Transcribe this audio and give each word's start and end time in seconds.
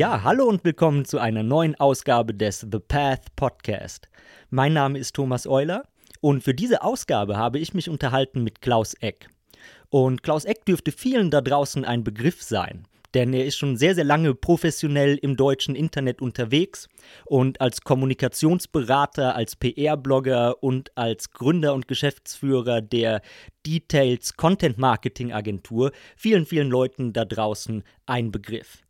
Ja, 0.00 0.22
hallo 0.22 0.46
und 0.46 0.64
willkommen 0.64 1.04
zu 1.04 1.18
einer 1.18 1.42
neuen 1.42 1.74
Ausgabe 1.74 2.32
des 2.32 2.60
The 2.60 2.78
Path 2.78 3.36
Podcast. 3.36 4.08
Mein 4.48 4.72
Name 4.72 4.98
ist 4.98 5.14
Thomas 5.14 5.46
Euler 5.46 5.82
und 6.22 6.42
für 6.42 6.54
diese 6.54 6.80
Ausgabe 6.80 7.36
habe 7.36 7.58
ich 7.58 7.74
mich 7.74 7.90
unterhalten 7.90 8.42
mit 8.42 8.62
Klaus 8.62 8.94
Eck. 8.94 9.28
Und 9.90 10.22
Klaus 10.22 10.46
Eck 10.46 10.64
dürfte 10.64 10.90
vielen 10.90 11.30
da 11.30 11.42
draußen 11.42 11.84
ein 11.84 12.02
Begriff 12.02 12.42
sein 12.42 12.86
denn 13.12 13.34
er 13.34 13.44
ist 13.44 13.56
schon 13.56 13.76
sehr, 13.76 13.94
sehr 13.94 14.04
lange 14.04 14.34
professionell 14.34 15.16
im 15.16 15.36
deutschen 15.36 15.74
Internet 15.74 16.22
unterwegs 16.22 16.88
und 17.26 17.60
als 17.60 17.82
Kommunikationsberater, 17.82 19.34
als 19.34 19.56
PR-Blogger 19.56 20.62
und 20.62 20.96
als 20.96 21.32
Gründer 21.32 21.74
und 21.74 21.88
Geschäftsführer 21.88 22.80
der 22.80 23.20
Details 23.66 24.36
Content 24.36 24.78
Marketing 24.78 25.32
Agentur 25.32 25.90
vielen, 26.16 26.46
vielen 26.46 26.70
Leuten 26.70 27.12
da 27.12 27.24
draußen 27.24 27.82
ein 28.06 28.30
Begriff. 28.30 28.84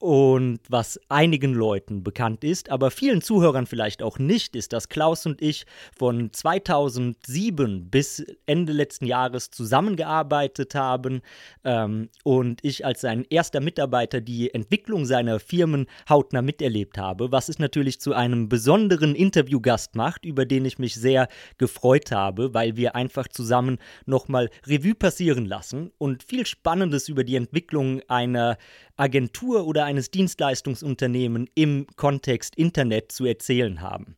Und 0.00 0.60
was 0.68 1.00
einigen 1.08 1.54
Leuten 1.54 2.04
bekannt 2.04 2.44
ist, 2.44 2.70
aber 2.70 2.92
vielen 2.92 3.20
Zuhörern 3.20 3.66
vielleicht 3.66 4.00
auch 4.00 4.20
nicht, 4.20 4.54
ist, 4.54 4.72
dass 4.72 4.88
Klaus 4.88 5.26
und 5.26 5.42
ich 5.42 5.66
von 5.96 6.32
2007 6.32 7.90
bis 7.90 8.24
Ende 8.46 8.72
letzten 8.72 9.06
Jahres 9.06 9.50
zusammengearbeitet 9.50 10.76
haben. 10.76 11.20
Ähm, 11.64 12.10
und 12.22 12.60
ich 12.62 12.86
als 12.86 13.00
sein 13.00 13.26
erster 13.28 13.60
Mitarbeiter 13.60 14.20
die 14.20 14.54
Entwicklung 14.54 15.04
seiner 15.04 15.40
Firmen 15.40 15.86
hautnah 16.08 16.42
miterlebt 16.42 16.96
habe, 16.96 17.32
was 17.32 17.48
es 17.48 17.58
natürlich 17.58 18.00
zu 18.00 18.12
einem 18.12 18.48
besonderen 18.48 19.16
Interviewgast 19.16 19.96
macht, 19.96 20.24
über 20.24 20.46
den 20.46 20.64
ich 20.64 20.78
mich 20.78 20.94
sehr 20.94 21.26
gefreut 21.58 22.12
habe, 22.12 22.54
weil 22.54 22.76
wir 22.76 22.94
einfach 22.94 23.26
zusammen 23.26 23.78
nochmal 24.06 24.48
Revue 24.64 24.94
passieren 24.94 25.44
lassen 25.44 25.90
und 25.98 26.22
viel 26.22 26.46
Spannendes 26.46 27.08
über 27.08 27.24
die 27.24 27.34
Entwicklung 27.34 28.00
einer 28.06 28.58
Agentur 28.98 29.66
oder 29.66 29.84
eines 29.84 30.10
Dienstleistungsunternehmens 30.10 31.50
im 31.54 31.86
Kontext 31.96 32.56
Internet 32.56 33.12
zu 33.12 33.24
erzählen 33.24 33.80
haben. 33.80 34.16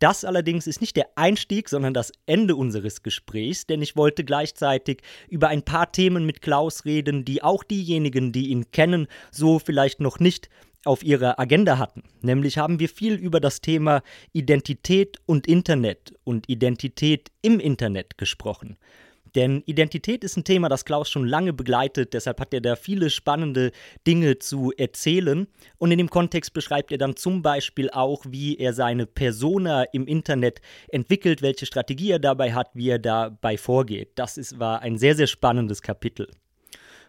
Das 0.00 0.24
allerdings 0.24 0.68
ist 0.68 0.80
nicht 0.80 0.96
der 0.96 1.08
Einstieg, 1.16 1.68
sondern 1.68 1.92
das 1.92 2.12
Ende 2.26 2.54
unseres 2.54 3.02
Gesprächs, 3.02 3.66
denn 3.66 3.82
ich 3.82 3.96
wollte 3.96 4.24
gleichzeitig 4.24 5.02
über 5.28 5.48
ein 5.48 5.64
paar 5.64 5.90
Themen 5.90 6.24
mit 6.24 6.40
Klaus 6.40 6.84
reden, 6.84 7.24
die 7.24 7.42
auch 7.42 7.64
diejenigen, 7.64 8.30
die 8.30 8.48
ihn 8.48 8.70
kennen, 8.70 9.08
so 9.32 9.58
vielleicht 9.58 10.00
noch 10.00 10.20
nicht 10.20 10.48
auf 10.84 11.02
ihrer 11.02 11.40
Agenda 11.40 11.78
hatten. 11.78 12.04
Nämlich 12.20 12.58
haben 12.58 12.78
wir 12.78 12.88
viel 12.88 13.14
über 13.14 13.40
das 13.40 13.60
Thema 13.60 14.02
Identität 14.32 15.18
und 15.26 15.48
Internet 15.48 16.14
und 16.22 16.48
Identität 16.48 17.32
im 17.42 17.58
Internet 17.58 18.18
gesprochen. 18.18 18.76
Denn 19.34 19.62
Identität 19.66 20.24
ist 20.24 20.36
ein 20.36 20.44
Thema, 20.44 20.68
das 20.68 20.84
Klaus 20.84 21.10
schon 21.10 21.26
lange 21.26 21.52
begleitet, 21.52 22.14
deshalb 22.14 22.40
hat 22.40 22.54
er 22.54 22.60
da 22.60 22.76
viele 22.76 23.10
spannende 23.10 23.72
Dinge 24.06 24.38
zu 24.38 24.72
erzählen. 24.76 25.46
Und 25.78 25.90
in 25.90 25.98
dem 25.98 26.10
Kontext 26.10 26.52
beschreibt 26.52 26.92
er 26.92 26.98
dann 26.98 27.16
zum 27.16 27.42
Beispiel 27.42 27.90
auch, 27.90 28.24
wie 28.28 28.56
er 28.56 28.72
seine 28.72 29.06
Persona 29.06 29.84
im 29.84 30.06
Internet 30.06 30.60
entwickelt, 30.88 31.42
welche 31.42 31.66
Strategie 31.66 32.12
er 32.12 32.18
dabei 32.18 32.52
hat, 32.52 32.70
wie 32.74 32.90
er 32.90 32.98
dabei 32.98 33.56
vorgeht. 33.56 34.12
Das 34.16 34.38
ist, 34.38 34.58
war 34.58 34.82
ein 34.82 34.98
sehr, 34.98 35.14
sehr 35.14 35.26
spannendes 35.26 35.82
Kapitel. 35.82 36.28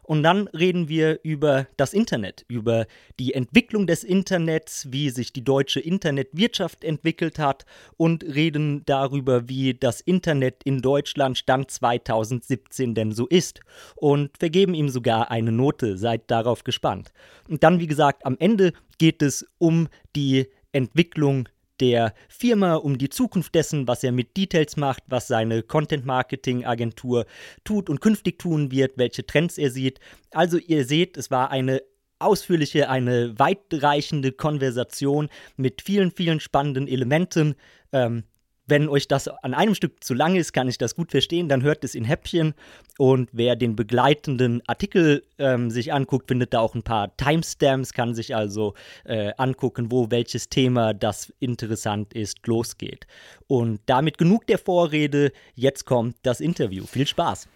Und 0.09 0.23
dann 0.23 0.47
reden 0.47 0.89
wir 0.89 1.19
über 1.21 1.67
das 1.77 1.93
Internet, 1.93 2.43
über 2.47 2.87
die 3.19 3.35
Entwicklung 3.35 3.85
des 3.85 4.03
Internets, 4.03 4.87
wie 4.89 5.11
sich 5.11 5.33
die 5.33 5.43
deutsche 5.43 5.79
Internetwirtschaft 5.79 6.83
entwickelt 6.83 7.37
hat 7.37 7.67
und 7.95 8.23
reden 8.23 8.81
darüber, 8.87 9.47
wie 9.47 9.75
das 9.75 10.01
Internet 10.01 10.63
in 10.63 10.81
Deutschland 10.81 11.37
Stand 11.37 11.69
2017 11.69 12.95
denn 12.95 13.11
so 13.11 13.27
ist. 13.27 13.59
Und 13.97 14.31
wir 14.39 14.49
geben 14.49 14.73
ihm 14.73 14.89
sogar 14.89 15.29
eine 15.29 15.51
Note, 15.51 15.95
seid 15.95 16.31
darauf 16.31 16.63
gespannt. 16.63 17.11
Und 17.47 17.61
dann, 17.61 17.79
wie 17.79 17.85
gesagt, 17.85 18.25
am 18.25 18.35
Ende 18.39 18.73
geht 18.97 19.21
es 19.21 19.45
um 19.59 19.89
die 20.15 20.47
Entwicklung 20.71 21.47
der 21.79 22.13
Firma, 22.27 22.75
um 22.75 22.97
die 22.97 23.09
Zukunft 23.09 23.55
dessen, 23.55 23.87
was 23.87 24.03
er 24.03 24.11
mit 24.11 24.35
Details 24.37 24.77
macht, 24.77 25.03
was 25.07 25.27
seine 25.27 25.63
Content-Marketing-Agentur 25.63 27.25
tut 27.63 27.89
und 27.89 28.01
künftig 28.01 28.39
tun 28.39 28.71
wird, 28.71 28.97
welche 28.97 29.25
Trends 29.25 29.57
er 29.57 29.71
sieht. 29.71 29.99
Also 30.31 30.57
ihr 30.57 30.85
seht, 30.85 31.17
es 31.17 31.31
war 31.31 31.51
eine 31.51 31.81
ausführliche, 32.19 32.89
eine 32.89 33.37
weitreichende 33.39 34.31
Konversation 34.31 35.29
mit 35.55 35.81
vielen, 35.81 36.11
vielen 36.11 36.39
spannenden 36.39 36.87
Elementen. 36.87 37.55
Ähm, 37.93 38.23
wenn 38.69 38.87
euch 38.87 39.07
das 39.07 39.27
an 39.27 39.53
einem 39.53 39.75
Stück 39.75 40.03
zu 40.03 40.13
lang 40.13 40.35
ist, 40.35 40.53
kann 40.53 40.67
ich 40.67 40.77
das 40.77 40.95
gut 40.95 41.11
verstehen, 41.11 41.49
dann 41.49 41.63
hört 41.63 41.83
es 41.83 41.95
in 41.95 42.05
Häppchen. 42.05 42.53
Und 42.97 43.29
wer 43.31 43.55
den 43.55 43.75
begleitenden 43.75 44.61
Artikel 44.67 45.23
ähm, 45.37 45.71
sich 45.71 45.93
anguckt, 45.93 46.27
findet 46.27 46.53
da 46.53 46.59
auch 46.59 46.75
ein 46.75 46.83
paar 46.83 47.15
Timestamps, 47.17 47.93
kann 47.93 48.13
sich 48.13 48.35
also 48.35 48.73
äh, 49.05 49.31
angucken, 49.37 49.91
wo 49.91 50.11
welches 50.11 50.49
Thema, 50.49 50.93
das 50.93 51.33
interessant 51.39 52.13
ist, 52.13 52.45
losgeht. 52.45 53.07
Und 53.47 53.79
damit 53.85 54.17
genug 54.17 54.45
der 54.47 54.57
Vorrede, 54.57 55.31
jetzt 55.55 55.85
kommt 55.85 56.17
das 56.23 56.41
Interview. 56.41 56.85
Viel 56.85 57.07
Spaß! 57.07 57.47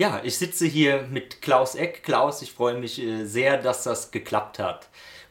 Ja, 0.00 0.20
ich 0.22 0.38
sitze 0.38 0.66
hier 0.66 1.08
mit 1.10 1.42
Klaus 1.42 1.74
Eck. 1.74 2.04
Klaus, 2.04 2.40
ich 2.42 2.52
freue 2.52 2.78
mich 2.78 3.02
äh, 3.02 3.24
sehr, 3.24 3.58
dass 3.60 3.82
das 3.82 4.12
geklappt 4.12 4.60
hat 4.60 4.88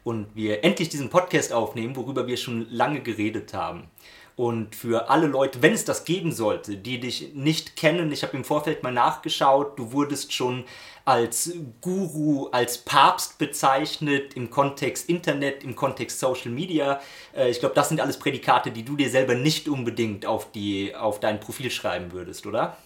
und 0.08 0.28
wir 0.36 0.64
endlich 0.64 0.88
diesen 0.88 1.10
Podcast 1.10 1.52
aufnehmen, 1.52 1.98
worüber 1.98 2.28
wir 2.28 2.38
schon 2.38 2.66
lange 2.70 3.02
geredet 3.02 3.54
haben. 3.54 3.90
Und 4.38 4.74
für 4.74 5.10
alle 5.10 5.28
Leute, 5.28 5.62
wenn 5.62 5.74
es 5.74 5.84
das 5.84 6.06
geben 6.06 6.32
sollte, 6.32 6.78
die 6.78 7.02
dich 7.02 7.34
nicht 7.34 7.76
kennen, 7.76 8.10
ich 8.14 8.24
habe 8.24 8.38
im 8.38 8.46
Vorfeld 8.46 8.84
mal 8.84 8.94
nachgeschaut, 8.94 9.78
du 9.78 9.92
wurdest 9.92 10.32
schon 10.32 10.64
als 11.04 11.52
Guru, 11.82 12.48
als 12.52 12.78
Papst 12.78 13.38
bezeichnet 13.38 14.34
im 14.36 14.50
Kontext 14.50 15.10
Internet, 15.10 15.66
im 15.66 15.76
Kontext 15.76 16.22
Social 16.22 16.52
Media. 16.52 17.02
Äh, 17.36 17.50
ich 17.50 17.60
glaube, 17.60 17.76
das 17.76 17.90
sind 17.90 18.00
alles 18.00 18.18
Prädikate, 18.18 18.72
die 18.72 18.84
du 18.84 18.96
dir 18.96 19.10
selber 19.10 19.36
nicht 19.36 19.68
unbedingt 19.68 20.26
auf, 20.26 20.54
die, 20.54 20.96
auf 20.96 21.20
dein 21.20 21.42
Profil 21.42 21.70
schreiben 21.70 22.14
würdest, 22.14 22.46
oder? 22.46 22.78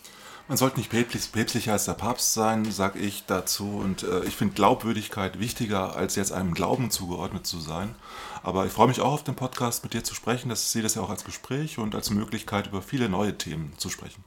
Man 0.51 0.57
sollte 0.57 0.79
nicht 0.79 0.91
päpstlicher 0.91 1.71
als 1.71 1.85
der 1.85 1.93
Papst 1.93 2.33
sein, 2.33 2.69
sage 2.69 2.99
ich 2.99 3.23
dazu. 3.25 3.79
Und 3.81 4.03
äh, 4.03 4.25
ich 4.25 4.35
finde 4.35 4.53
Glaubwürdigkeit 4.53 5.39
wichtiger, 5.39 5.95
als 5.95 6.17
jetzt 6.17 6.33
einem 6.33 6.53
Glauben 6.53 6.91
zugeordnet 6.91 7.47
zu 7.47 7.61
sein. 7.61 7.95
Aber 8.43 8.65
ich 8.65 8.73
freue 8.73 8.89
mich 8.89 8.99
auch 8.99 9.13
auf 9.13 9.23
den 9.23 9.35
Podcast 9.35 9.81
mit 9.81 9.93
dir 9.93 10.03
zu 10.03 10.13
sprechen. 10.13 10.49
Das, 10.49 10.73
sehe 10.73 10.81
das 10.81 10.95
ja 10.95 11.03
auch 11.03 11.09
als 11.09 11.23
Gespräch 11.23 11.77
und 11.77 11.95
als 11.95 12.09
Möglichkeit, 12.09 12.67
über 12.67 12.81
viele 12.81 13.07
neue 13.07 13.37
Themen 13.37 13.71
zu 13.77 13.89
sprechen. 13.89 14.25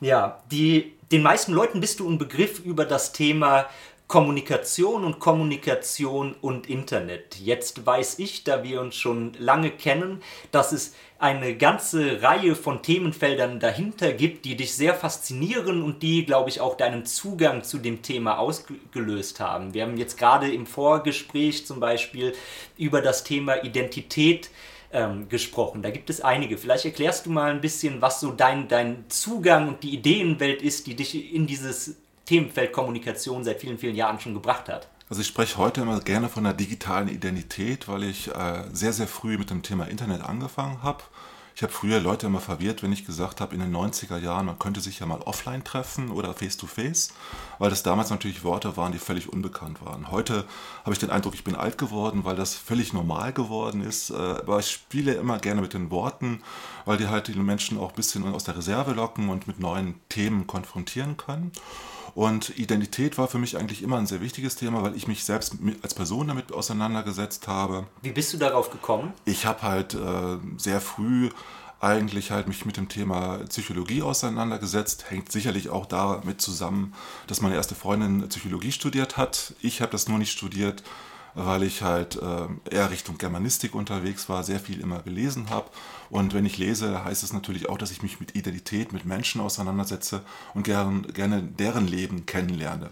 Ja, 0.00 0.40
die, 0.52 0.92
den 1.10 1.24
meisten 1.24 1.52
Leuten 1.52 1.80
bist 1.80 1.98
du 1.98 2.08
ein 2.08 2.18
Begriff 2.18 2.60
über 2.60 2.84
das 2.84 3.12
Thema 3.12 3.66
Kommunikation 4.12 5.04
und 5.04 5.20
Kommunikation 5.20 6.34
und 6.42 6.68
Internet. 6.68 7.36
Jetzt 7.40 7.86
weiß 7.86 8.18
ich, 8.18 8.44
da 8.44 8.62
wir 8.62 8.82
uns 8.82 8.94
schon 8.94 9.32
lange 9.38 9.70
kennen, 9.70 10.20
dass 10.50 10.72
es 10.72 10.94
eine 11.18 11.56
ganze 11.56 12.20
Reihe 12.20 12.54
von 12.54 12.82
Themenfeldern 12.82 13.58
dahinter 13.58 14.12
gibt, 14.12 14.44
die 14.44 14.54
dich 14.54 14.74
sehr 14.74 14.92
faszinieren 14.94 15.82
und 15.82 16.02
die, 16.02 16.26
glaube 16.26 16.50
ich, 16.50 16.60
auch 16.60 16.76
deinen 16.76 17.06
Zugang 17.06 17.64
zu 17.64 17.78
dem 17.78 18.02
Thema 18.02 18.38
ausgelöst 18.38 19.40
haben. 19.40 19.72
Wir 19.72 19.84
haben 19.84 19.96
jetzt 19.96 20.18
gerade 20.18 20.52
im 20.52 20.66
Vorgespräch 20.66 21.66
zum 21.66 21.80
Beispiel 21.80 22.34
über 22.76 23.00
das 23.00 23.24
Thema 23.24 23.64
Identität 23.64 24.50
ähm, 24.92 25.30
gesprochen. 25.30 25.80
Da 25.80 25.88
gibt 25.88 26.10
es 26.10 26.20
einige. 26.20 26.58
Vielleicht 26.58 26.84
erklärst 26.84 27.24
du 27.24 27.30
mal 27.30 27.50
ein 27.50 27.62
bisschen, 27.62 28.02
was 28.02 28.20
so 28.20 28.30
dein, 28.30 28.68
dein 28.68 29.06
Zugang 29.08 29.68
und 29.68 29.82
die 29.82 29.94
Ideenwelt 29.94 30.60
ist, 30.60 30.86
die 30.86 30.96
dich 30.96 31.32
in 31.32 31.46
dieses 31.46 32.01
Themenfeld 32.32 32.72
Kommunikation 32.72 33.44
seit 33.44 33.60
vielen, 33.60 33.76
vielen 33.76 33.94
Jahren 33.94 34.18
schon 34.18 34.32
gebracht 34.32 34.70
hat? 34.70 34.88
Also 35.10 35.20
ich 35.20 35.28
spreche 35.28 35.58
heute 35.58 35.82
immer 35.82 36.00
gerne 36.00 36.30
von 36.30 36.44
der 36.44 36.54
digitalen 36.54 37.08
Identität, 37.08 37.88
weil 37.88 38.04
ich 38.04 38.28
äh, 38.28 38.64
sehr, 38.72 38.94
sehr 38.94 39.06
früh 39.06 39.36
mit 39.36 39.50
dem 39.50 39.62
Thema 39.62 39.84
Internet 39.84 40.22
angefangen 40.22 40.82
habe. 40.82 41.02
Ich 41.54 41.62
habe 41.62 41.70
früher 41.70 42.00
Leute 42.00 42.28
immer 42.28 42.40
verwirrt, 42.40 42.82
wenn 42.82 42.90
ich 42.90 43.04
gesagt 43.04 43.42
habe, 43.42 43.54
in 43.54 43.60
den 43.60 43.76
90er 43.76 44.16
Jahren, 44.16 44.46
man 44.46 44.58
könnte 44.58 44.80
sich 44.80 45.00
ja 45.00 45.04
mal 45.04 45.20
offline 45.20 45.62
treffen 45.62 46.10
oder 46.10 46.32
face-to-face, 46.32 47.10
-face, 47.10 47.12
weil 47.58 47.68
das 47.68 47.82
damals 47.82 48.08
natürlich 48.08 48.42
Worte 48.44 48.78
waren, 48.78 48.92
die 48.92 48.98
völlig 48.98 49.30
unbekannt 49.30 49.84
waren. 49.84 50.10
Heute 50.10 50.46
habe 50.84 50.94
ich 50.94 50.98
den 50.98 51.10
Eindruck, 51.10 51.34
ich 51.34 51.44
bin 51.44 51.54
alt 51.54 51.76
geworden, 51.76 52.24
weil 52.24 52.36
das 52.36 52.54
völlig 52.54 52.94
normal 52.94 53.34
geworden 53.34 53.82
ist. 53.82 54.08
Äh, 54.08 54.14
aber 54.14 54.60
ich 54.60 54.70
spiele 54.70 55.12
immer 55.12 55.38
gerne 55.38 55.60
mit 55.60 55.74
den 55.74 55.90
Worten, 55.90 56.42
weil 56.86 56.96
die 56.96 57.08
halt 57.08 57.28
die 57.28 57.34
Menschen 57.34 57.78
auch 57.78 57.90
ein 57.90 57.96
bisschen 57.96 58.26
aus 58.32 58.44
der 58.44 58.56
Reserve 58.56 58.92
locken 58.92 59.28
und 59.28 59.46
mit 59.46 59.60
neuen 59.60 59.96
Themen 60.08 60.46
konfrontieren 60.46 61.18
können. 61.18 61.52
Und 62.14 62.58
Identität 62.58 63.16
war 63.16 63.28
für 63.28 63.38
mich 63.38 63.56
eigentlich 63.56 63.82
immer 63.82 63.98
ein 63.98 64.06
sehr 64.06 64.20
wichtiges 64.20 64.56
Thema, 64.56 64.82
weil 64.82 64.96
ich 64.96 65.08
mich 65.08 65.24
selbst 65.24 65.56
als 65.82 65.94
Person 65.94 66.28
damit 66.28 66.52
auseinandergesetzt 66.52 67.48
habe. 67.48 67.86
Wie 68.02 68.12
bist 68.12 68.32
du 68.32 68.36
darauf 68.36 68.70
gekommen? 68.70 69.12
Ich 69.24 69.46
habe 69.46 69.62
halt 69.62 69.94
äh, 69.94 70.38
sehr 70.58 70.80
früh 70.80 71.30
eigentlich 71.80 72.30
halt 72.30 72.46
mich 72.46 72.64
mit 72.64 72.76
dem 72.76 72.88
Thema 72.88 73.38
Psychologie 73.48 74.02
auseinandergesetzt. 74.02 75.10
Hängt 75.10 75.32
sicherlich 75.32 75.70
auch 75.70 75.86
damit 75.86 76.40
zusammen, 76.40 76.94
dass 77.26 77.40
meine 77.40 77.56
erste 77.56 77.74
Freundin 77.74 78.28
Psychologie 78.28 78.72
studiert 78.72 79.16
hat. 79.16 79.54
Ich 79.62 79.80
habe 79.80 79.90
das 79.90 80.08
nur 80.08 80.18
nicht 80.18 80.30
studiert 80.30 80.82
weil 81.34 81.62
ich 81.62 81.82
halt 81.82 82.16
äh, 82.16 82.74
eher 82.74 82.90
Richtung 82.90 83.18
Germanistik 83.18 83.74
unterwegs 83.74 84.28
war, 84.28 84.42
sehr 84.42 84.60
viel 84.60 84.80
immer 84.80 85.00
gelesen 85.00 85.50
habe. 85.50 85.70
Und 86.12 86.34
wenn 86.34 86.44
ich 86.44 86.58
lese, 86.58 87.04
heißt 87.04 87.22
es 87.22 87.32
natürlich 87.32 87.70
auch, 87.70 87.78
dass 87.78 87.90
ich 87.90 88.02
mich 88.02 88.20
mit 88.20 88.36
Identität, 88.36 88.92
mit 88.92 89.06
Menschen 89.06 89.40
auseinandersetze 89.40 90.20
und 90.52 90.62
gern, 90.62 91.06
gerne 91.14 91.42
deren 91.42 91.88
Leben 91.88 92.26
kennenlerne. 92.26 92.90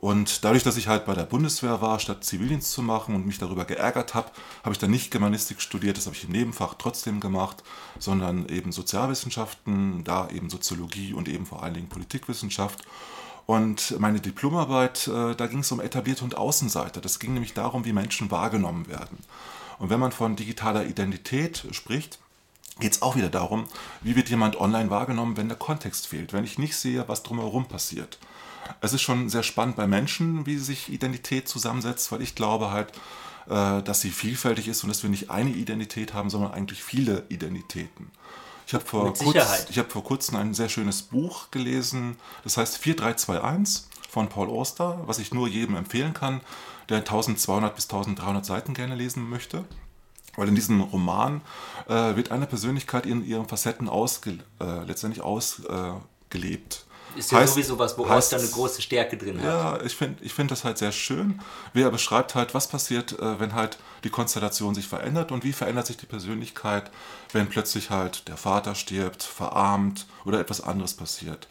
Und 0.00 0.44
dadurch, 0.44 0.62
dass 0.62 0.78
ich 0.78 0.88
halt 0.88 1.04
bei 1.04 1.14
der 1.14 1.24
Bundeswehr 1.24 1.82
war, 1.82 2.00
statt 2.00 2.24
Zivildienst 2.24 2.72
zu 2.72 2.80
machen 2.80 3.14
und 3.14 3.26
mich 3.26 3.36
darüber 3.36 3.66
geärgert 3.66 4.14
habe, 4.14 4.30
habe 4.62 4.72
ich 4.72 4.78
dann 4.78 4.90
nicht 4.90 5.10
Germanistik 5.10 5.60
studiert, 5.60 5.98
das 5.98 6.06
habe 6.06 6.16
ich 6.16 6.24
im 6.24 6.30
Nebenfach 6.30 6.72
trotzdem 6.78 7.20
gemacht, 7.20 7.62
sondern 7.98 8.48
eben 8.48 8.72
Sozialwissenschaften, 8.72 10.04
da 10.04 10.30
eben 10.30 10.48
Soziologie 10.48 11.12
und 11.12 11.28
eben 11.28 11.44
vor 11.44 11.62
allen 11.62 11.74
Dingen 11.74 11.90
Politikwissenschaft. 11.90 12.86
Und 13.44 14.00
meine 14.00 14.20
Diplomarbeit, 14.20 15.06
äh, 15.06 15.34
da 15.34 15.46
ging 15.48 15.58
es 15.58 15.70
um 15.70 15.80
etablierte 15.80 16.24
und 16.24 16.38
Außenseiter. 16.38 17.02
Das 17.02 17.18
ging 17.18 17.34
nämlich 17.34 17.52
darum, 17.52 17.84
wie 17.84 17.92
Menschen 17.92 18.30
wahrgenommen 18.30 18.88
werden. 18.88 19.18
Und 19.78 19.90
wenn 19.90 20.00
man 20.00 20.12
von 20.12 20.34
digitaler 20.34 20.86
Identität 20.86 21.66
spricht, 21.72 22.18
geht 22.80 22.92
es 22.92 23.02
auch 23.02 23.16
wieder 23.16 23.28
darum, 23.28 23.64
wie 24.00 24.16
wird 24.16 24.28
jemand 24.28 24.60
online 24.60 24.90
wahrgenommen, 24.90 25.36
wenn 25.36 25.48
der 25.48 25.58
Kontext 25.58 26.06
fehlt, 26.06 26.32
wenn 26.32 26.44
ich 26.44 26.58
nicht 26.58 26.76
sehe, 26.76 27.08
was 27.08 27.22
drumherum 27.22 27.66
passiert 27.66 28.18
es 28.80 28.92
ist 28.92 29.02
schon 29.02 29.28
sehr 29.28 29.42
spannend 29.42 29.76
bei 29.76 29.86
Menschen, 29.86 30.46
wie 30.46 30.58
sich 30.58 30.90
Identität 30.90 31.48
zusammensetzt, 31.48 32.10
weil 32.12 32.22
ich 32.22 32.34
glaube 32.34 32.70
halt, 32.70 32.92
äh, 33.48 33.82
dass 33.82 34.00
sie 34.00 34.10
vielfältig 34.10 34.68
ist 34.68 34.82
und 34.82 34.88
dass 34.88 35.02
wir 35.02 35.10
nicht 35.10 35.30
eine 35.30 35.50
Identität 35.50 36.14
haben, 36.14 36.30
sondern 36.30 36.52
eigentlich 36.52 36.82
viele 36.82 37.24
Identitäten. 37.28 38.10
Ich 38.66 38.74
habe 38.74 38.84
vor, 38.84 39.14
kurz, 39.14 39.40
hab 39.40 39.92
vor 39.92 40.04
kurzem 40.04 40.36
ein 40.36 40.52
sehr 40.52 40.68
schönes 40.68 41.02
Buch 41.02 41.50
gelesen, 41.50 42.16
das 42.44 42.58
heißt 42.58 42.76
4321 42.76 43.84
von 44.10 44.28
Paul 44.28 44.48
Oster, 44.48 45.00
was 45.06 45.18
ich 45.18 45.32
nur 45.32 45.48
jedem 45.48 45.74
empfehlen 45.76 46.12
kann, 46.12 46.42
der 46.90 46.98
1200 46.98 47.74
bis 47.74 47.84
1300 47.86 48.44
Seiten 48.44 48.74
gerne 48.74 48.94
lesen 48.94 49.28
möchte. 49.28 49.64
Weil 50.38 50.48
in 50.48 50.54
diesem 50.54 50.80
Roman 50.80 51.40
äh, 51.88 52.14
wird 52.14 52.30
eine 52.30 52.46
Persönlichkeit 52.46 53.06
in 53.06 53.26
ihren 53.26 53.48
Facetten 53.48 53.88
ausge, 53.88 54.38
äh, 54.60 54.84
letztendlich 54.86 55.22
ausgelebt. 55.22 56.84
Ist 57.16 57.32
ja 57.32 57.38
heißt, 57.38 57.54
sowieso 57.54 57.78
was, 57.78 57.98
wo 57.98 58.06
Oster 58.06 58.36
eine 58.36 58.46
große 58.46 58.80
Stärke 58.80 59.16
drin 59.16 59.38
hat. 59.38 59.44
Ja, 59.44 59.80
ich 59.82 59.96
finde 59.96 60.22
ich 60.22 60.32
find 60.32 60.50
das 60.52 60.62
halt 60.62 60.78
sehr 60.78 60.92
schön, 60.92 61.40
wie 61.72 61.82
er 61.82 61.90
beschreibt 61.90 62.36
halt, 62.36 62.54
was 62.54 62.68
passiert, 62.68 63.18
äh, 63.18 63.40
wenn 63.40 63.54
halt 63.54 63.78
die 64.04 64.10
Konstellation 64.10 64.74
sich 64.74 64.86
verändert 64.86 65.32
und 65.32 65.42
wie 65.42 65.52
verändert 65.52 65.86
sich 65.86 65.96
die 65.96 66.06
Persönlichkeit, 66.06 66.90
wenn 67.32 67.48
plötzlich 67.48 67.90
halt 67.90 68.28
der 68.28 68.36
Vater 68.36 68.76
stirbt, 68.76 69.24
verarmt 69.24 70.06
oder 70.24 70.38
etwas 70.38 70.60
anderes 70.60 70.94
passiert. 70.94 71.48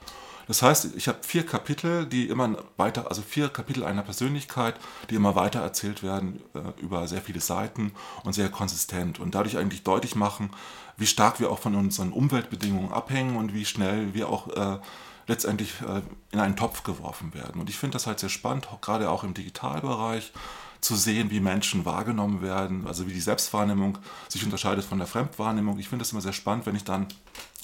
Das 0.48 0.62
heißt, 0.62 0.96
ich 0.96 1.08
habe 1.08 1.20
vier 1.22 1.46
Kapitel, 1.46 2.06
die 2.06 2.28
immer 2.28 2.58
weiter, 2.78 3.10
also 3.10 3.22
vier 3.22 3.50
Kapitel 3.50 3.84
einer 3.84 4.02
Persönlichkeit, 4.02 4.76
die 5.10 5.16
immer 5.16 5.36
weiter 5.36 5.60
erzählt 5.60 6.04
werden 6.04 6.42
äh, 6.54 6.82
über 6.82 7.08
sehr 7.08 7.22
viele 7.22 7.42
Seiten 7.42 7.92
und 8.24 8.34
sehr 8.34 8.50
konsistent 8.50 9.20
und 9.20 9.36
dadurch 9.36 9.58
eigentlich 9.58 9.84
deutlich 9.84 10.16
machen, 10.16 10.52
wie 10.96 11.08
stark 11.08 11.40
wir 11.40 11.52
auch 11.52 11.60
von 11.60 11.76
unseren 11.76 12.12
Umweltbedingungen 12.12 12.92
abhängen 12.92 13.36
und 13.36 13.54
wie 13.54 13.66
schnell 13.66 14.14
wir 14.14 14.30
auch 14.30 14.48
äh, 14.56 14.80
letztendlich 15.28 15.74
äh, 15.82 16.02
in 16.32 16.40
einen 16.40 16.56
Topf 16.56 16.84
geworfen 16.84 17.34
werden. 17.34 17.60
Und 17.60 17.70
ich 17.70 17.78
finde 17.78 17.96
das 17.96 18.08
halt 18.08 18.20
sehr 18.20 18.30
spannend, 18.30 18.68
gerade 18.82 19.10
auch 19.10 19.24
im 19.24 19.34
Digitalbereich, 19.34 20.32
zu 20.80 20.96
sehen, 20.96 21.32
wie 21.32 21.40
Menschen 21.40 21.86
wahrgenommen 21.86 22.42
werden, 22.42 22.86
also 22.88 23.08
wie 23.08 23.14
die 23.14 23.20
Selbstwahrnehmung 23.20 23.98
sich 24.30 24.44
unterscheidet 24.44 24.86
von 24.86 25.00
der 25.00 25.08
Fremdwahrnehmung. 25.08 25.80
Ich 25.80 25.90
finde 25.90 26.04
das 26.04 26.12
immer 26.12 26.22
sehr 26.22 26.34
spannend, 26.34 26.66
wenn 26.66 26.76
ich 26.76 26.84
dann 26.84 27.08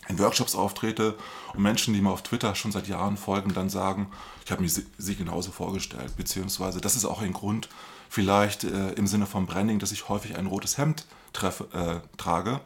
in 0.07 0.19
Workshops 0.19 0.55
auftrete 0.55 1.15
und 1.53 1.61
Menschen, 1.61 1.93
die 1.93 2.01
mir 2.01 2.11
auf 2.11 2.23
Twitter 2.23 2.55
schon 2.55 2.71
seit 2.71 2.87
Jahren 2.87 3.17
folgen, 3.17 3.53
dann 3.53 3.69
sagen, 3.69 4.11
ich 4.45 4.51
habe 4.51 4.61
mir 4.61 4.69
sie 4.69 5.15
genauso 5.15 5.51
vorgestellt, 5.51 6.15
beziehungsweise 6.17 6.81
das 6.81 6.95
ist 6.95 7.05
auch 7.05 7.21
ein 7.21 7.33
Grund, 7.33 7.69
vielleicht 8.09 8.63
äh, 8.63 8.91
im 8.91 9.07
Sinne 9.07 9.25
von 9.25 9.45
Branding, 9.45 9.79
dass 9.79 9.91
ich 9.91 10.09
häufig 10.09 10.37
ein 10.37 10.45
rotes 10.45 10.77
Hemd 10.77 11.05
treffe, 11.33 11.67
äh, 11.73 12.17
trage, 12.17 12.59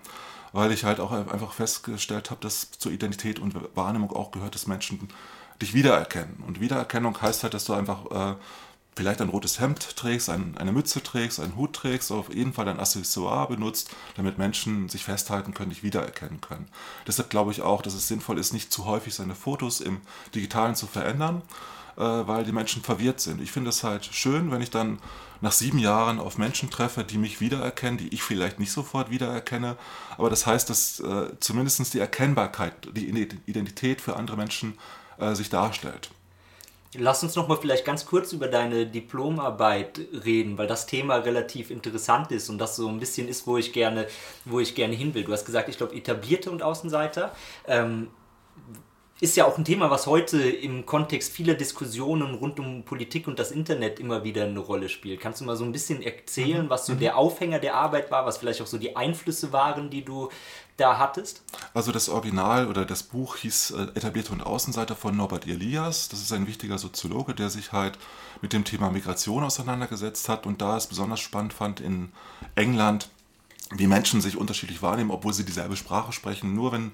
weil 0.52 0.72
ich 0.72 0.84
halt 0.84 1.00
auch 1.00 1.12
einfach 1.12 1.54
festgestellt 1.54 2.32
habe, 2.32 2.42
dass 2.42 2.72
zur 2.72 2.92
Identität 2.92 3.40
und 3.40 3.56
Wahrnehmung 3.76 4.12
auch 4.12 4.32
gehört, 4.32 4.56
dass 4.56 4.68
Menschen 4.68 5.08
dich 5.62 5.74
wiedererkennen. 5.74 6.44
Und 6.46 6.60
Wiedererkennung 6.60 7.20
heißt 7.22 7.44
halt, 7.44 7.54
dass 7.54 7.66
du 7.66 7.74
einfach 7.74 8.06
äh, 8.12 8.36
vielleicht 8.98 9.22
ein 9.22 9.30
rotes 9.30 9.60
Hemd 9.60 9.96
trägst, 9.96 10.30
ein, 10.30 10.58
eine 10.58 10.72
Mütze 10.72 11.02
trägst, 11.02 11.40
einen 11.40 11.56
Hut 11.56 11.74
trägst, 11.74 12.12
auf 12.12 12.34
jeden 12.34 12.52
Fall 12.52 12.68
ein 12.68 12.80
Accessoire 12.80 13.48
benutzt, 13.48 13.92
damit 14.16 14.38
Menschen 14.38 14.90
sich 14.90 15.06
festhalten 15.06 15.54
können, 15.54 15.70
dich 15.70 15.84
wiedererkennen 15.84 16.42
können. 16.42 16.68
Deshalb 17.06 17.30
glaube 17.30 17.52
ich 17.52 17.62
auch, 17.62 17.82
dass 17.82 17.94
es 17.94 18.08
sinnvoll 18.08 18.40
ist, 18.40 18.54
nicht 18.54 18.74
zu 18.74 18.86
häufig 18.86 19.14
seine 19.14 19.36
Fotos 19.36 19.82
im 19.82 20.02
Digitalen 20.34 20.76
zu 20.76 20.88
verändern, 20.88 21.44
äh, 21.96 22.02
weil 22.02 22.44
die 22.44 22.52
Menschen 22.52 22.82
verwirrt 22.82 23.22
sind. 23.22 23.40
Ich 23.40 23.52
finde 23.52 23.70
es 23.70 23.84
halt 23.84 24.06
schön, 24.06 24.52
wenn 24.52 24.62
ich 24.62 24.72
dann 24.72 25.00
nach 25.42 25.52
sieben 25.52 25.78
Jahren 25.78 26.20
auf 26.20 26.40
Menschen 26.40 26.72
treffe, 26.72 27.04
die 27.04 27.20
mich 27.20 27.40
wiedererkennen, 27.40 28.00
die 28.00 28.10
ich 28.10 28.24
vielleicht 28.24 28.60
nicht 28.60 28.72
sofort 28.72 29.12
wiedererkenne. 29.12 29.78
Aber 30.18 30.32
das 30.32 30.48
heißt, 30.48 30.70
dass 30.70 31.00
äh, 31.00 31.40
zumindest 31.40 31.94
die 31.94 32.00
Erkennbarkeit, 32.00 32.74
die 32.96 33.08
Identität 33.46 34.02
für 34.02 34.16
andere 34.16 34.38
Menschen 34.38 34.78
äh, 35.20 35.36
sich 35.36 35.50
darstellt. 35.50 36.10
Lass 36.94 37.22
uns 37.22 37.36
noch 37.36 37.48
mal 37.48 37.58
vielleicht 37.58 37.86
ganz 37.86 38.06
kurz 38.06 38.32
über 38.32 38.48
deine 38.48 38.86
Diplomarbeit 38.86 40.00
reden, 40.24 40.58
weil 40.58 40.68
das 40.68 40.86
Thema 40.86 41.18
relativ 41.18 41.70
interessant 41.70 42.32
ist 42.32 42.50
und 42.50 42.60
das 42.60 42.76
so 42.76 42.88
ein 42.88 43.00
bisschen 43.00 43.28
ist, 43.28 43.46
wo 43.46 43.58
ich 43.58 43.74
gerne, 43.74 44.08
wo 44.46 44.60
ich 44.60 44.74
gerne 44.74 44.96
hin 44.96 45.14
will. 45.14 45.26
Du 45.26 45.34
hast 45.34 45.46
gesagt, 45.46 45.68
ich 45.68 45.78
glaube, 45.78 45.96
etablierte 45.96 46.50
und 46.50 46.64
Außenseiter. 46.64 47.36
Ähm, 47.68 48.08
ist 49.20 49.36
ja 49.36 49.46
auch 49.46 49.58
ein 49.58 49.66
Thema, 49.66 49.90
was 49.90 50.06
heute 50.06 50.38
im 50.40 50.86
Kontext 50.86 51.34
vieler 51.34 51.56
Diskussionen 51.56 52.36
rund 52.36 52.60
um 52.60 52.84
Politik 52.84 53.28
und 53.28 53.40
das 53.40 53.52
Internet 53.52 54.00
immer 54.00 54.24
wieder 54.24 54.44
eine 54.44 54.60
Rolle 54.60 54.90
spielt. 54.90 55.20
Kannst 55.20 55.42
du 55.42 55.46
mal 55.46 55.56
so 55.56 55.66
ein 55.66 55.72
bisschen 55.72 56.04
erzählen, 56.04 56.66
mhm. 56.66 56.70
was 56.70 56.86
so 56.86 56.94
mhm. 56.94 57.00
der 57.00 57.18
Aufhänger 57.18 57.58
der 57.58 57.76
Arbeit 57.76 58.12
war, 58.12 58.28
was 58.28 58.38
vielleicht 58.38 58.62
auch 58.62 58.68
so 58.68 58.78
die 58.78 58.96
Einflüsse 58.96 59.52
waren, 59.52 59.90
die 59.90 60.06
du 60.06 60.30
da 60.78 60.98
hattest? 60.98 61.42
Also 61.74 61.92
das 61.92 62.08
Original 62.08 62.68
oder 62.68 62.86
das 62.86 63.04
Buch 63.04 63.38
hieß 63.38 63.72
äh, 63.72 63.82
Etablierte 63.96 64.32
und 64.32 64.42
Außenseiter 64.42 64.96
von 64.96 65.18
Norbert 65.18 65.48
Elias. 65.48 66.10
Das 66.10 66.22
ist 66.22 66.32
ein 66.32 66.48
wichtiger 66.48 66.78
Soziologe, 66.78 67.34
der 67.34 67.50
sich 67.50 67.72
halt 67.74 67.98
mit 68.42 68.54
dem 68.54 68.64
Thema 68.64 68.90
Migration 68.92 69.44
auseinandergesetzt 69.44 70.30
hat 70.30 70.46
und 70.46 70.62
da 70.62 70.78
es 70.78 70.88
besonders 70.88 71.20
spannend 71.20 71.54
fand 71.54 71.80
in 71.80 72.12
England 72.56 73.10
wie 73.72 73.88
Menschen 73.88 74.22
sich 74.22 74.38
unterschiedlich 74.38 74.82
wahrnehmen, 74.82 75.12
obwohl 75.12 75.34
sie 75.34 75.44
dieselbe 75.44 75.76
Sprache 75.76 76.14
sprechen. 76.14 76.54
Nur 76.54 76.72
wenn 76.72 76.92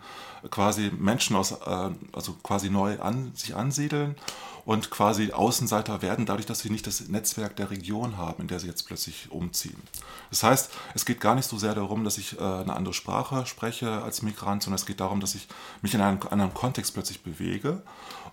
quasi 0.50 0.91
Menschen 0.97 1.35
aus, 1.35 1.51
äh, 1.51 1.91
also 2.12 2.33
quasi 2.41 2.69
neu 2.69 3.00
an, 3.00 3.31
sich 3.35 3.56
ansiedeln 3.56 4.15
und 4.65 4.92
quasi 4.92 5.31
Außenseiter 5.31 6.01
werden, 6.01 6.25
dadurch, 6.25 6.45
dass 6.45 6.60
sie 6.60 6.69
nicht 6.69 6.88
das 6.88 7.07
Netzwerk 7.07 7.56
der 7.56 7.69
Region 7.69 8.18
haben, 8.18 8.44
in 8.44 8.48
der 8.48 8.60
sie 8.60 8.68
jetzt 8.68 8.83
plötzlich 8.83 9.30
umziehen. 9.30 9.81
Das 10.30 10.44
heißt, 10.44 10.71
es 10.94 11.06
geht 11.06 11.19
gar 11.19 11.35
nicht 11.35 11.47
so 11.47 11.57
sehr 11.57 11.76
darum, 11.76 12.04
dass 12.04 12.18
ich 12.18 12.40
äh, 12.40 12.42
eine 12.42 12.73
andere 12.73 12.94
Sprache 12.94 13.45
spreche 13.45 14.02
als 14.02 14.21
Migrant, 14.21 14.64
sondern 14.64 14.80
es 14.80 14.85
geht 14.85 14.99
darum, 14.99 15.19
dass 15.19 15.35
ich 15.35 15.47
mich 15.81 15.94
in 15.94 16.02
einem 16.02 16.19
anderen 16.30 16.54
Kontext 16.54 16.94
plötzlich 16.94 17.23
bewege 17.23 17.81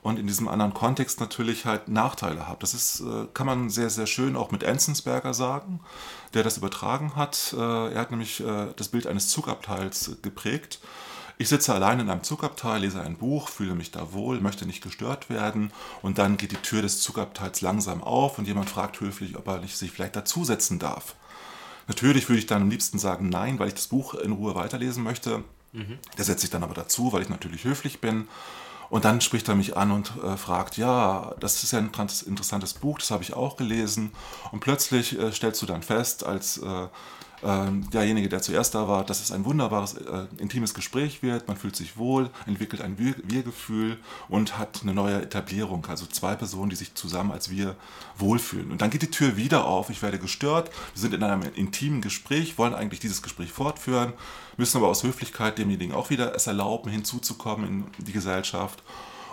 und 0.03 0.19
in 0.19 0.27
diesem 0.27 0.49
anderen 0.49 0.73
Kontext 0.73 1.21
natürlich 1.21 1.67
halt 1.67 1.89
Nachteile 1.89 2.47
habe. 2.47 2.61
Das 2.61 2.75
ist, 2.75 3.01
äh, 3.01 3.27
kann 3.35 3.47
man 3.47 3.69
sehr, 3.69 3.91
sehr 3.91 4.07
schön 4.07 4.37
auch 4.37 4.53
mit 4.53 4.63
Enzensberger 4.63 5.35
sagen, 5.35 5.81
der 6.35 6.45
das 6.45 6.59
übertragen 6.59 7.17
hat. 7.17 7.55
Äh, 7.57 7.93
er 7.93 8.01
hat 8.01 8.11
nämlich 8.11 8.43
das 8.77 8.89
Bild 8.89 9.07
eines 9.07 9.29
Zugabteils 9.29 10.17
geprägt. 10.23 10.81
Ich 11.41 11.49
sitze 11.49 11.73
allein 11.75 12.01
in 12.01 12.11
einem 12.11 12.23
Zugabteil, 12.23 12.83
lese 12.83 13.01
ein 13.01 13.17
Buch, 13.17 13.49
fühle 13.49 13.75
mich 13.75 13.91
da 13.91 14.13
wohl, 14.13 14.43
möchte 14.43 14.67
nicht 14.67 14.83
gestört 14.83 15.31
werden 15.31 15.73
und 16.03 16.19
dann 16.19 16.37
geht 16.37 16.53
die 16.53 16.57
Tür 16.57 16.83
des 16.83 17.01
Zugabteils 17.01 17.63
langsam 17.63 18.03
auf 18.03 18.37
und 18.37 18.47
jemand 18.47 18.69
fragt 18.69 19.01
höflich, 19.01 19.39
ob 19.39 19.49
er 19.49 19.67
sich 19.67 19.91
vielleicht 19.91 20.17
dazusetzen 20.17 20.79
darf. 20.79 21.15
Natürlich 21.89 22.29
würde 22.29 22.41
ich 22.41 22.47
dann 22.47 22.61
am 22.61 22.69
liebsten 22.69 22.99
sagen 22.99 23.31
nein, 23.31 23.59
weil 23.59 23.69
ich 23.69 23.75
das 23.75 23.87
Buch 23.87 24.13
in 24.13 24.33
Ruhe 24.33 24.55
weiterlesen 24.55 25.03
möchte. 25.03 25.43
Mhm. 25.73 25.99
Der 26.19 26.27
setzt 26.27 26.43
sich 26.43 26.51
dann 26.51 26.63
aber 26.63 26.75
dazu, 26.75 27.11
weil 27.15 27.23
ich 27.23 27.31
natürlich 27.31 27.65
höflich 27.65 28.03
bin 28.03 28.29
und 28.91 29.07
dann 29.07 29.23
spricht 29.23 29.49
er 29.49 29.55
mich 29.55 29.79
an 29.79 29.93
und 29.93 30.13
äh, 30.23 30.37
fragt, 30.37 30.77
ja, 30.77 31.35
das 31.41 31.63
ist 31.63 31.73
ja 31.73 31.79
ein 31.79 31.91
interessantes 32.27 32.75
Buch, 32.75 32.99
das 32.99 33.11
habe 33.13 33.23
ich 33.23 33.33
auch 33.33 33.57
gelesen. 33.57 34.13
Und 34.53 34.61
plötzlich 34.61 35.19
äh, 35.19 35.33
stellst 35.33 35.63
du 35.63 35.67
dann 35.67 35.83
fest, 35.83 36.27
als 36.27 36.59
äh, 36.59 36.89
derjenige, 37.43 38.29
der 38.29 38.43
zuerst 38.43 38.75
da 38.75 38.87
war, 38.87 39.05
dass 39.05 39.23
es 39.23 39.33
ein 39.33 39.47
wunderbares, 39.47 39.95
äh, 39.95 40.27
intimes 40.39 40.75
Gespräch 40.75 41.23
wird, 41.23 41.49
man 41.49 41.57
fühlt 41.57 41.75
sich 41.75 41.97
wohl, 41.97 42.29
entwickelt 42.47 42.83
ein 42.83 42.99
Wir-Gefühl 42.99 43.97
und 44.29 44.59
hat 44.59 44.81
eine 44.83 44.93
neue 44.93 45.23
Etablierung, 45.23 45.87
also 45.87 46.05
zwei 46.07 46.35
Personen, 46.35 46.69
die 46.69 46.77
sich 46.77 46.95
zusammen 46.95 47.33
als 47.33 47.49
Wir 47.49 47.77
wohlfühlen. 48.19 48.71
Und 48.71 48.83
dann 48.83 48.91
geht 48.91 49.03
die 49.03 49.11
Tür 49.11 49.37
wieder 49.39 49.65
auf, 49.65 49.89
ich 49.89 50.03
werde 50.03 50.19
gestört, 50.19 50.71
wir 50.93 51.01
sind 51.01 51.15
in 51.15 51.23
einem 51.23 51.43
intimen 51.55 52.03
Gespräch, 52.03 52.59
wollen 52.59 52.75
eigentlich 52.75 53.01
dieses 53.01 53.23
Gespräch 53.23 53.53
fortführen, 53.53 54.13
müssen 54.59 54.77
aber 54.77 54.89
aus 54.89 55.03
Höflichkeit 55.03 55.57
demjenigen 55.57 55.95
auch 55.95 56.11
wieder 56.11 56.35
es 56.35 56.47
erlauben, 56.47 56.91
hinzuzukommen 56.91 57.87
in 57.97 58.05
die 58.05 58.13
Gesellschaft. 58.13 58.83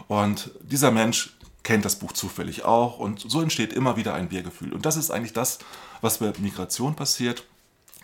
Und 0.08 0.52
dieser 0.62 0.92
Mensch 0.92 1.36
kennt 1.64 1.84
das 1.84 2.00
Buch 2.00 2.14
zufällig 2.14 2.64
auch 2.64 3.00
und 3.00 3.20
so 3.20 3.42
entsteht 3.42 3.74
immer 3.74 3.98
wieder 3.98 4.14
ein 4.14 4.32
Wir-Gefühl. 4.32 4.72
Und 4.72 4.86
das 4.86 4.96
ist 4.96 5.12
eigentlich 5.12 5.34
das, 5.34 5.60
was 6.00 6.20
bei 6.20 6.32
Migration 6.40 6.96
passiert 6.96 7.44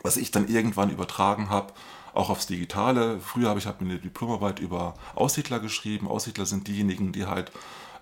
was 0.03 0.17
ich 0.17 0.31
dann 0.31 0.47
irgendwann 0.47 0.91
übertragen 0.91 1.49
habe, 1.49 1.73
auch 2.13 2.29
aufs 2.29 2.45
Digitale. 2.45 3.19
Früher 3.19 3.49
habe 3.49 3.59
ich 3.59 3.65
hab 3.65 3.81
eine 3.81 3.97
Diplomarbeit 3.97 4.59
über 4.59 4.93
Aussiedler 5.15 5.59
geschrieben. 5.59 6.07
Aussiedler 6.07 6.45
sind 6.45 6.67
diejenigen, 6.67 7.11
die 7.11 7.25
halt 7.25 7.51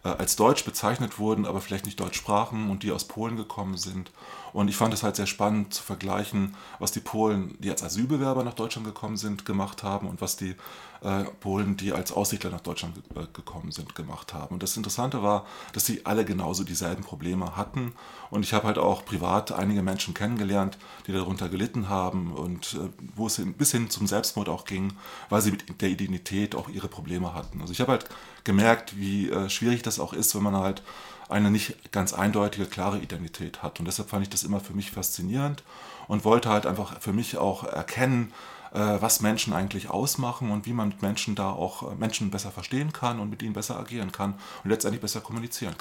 äh, 0.03 0.09
als 0.09 0.35
deutsch 0.35 0.65
bezeichnet 0.65 1.19
wurden, 1.19 1.45
aber 1.45 1.61
vielleicht 1.61 1.85
nicht 1.85 1.99
deutsch 1.99 2.17
sprachen 2.17 2.69
und 2.69 2.83
die 2.83 2.91
aus 2.91 3.05
Polen 3.05 3.37
gekommen 3.37 3.77
sind. 3.77 4.11
Und 4.51 4.67
ich 4.67 4.75
fand 4.75 4.93
es 4.93 5.03
halt 5.03 5.15
sehr 5.15 5.27
spannend 5.27 5.73
zu 5.73 5.83
vergleichen, 5.83 6.55
was 6.79 6.91
die 6.91 6.99
Polen, 6.99 7.55
die 7.59 7.69
als 7.69 7.83
Asylbewerber 7.83 8.43
nach 8.43 8.55
Deutschland 8.55 8.85
gekommen 8.85 9.15
sind, 9.15 9.45
gemacht 9.45 9.83
haben 9.83 10.07
und 10.07 10.19
was 10.19 10.35
die 10.35 10.55
äh, 11.01 11.23
Polen, 11.39 11.77
die 11.77 11.93
als 11.93 12.11
Aussiedler 12.11 12.51
nach 12.51 12.61
Deutschland 12.61 12.97
äh, 13.15 13.25
gekommen 13.33 13.71
sind, 13.71 13.95
gemacht 13.95 14.33
haben. 14.33 14.53
Und 14.53 14.63
das 14.63 14.77
Interessante 14.77 15.23
war, 15.23 15.45
dass 15.73 15.85
sie 15.85 16.05
alle 16.05 16.25
genauso 16.25 16.63
dieselben 16.63 17.03
Probleme 17.03 17.55
hatten. 17.55 17.93
Und 18.29 18.43
ich 18.43 18.53
habe 18.53 18.67
halt 18.67 18.77
auch 18.77 19.03
privat 19.03 19.51
einige 19.51 19.81
Menschen 19.81 20.13
kennengelernt, 20.13 20.77
die 21.07 21.11
darunter 21.11 21.49
gelitten 21.49 21.89
haben 21.89 22.33
und 22.33 22.75
äh, 22.75 22.89
wo 23.15 23.27
es 23.27 23.41
bis 23.57 23.71
hin 23.71 23.89
zum 23.89 24.05
Selbstmord 24.05 24.47
auch 24.47 24.65
ging, 24.65 24.93
weil 25.29 25.41
sie 25.41 25.51
mit 25.51 25.81
der 25.81 25.89
Identität 25.89 26.55
auch 26.55 26.69
ihre 26.69 26.87
Probleme 26.87 27.33
hatten. 27.33 27.61
Also 27.61 27.73
ich 27.73 27.81
habe 27.81 27.93
halt 27.93 28.05
gemerkt, 28.43 28.97
wie 28.97 29.29
äh, 29.29 29.49
schwierig 29.49 29.81
das 29.81 29.99
auch 29.99 30.13
ist, 30.13 30.35
wenn 30.35 30.43
man 30.43 30.55
halt 30.55 30.83
eine 31.31 31.51
nicht 31.51 31.91
ganz 31.91 32.13
eindeutige, 32.13 32.65
klare 32.65 32.99
Identität 32.99 33.63
hat. 33.63 33.79
Und 33.79 33.85
deshalb 33.85 34.09
fand 34.09 34.23
ich 34.23 34.29
das 34.29 34.43
immer 34.43 34.59
für 34.59 34.73
mich 34.73 34.91
faszinierend 34.91 35.63
und 36.07 36.25
wollte 36.25 36.49
halt 36.49 36.65
einfach 36.65 36.99
für 37.01 37.13
mich 37.13 37.37
auch 37.37 37.63
erkennen, 37.63 38.33
äh, 38.73 38.79
was 38.79 39.21
Menschen 39.21 39.53
eigentlich 39.53 39.89
ausmachen 39.89 40.51
und 40.51 40.65
wie 40.65 40.73
man 40.73 40.89
mit 40.89 41.01
Menschen 41.01 41.35
da 41.35 41.51
auch 41.51 41.91
äh, 41.91 41.95
Menschen 41.95 42.31
besser 42.31 42.51
verstehen 42.51 42.93
kann 42.93 43.19
und 43.19 43.29
mit 43.29 43.41
ihnen 43.41 43.53
besser 43.53 43.77
agieren 43.77 44.11
kann 44.11 44.35
und 44.63 44.69
letztendlich 44.69 45.01
besser 45.01 45.21
kommunizieren 45.21 45.75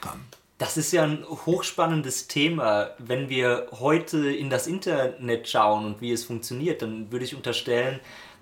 kann. 0.00 0.20
Das 0.58 0.76
ist 0.76 0.92
ja 0.92 1.04
ein 1.04 1.24
hochspannendes 1.24 2.26
Thema. 2.26 2.90
Wenn 2.98 3.28
wir 3.28 3.68
heute 3.78 4.30
in 4.30 4.50
das 4.50 4.66
Internet 4.66 5.48
schauen 5.48 5.84
und 5.86 6.00
wie 6.00 6.10
es 6.10 6.24
funktioniert, 6.24 6.82
dann 6.82 7.12
würde 7.12 7.24
ich 7.24 7.36
unterstellen, 7.36 8.00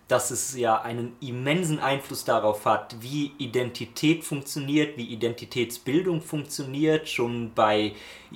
dass 0.09 0.31
es 0.31 0.57
ja 0.57 0.81
einen 0.81 1.17
immensen 1.21 1.81
Einfluss 1.81 2.25
darauf 2.25 2.65
hat, 2.65 2.97
wie 3.01 3.33
Identität 3.39 4.23
funktioniert, 4.23 4.97
wie 4.97 5.07
Identitätsbildung 5.07 6.23
funktioniert, 6.23 7.09
schon 7.09 7.53
bei 7.55 7.93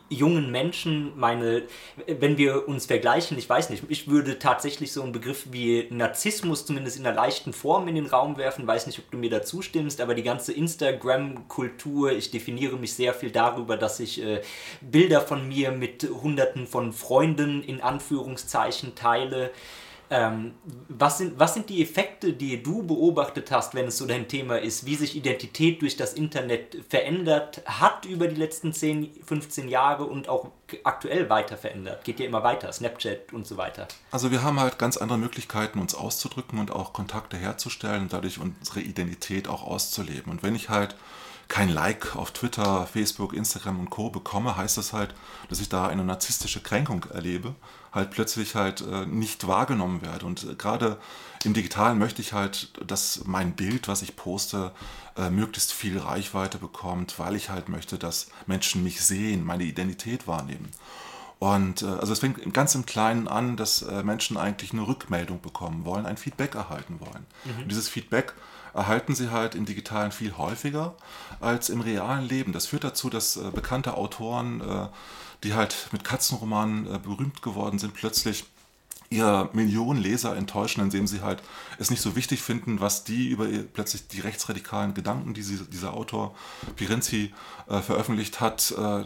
jungen 0.08 0.50
Menschen. 0.50 1.16
Meine, 1.16 1.62
wenn 2.08 2.38
wir 2.38 2.66
uns 2.66 2.86
vergleichen, 2.86 3.38
ich 3.38 3.48
weiß 3.48 3.70
nicht, 3.70 3.84
ich 3.88 4.08
würde 4.08 4.40
tatsächlich 4.40 4.92
so 4.92 5.02
einen 5.02 5.12
Begriff 5.12 5.46
wie 5.52 5.86
Narzissmus 5.90 6.66
zumindest 6.66 6.98
in 6.98 7.06
einer 7.06 7.14
leichten 7.14 7.52
Form 7.52 7.86
in 7.86 7.94
den 7.94 8.06
Raum 8.06 8.36
werfen, 8.36 8.66
weiß 8.66 8.88
nicht, 8.88 8.98
ob 8.98 9.08
du 9.12 9.18
mir 9.18 9.30
dazu 9.30 9.62
stimmst, 9.62 10.00
aber 10.00 10.16
die 10.16 10.24
ganze 10.24 10.52
Instagram-Kultur, 10.52 12.10
ich 12.10 12.32
definiere 12.32 12.78
mich 12.78 12.94
sehr 12.94 13.14
viel 13.14 13.30
darüber, 13.30 13.76
dass 13.76 14.00
ich 14.00 14.20
äh, 14.20 14.42
Bilder 14.80 15.20
von 15.20 15.46
mir 15.46 15.70
mit 15.70 16.02
hunderten 16.02 16.66
von 16.66 16.92
Freunden 16.92 17.62
in 17.62 17.80
Anführungszeichen 17.80 18.96
teile. 18.96 19.52
Ähm, 20.12 20.54
was, 20.88 21.18
sind, 21.18 21.38
was 21.38 21.54
sind 21.54 21.68
die 21.68 21.80
Effekte, 21.82 22.32
die 22.32 22.60
du 22.60 22.82
beobachtet 22.82 23.52
hast, 23.52 23.74
wenn 23.74 23.86
es 23.86 23.96
so 23.96 24.06
dein 24.06 24.26
Thema 24.26 24.58
ist, 24.58 24.84
wie 24.84 24.96
sich 24.96 25.14
Identität 25.14 25.80
durch 25.82 25.96
das 25.96 26.14
Internet 26.14 26.76
verändert 26.88 27.62
hat 27.64 28.06
über 28.06 28.26
die 28.26 28.34
letzten 28.34 28.72
10, 28.72 29.22
15 29.24 29.68
Jahre 29.68 30.04
und 30.04 30.28
auch 30.28 30.48
aktuell 30.82 31.30
weiter 31.30 31.56
verändert? 31.56 32.02
Geht 32.02 32.18
ja 32.18 32.26
immer 32.26 32.42
weiter, 32.42 32.72
Snapchat 32.72 33.32
und 33.32 33.46
so 33.46 33.56
weiter. 33.56 33.86
Also 34.10 34.32
wir 34.32 34.42
haben 34.42 34.58
halt 34.58 34.80
ganz 34.80 34.96
andere 34.96 35.18
Möglichkeiten, 35.18 35.78
uns 35.78 35.94
auszudrücken 35.94 36.58
und 36.58 36.72
auch 36.72 36.92
Kontakte 36.92 37.36
herzustellen 37.36 38.02
und 38.02 38.12
dadurch 38.12 38.40
unsere 38.40 38.80
Identität 38.80 39.46
auch 39.46 39.62
auszuleben. 39.62 40.32
Und 40.32 40.42
wenn 40.42 40.56
ich 40.56 40.70
halt 40.70 40.96
kein 41.46 41.68
Like 41.68 42.16
auf 42.16 42.30
Twitter, 42.30 42.86
Facebook, 42.86 43.32
Instagram 43.32 43.78
und 43.78 43.90
Co. 43.90 44.10
bekomme, 44.10 44.56
heißt 44.56 44.76
das 44.76 44.92
halt, 44.92 45.14
dass 45.48 45.60
ich 45.60 45.68
da 45.68 45.86
eine 45.86 46.04
narzisstische 46.04 46.60
Kränkung 46.60 47.04
erlebe, 47.12 47.54
halt 47.92 48.10
plötzlich 48.10 48.54
halt 48.54 48.82
äh, 48.82 49.06
nicht 49.06 49.46
wahrgenommen 49.46 50.02
werde. 50.02 50.26
Und 50.26 50.44
äh, 50.44 50.54
gerade 50.54 50.98
im 51.44 51.54
Digitalen 51.54 51.98
möchte 51.98 52.22
ich 52.22 52.32
halt, 52.32 52.70
dass 52.86 53.22
mein 53.24 53.52
Bild, 53.52 53.88
was 53.88 54.02
ich 54.02 54.16
poste, 54.16 54.72
äh, 55.16 55.30
möglichst 55.30 55.72
viel 55.72 55.98
Reichweite 55.98 56.58
bekommt, 56.58 57.18
weil 57.18 57.34
ich 57.34 57.50
halt 57.50 57.68
möchte, 57.68 57.98
dass 57.98 58.28
Menschen 58.46 58.84
mich 58.84 59.00
sehen, 59.02 59.44
meine 59.44 59.64
Identität 59.64 60.26
wahrnehmen. 60.26 60.70
Und 61.38 61.82
also 61.82 62.12
es 62.12 62.18
fängt 62.18 62.52
ganz 62.52 62.74
im 62.74 62.84
Kleinen 62.84 63.26
an, 63.26 63.56
dass 63.56 63.80
Menschen 64.04 64.36
eigentlich 64.36 64.74
eine 64.74 64.86
Rückmeldung 64.86 65.40
bekommen 65.40 65.86
wollen, 65.86 66.04
ein 66.04 66.18
Feedback 66.18 66.54
erhalten 66.54 67.00
wollen. 67.00 67.24
Mhm. 67.46 67.62
Und 67.62 67.68
dieses 67.70 67.88
Feedback 67.88 68.34
erhalten 68.74 69.14
sie 69.14 69.30
halt 69.30 69.54
im 69.54 69.64
Digitalen 69.64 70.12
viel 70.12 70.36
häufiger 70.36 70.96
als 71.40 71.70
im 71.70 71.80
realen 71.80 72.28
Leben. 72.28 72.52
Das 72.52 72.66
führt 72.66 72.84
dazu, 72.84 73.08
dass 73.08 73.40
bekannte 73.54 73.96
Autoren, 73.96 74.90
die 75.44 75.54
halt 75.54 75.88
mit 75.92 76.04
Katzenromanen 76.04 76.86
äh, 76.86 76.98
berühmt 76.98 77.42
geworden 77.42 77.78
sind, 77.78 77.94
plötzlich 77.94 78.44
ihre 79.10 79.50
Millionen 79.52 80.00
Leser 80.00 80.36
enttäuschen, 80.36 80.80
indem 80.82 81.08
sie 81.08 81.20
halt 81.20 81.42
es 81.78 81.90
nicht 81.90 82.00
so 82.00 82.14
wichtig 82.14 82.42
finden, 82.42 82.80
was 82.80 83.02
die 83.02 83.28
über 83.28 83.46
plötzlich 83.46 84.06
die 84.06 84.20
rechtsradikalen 84.20 84.94
Gedanken, 84.94 85.34
die 85.34 85.42
sie, 85.42 85.58
dieser 85.64 85.94
Autor 85.94 86.34
Pirenzi 86.76 87.34
äh, 87.68 87.80
veröffentlicht 87.80 88.40
hat, 88.40 88.72
äh, 88.78 89.04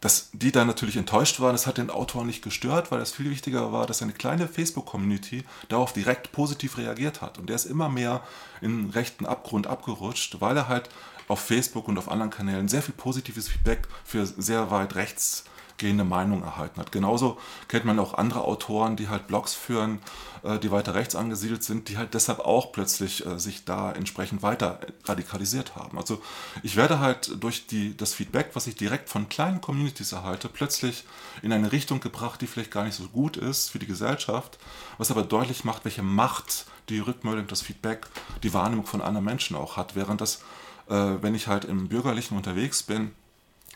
dass 0.00 0.28
die 0.32 0.52
dann 0.52 0.68
natürlich 0.68 0.96
enttäuscht 0.96 1.40
waren, 1.40 1.52
das 1.52 1.66
hat 1.66 1.78
den 1.78 1.90
Autor 1.90 2.24
nicht 2.24 2.42
gestört, 2.42 2.92
weil 2.92 3.00
es 3.00 3.12
viel 3.12 3.30
wichtiger 3.30 3.72
war, 3.72 3.86
dass 3.86 4.02
eine 4.02 4.12
kleine 4.12 4.46
Facebook-Community 4.46 5.42
darauf 5.68 5.92
direkt 5.92 6.30
positiv 6.30 6.76
reagiert 6.78 7.20
hat. 7.20 7.38
Und 7.38 7.48
der 7.48 7.56
ist 7.56 7.64
immer 7.64 7.88
mehr 7.88 8.22
in 8.60 8.90
rechten 8.90 9.26
Abgrund 9.26 9.66
abgerutscht, 9.66 10.40
weil 10.40 10.56
er 10.56 10.68
halt 10.68 10.88
auf 11.28 11.40
Facebook 11.40 11.88
und 11.88 11.98
auf 11.98 12.10
anderen 12.10 12.30
Kanälen 12.30 12.68
sehr 12.68 12.82
viel 12.82 12.94
positives 12.94 13.48
Feedback 13.48 13.86
für 14.04 14.26
sehr 14.26 14.70
weit 14.70 14.94
rechts 14.94 15.44
gehende 15.78 16.04
Meinung 16.04 16.42
erhalten 16.42 16.80
hat. 16.80 16.92
Genauso 16.92 17.38
kennt 17.68 17.84
man 17.84 17.98
auch 17.98 18.14
andere 18.14 18.42
Autoren, 18.42 18.96
die 18.96 19.08
halt 19.08 19.28
Blogs 19.28 19.54
führen, 19.54 20.00
äh, 20.42 20.58
die 20.58 20.70
weiter 20.70 20.94
rechts 20.94 21.14
angesiedelt 21.14 21.62
sind, 21.62 21.88
die 21.88 21.96
halt 21.96 22.14
deshalb 22.14 22.40
auch 22.40 22.72
plötzlich 22.72 23.24
äh, 23.24 23.38
sich 23.38 23.64
da 23.64 23.92
entsprechend 23.92 24.42
weiter 24.42 24.80
radikalisiert 25.04 25.76
haben. 25.76 25.96
Also 25.96 26.20
ich 26.62 26.76
werde 26.76 26.98
halt 26.98 27.42
durch 27.42 27.66
die, 27.66 27.96
das 27.96 28.12
Feedback, 28.12 28.50
was 28.54 28.66
ich 28.66 28.74
direkt 28.74 29.08
von 29.08 29.28
kleinen 29.28 29.60
Communities 29.60 30.12
erhalte, 30.12 30.48
plötzlich 30.48 31.04
in 31.42 31.52
eine 31.52 31.72
Richtung 31.72 32.00
gebracht, 32.00 32.40
die 32.40 32.48
vielleicht 32.48 32.72
gar 32.72 32.84
nicht 32.84 32.96
so 32.96 33.04
gut 33.04 33.36
ist 33.36 33.70
für 33.70 33.78
die 33.78 33.86
Gesellschaft, 33.86 34.58
was 34.98 35.10
aber 35.10 35.22
deutlich 35.22 35.64
macht, 35.64 35.84
welche 35.84 36.02
Macht 36.02 36.66
die 36.88 36.98
Rückmeldung, 36.98 37.46
das 37.46 37.62
Feedback, 37.62 38.06
die 38.42 38.52
Wahrnehmung 38.52 38.86
von 38.86 39.00
anderen 39.02 39.24
Menschen 39.24 39.56
auch 39.56 39.76
hat, 39.76 39.94
während 39.94 40.20
das, 40.20 40.42
äh, 40.88 40.94
wenn 41.20 41.34
ich 41.34 41.46
halt 41.46 41.64
im 41.64 41.88
Bürgerlichen 41.88 42.36
unterwegs 42.36 42.82
bin, 42.82 43.12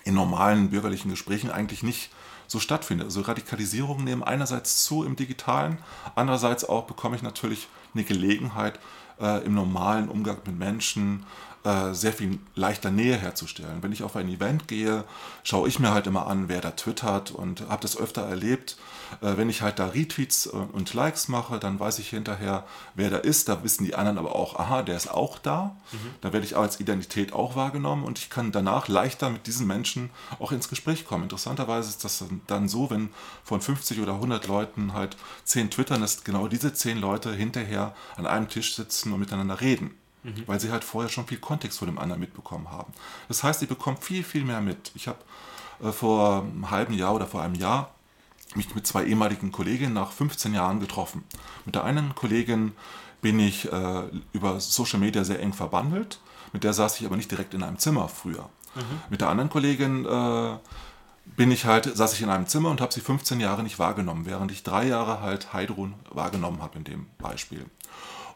in 0.05 0.15
normalen 0.15 0.71
bürgerlichen 0.71 1.11
Gesprächen 1.11 1.51
eigentlich 1.51 1.83
nicht 1.83 2.11
so 2.47 2.59
stattfindet. 2.59 3.07
Also 3.07 3.23
Radikalisierungen 3.23 4.05
nehmen 4.05 4.23
einerseits 4.23 4.85
zu 4.85 5.05
im 5.05 5.17
digitalen, 5.17 5.79
andererseits 6.15 6.65
auch 6.65 6.85
bekomme 6.85 7.17
ich 7.17 7.23
natürlich 7.23 7.69
eine 7.95 8.05
Gelegenheit, 8.05 8.79
äh, 9.21 9.45
im 9.45 9.55
normalen 9.55 10.09
Umgang 10.09 10.39
mit 10.45 10.59
Menschen 10.59 11.25
äh, 11.65 11.95
sehr 11.95 12.13
viel 12.13 12.41
leichter 12.55 12.91
Nähe 12.91 13.17
herzustellen. 13.17 13.83
Wenn 13.83 13.93
ich 13.93 14.03
auf 14.03 14.17
ein 14.17 14.29
Event 14.29 14.67
gehe, 14.69 15.05
schaue 15.45 15.69
ich 15.69 15.79
mir 15.79 15.93
halt 15.93 16.07
immer 16.07 16.27
an, 16.27 16.49
wer 16.49 16.61
da 16.61 16.73
twittert 16.73 17.31
und 17.31 17.69
habe 17.69 17.83
das 17.83 17.97
öfter 17.97 18.23
erlebt. 18.23 18.77
Äh, 19.21 19.37
wenn 19.37 19.51
ich 19.51 19.63
halt 19.63 19.79
da 19.79 19.87
Retweets 19.87 20.47
und 20.47 20.93
Likes 20.95 21.29
mache, 21.29 21.59
dann 21.59 21.79
weiß 21.79 21.99
ich 21.99 22.11
hinterher, 22.11 22.65
wer 22.95 23.11
da 23.11 23.19
ist. 23.19 23.49
Da 23.49 23.63
wissen 23.63 23.85
die 23.85 23.95
anderen 23.95 24.19
aber 24.19 24.35
auch, 24.35 24.59
aha, 24.59 24.83
der 24.83 24.97
ist 24.97 25.11
auch 25.11 25.39
da. 25.39 25.77
Mhm. 25.93 25.99
Da 26.21 26.33
werde 26.33 26.47
ich 26.47 26.57
als 26.57 26.81
Identität 26.81 27.33
auch 27.33 27.57
wahrgenommen 27.57 28.05
und 28.05 28.19
ich 28.19 28.31
kann 28.31 28.53
danach 28.53 28.89
leichter 28.89 29.31
mit 29.31 29.47
diesen 29.47 29.67
Menschen 29.67 30.11
auch 30.39 30.53
ins 30.53 30.69
Gespräch 30.69 31.07
kommen. 31.07 31.25
Interessanterweise 31.25 31.89
ist 31.89 32.05
das 32.05 32.25
dann 32.47 32.69
so, 32.69 32.91
wenn 32.91 33.11
von 33.45 33.61
50 33.61 34.01
oder 34.01 34.15
100 34.15 34.47
Leuten 34.47 34.95
halt 34.95 35.17
10 35.45 35.71
twittern, 35.71 36.01
dass 36.01 36.25
genau 36.25 36.49
diese 36.49 36.73
10 36.73 36.99
Leute 36.99 37.33
hinterher 37.33 37.95
an 38.17 38.27
einem 38.27 38.49
Tisch 38.49 38.75
sitzen 38.75 39.13
und 39.13 39.21
miteinander 39.21 39.61
reden 39.61 39.95
mhm. 40.23 40.45
weil 40.47 40.61
sie 40.61 40.71
halt 40.71 40.85
vorher 40.85 41.11
schon 41.11 41.27
viel 41.27 41.39
Kontext 41.39 41.79
von 41.79 41.89
dem 41.89 41.99
anderen 41.99 42.21
mitbekommen 42.21 42.71
haben. 42.71 42.93
Das 43.29 43.43
heißt, 43.43 43.61
sie 43.61 43.67
bekommen 43.67 43.97
viel, 43.99 44.23
viel 44.25 44.45
mehr 44.45 44.61
mit. 44.61 44.93
Ich 44.95 45.09
habe 45.09 45.19
äh, 45.83 45.93
vor 45.93 46.43
einem 46.43 46.71
halben 46.71 46.95
Jahr 46.95 47.15
oder 47.15 47.27
vor 47.27 47.43
einem 47.43 47.55
Jahr 47.55 47.95
mich 48.57 48.75
mit 48.75 48.87
zwei 48.87 49.05
ehemaligen 49.05 49.53
Kolleginnen 49.53 49.95
nach 49.95 50.13
15 50.13 50.55
Jahren 50.55 50.81
getroffen. 50.81 51.25
Mit 51.65 51.75
der 51.75 51.85
einen 51.85 52.15
Kollegin 52.15 52.73
bin 53.21 53.39
ich 53.39 53.71
äh, 53.73 54.03
über 54.33 54.61
Social 54.61 54.99
Media 54.99 55.25
sehr 55.25 55.41
eng 55.41 55.53
verbandelt, 55.53 56.21
mit 56.53 56.65
der 56.65 56.73
saß 56.73 57.01
ich 57.01 57.07
aber 57.07 57.17
nicht 57.17 57.31
direkt 57.31 57.55
in 57.55 57.63
einem 57.63 57.79
Zimmer 57.79 58.09
früher. 58.09 58.49
Mhm. 58.75 59.01
Mit 59.11 59.21
der 59.21 59.29
anderen 59.29 59.51
Kollegin 59.51 60.05
äh, 60.05 60.57
bin 61.37 61.51
ich 61.51 61.65
halt, 61.65 61.97
saß 61.97 62.15
ich 62.15 62.23
in 62.23 62.31
einem 62.31 62.47
Zimmer 62.47 62.71
und 62.71 62.81
habe 62.81 62.93
sie 62.93 63.01
15 63.01 63.41
Jahre 63.41 63.63
nicht 63.63 63.79
wahrgenommen, 63.79 64.27
während 64.27 64.51
ich 64.51 64.63
drei 64.63 64.87
Jahre 64.87 65.21
halt 65.21 65.53
Heidrun 65.53 65.95
wahrgenommen 66.11 66.61
habe 66.61 66.79
in 66.79 66.85
dem 66.85 67.07
Beispiel. 67.19 67.65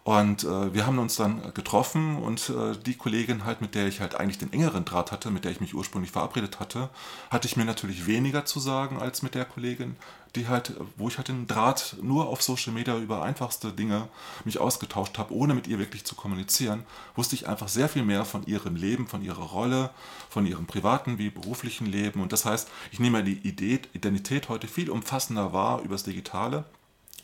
Und 0.07 0.45
äh, 0.45 0.73
wir 0.73 0.87
haben 0.87 1.01
uns 1.01 1.17
dann 1.17 1.53
getroffen 1.53 2.19
und 2.19 2.49
äh, 2.51 2.77
die 2.87 2.95
Kollegin 2.95 3.45
halt, 3.45 3.61
mit 3.61 3.75
der 3.75 3.89
ich 3.89 4.01
halt 4.01 4.15
eigentlich 4.15 4.39
den 4.39 4.53
engeren 4.53 4.85
Draht 4.85 5.11
hatte, 5.11 5.33
mit 5.33 5.45
der 5.45 5.51
ich 5.51 5.61
mich 5.61 5.75
ursprünglich 5.75 6.13
verabredet 6.13 6.61
hatte, 6.61 6.91
hatte 7.29 7.49
ich 7.49 7.57
mir 7.57 7.65
natürlich 7.65 8.07
weniger 8.07 8.45
zu 8.45 8.61
sagen 8.61 9.01
als 9.01 9.23
mit 9.23 9.35
der 9.35 9.45
Kollegin, 9.45 9.97
die 10.37 10.47
halt, 10.47 10.75
wo 10.97 11.09
ich 11.09 11.17
halt 11.17 11.27
den 11.27 11.49
Draht 11.49 11.97
nur 12.03 12.29
auf 12.29 12.41
Social 12.41 12.73
Media 12.73 12.97
über 12.97 13.25
einfachste 13.25 13.73
Dinge 13.73 14.07
mich 14.45 14.61
ausgetauscht 14.61 15.19
habe, 15.19 15.35
ohne 15.35 15.55
mit 15.55 15.67
ihr 15.67 15.81
wirklich 15.81 16.05
zu 16.05 16.15
kommunizieren, 16.15 16.85
wusste 17.17 17.35
ich 17.35 17.49
einfach 17.49 17.67
sehr 17.67 17.89
viel 17.89 18.05
mehr 18.05 18.25
von 18.25 18.47
ihrem 18.47 18.77
Leben, 18.77 19.09
von 19.09 19.25
ihrer 19.25 19.43
Rolle, 19.43 19.91
von 20.29 20.47
ihrem 20.47 20.67
privaten 20.67 21.19
wie 21.19 21.31
beruflichen 21.31 21.87
Leben. 21.87 22.23
Und 22.23 22.33
das 22.33 22.45
heißt, 22.45 22.71
ich 22.93 23.01
nehme 23.01 23.25
die 23.25 23.39
Idee, 23.39 23.81
Identität 23.93 24.49
heute 24.51 24.69
viel 24.69 24.89
umfassender 24.89 25.53
wahr 25.53 25.83
übers 25.83 26.05
Digitale 26.05 26.65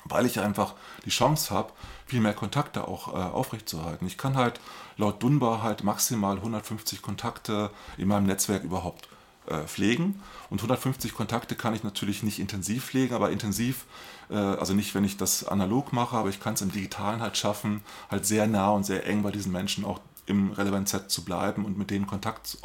weil 0.04 0.26
ich 0.26 0.40
einfach 0.40 0.74
die 1.04 1.10
Chance 1.10 1.54
habe, 1.54 1.72
viel 2.06 2.20
mehr 2.20 2.34
Kontakte 2.34 2.86
auch 2.88 3.08
äh, 3.08 3.16
aufrechtzuerhalten. 3.16 4.06
Ich 4.06 4.18
kann 4.18 4.36
halt 4.36 4.60
laut 4.96 5.22
Dunbar 5.22 5.62
halt 5.62 5.84
maximal 5.84 6.36
150 6.36 7.02
Kontakte 7.02 7.70
in 7.96 8.08
meinem 8.08 8.26
Netzwerk 8.26 8.64
überhaupt 8.64 9.08
äh, 9.46 9.62
pflegen. 9.62 10.22
Und 10.50 10.58
150 10.58 11.14
Kontakte 11.14 11.56
kann 11.56 11.74
ich 11.74 11.82
natürlich 11.82 12.22
nicht 12.22 12.38
intensiv 12.38 12.84
pflegen, 12.86 13.14
aber 13.14 13.30
intensiv, 13.30 13.86
äh, 14.30 14.36
also 14.36 14.74
nicht, 14.74 14.94
wenn 14.94 15.04
ich 15.04 15.16
das 15.16 15.44
analog 15.44 15.92
mache, 15.92 16.16
aber 16.16 16.28
ich 16.28 16.40
kann 16.40 16.54
es 16.54 16.62
im 16.62 16.70
Digitalen 16.70 17.20
halt 17.20 17.36
schaffen, 17.36 17.82
halt 18.10 18.26
sehr 18.26 18.46
nah 18.46 18.70
und 18.70 18.84
sehr 18.84 19.06
eng 19.06 19.22
bei 19.22 19.30
diesen 19.30 19.50
Menschen 19.50 19.84
auch 19.84 20.00
im 20.26 20.52
Relevant 20.52 20.88
Set 20.88 21.10
zu 21.10 21.24
bleiben 21.24 21.64
und 21.64 21.76
mit 21.76 21.90
denen 21.90 22.06
Kontakt 22.06 22.46
zu, 22.46 22.58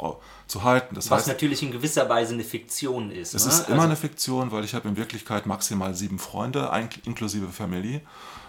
zu 0.46 0.62
halten. 0.62 0.94
Das 0.94 1.10
Was 1.10 1.20
heißt, 1.20 1.28
natürlich 1.28 1.62
in 1.62 1.72
gewisser 1.72 2.08
Weise 2.08 2.34
eine 2.34 2.44
Fiktion 2.44 3.10
ist. 3.10 3.34
Es 3.34 3.44
ne? 3.44 3.52
ist 3.52 3.68
immer 3.68 3.78
also, 3.78 3.86
eine 3.86 3.96
Fiktion, 3.96 4.52
weil 4.52 4.64
ich 4.64 4.74
habe 4.74 4.88
in 4.88 4.96
Wirklichkeit 4.96 5.46
maximal 5.46 5.94
sieben 5.94 6.18
Freunde, 6.18 6.70
inklusive 7.04 7.48
Familie, 7.48 8.00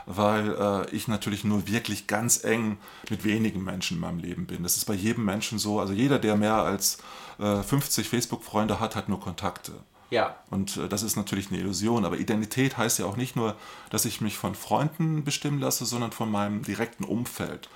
weil 0.06 0.56
äh, 0.60 0.89
ich 0.96 1.08
natürlich 1.08 1.44
nur 1.44 1.68
wirklich 1.68 2.06
ganz 2.08 2.44
eng 2.44 2.78
mit 3.10 3.24
wenigen 3.24 3.63
Menschen 3.63 3.98
in 3.98 4.01
meinem 4.01 4.20
Leben 4.20 4.46
bin. 4.46 4.63
Das 4.63 4.78
ist 4.78 4.86
bei 4.86 4.94
jedem 4.94 5.25
Menschen 5.25 5.58
so. 5.58 5.80
Also 5.80 5.94
jeder, 5.94 6.20
der 6.20 6.36
mehr 6.36 6.56
als 6.56 7.00
äh, 7.39 7.63
50 7.63 8.08
Facebook-Freunde 8.08 8.80
hat, 8.80 8.96
hat 8.96 9.10
nur 9.10 9.20
Kontakte. 9.20 9.74
Ja. 10.12 10.36
Und 10.50 10.78
äh, 10.78 10.88
das 10.88 11.04
ist 11.04 11.16
natürlich 11.16 11.50
eine 11.50 11.60
Illusion. 11.60 12.06
Aber 12.06 12.18
Identität 12.18 12.78
heißt 12.78 13.00
ja 13.00 13.06
auch 13.06 13.18
nicht 13.18 13.36
nur, 13.36 13.56
dass 13.89 14.06
ich 14.06 14.22
mich 14.22 14.38
von 14.38 14.56
Freunden 14.56 15.24
bestimmen 15.24 15.60
lasse, 15.60 15.86
sondern 15.86 16.12
von 16.12 16.32
meinem 16.32 16.63
direkten 16.63 17.04
Umfeld. 17.04 17.70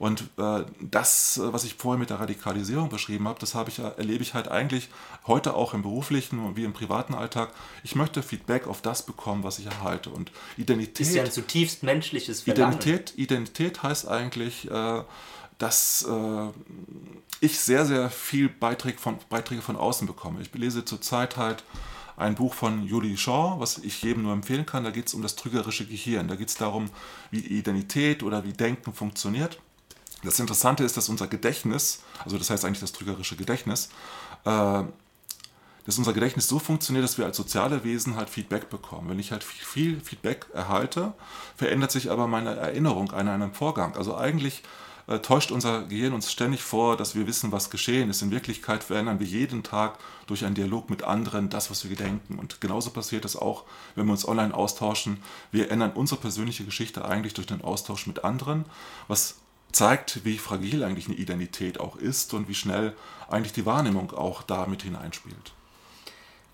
Und 0.00 0.30
äh, 0.38 0.64
das, 0.80 1.38
was 1.44 1.64
ich 1.64 1.74
vorher 1.74 1.98
mit 1.98 2.08
der 2.08 2.20
Radikalisierung 2.20 2.88
beschrieben 2.88 3.28
habe, 3.28 3.38
das 3.38 3.54
habe 3.54 3.68
ich, 3.68 3.80
erlebe 3.80 4.22
ich 4.22 4.32
halt 4.32 4.48
eigentlich 4.48 4.88
heute 5.26 5.52
auch 5.52 5.74
im 5.74 5.82
beruflichen 5.82 6.56
wie 6.56 6.64
im 6.64 6.72
privaten 6.72 7.12
Alltag. 7.12 7.52
Ich 7.84 7.96
möchte 7.96 8.22
Feedback 8.22 8.66
auf 8.66 8.80
das 8.80 9.04
bekommen, 9.04 9.44
was 9.44 9.58
ich 9.58 9.66
erhalte. 9.66 10.08
Und 10.08 10.32
Identität. 10.56 11.06
Ist 11.06 11.14
ja 11.14 11.24
ein 11.24 11.30
zutiefst 11.30 11.82
menschliches 11.82 12.40
Verlangen. 12.40 12.78
Identität, 12.78 13.18
Identität 13.18 13.82
heißt 13.82 14.08
eigentlich, 14.08 14.70
äh, 14.70 15.02
dass 15.58 16.06
äh, 16.08 16.48
ich 17.42 17.60
sehr, 17.60 17.84
sehr 17.84 18.08
viel 18.08 18.48
Beiträge 18.48 18.96
von, 18.96 19.18
Beiträge 19.28 19.60
von 19.60 19.76
außen 19.76 20.06
bekomme. 20.06 20.40
Ich 20.40 20.54
lese 20.54 20.82
zurzeit 20.82 21.36
halt 21.36 21.62
ein 22.16 22.36
Buch 22.36 22.54
von 22.54 22.86
Julie 22.86 23.18
Shaw, 23.18 23.60
was 23.60 23.76
ich 23.76 24.02
jedem 24.02 24.22
nur 24.22 24.32
empfehlen 24.32 24.64
kann. 24.64 24.82
Da 24.82 24.92
geht 24.92 25.08
es 25.08 25.14
um 25.14 25.20
das 25.20 25.36
trügerische 25.36 25.84
Gehirn. 25.84 26.26
Da 26.26 26.36
geht 26.36 26.48
es 26.48 26.54
darum, 26.54 26.88
wie 27.30 27.40
Identität 27.40 28.22
oder 28.22 28.44
wie 28.44 28.54
Denken 28.54 28.94
funktioniert. 28.94 29.60
Das 30.22 30.38
Interessante 30.38 30.84
ist, 30.84 30.96
dass 30.96 31.08
unser 31.08 31.26
Gedächtnis, 31.26 32.02
also 32.24 32.36
das 32.38 32.50
heißt 32.50 32.64
eigentlich 32.64 32.80
das 32.80 32.92
trügerische 32.92 33.36
Gedächtnis, 33.36 33.88
äh, 34.44 34.82
dass 35.86 35.98
unser 35.98 36.12
Gedächtnis 36.12 36.46
so 36.46 36.58
funktioniert, 36.58 37.04
dass 37.04 37.18
wir 37.18 37.24
als 37.24 37.36
soziale 37.36 37.84
Wesen 37.84 38.16
halt 38.16 38.28
Feedback 38.28 38.68
bekommen. 38.68 39.08
Wenn 39.08 39.18
ich 39.18 39.32
halt 39.32 39.42
viel, 39.42 40.00
Feedback 40.00 40.46
erhalte, 40.52 41.14
verändert 41.56 41.90
sich 41.90 42.10
aber 42.10 42.26
meine 42.26 42.54
Erinnerung 42.54 43.12
an 43.12 43.28
einen 43.28 43.52
Vorgang. 43.52 43.96
Also 43.96 44.16
eigentlich 44.16 44.62
äh, 45.10 45.18
täuscht 45.18 45.50
unser 45.50 45.82
Gehirn 45.82 46.12
uns 46.12 46.30
ständig 46.30 46.62
vor, 46.62 46.96
dass 46.96 47.16
wir 47.16 47.26
wissen, 47.26 47.50
was 47.50 47.70
geschehen 47.70 48.10
ist. 48.10 48.22
In 48.22 48.30
Wirklichkeit 48.30 48.84
verändern 48.84 49.18
wir 49.18 49.26
jeden 49.26 49.62
Tag 49.62 49.98
durch 50.28 50.44
einen 50.44 50.54
Dialog 50.54 50.90
mit 50.90 51.02
anderen 51.02 51.48
das, 51.48 51.70
was 51.70 51.82
wir 51.82 51.90
gedenken. 51.90 52.38
Und 52.38 52.60
genauso 52.60 52.90
passiert 52.90 53.24
es 53.24 53.34
auch, 53.34 53.64
wenn 53.96 54.06
wir 54.06 54.12
uns 54.12 54.28
online 54.28 54.54
austauschen. 54.54 55.22
Wir 55.50 55.72
ändern 55.72 55.92
unsere 55.94 56.20
persönliche 56.20 56.64
Geschichte 56.64 57.04
eigentlich 57.04 57.34
durch 57.34 57.48
den 57.48 57.62
Austausch 57.62 58.06
mit 58.06 58.22
anderen, 58.22 58.66
was 59.08 59.39
zeigt, 59.72 60.24
wie 60.24 60.38
fragil 60.38 60.84
eigentlich 60.84 61.06
eine 61.06 61.16
Identität 61.16 61.80
auch 61.80 61.96
ist 61.96 62.34
und 62.34 62.48
wie 62.48 62.54
schnell 62.54 62.94
eigentlich 63.28 63.52
die 63.52 63.66
Wahrnehmung 63.66 64.12
auch 64.12 64.42
da 64.42 64.66
mit 64.66 64.82
hineinspielt. 64.82 65.52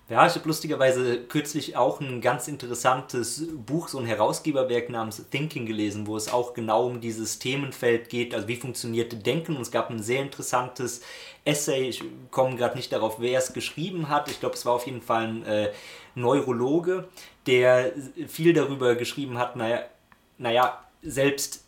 Ja, 0.09 0.25
ich 0.25 0.35
habe 0.35 0.47
lustigerweise 0.47 1.19
kürzlich 1.19 1.75
auch 1.75 1.99
ein 1.99 2.21
ganz 2.21 2.47
interessantes 2.47 3.45
Buch, 3.65 3.89
so 3.89 3.99
ein 3.99 4.05
Herausgeberwerk 4.05 4.89
namens 4.89 5.21
Thinking 5.29 5.65
gelesen, 5.65 6.07
wo 6.07 6.15
es 6.15 6.31
auch 6.31 6.53
genau 6.53 6.87
um 6.87 7.01
dieses 7.01 7.39
Themenfeld 7.39 8.09
geht, 8.09 8.33
also 8.33 8.47
wie 8.47 8.55
funktioniert 8.55 9.25
Denken. 9.25 9.57
Und 9.57 9.63
es 9.63 9.71
gab 9.71 9.89
ein 9.89 10.01
sehr 10.01 10.21
interessantes 10.21 11.01
Essay, 11.43 11.89
ich 11.89 12.05
komme 12.31 12.55
gerade 12.55 12.77
nicht 12.77 12.93
darauf, 12.93 13.19
wer 13.19 13.37
es 13.37 13.51
geschrieben 13.51 14.07
hat. 14.07 14.31
Ich 14.31 14.39
glaube, 14.39 14.55
es 14.55 14.65
war 14.65 14.75
auf 14.75 14.85
jeden 14.85 15.01
Fall 15.01 15.27
ein 15.27 15.43
äh, 15.43 15.71
Neurologe, 16.15 17.09
der 17.45 17.91
viel 18.29 18.53
darüber 18.53 18.95
geschrieben 18.95 19.37
hat, 19.37 19.57
naja, 19.57 19.83
naja 20.37 20.85
selbst 21.01 21.66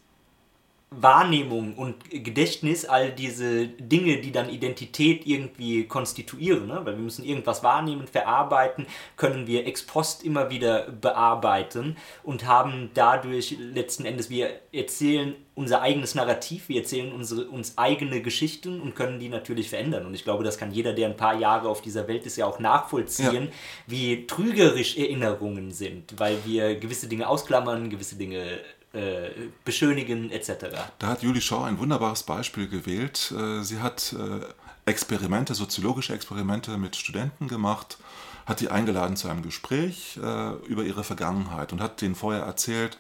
Wahrnehmung 0.92 1.76
und 1.76 2.10
Gedächtnis, 2.10 2.86
all 2.86 3.12
diese 3.12 3.68
Dinge, 3.68 4.18
die 4.18 4.32
dann 4.32 4.50
Identität 4.50 5.28
irgendwie 5.28 5.86
konstituieren, 5.86 6.68
ne? 6.68 6.82
weil 6.84 6.96
wir 6.96 7.04
müssen 7.04 7.24
irgendwas 7.24 7.62
wahrnehmen, 7.62 8.08
verarbeiten, 8.08 8.88
können 9.16 9.46
wir 9.46 9.68
ex 9.68 9.86
post 9.86 10.24
immer 10.24 10.50
wieder 10.50 10.90
bearbeiten 10.90 11.96
und 12.24 12.48
haben 12.48 12.90
dadurch 12.96 13.56
letzten 13.60 14.06
Endes, 14.06 14.32
wir 14.32 14.50
erzählen 14.72 15.36
unser 15.54 15.82
eigenes 15.82 16.16
Narrativ, 16.16 16.70
wir 16.70 16.82
erzählen 16.82 17.12
unsere, 17.12 17.48
uns 17.50 17.78
eigene 17.78 18.22
Geschichten 18.22 18.82
und 18.82 18.96
können 18.96 19.20
die 19.20 19.30
natürlich 19.30 19.70
verändern. 19.70 20.06
Und 20.06 20.14
ich 20.14 20.24
glaube, 20.24 20.44
das 20.44 20.58
kann 20.58 20.72
jeder, 20.72 20.94
der 20.94 21.10
ein 21.10 21.18
paar 21.18 21.38
Jahre 21.38 21.68
auf 21.68 21.82
dieser 21.82 22.08
Welt 22.08 22.26
ist, 22.26 22.38
ja 22.38 22.46
auch 22.46 22.60
nachvollziehen, 22.60 23.46
ja. 23.46 23.52
wie 23.86 24.26
trügerisch 24.26 24.98
Erinnerungen 24.98 25.72
sind, 25.72 26.18
weil 26.18 26.38
wir 26.46 26.76
gewisse 26.76 27.08
Dinge 27.08 27.28
ausklammern, 27.28 27.90
gewisse 27.90 28.16
Dinge 28.16 28.60
äh, 28.94 29.30
beschönigen 29.66 30.32
etc. 30.32 30.66
Da 30.98 31.08
hat 31.08 31.22
Julie 31.22 31.42
Shaw 31.42 31.64
ein 31.66 31.78
wunderbares 31.78 32.24
Beispiel 32.24 32.68
gewählt. 32.68 33.32
Äh, 33.38 33.62
sie 33.64 33.80
hat 33.80 34.14
äh, 34.14 34.46
Experimente, 34.90 35.54
soziologische 35.54 36.14
Experimente 36.14 36.78
mit 36.78 36.96
Studenten 36.96 37.48
gemacht, 37.48 37.98
hat 38.48 38.62
die 38.62 38.72
eingeladen 38.72 39.16
zu 39.16 39.28
einem 39.28 39.44
Gespräch 39.44 40.18
über 40.18 40.84
ihre 40.84 41.04
Vergangenheit 41.04 41.72
und 41.72 41.82
hat 41.82 42.02
denen 42.02 42.16
vorher 42.16 42.42
erzählt, 42.42 42.98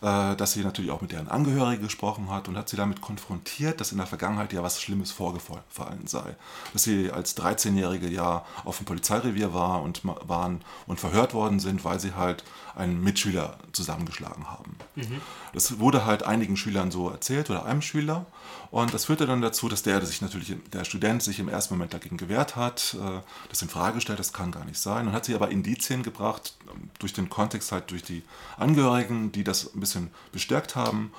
äh, 0.00 0.36
dass 0.36 0.52
sie 0.52 0.62
natürlich 0.62 0.92
auch 0.92 1.00
mit 1.00 1.10
deren 1.10 1.26
Angehörigen 1.26 1.82
gesprochen 1.82 2.30
hat 2.30 2.46
und 2.46 2.56
hat 2.56 2.68
sie 2.68 2.76
damit 2.76 3.00
konfrontiert, 3.00 3.80
dass 3.80 3.90
in 3.90 3.98
der 3.98 4.06
Vergangenheit 4.06 4.52
ja 4.52 4.62
was 4.62 4.80
Schlimmes 4.80 5.10
vorgefallen 5.10 6.06
sei. 6.06 6.36
Dass 6.72 6.84
sie 6.84 7.10
als 7.10 7.36
13-Jährige 7.36 8.08
ja 8.08 8.44
auf 8.64 8.76
dem 8.76 8.86
Polizeirevier 8.86 9.52
war 9.54 9.82
und 9.82 10.02
waren 10.04 10.60
und 10.86 11.00
verhört 11.00 11.34
worden 11.34 11.58
sind, 11.58 11.84
weil 11.84 11.98
sie 11.98 12.14
halt 12.14 12.44
einen 12.78 13.02
Mitschüler 13.02 13.58
zusammengeschlagen 13.72 14.50
haben. 14.50 14.76
Mhm. 14.94 15.20
Das 15.52 15.78
wurde 15.78 16.06
halt 16.06 16.22
einigen 16.22 16.56
Schülern 16.56 16.90
so 16.90 17.10
erzählt 17.10 17.50
oder 17.50 17.64
einem 17.64 17.82
Schüler 17.82 18.26
und 18.70 18.94
das 18.94 19.06
führte 19.06 19.26
dann 19.26 19.40
dazu, 19.40 19.68
dass 19.68 19.82
der 19.82 20.04
sich 20.04 20.22
natürlich, 20.22 20.54
der 20.72 20.84
Student 20.84 21.22
sich 21.22 21.40
im 21.40 21.48
ersten 21.48 21.74
Moment 21.74 21.92
dagegen 21.92 22.16
gewehrt 22.16 22.56
hat, 22.56 22.96
äh, 23.00 23.20
das 23.48 23.62
in 23.62 23.68
Frage 23.68 24.00
stellt, 24.00 24.18
das 24.18 24.32
kann 24.32 24.52
gar 24.52 24.64
nicht 24.64 24.78
sein 24.78 25.08
und 25.08 25.12
hat 25.12 25.24
sie 25.24 25.34
aber 25.34 25.50
Indizien 25.50 26.02
gebracht, 26.02 26.56
durch 26.98 27.12
den 27.12 27.28
Kontext 27.28 27.72
halt 27.72 27.90
durch 27.90 28.02
die 28.02 28.22
Angehörigen, 28.56 29.32
die 29.32 29.44
das 29.44 29.74
ein 29.74 29.80
bisschen 29.80 30.10
bestärkt 30.32 30.76
haben, 30.76 31.12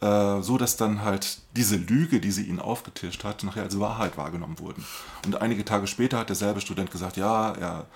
äh, 0.00 0.40
so 0.42 0.56
dass 0.58 0.76
dann 0.76 1.02
halt 1.02 1.38
diese 1.56 1.76
Lüge, 1.76 2.20
die 2.20 2.30
sie 2.30 2.44
ihnen 2.44 2.60
aufgetischt 2.60 3.24
hat, 3.24 3.42
nachher 3.44 3.62
als 3.62 3.78
Wahrheit 3.78 4.16
wahrgenommen 4.16 4.58
wurden. 4.58 4.84
Und 5.26 5.40
einige 5.40 5.64
Tage 5.64 5.86
später 5.86 6.18
hat 6.18 6.28
derselbe 6.28 6.60
Student 6.60 6.90
gesagt, 6.90 7.16
ja, 7.16 7.52
er 7.52 7.86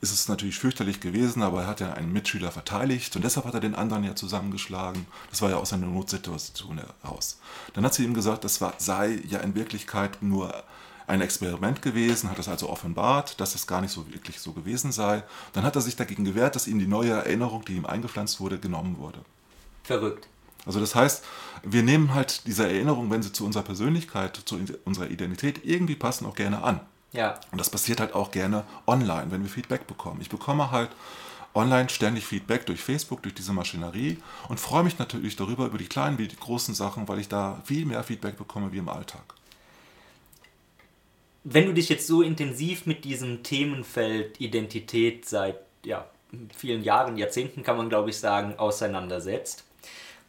ist 0.00 0.12
es 0.12 0.28
natürlich 0.28 0.58
fürchterlich 0.58 1.00
gewesen, 1.00 1.42
aber 1.42 1.62
er 1.62 1.66
hat 1.66 1.80
ja 1.80 1.92
einen 1.92 2.12
Mitschüler 2.12 2.50
verteidigt 2.50 3.14
und 3.16 3.24
deshalb 3.24 3.46
hat 3.46 3.54
er 3.54 3.60
den 3.60 3.74
anderen 3.74 4.04
ja 4.04 4.16
zusammengeschlagen. 4.16 5.06
Das 5.30 5.42
war 5.42 5.50
ja 5.50 5.56
aus 5.56 5.72
einer 5.72 5.86
Notsituation 5.86 6.80
heraus. 7.02 7.38
Dann 7.74 7.84
hat 7.84 7.94
sie 7.94 8.04
ihm 8.04 8.14
gesagt, 8.14 8.44
das 8.44 8.60
war, 8.60 8.74
sei 8.78 9.20
ja 9.28 9.40
in 9.40 9.54
Wirklichkeit 9.54 10.22
nur 10.22 10.64
ein 11.06 11.20
Experiment 11.20 11.82
gewesen, 11.82 12.30
hat 12.30 12.38
das 12.38 12.48
also 12.48 12.70
offenbart, 12.70 13.40
dass 13.40 13.54
es 13.54 13.66
gar 13.66 13.80
nicht 13.80 13.92
so 13.92 14.10
wirklich 14.12 14.40
so 14.40 14.52
gewesen 14.52 14.92
sei. 14.92 15.22
Dann 15.52 15.64
hat 15.64 15.76
er 15.76 15.82
sich 15.82 15.96
dagegen 15.96 16.24
gewehrt, 16.24 16.54
dass 16.54 16.68
ihm 16.68 16.78
die 16.78 16.86
neue 16.86 17.12
Erinnerung, 17.12 17.64
die 17.64 17.76
ihm 17.76 17.86
eingepflanzt 17.86 18.40
wurde, 18.40 18.58
genommen 18.58 18.98
wurde. 18.98 19.20
Verrückt. 19.82 20.28
Also 20.66 20.78
das 20.78 20.94
heißt, 20.94 21.24
wir 21.62 21.82
nehmen 21.82 22.14
halt 22.14 22.46
diese 22.46 22.64
Erinnerung, 22.64 23.10
wenn 23.10 23.22
sie 23.22 23.32
zu 23.32 23.44
unserer 23.44 23.64
Persönlichkeit, 23.64 24.40
zu 24.44 24.58
unserer 24.84 25.10
Identität 25.10 25.64
irgendwie 25.64 25.96
passen, 25.96 26.26
auch 26.26 26.36
gerne 26.36 26.62
an. 26.62 26.80
Ja. 27.12 27.40
Und 27.50 27.58
das 27.58 27.70
passiert 27.70 28.00
halt 28.00 28.14
auch 28.14 28.30
gerne 28.30 28.64
online, 28.86 29.30
wenn 29.30 29.42
wir 29.42 29.50
Feedback 29.50 29.86
bekommen. 29.86 30.20
Ich 30.20 30.28
bekomme 30.28 30.70
halt 30.70 30.90
online 31.54 31.88
ständig 31.88 32.26
Feedback 32.26 32.66
durch 32.66 32.80
Facebook, 32.80 33.22
durch 33.22 33.34
diese 33.34 33.52
Maschinerie 33.52 34.18
und 34.48 34.60
freue 34.60 34.84
mich 34.84 34.98
natürlich 34.98 35.34
darüber, 35.34 35.66
über 35.66 35.78
die 35.78 35.86
kleinen 35.86 36.18
wie 36.18 36.28
die 36.28 36.36
großen 36.36 36.74
Sachen, 36.74 37.08
weil 37.08 37.18
ich 37.18 37.28
da 37.28 37.60
viel 37.64 37.86
mehr 37.86 38.04
Feedback 38.04 38.36
bekomme 38.36 38.72
wie 38.72 38.78
im 38.78 38.88
Alltag 38.88 39.34
wenn 41.44 41.66
du 41.66 41.74
dich 41.74 41.88
jetzt 41.88 42.06
so 42.06 42.22
intensiv 42.22 42.86
mit 42.86 43.04
diesem 43.04 43.42
Themenfeld 43.42 44.40
Identität 44.40 45.26
seit 45.26 45.58
ja, 45.84 46.06
vielen 46.54 46.82
Jahren, 46.82 47.16
Jahrzehnten 47.16 47.62
kann 47.62 47.76
man 47.76 47.88
glaube 47.88 48.10
ich 48.10 48.18
sagen, 48.18 48.58
auseinandersetzt 48.58 49.64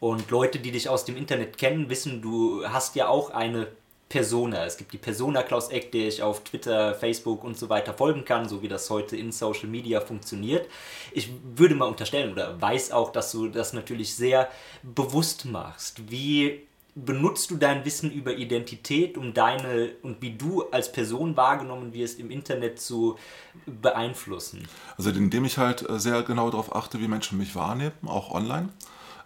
und 0.00 0.30
Leute, 0.30 0.58
die 0.58 0.72
dich 0.72 0.88
aus 0.88 1.04
dem 1.04 1.16
Internet 1.16 1.58
kennen, 1.58 1.88
wissen, 1.88 2.22
du 2.22 2.66
hast 2.66 2.96
ja 2.96 3.08
auch 3.08 3.30
eine 3.30 3.68
Persona. 4.12 4.66
Es 4.66 4.76
gibt 4.76 4.92
die 4.92 4.98
Persona 4.98 5.42
Klaus 5.42 5.70
Eck, 5.70 5.90
der 5.90 6.06
ich 6.06 6.22
auf 6.22 6.44
Twitter, 6.44 6.94
Facebook 6.94 7.42
und 7.44 7.56
so 7.56 7.70
weiter 7.70 7.94
folgen 7.94 8.26
kann, 8.26 8.46
so 8.46 8.60
wie 8.60 8.68
das 8.68 8.90
heute 8.90 9.16
in 9.16 9.32
Social 9.32 9.68
Media 9.68 10.02
funktioniert. 10.02 10.68
Ich 11.12 11.30
würde 11.56 11.74
mal 11.74 11.86
unterstellen 11.86 12.30
oder 12.30 12.60
weiß 12.60 12.92
auch, 12.92 13.10
dass 13.10 13.32
du 13.32 13.48
das 13.48 13.72
natürlich 13.72 14.14
sehr 14.14 14.50
bewusst 14.82 15.46
machst. 15.46 16.10
Wie 16.10 16.60
benutzt 16.94 17.50
du 17.50 17.56
dein 17.56 17.86
Wissen 17.86 18.10
über 18.10 18.34
Identität, 18.34 19.16
um 19.16 19.32
deine 19.32 19.92
und 20.02 20.20
wie 20.20 20.36
du 20.36 20.64
als 20.64 20.92
Person 20.92 21.34
wahrgenommen 21.34 21.94
wirst 21.94 22.20
im 22.20 22.30
Internet 22.30 22.82
zu 22.82 23.16
beeinflussen? 23.64 24.68
Also 24.98 25.08
indem 25.08 25.46
ich 25.46 25.56
halt 25.56 25.88
äh, 25.88 25.98
sehr 25.98 26.22
genau 26.22 26.50
darauf 26.50 26.76
achte, 26.76 27.00
wie 27.00 27.08
Menschen 27.08 27.38
mich 27.38 27.54
wahrnehmen, 27.54 27.92
auch 28.04 28.30
online. 28.30 28.68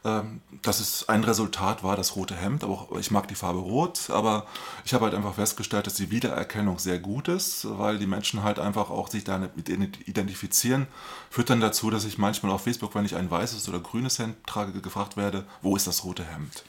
Ähm, 0.04 0.40
dass 0.62 0.80
es 0.80 1.08
ein 1.08 1.24
Resultat 1.24 1.82
war, 1.82 1.96
das 1.96 2.16
rote 2.16 2.36
Hemd, 2.36 2.62
aber 2.62 2.72
auch, 2.74 2.98
ich 2.98 3.10
mag 3.10 3.26
die 3.28 3.34
Farbe 3.34 3.58
rot, 3.58 4.10
aber 4.10 4.46
ich 4.84 4.94
habe 4.94 5.04
halt 5.04 5.14
einfach 5.14 5.34
festgestellt, 5.34 5.86
dass 5.86 5.94
die 5.94 6.10
Wiedererkennung 6.10 6.78
sehr 6.78 6.98
gut 6.98 7.28
ist, 7.28 7.66
weil 7.78 7.98
die 7.98 8.06
Menschen 8.06 8.42
halt 8.42 8.58
einfach 8.58 8.90
auch 8.90 9.08
sich 9.08 9.24
damit 9.24 9.68
identifizieren, 9.68 10.86
führt 11.30 11.50
dann 11.50 11.60
dazu, 11.60 11.90
dass 11.90 12.04
ich 12.04 12.18
manchmal 12.18 12.52
auf 12.52 12.62
Facebook, 12.62 12.94
wenn 12.94 13.04
ich 13.04 13.16
ein 13.16 13.30
weißes 13.30 13.68
oder 13.68 13.80
grünes 13.80 14.18
Hemd 14.18 14.36
trage, 14.46 14.80
gefragt 14.80 15.16
werde, 15.16 15.44
wo 15.62 15.74
ist 15.76 15.86
das 15.86 16.04
rote 16.04 16.24
Hemd? 16.24 16.64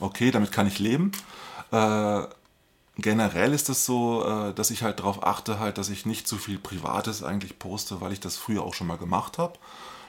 Okay, 0.00 0.30
damit 0.30 0.52
kann 0.52 0.66
ich 0.66 0.78
leben. 0.78 1.12
Äh, 1.70 2.22
generell 2.96 3.52
ist 3.52 3.68
es 3.68 3.86
so, 3.86 4.24
äh, 4.24 4.54
dass 4.54 4.70
ich 4.70 4.82
halt 4.82 5.00
darauf 5.00 5.24
achte, 5.24 5.58
halt, 5.58 5.78
dass 5.78 5.88
ich 5.88 6.06
nicht 6.06 6.26
zu 6.28 6.38
viel 6.38 6.58
Privates 6.58 7.22
eigentlich 7.22 7.58
poste, 7.58 8.00
weil 8.00 8.12
ich 8.12 8.20
das 8.20 8.36
früher 8.36 8.62
auch 8.62 8.74
schon 8.74 8.86
mal 8.86 8.98
gemacht 8.98 9.38
habe. 9.38 9.58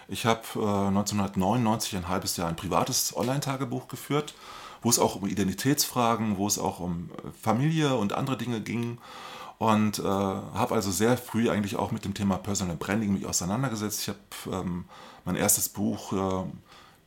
Ich 0.08 0.26
habe 0.26 0.42
äh, 0.56 0.88
1999 0.88 1.96
ein 1.96 2.08
halbes 2.08 2.38
Jahr 2.38 2.50
ein 2.50 2.56
privates 2.56 3.16
Online-Tagebuch 3.16 3.88
geführt, 3.88 4.34
wo 4.82 4.90
es 4.90 5.00
auch 5.00 5.16
um 5.16 5.28
Identitätsfragen, 5.28 6.38
wo 6.38 6.48
es 6.48 6.60
auch 6.60 6.80
um 6.80 7.10
äh, 7.12 7.30
Familie 7.42 7.96
und 7.96 8.14
andere 8.14 8.38
Dinge 8.38 8.62
ging. 8.62 8.98
Und 9.60 10.00
äh, 10.00 10.04
habe 10.04 10.76
also 10.76 10.92
sehr 10.92 11.18
früh 11.18 11.50
eigentlich 11.50 11.78
auch 11.78 11.92
mit 11.92 12.04
dem 12.04 12.14
Thema 12.14 12.38
Personal 12.38 12.76
Branding 12.76 13.14
mich 13.14 13.26
auseinandergesetzt. 13.26 14.02
Ich 14.02 14.10
habe 14.10 14.58
ähm, 14.58 14.86
mein 15.24 15.36
erstes 15.36 15.70
Buch 15.70 16.12
äh, 16.12 16.46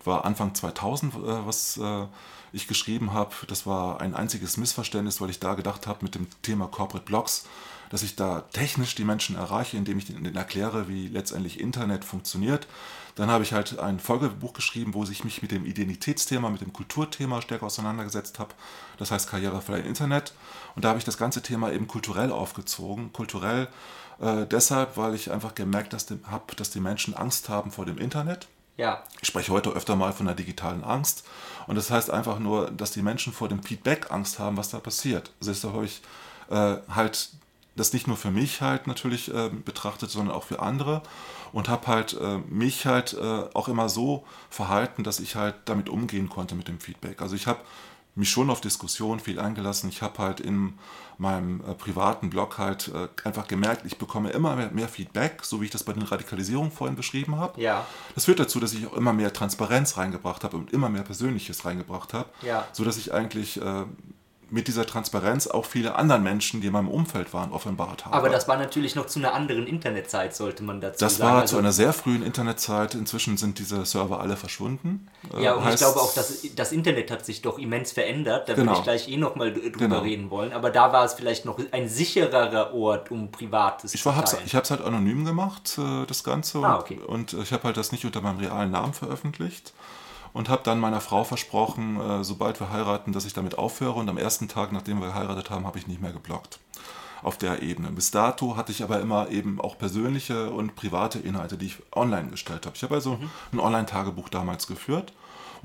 war 0.07 0.25
Anfang 0.25 0.55
2000, 0.55 1.15
äh, 1.15 1.19
was 1.47 1.77
äh, 1.77 2.07
ich 2.53 2.67
geschrieben 2.67 3.13
habe. 3.13 3.35
Das 3.49 3.67
war 3.67 4.01
ein 4.01 4.15
einziges 4.15 4.57
Missverständnis, 4.57 5.21
weil 5.21 5.31
ich 5.31 5.41
da 5.41 5.55
gedacht 5.55 5.87
habe 5.87 5.99
mit 6.03 6.15
dem 6.15 6.29
Thema 6.43 6.67
Corporate 6.67 7.05
Blogs, 7.05 7.47
dass 7.91 8.03
ich 8.03 8.17
da 8.17 8.43
technisch 8.53 8.95
die 8.95 9.05
Menschen 9.05 9.37
erreiche, 9.37 9.77
indem 9.77 9.99
ich 9.99 10.11
ihnen 10.11 10.35
erkläre, 10.35 10.89
wie 10.89 11.09
letztendlich 11.09 11.61
Internet 11.61 12.05
funktioniert. 12.05 12.67
Dann 13.15 13.31
habe 13.31 13.45
ich 13.45 13.53
halt 13.53 13.79
ein 13.79 13.99
Folgebuch 13.99 14.53
geschrieben, 14.53 14.93
wo 14.93 15.03
ich 15.05 15.25
mich 15.25 15.41
mit 15.41 15.51
dem 15.51 15.65
Identitätsthema, 15.65 16.51
mit 16.51 16.61
dem 16.61 16.73
Kulturthema 16.73 17.41
stärker 17.41 17.67
auseinandergesetzt 17.67 18.39
habe. 18.39 18.55
Das 18.99 19.11
heißt 19.11 19.31
Karrierefrei 19.31 19.81
Internet. 19.81 20.35
Und 20.75 20.85
da 20.85 20.91
habe 20.91 20.99
ich 20.99 21.05
das 21.05 21.17
ganze 21.17 21.43
Thema 21.43 21.73
eben 21.73 21.87
kulturell 21.87 22.31
aufgezogen. 22.31 23.13
Kulturell 23.15 23.69
äh, 24.21 24.47
deshalb, 24.47 24.97
weil 24.97 25.15
ich 25.15 25.31
einfach 25.31 25.55
gemerkt 25.55 25.95
habe, 25.95 26.57
dass 26.57 26.71
die 26.71 26.81
Menschen 26.81 27.15
Angst 27.15 27.49
haben 27.49 27.71
vor 27.71 27.87
dem 27.87 27.99
Internet. 27.99 28.49
Ja. 28.77 29.03
Ich 29.23 29.29
spreche 29.29 29.53
heute 29.53 29.71
öfter 29.71 29.97
mal 29.97 30.13
von 30.13 30.27
der 30.27 30.35
digitalen 30.35 30.85
Angst. 30.85 31.25
Und 31.67 31.77
das 31.77 31.91
heißt 31.91 32.11
einfach 32.11 32.39
nur, 32.39 32.71
dass 32.71 32.91
die 32.91 33.03
Menschen 33.03 33.33
vor 33.33 33.49
dem 33.49 33.63
Feedback 33.63 34.11
Angst 34.11 34.39
haben, 34.39 34.57
was 34.57 34.69
da 34.69 34.79
passiert. 34.79 35.33
Also 35.41 35.53
deshalb 35.53 35.75
habe 35.75 35.85
ich 35.87 36.03
äh, 36.51 36.77
halt 36.95 37.31
das 37.77 37.93
nicht 37.93 38.07
nur 38.07 38.17
für 38.17 38.31
mich 38.31 38.61
halt 38.63 38.87
natürlich 38.87 39.33
äh, 39.33 39.51
betrachtet, 39.51 40.11
sondern 40.11 40.35
auch 40.35 40.45
für 40.45 40.61
andere 40.61 41.03
und 41.53 41.69
habe 41.69 41.87
halt 41.87 42.19
äh, 42.21 42.39
mich 42.49 42.87
halt 42.87 43.15
äh, 43.15 43.45
auch 43.55 43.69
immer 43.69 43.89
so 43.89 44.25
verhalten, 44.51 45.05
dass 45.05 45.21
ich 45.21 45.37
halt 45.37 45.55
damit 45.67 45.89
umgehen 45.89 46.29
konnte 46.29 46.55
mit 46.55 46.69
dem 46.69 46.81
Feedback. 46.81 47.23
Also 47.23 47.37
ich 47.37 47.47
habe 47.47 47.61
mich 48.17 48.31
schon 48.31 48.49
auf 48.49 48.63
Diskussionen 48.63 49.21
viel 49.21 49.39
eingelassen. 49.39 49.91
Ich 49.91 50.01
habe 50.01 50.19
halt 50.19 50.41
in 50.41 50.79
meinem 51.19 51.61
äh, 51.61 51.75
privaten 51.75 52.31
Blog 52.31 52.59
halt 52.59 52.89
äh, 52.89 53.09
einfach 53.25 53.47
gemerkt, 53.47 53.85
ich 53.85 53.99
bekomme 53.99 54.31
immer 54.31 54.57
mehr, 54.57 54.71
mehr, 54.71 54.89
Feedback, 54.89 55.45
so 55.45 55.61
wie 55.61 55.67
ich 55.67 55.71
das 55.71 55.85
bei 55.85 55.93
den 55.93 56.03
Radikalisierungen 56.03 56.73
vorhin 56.73 56.97
beschrieben 56.97 57.37
habe. 57.37 57.61
Ja. 57.61 57.87
Das 58.15 58.25
führt 58.25 58.41
dazu, 58.41 58.59
dass 58.59 58.73
ich 58.73 58.87
auch 58.87 58.95
immer 58.95 59.13
mehr 59.13 59.33
Transparenz 59.33 59.97
reingebracht 59.97 60.45
habe 60.45 60.57
und 60.57 60.73
immer 60.73 60.89
mehr 60.89 61.03
Persönliches 61.03 61.65
reingebracht 61.65 62.15
habe, 62.15 62.29
ja. 62.43 62.67
so 62.73 62.85
dass 62.85 62.97
ich 62.97 63.13
eigentlich 63.13 63.61
äh, 63.61 63.85
mit 64.49 64.69
dieser 64.69 64.87
Transparenz 64.87 65.49
auch 65.49 65.65
viele 65.65 65.97
anderen 65.97 66.23
Menschen, 66.23 66.61
die 66.61 66.69
in 66.69 66.73
meinem 66.73 66.89
Umfeld 66.89 67.35
waren, 67.35 67.51
offenbart 67.51 68.05
haben. 68.05 68.15
Aber 68.15 68.29
das 68.29 68.47
war 68.47 68.57
natürlich 68.57 68.95
noch 68.95 69.07
zu 69.07 69.19
einer 69.19 69.35
anderen 69.35 69.67
Internetzeit, 69.67 70.37
sollte 70.37 70.63
man 70.63 70.81
dazu 70.81 71.01
das 71.01 71.17
sagen. 71.17 71.23
Das 71.23 71.33
war 71.33 71.41
also, 71.43 71.55
zu 71.55 71.59
einer 71.59 71.73
sehr 71.73 71.93
frühen 71.93 72.23
Internetzeit. 72.23 72.95
Inzwischen 72.95 73.37
sind 73.37 73.59
diese 73.59 73.85
Server 73.85 74.21
alle 74.21 74.37
verschwunden. 74.37 75.09
Ja, 75.39 75.55
und 75.55 75.65
heißt, 75.65 75.75
ich 75.75 75.81
glaube 75.81 76.01
auch, 76.01 76.15
dass 76.15 76.43
das 76.55 76.71
Internet 76.71 77.11
hat 77.11 77.25
sich 77.25 77.43
doch 77.43 77.59
immens 77.59 77.91
verändert. 77.91 78.49
Da 78.49 78.55
genau. 78.55 78.73
würde 78.73 78.79
ich 78.79 78.85
gleich 78.85 79.09
eh 79.09 79.17
nochmal 79.17 79.53
drüber 79.53 79.71
genau. 79.79 79.99
reden 80.01 80.31
wollen. 80.31 80.53
Aber 80.53 80.71
da 80.71 80.93
war 80.93 81.05
es 81.05 81.15
vielleicht 81.15 81.45
noch 81.45 81.59
ein 81.73 81.89
sichererer 81.89 82.73
Ort, 82.73 83.11
um 83.11 83.33
Privates 83.33 83.95
ich 83.95 84.07
war, 84.07 84.25
zu 84.25 84.37
teilen. 84.37 84.47
Ich 84.47 84.55
habe 84.55 84.63
es 84.63 84.71
halt 84.71 84.81
anonym 84.81 85.25
gemacht, 85.25 85.77
äh, 85.79 86.07
das 86.07 86.23
Ganze. 86.23 86.59
Ah, 86.59 86.79
okay. 86.79 87.01
Und, 87.05 87.35
und 87.35 87.43
ich 87.43 87.53
habe 87.53 87.65
halt 87.65 87.77
das 87.77 87.91
nicht 87.91 88.05
unter 88.05 88.21
meinem 88.21 88.39
realen 88.39 88.71
Namen 88.71 88.93
veröffentlicht 88.93 89.73
und 90.37 90.51
habe 90.51 90.61
dann 90.65 90.79
meiner 90.81 91.01
Frau 91.01 91.25
versprochen, 91.25 91.99
äh, 91.99 92.23
sobald 92.23 92.61
wir 92.61 92.71
heiraten, 92.71 93.15
dass 93.15 93.25
ich 93.25 93.33
damit 93.33 93.57
aufhöre. 93.57 93.99
Und 93.99 94.11
am 94.11 94.19
ersten 94.19 94.49
Tag, 94.49 94.71
nachdem 94.71 95.01
wir 95.01 95.07
geheiratet 95.07 95.49
haben, 95.49 95.67
habe 95.67 95.79
ich 95.79 95.87
nicht 95.87 96.03
mehr 96.03 96.13
geblockt 96.13 96.59
auf 97.23 97.39
der 97.39 97.63
Ebene. 97.63 97.91
Bis 97.91 98.11
dato 98.11 98.55
hatte 98.55 98.71
ich 98.71 98.83
aber 98.83 99.01
immer 99.01 99.31
eben 99.31 99.59
auch 99.63 99.79
persönliche 99.79 100.51
und 100.51 100.77
private 100.77 101.19
Inhalte, 101.21 101.57
die 101.57 101.67
ich 101.67 101.79
online 101.91 102.29
gestellt 102.29 102.67
habe. 102.67 102.77
Ich 102.77 102.83
habe 102.83 102.97
also 102.97 103.13
mhm. 103.13 103.31
ein 103.53 103.61
Online-Tagebuch 103.61 104.29
damals 104.29 104.67
geführt 104.67 105.15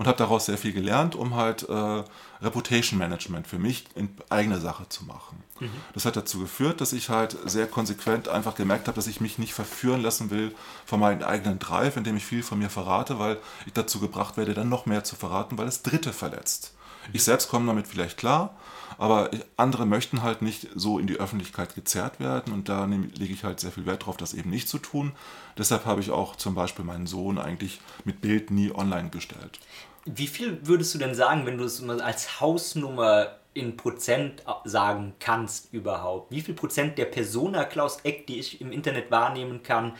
und 0.01 0.07
habe 0.07 0.17
daraus 0.17 0.47
sehr 0.47 0.57
viel 0.57 0.73
gelernt, 0.73 1.13
um 1.13 1.35
halt 1.35 1.69
äh, 1.69 2.03
Reputation 2.41 2.97
Management 2.97 3.45
für 3.45 3.59
mich 3.59 3.85
in 3.93 4.09
eigene 4.31 4.59
Sache 4.59 4.89
zu 4.89 5.05
machen. 5.05 5.43
Mhm. 5.59 5.69
Das 5.93 6.05
hat 6.05 6.15
dazu 6.15 6.39
geführt, 6.39 6.81
dass 6.81 6.91
ich 6.91 7.09
halt 7.09 7.37
sehr 7.45 7.67
konsequent 7.67 8.27
einfach 8.27 8.55
gemerkt 8.55 8.87
habe, 8.87 8.95
dass 8.95 9.05
ich 9.05 9.21
mich 9.21 9.37
nicht 9.37 9.53
verführen 9.53 10.01
lassen 10.01 10.31
will 10.31 10.55
von 10.87 10.99
meinem 10.99 11.21
eigenen 11.21 11.59
Drive, 11.59 11.97
indem 11.97 12.17
ich 12.17 12.25
viel 12.25 12.41
von 12.41 12.57
mir 12.57 12.71
verrate, 12.71 13.19
weil 13.19 13.37
ich 13.67 13.73
dazu 13.73 13.99
gebracht 13.99 14.37
werde, 14.37 14.55
dann 14.55 14.69
noch 14.69 14.87
mehr 14.87 15.03
zu 15.03 15.15
verraten, 15.15 15.59
weil 15.59 15.67
es 15.67 15.83
Dritte 15.83 16.13
verletzt. 16.13 16.73
Mhm. 17.05 17.11
Ich 17.13 17.23
selbst 17.23 17.49
komme 17.49 17.67
damit 17.67 17.85
vielleicht 17.85 18.17
klar, 18.17 18.55
aber 18.97 19.29
andere 19.55 19.85
möchten 19.85 20.23
halt 20.23 20.41
nicht 20.41 20.67
so 20.73 20.97
in 20.97 21.05
die 21.05 21.19
Öffentlichkeit 21.19 21.75
gezerrt 21.75 22.19
werden 22.19 22.55
und 22.55 22.69
da 22.69 22.85
lege 22.85 23.33
ich 23.33 23.43
halt 23.43 23.59
sehr 23.59 23.71
viel 23.71 23.85
Wert 23.85 24.01
darauf, 24.01 24.17
das 24.17 24.33
eben 24.33 24.49
nicht 24.49 24.67
zu 24.67 24.79
tun. 24.79 25.11
Deshalb 25.59 25.85
habe 25.85 26.01
ich 26.01 26.09
auch 26.09 26.35
zum 26.37 26.55
Beispiel 26.55 26.85
meinen 26.85 27.05
Sohn 27.05 27.37
eigentlich 27.37 27.81
mit 28.03 28.21
Bild 28.21 28.49
nie 28.49 28.71
online 28.71 29.09
gestellt. 29.09 29.59
Wie 30.05 30.27
viel 30.27 30.65
würdest 30.65 30.93
du 30.93 30.97
denn 30.97 31.13
sagen, 31.13 31.45
wenn 31.45 31.57
du 31.57 31.63
es 31.63 31.81
mal 31.81 32.01
als 32.01 32.39
Hausnummer 32.41 33.37
in 33.53 33.77
Prozent 33.77 34.43
sagen 34.63 35.13
kannst 35.19 35.73
überhaupt? 35.73 36.31
Wie 36.31 36.41
viel 36.41 36.55
Prozent 36.55 36.97
der 36.97 37.05
Persona 37.05 37.65
Klaus 37.65 37.99
Eck, 38.03 38.25
die 38.27 38.39
ich 38.39 38.61
im 38.61 38.71
Internet 38.71 39.11
wahrnehmen 39.11 39.61
kann, 39.61 39.93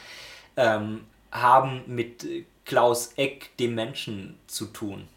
ähm, 0.58 1.02
haben 1.32 1.84
mit 1.88 2.26
Klaus 2.66 3.14
Eck, 3.16 3.56
dem 3.58 3.76
Menschen, 3.76 4.38
zu 4.48 4.66
tun? 4.68 5.08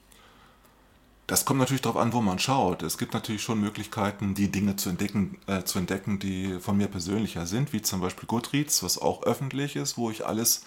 Das 1.26 1.46
kommt 1.46 1.60
natürlich 1.60 1.80
darauf 1.80 1.96
an, 1.96 2.12
wo 2.12 2.20
man 2.20 2.38
schaut. 2.38 2.82
Es 2.82 2.98
gibt 2.98 3.14
natürlich 3.14 3.42
schon 3.42 3.58
Möglichkeiten, 3.58 4.34
die 4.34 4.50
Dinge 4.50 4.76
zu 4.76 4.90
entdecken, 4.90 5.38
äh, 5.46 5.62
zu 5.62 5.78
entdecken, 5.78 6.18
die 6.18 6.58
von 6.60 6.76
mir 6.76 6.88
persönlicher 6.88 7.46
sind, 7.46 7.72
wie 7.72 7.80
zum 7.80 8.02
Beispiel 8.02 8.26
Goodreads, 8.26 8.82
was 8.82 9.00
auch 9.00 9.22
öffentlich 9.22 9.76
ist, 9.76 9.96
wo 9.96 10.10
ich 10.10 10.26
alles 10.26 10.66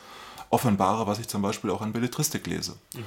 offenbare, 0.49 1.07
was 1.07 1.19
ich 1.19 1.27
zum 1.27 1.41
Beispiel 1.41 1.69
auch 1.69 1.81
an 1.81 1.93
Belletristik 1.93 2.47
lese. 2.47 2.77
Mhm. 2.95 3.03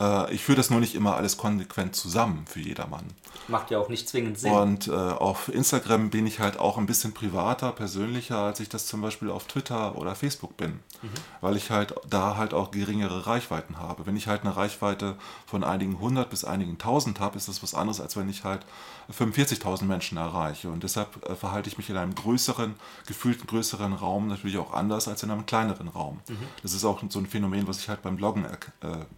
Äh, 0.00 0.34
ich 0.34 0.44
führe 0.44 0.56
das 0.56 0.70
nur 0.70 0.80
nicht 0.80 0.94
immer 0.94 1.16
alles 1.16 1.36
konsequent 1.36 1.94
zusammen 1.96 2.44
für 2.46 2.60
jedermann. 2.60 3.04
Macht 3.48 3.70
ja 3.70 3.78
auch 3.78 3.88
nicht 3.88 4.08
zwingend 4.08 4.38
Sinn. 4.38 4.52
Und 4.52 4.88
äh, 4.88 4.92
auf 4.92 5.48
Instagram 5.48 6.10
bin 6.10 6.26
ich 6.26 6.40
halt 6.40 6.58
auch 6.58 6.78
ein 6.78 6.86
bisschen 6.86 7.12
privater, 7.12 7.72
persönlicher, 7.72 8.38
als 8.38 8.60
ich 8.60 8.68
das 8.68 8.86
zum 8.86 9.02
Beispiel 9.02 9.30
auf 9.30 9.44
Twitter 9.46 9.96
oder 9.96 10.14
Facebook 10.14 10.56
bin. 10.56 10.80
Mhm. 11.02 11.10
Weil 11.40 11.56
ich 11.56 11.70
halt 11.70 11.94
da 12.08 12.36
halt 12.36 12.54
auch 12.54 12.70
geringere 12.70 13.26
Reichweiten 13.26 13.78
habe. 13.78 14.06
Wenn 14.06 14.16
ich 14.16 14.26
halt 14.26 14.42
eine 14.42 14.56
Reichweite 14.56 15.16
von 15.46 15.64
einigen 15.64 15.98
hundert 15.98 16.30
bis 16.30 16.44
einigen 16.44 16.78
tausend 16.78 17.20
habe, 17.20 17.36
ist 17.36 17.48
das 17.48 17.62
was 17.62 17.74
anderes, 17.74 18.00
als 18.00 18.16
wenn 18.16 18.28
ich 18.28 18.44
halt 18.44 18.64
45.000 19.12 19.84
Menschen 19.84 20.18
erreiche. 20.18 20.70
Und 20.70 20.82
deshalb 20.82 21.28
äh, 21.28 21.34
verhalte 21.34 21.68
ich 21.68 21.78
mich 21.78 21.90
in 21.90 21.96
einem 21.96 22.14
größeren, 22.14 22.74
gefühlten 23.06 23.46
größeren 23.46 23.92
Raum 23.92 24.28
natürlich 24.28 24.58
auch 24.58 24.72
anders 24.72 25.08
als 25.08 25.22
in 25.22 25.30
einem 25.30 25.46
kleineren 25.46 25.88
Raum. 25.88 26.20
Mhm. 26.28 26.38
Das 26.62 26.72
ist 26.72 26.84
auch 26.84 27.02
so 27.08 27.18
ein 27.18 27.26
Phänomen, 27.26 27.66
was 27.68 27.78
ich 27.78 27.88
halt 27.88 28.02
beim 28.02 28.16
Bloggen 28.16 28.44
äh, 28.44 28.56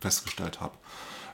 festgestellt 0.01 0.61
habe. 0.61 0.75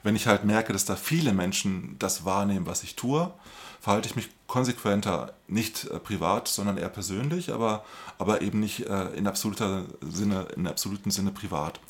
Wenn 0.03 0.17
ich 0.17 0.27
halt 0.27 0.45
merke, 0.45 0.73
dass 0.73 0.85
da 0.85 0.97
viele 0.97 1.33
Menschen 1.33 1.97
das 1.99 2.25
wahrnehmen, 2.25 2.67
was 2.67 2.83
ich 2.83 2.97
tue, 2.97 3.33
verhalte 3.81 4.09
ich 4.09 4.17
mich 4.17 4.31
konsequenter, 4.47 5.33
nicht 5.47 5.85
äh, 5.85 5.99
privat, 5.99 6.49
sondern 6.49 6.77
eher 6.77 6.88
persönlich, 6.88 7.53
aber, 7.53 7.85
aber 8.19 8.43
eben 8.43 8.61
nicht 8.61 8.81
in, 8.81 9.27
absoluter 9.27 9.85
Sinne, 10.01 10.47
in 10.57 10.67
absoluten 10.67 11.11
Sinne 11.11 11.31
privat. 11.31 11.81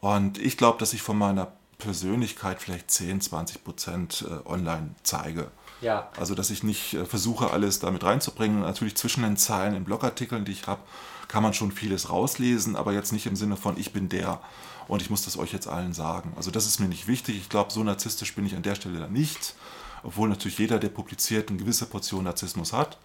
Und 0.00 0.38
ich 0.38 0.56
glaube, 0.56 0.78
dass 0.78 0.92
ich 0.92 1.02
von 1.02 1.16
meiner 1.16 1.52
Persönlichkeit 1.78 2.60
vielleicht 2.60 2.90
10, 2.90 3.20
20 3.20 3.64
Prozent 3.64 4.24
online 4.44 4.94
zeige. 5.02 5.50
Ja. 5.80 6.08
Also, 6.18 6.34
dass 6.34 6.50
ich 6.50 6.62
nicht 6.62 6.94
äh, 6.94 7.04
versuche, 7.04 7.50
alles 7.50 7.78
damit 7.78 8.04
reinzubringen. 8.04 8.60
Natürlich 8.60 8.96
zwischen 8.96 9.22
den 9.22 9.36
Zeilen 9.36 9.74
in 9.74 9.84
Blogartikeln, 9.84 10.44
die 10.44 10.52
ich 10.52 10.66
habe, 10.66 10.80
kann 11.28 11.42
man 11.42 11.54
schon 11.54 11.72
vieles 11.72 12.10
rauslesen, 12.10 12.76
aber 12.76 12.92
jetzt 12.92 13.12
nicht 13.12 13.26
im 13.26 13.36
Sinne 13.36 13.56
von, 13.56 13.78
ich 13.78 13.92
bin 13.92 14.08
der 14.08 14.40
und 14.86 15.02
ich 15.02 15.10
muss 15.10 15.24
das 15.24 15.38
euch 15.38 15.52
jetzt 15.52 15.66
allen 15.66 15.92
sagen. 15.92 16.32
Also, 16.36 16.50
das 16.50 16.66
ist 16.66 16.80
mir 16.80 16.88
nicht 16.88 17.06
wichtig. 17.06 17.36
Ich 17.36 17.48
glaube, 17.48 17.72
so 17.72 17.82
narzisstisch 17.82 18.34
bin 18.34 18.46
ich 18.46 18.54
an 18.54 18.62
der 18.62 18.74
Stelle 18.74 18.98
dann 18.98 19.12
nicht, 19.12 19.54
obwohl 20.02 20.28
natürlich 20.28 20.58
jeder, 20.58 20.78
der 20.78 20.90
publiziert, 20.90 21.48
eine 21.48 21.58
gewisse 21.58 21.86
Portion 21.86 22.24
Narzissmus 22.24 22.72
hat. 22.72 22.98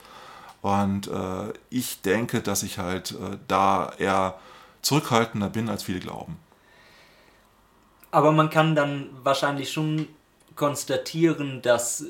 Und 0.62 1.08
äh, 1.08 1.53
ich 1.69 2.01
denke, 2.01 2.41
dass 2.41 2.63
ich 2.63 2.77
halt 2.77 3.12
äh, 3.12 3.38
da 3.47 3.93
eher 3.97 4.38
zurückhaltender 4.82 5.49
bin, 5.49 5.69
als 5.69 5.84
viele 5.84 5.99
glauben. 5.99 6.38
Aber 8.12 8.32
man 8.32 8.49
kann 8.49 8.75
dann 8.75 9.10
wahrscheinlich 9.23 9.71
schon 9.71 10.08
konstatieren, 10.55 11.62
dass 11.62 12.05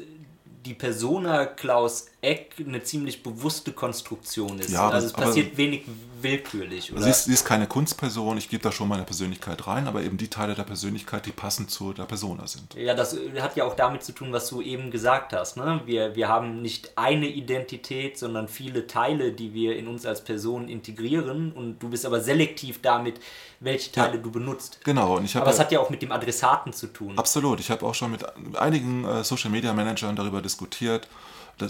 die 0.66 0.74
Persona 0.74 1.46
Klaus 1.46 2.08
Eck 2.22 2.56
eine 2.60 2.84
ziemlich 2.84 3.24
bewusste 3.24 3.72
Konstruktion 3.72 4.60
ist. 4.60 4.72
Ja, 4.72 4.90
also 4.90 5.08
es 5.08 5.14
passiert 5.14 5.56
wenig 5.56 5.84
willkürlich. 6.22 6.92
Oder? 6.92 7.04
Sie, 7.04 7.10
ist, 7.10 7.24
sie 7.26 7.34
ist 7.34 7.46
keine 7.46 7.66
Kunstperson, 7.66 8.38
ich 8.38 8.50
gebe 8.50 8.62
da 8.62 8.74
schon 8.74 8.90
meine 8.90 9.04
Persönlichkeit 9.04 9.66
rein, 9.68 9.88
aber 9.88 10.04
eben 10.04 10.18
die 10.18 10.28
Teile 10.28 10.54
der 10.54 10.64
Persönlichkeit, 10.64 11.26
die 11.26 11.32
passend 11.32 11.72
zu 11.72 11.94
der 11.94 12.04
Persona 12.04 12.46
sind. 12.46 12.74
Ja, 12.74 12.94
das 12.94 13.16
hat 13.40 13.56
ja 13.56 13.64
auch 13.64 13.76
damit 13.76 14.04
zu 14.04 14.12
tun, 14.12 14.34
was 14.34 14.50
du 14.50 14.62
eben 14.62 14.92
gesagt 14.92 15.32
hast. 15.32 15.56
Ne? 15.56 15.80
Wir, 15.86 16.16
wir 16.18 16.28
haben 16.28 16.62
nicht 16.62 16.98
eine 16.98 17.28
Identität, 17.28 18.18
sondern 18.18 18.50
viele 18.50 18.86
Teile, 18.86 19.32
die 19.32 19.54
wir 19.54 19.78
in 19.78 19.88
uns 19.88 20.06
als 20.06 20.22
Person 20.22 20.68
integrieren 20.68 21.54
und 21.54 21.80
du 21.80 21.88
bist 21.88 22.06
aber 22.06 22.20
selektiv 22.20 22.82
damit, 22.82 23.22
welche 23.62 23.94
Teile 23.94 24.18
ja, 24.18 24.22
du 24.22 24.30
benutzt. 24.30 24.80
Genau. 24.84 25.18
Und 25.18 25.26
ich 25.26 25.38
aber 25.38 25.50
es 25.50 25.60
hat 25.60 25.72
ja 25.72 25.80
auch 25.80 25.90
mit 25.90 26.02
dem 26.02 26.12
Adressaten 26.12 26.74
zu 26.74 26.88
tun. 26.88 27.18
Absolut. 27.18 27.62
Ich 27.62 27.72
habe 27.72 27.86
auch 27.86 27.96
schon 27.96 28.12
mit 28.12 28.26
einigen 28.58 29.06
äh, 29.06 29.24
Social-Media-Managern 29.24 30.18
darüber 30.18 30.42
diskutiert, 30.42 31.08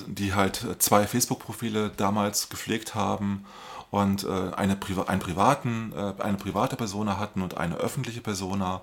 die 0.08 0.34
halt 0.34 0.66
zwei 0.80 1.08
Facebook-Profile 1.08 1.92
damals 1.96 2.50
gepflegt 2.50 2.96
haben 2.96 3.46
und 3.92 4.24
äh, 4.24 4.28
eine, 4.28 4.78
einen 5.08 5.20
privaten, 5.20 5.94
äh, 5.96 6.22
eine 6.22 6.38
private 6.38 6.76
Persona 6.76 7.18
hatten 7.18 7.42
und 7.42 7.58
eine 7.58 7.76
öffentliche 7.76 8.22
Persona. 8.22 8.82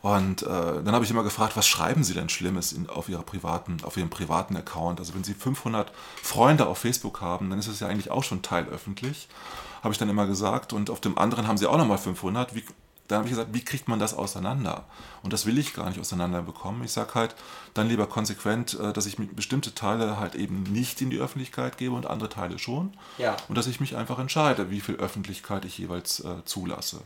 Und 0.00 0.42
äh, 0.42 0.46
dann 0.46 0.92
habe 0.92 1.04
ich 1.04 1.10
immer 1.10 1.24
gefragt, 1.24 1.56
was 1.56 1.66
schreiben 1.66 2.04
Sie 2.04 2.14
denn 2.14 2.28
Schlimmes 2.28 2.74
auf, 2.88 3.08
ihrer 3.08 3.22
privaten, 3.22 3.78
auf 3.82 3.96
Ihrem 3.96 4.10
privaten 4.10 4.56
Account? 4.56 5.00
Also 5.00 5.14
wenn 5.14 5.24
Sie 5.24 5.34
500 5.34 5.92
Freunde 6.22 6.66
auf 6.66 6.78
Facebook 6.78 7.20
haben, 7.20 7.50
dann 7.50 7.58
ist 7.58 7.66
es 7.66 7.80
ja 7.80 7.88
eigentlich 7.88 8.10
auch 8.10 8.22
schon 8.22 8.42
teilöffentlich, 8.42 9.28
habe 9.82 9.92
ich 9.92 9.98
dann 9.98 10.08
immer 10.08 10.26
gesagt. 10.26 10.72
Und 10.72 10.88
auf 10.88 11.00
dem 11.00 11.18
anderen 11.18 11.48
haben 11.48 11.58
Sie 11.58 11.66
auch 11.66 11.76
nochmal 11.76 11.98
500. 11.98 12.54
Wie, 12.54 12.64
da 13.08 13.16
habe 13.16 13.26
ich 13.26 13.32
gesagt, 13.32 13.54
wie 13.54 13.64
kriegt 13.64 13.88
man 13.88 13.98
das 13.98 14.14
auseinander? 14.14 14.84
Und 15.22 15.32
das 15.32 15.46
will 15.46 15.58
ich 15.58 15.74
gar 15.74 15.88
nicht 15.88 15.98
auseinanderbekommen. 15.98 16.84
Ich 16.84 16.92
sage 16.92 17.14
halt 17.14 17.34
dann 17.74 17.88
lieber 17.88 18.06
konsequent, 18.06 18.78
äh, 18.78 18.92
dass 18.92 19.06
ich 19.06 19.16
bestimmte 19.16 19.74
Teile 19.74 20.20
halt 20.20 20.34
eben 20.34 20.62
nicht 20.64 21.00
in 21.00 21.10
die 21.10 21.18
Öffentlichkeit 21.18 21.78
gebe 21.78 21.94
und 21.94 22.06
andere 22.06 22.28
Teile 22.28 22.58
schon. 22.58 22.92
Ja. 23.16 23.36
Und 23.48 23.56
dass 23.56 23.66
ich 23.66 23.80
mich 23.80 23.96
einfach 23.96 24.18
entscheide, 24.18 24.70
wie 24.70 24.80
viel 24.80 24.96
Öffentlichkeit 24.96 25.64
ich 25.64 25.78
jeweils 25.78 26.20
äh, 26.20 26.44
zulasse. 26.44 27.00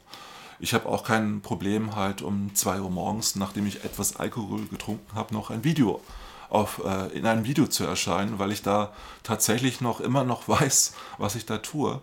Ich 0.59 0.75
habe 0.75 0.89
auch 0.89 1.05
kein 1.05 1.41
Problem 1.41 1.97
halt 1.97 2.21
um 2.21 2.55
2 2.55 2.81
Uhr 2.81 2.91
morgens, 2.91 3.37
nachdem 3.37 3.67
ich 3.67 3.85
etwas 3.85 4.17
Alkohol 4.17 4.67
getrunken 4.67 5.15
habe, 5.15 5.35
noch 5.35 5.51
ein 5.51 5.65
Video 5.65 6.01
auf, 6.49 6.83
äh, 6.85 7.17
in 7.17 7.27
einem 7.27 7.45
Video 7.45 7.67
zu 7.67 7.85
erscheinen, 7.85 8.39
weil 8.39 8.53
ich 8.53 8.63
da 8.63 8.93
tatsächlich 9.23 9.81
noch 9.81 10.01
immer 10.01 10.25
noch 10.25 10.49
weiß, 10.49 10.95
was 11.19 11.37
ich 11.37 11.47
da 11.47 11.59
tue 11.59 12.03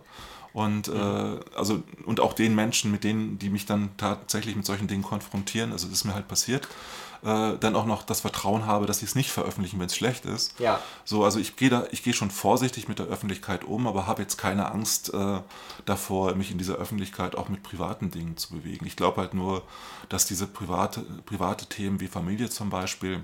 und 0.52 0.88
äh, 0.88 1.40
also 1.56 1.82
und 2.04 2.20
auch 2.20 2.32
den 2.32 2.54
Menschen, 2.54 2.90
mit 2.90 3.04
denen, 3.04 3.38
die 3.38 3.50
mich 3.50 3.66
dann 3.66 3.90
tatsächlich 3.96 4.56
mit 4.56 4.66
solchen 4.66 4.88
Dingen 4.88 5.02
konfrontieren, 5.02 5.72
also 5.72 5.86
das 5.86 5.98
ist 5.98 6.04
mir 6.04 6.14
halt 6.14 6.28
passiert, 6.28 6.68
äh, 7.22 7.58
dann 7.58 7.76
auch 7.76 7.84
noch 7.84 8.02
das 8.02 8.20
Vertrauen 8.20 8.66
habe, 8.66 8.86
dass 8.86 9.00
sie 9.00 9.04
es 9.04 9.14
nicht 9.14 9.30
veröffentlichen, 9.30 9.78
wenn 9.78 9.86
es 9.86 9.94
schlecht 9.94 10.24
ist. 10.24 10.58
Ja. 10.58 10.80
So, 11.04 11.24
also 11.24 11.38
ich 11.38 11.56
gehe 11.56 11.68
da, 11.68 11.84
ich 11.90 12.02
gehe 12.02 12.14
schon 12.14 12.30
vorsichtig 12.30 12.88
mit 12.88 12.98
der 12.98 13.06
Öffentlichkeit 13.06 13.64
um, 13.64 13.86
aber 13.86 14.06
habe 14.06 14.22
jetzt 14.22 14.38
keine 14.38 14.72
Angst 14.72 15.12
äh, 15.12 15.40
davor, 15.84 16.34
mich 16.34 16.50
in 16.50 16.58
dieser 16.58 16.76
Öffentlichkeit 16.76 17.36
auch 17.36 17.48
mit 17.48 17.62
privaten 17.62 18.10
Dingen 18.10 18.36
zu 18.36 18.54
bewegen. 18.54 18.86
Ich 18.86 18.96
glaube 18.96 19.20
halt 19.20 19.34
nur, 19.34 19.62
dass 20.08 20.26
diese 20.26 20.46
private, 20.46 21.02
private 21.26 21.66
Themen 21.66 22.00
wie 22.00 22.08
Familie 22.08 22.48
zum 22.48 22.70
Beispiel 22.70 23.22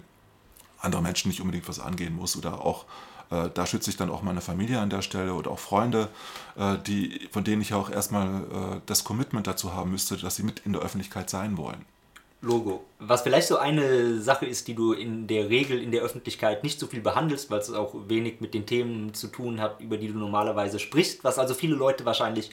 andere 0.78 1.00
Menschen 1.02 1.28
nicht 1.28 1.40
unbedingt 1.40 1.68
was 1.68 1.80
angehen 1.80 2.14
muss 2.14 2.36
oder 2.36 2.64
auch 2.64 2.84
äh, 3.30 3.48
da 3.52 3.66
schütze 3.66 3.90
ich 3.90 3.96
dann 3.96 4.10
auch 4.10 4.22
meine 4.22 4.40
Familie 4.40 4.80
an 4.80 4.90
der 4.90 5.02
Stelle 5.02 5.34
oder 5.34 5.50
auch 5.50 5.58
Freunde, 5.58 6.08
äh, 6.56 6.76
die, 6.86 7.28
von 7.32 7.44
denen 7.44 7.62
ich 7.62 7.74
auch 7.74 7.90
erstmal 7.90 8.26
äh, 8.26 8.80
das 8.86 9.04
Commitment 9.04 9.46
dazu 9.46 9.74
haben 9.74 9.90
müsste, 9.90 10.16
dass 10.16 10.36
sie 10.36 10.42
mit 10.42 10.60
in 10.60 10.72
der 10.72 10.82
Öffentlichkeit 10.82 11.28
sein 11.28 11.56
wollen. 11.56 11.84
Logo. 12.42 12.84
Was 13.00 13.22
vielleicht 13.22 13.48
so 13.48 13.56
eine 13.56 14.20
Sache 14.20 14.46
ist, 14.46 14.68
die 14.68 14.74
du 14.74 14.92
in 14.92 15.26
der 15.26 15.48
Regel 15.48 15.82
in 15.82 15.90
der 15.90 16.02
Öffentlichkeit 16.02 16.62
nicht 16.62 16.78
so 16.78 16.86
viel 16.86 17.00
behandelst, 17.00 17.50
weil 17.50 17.58
es 17.58 17.72
auch 17.72 17.94
wenig 18.08 18.40
mit 18.40 18.54
den 18.54 18.66
Themen 18.66 19.14
zu 19.14 19.28
tun 19.28 19.60
hat, 19.60 19.80
über 19.80 19.96
die 19.96 20.08
du 20.08 20.18
normalerweise 20.18 20.78
sprichst, 20.78 21.24
was 21.24 21.38
also 21.38 21.54
viele 21.54 21.74
Leute 21.74 22.04
wahrscheinlich 22.04 22.50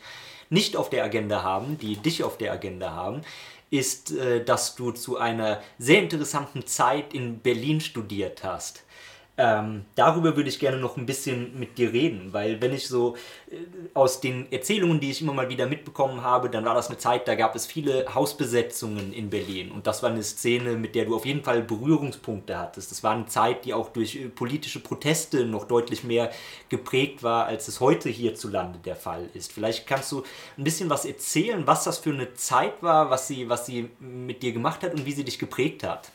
nicht 0.49 0.77
auf 0.77 0.89
der 0.89 1.03
Agenda 1.03 1.43
haben, 1.43 1.77
die 1.77 1.97
dich 1.97 2.23
auf 2.23 2.37
der 2.37 2.53
Agenda 2.53 2.91
haben, 2.91 3.21
ist, 3.69 4.13
dass 4.45 4.75
du 4.75 4.91
zu 4.91 5.17
einer 5.17 5.61
sehr 5.79 5.99
interessanten 5.99 6.65
Zeit 6.67 7.13
in 7.13 7.39
Berlin 7.39 7.81
studiert 7.81 8.43
hast. 8.43 8.82
Ähm, 9.35 9.85
darüber 9.95 10.35
würde 10.35 10.49
ich 10.49 10.59
gerne 10.59 10.77
noch 10.77 10.95
ein 10.95 11.07
bisschen 11.07 11.59
mit 11.59 11.79
dir 11.79 11.91
reden, 11.91 12.33
weil 12.33 12.61
wenn 12.61 12.71
ich 12.71 12.87
so 12.87 13.15
äh, 13.49 13.55
aus 13.95 14.21
den 14.21 14.51
Erzählungen, 14.51 14.99
die 14.99 15.09
ich 15.09 15.23
immer 15.23 15.33
mal 15.33 15.49
wieder 15.49 15.65
mitbekommen 15.65 16.21
habe, 16.21 16.51
dann 16.51 16.65
war 16.65 16.75
das 16.75 16.89
eine 16.89 16.99
Zeit, 16.99 17.27
da 17.27 17.33
gab 17.33 17.55
es 17.55 17.65
viele 17.65 18.13
Hausbesetzungen 18.13 19.11
in 19.11 19.31
Berlin 19.31 19.71
und 19.71 19.87
das 19.87 20.03
war 20.03 20.11
eine 20.11 20.21
Szene, 20.21 20.75
mit 20.75 20.93
der 20.93 21.05
du 21.05 21.15
auf 21.15 21.25
jeden 21.25 21.41
Fall 21.43 21.63
Berührungspunkte 21.63 22.59
hattest. 22.59 22.91
Das 22.91 23.01
war 23.01 23.15
eine 23.15 23.25
Zeit, 23.25 23.65
die 23.65 23.73
auch 23.73 23.89
durch 23.89 24.17
äh, 24.17 24.29
politische 24.29 24.81
Proteste 24.81 25.45
noch 25.45 25.65
deutlich 25.65 26.03
mehr 26.03 26.29
geprägt 26.69 27.23
war, 27.23 27.47
als 27.47 27.67
es 27.67 27.79
heute 27.79 28.09
hierzulande 28.09 28.77
der 28.85 28.95
Fall 28.95 29.31
ist. 29.33 29.51
Vielleicht 29.51 29.87
kannst 29.87 30.11
du 30.11 30.21
ein 30.59 30.63
bisschen 30.63 30.91
was 30.91 31.05
erzählen, 31.05 31.65
was 31.65 31.85
das 31.85 31.97
für 31.97 32.11
eine 32.11 32.35
Zeit 32.35 32.83
war, 32.83 33.09
was 33.09 33.27
sie, 33.27 33.49
was 33.49 33.65
sie 33.65 33.89
mit 33.99 34.43
dir 34.43 34.53
gemacht 34.53 34.83
hat 34.83 34.93
und 34.93 35.07
wie 35.07 35.11
sie 35.11 35.23
dich 35.23 35.39
geprägt 35.39 35.81
hat. 35.81 36.11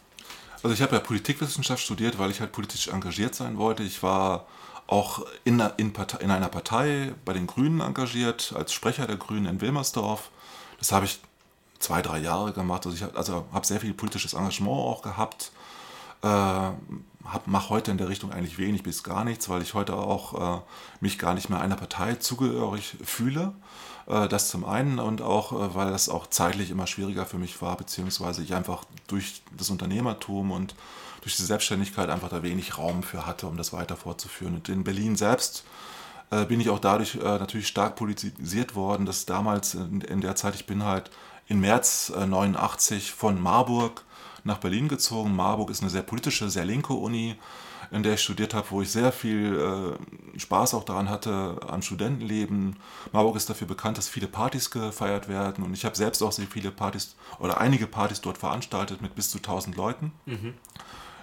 Also 0.62 0.75
ich 0.75 0.83
habe 0.83 0.97
ja 0.97 1.01
Politikwissenschaft 1.01 1.83
studiert, 1.83 2.18
weil 2.18 2.31
ich 2.31 2.40
halt 2.40 2.53
politisch 2.53 2.88
engagiert 2.88 3.35
sein 3.35 3.59
wollte. 3.59 3.83
Ich 3.83 4.03
war 4.03 4.47
auch 4.87 5.25
in, 5.44 5.62
in, 5.77 5.92
Partei, 5.92 6.18
in 6.18 6.31
einer 6.31 6.49
Partei 6.49 7.12
bei 7.25 7.33
den 7.33 7.47
Grünen 7.47 7.81
engagiert, 7.81 8.55
als 8.57 8.73
Sprecher 8.73 9.07
der 9.07 9.16
Grünen 9.16 9.47
in 9.47 9.61
Wilmersdorf. 9.61 10.31
Das 10.79 10.92
habe 10.92 11.05
ich 11.05 11.21
zwei, 11.79 12.03
drei 12.03 12.18
Jahre 12.18 12.53
gemacht. 12.53 12.87
Also 12.87 12.97
ich 12.97 13.03
hab, 13.03 13.16
also 13.16 13.47
habe 13.53 13.66
sehr 13.66 13.81
viel 13.81 13.94
politisches 13.94 14.33
Engagement 14.35 14.73
auch 14.73 15.03
gehabt. 15.03 15.53
Äh, 16.23 16.71
mache 17.47 17.68
heute 17.68 17.90
in 17.90 17.99
der 17.99 18.09
Richtung 18.09 18.33
eigentlich 18.33 18.59
wenig 18.59 18.83
bis 18.83 19.03
gar 19.03 19.25
nichts, 19.25 19.49
weil 19.49 19.62
ich 19.62 19.75
heute 19.75 19.94
auch 19.94 20.59
äh, 20.59 20.61
mich 21.01 21.18
gar 21.18 21.35
nicht 21.35 21.51
mehr 21.51 21.61
einer 21.61 21.77
Partei 21.77 22.14
zugehörig 22.14 22.97
fühle. 23.05 23.53
Äh, 24.09 24.29
das 24.29 24.49
zum 24.49 24.64
einen 24.64 24.99
und 24.99 25.23
auch, 25.23 25.53
äh, 25.53 25.75
weil 25.75 25.90
das 25.90 26.09
auch 26.09 26.27
zeitlich 26.29 26.71
immer 26.71 26.87
schwieriger 26.87 27.27
für 27.27 27.38
mich 27.38 27.61
war, 27.62 27.77
beziehungsweise 27.77 28.42
ich 28.42 28.55
einfach 28.55 28.85
durch 29.07 29.42
das 29.57 29.71
Unternehmertum 29.71 30.51
und 30.51 30.75
durch 31.21 31.37
die 31.37 31.42
Selbstständigkeit 31.42 32.09
einfach 32.09 32.29
da 32.29 32.42
wenig 32.42 32.79
Raum 32.79 33.03
für 33.03 33.27
hatte, 33.27 33.47
um 33.47 33.57
das 33.57 33.73
weiter 33.73 33.97
fortzuführen. 33.97 34.55
Und 34.55 34.68
in 34.68 34.85
Berlin 34.85 35.16
selbst 35.16 35.64
äh, 36.31 36.44
bin 36.47 36.61
ich 36.61 36.71
auch 36.71 36.79
dadurch 36.79 37.16
natürlich 37.16 37.68
stark 37.68 37.97
politisiert 37.97 38.75
worden, 38.75 39.05
dass 39.05 39.27
damals 39.27 39.75
in, 39.75 40.21
der 40.21 40.37
Zeit, 40.37 40.55
ich 40.55 40.66
bin 40.66 40.85
halt 40.85 41.11
im 41.49 41.61
März 41.61 42.12
89 42.14 43.12
von 43.12 43.40
Marburg 43.42 44.05
nach 44.44 44.59
Berlin 44.59 44.88
gezogen. 44.88 45.35
Marburg 45.35 45.71
ist 45.71 45.81
eine 45.81 45.90
sehr 45.90 46.03
politische, 46.03 46.49
sehr 46.51 46.64
linke 46.64 46.92
Uni 46.92 47.37
in 47.90 48.03
der 48.03 48.14
ich 48.14 48.22
studiert 48.22 48.55
habe, 48.55 48.66
wo 48.70 48.83
ich 48.83 48.90
sehr 48.90 49.12
viel 49.12 49.96
äh, 50.35 50.38
Spaß 50.38 50.74
auch 50.74 50.85
daran 50.85 51.09
hatte 51.09 51.57
am 51.66 51.83
Studentenleben. 51.83 52.77
Marburg 53.12 53.37
ist 53.37 53.48
dafür 53.48 53.66
bekannt, 53.66 53.98
dass 53.98 54.09
viele 54.09 54.27
Partys 54.27 54.70
gefeiert 54.70 55.29
werden 55.29 55.64
und 55.64 55.72
ich 55.74 55.85
habe 55.85 55.96
selbst 55.96 56.22
auch 56.22 56.33
sehr 56.33 56.46
viele 56.46 56.70
Partys 56.70 57.16
oder 57.38 57.61
einige 57.61 57.87
Partys 57.87 58.20
dort 58.20 58.38
veranstaltet 58.38 59.01
mit 59.03 59.14
bis 59.14 59.31
zu 59.31 59.38
1000 59.38 59.77
Leuten. 59.77 60.12
Mhm. 60.27 60.55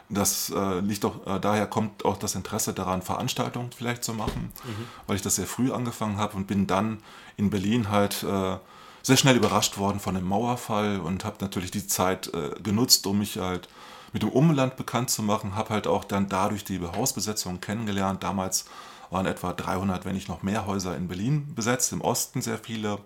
Das 0.10 0.52
äh, 0.52 0.80
liegt 0.82 1.04
auch, 1.04 1.26
äh, 1.26 1.40
daher 1.40 1.66
kommt 1.66 2.06
auch 2.06 2.18
das 2.18 2.36
Interesse 2.36 2.74
daran, 2.74 3.02
Veranstaltungen 3.02 3.72
vielleicht 3.76 4.04
zu 4.04 4.14
machen, 4.14 4.52
mhm. 4.64 4.86
weil 5.08 5.16
ich 5.16 5.24
das 5.24 5.36
sehr 5.36 5.48
früh 5.48 5.72
angefangen 5.72 6.18
habe 6.18 6.36
und 6.38 6.46
bin 6.46 6.68
dann 6.68 7.00
in 7.38 7.50
Berlin 7.50 7.90
halt 7.90 8.24
äh, 8.24 8.58
sehr 9.02 9.18
schnell 9.18 9.36
überrascht 9.36 9.78
worden 9.78 10.00
von 10.00 10.16
dem 10.16 10.26
Mauerfall 10.26 11.00
und 11.00 11.26
habe 11.26 11.38
natürlich 11.42 11.72
die 11.72 11.86
Zeit 11.86 12.32
äh, 12.34 12.52
genutzt, 12.62 13.06
um 13.08 13.20
mich 13.20 13.38
halt 13.38 13.68
mit 14.16 14.24
dem 14.24 14.30
Umland 14.30 14.78
bekannt 14.78 15.10
zu 15.10 15.24
machen. 15.24 15.58
Habe 15.58 15.72
halt 15.72 15.88
auch 15.88 16.06
dann 16.06 16.30
dadurch 16.30 16.64
die 16.64 16.80
Hausbesetzung 16.80 17.60
kennengelernt. 17.60 18.24
Damals 18.24 18.64
waren 19.10 19.26
etwa 19.26 19.52
300, 19.52 20.06
wenn 20.06 20.16
nicht 20.16 20.30
noch 20.30 20.42
mehr 20.42 20.66
Häuser 20.66 20.96
in 20.96 21.10
Berlin 21.10 21.54
besetzt, 21.54 21.92
im 21.92 22.00
Osten 22.00 22.42
sehr 22.42 22.58
viele. 22.58 23.00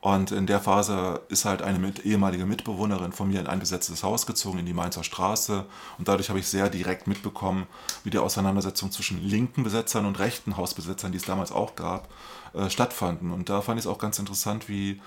Und 0.00 0.30
in 0.30 0.46
der 0.46 0.60
Phase 0.60 1.20
ist 1.30 1.46
halt 1.46 1.62
eine 1.62 1.80
mit, 1.80 2.06
ehemalige 2.06 2.46
Mitbewohnerin 2.46 3.10
von 3.10 3.26
mir 3.26 3.40
in 3.40 3.48
ein 3.48 3.58
besetztes 3.58 4.04
Haus 4.04 4.24
gezogen, 4.24 4.60
in 4.60 4.66
die 4.66 4.72
Mainzer 4.72 5.02
Straße. 5.02 5.64
Und 5.98 6.06
dadurch 6.06 6.28
habe 6.28 6.38
ich 6.38 6.46
sehr 6.46 6.70
direkt 6.70 7.08
mitbekommen, 7.08 7.66
wie 8.04 8.10
die 8.10 8.18
Auseinandersetzung 8.18 8.92
zwischen 8.92 9.20
linken 9.20 9.64
Besetzern 9.64 10.06
und 10.06 10.20
rechten 10.20 10.56
Hausbesetzern, 10.56 11.10
die 11.10 11.18
es 11.18 11.24
damals 11.24 11.50
auch 11.50 11.74
gab, 11.74 12.06
äh, 12.54 12.70
stattfanden. 12.70 13.32
Und 13.32 13.48
da 13.48 13.62
fand 13.62 13.80
ich 13.80 13.84
es 13.84 13.90
auch 13.90 13.98
ganz 13.98 14.20
interessant, 14.20 14.68
wie 14.68 15.00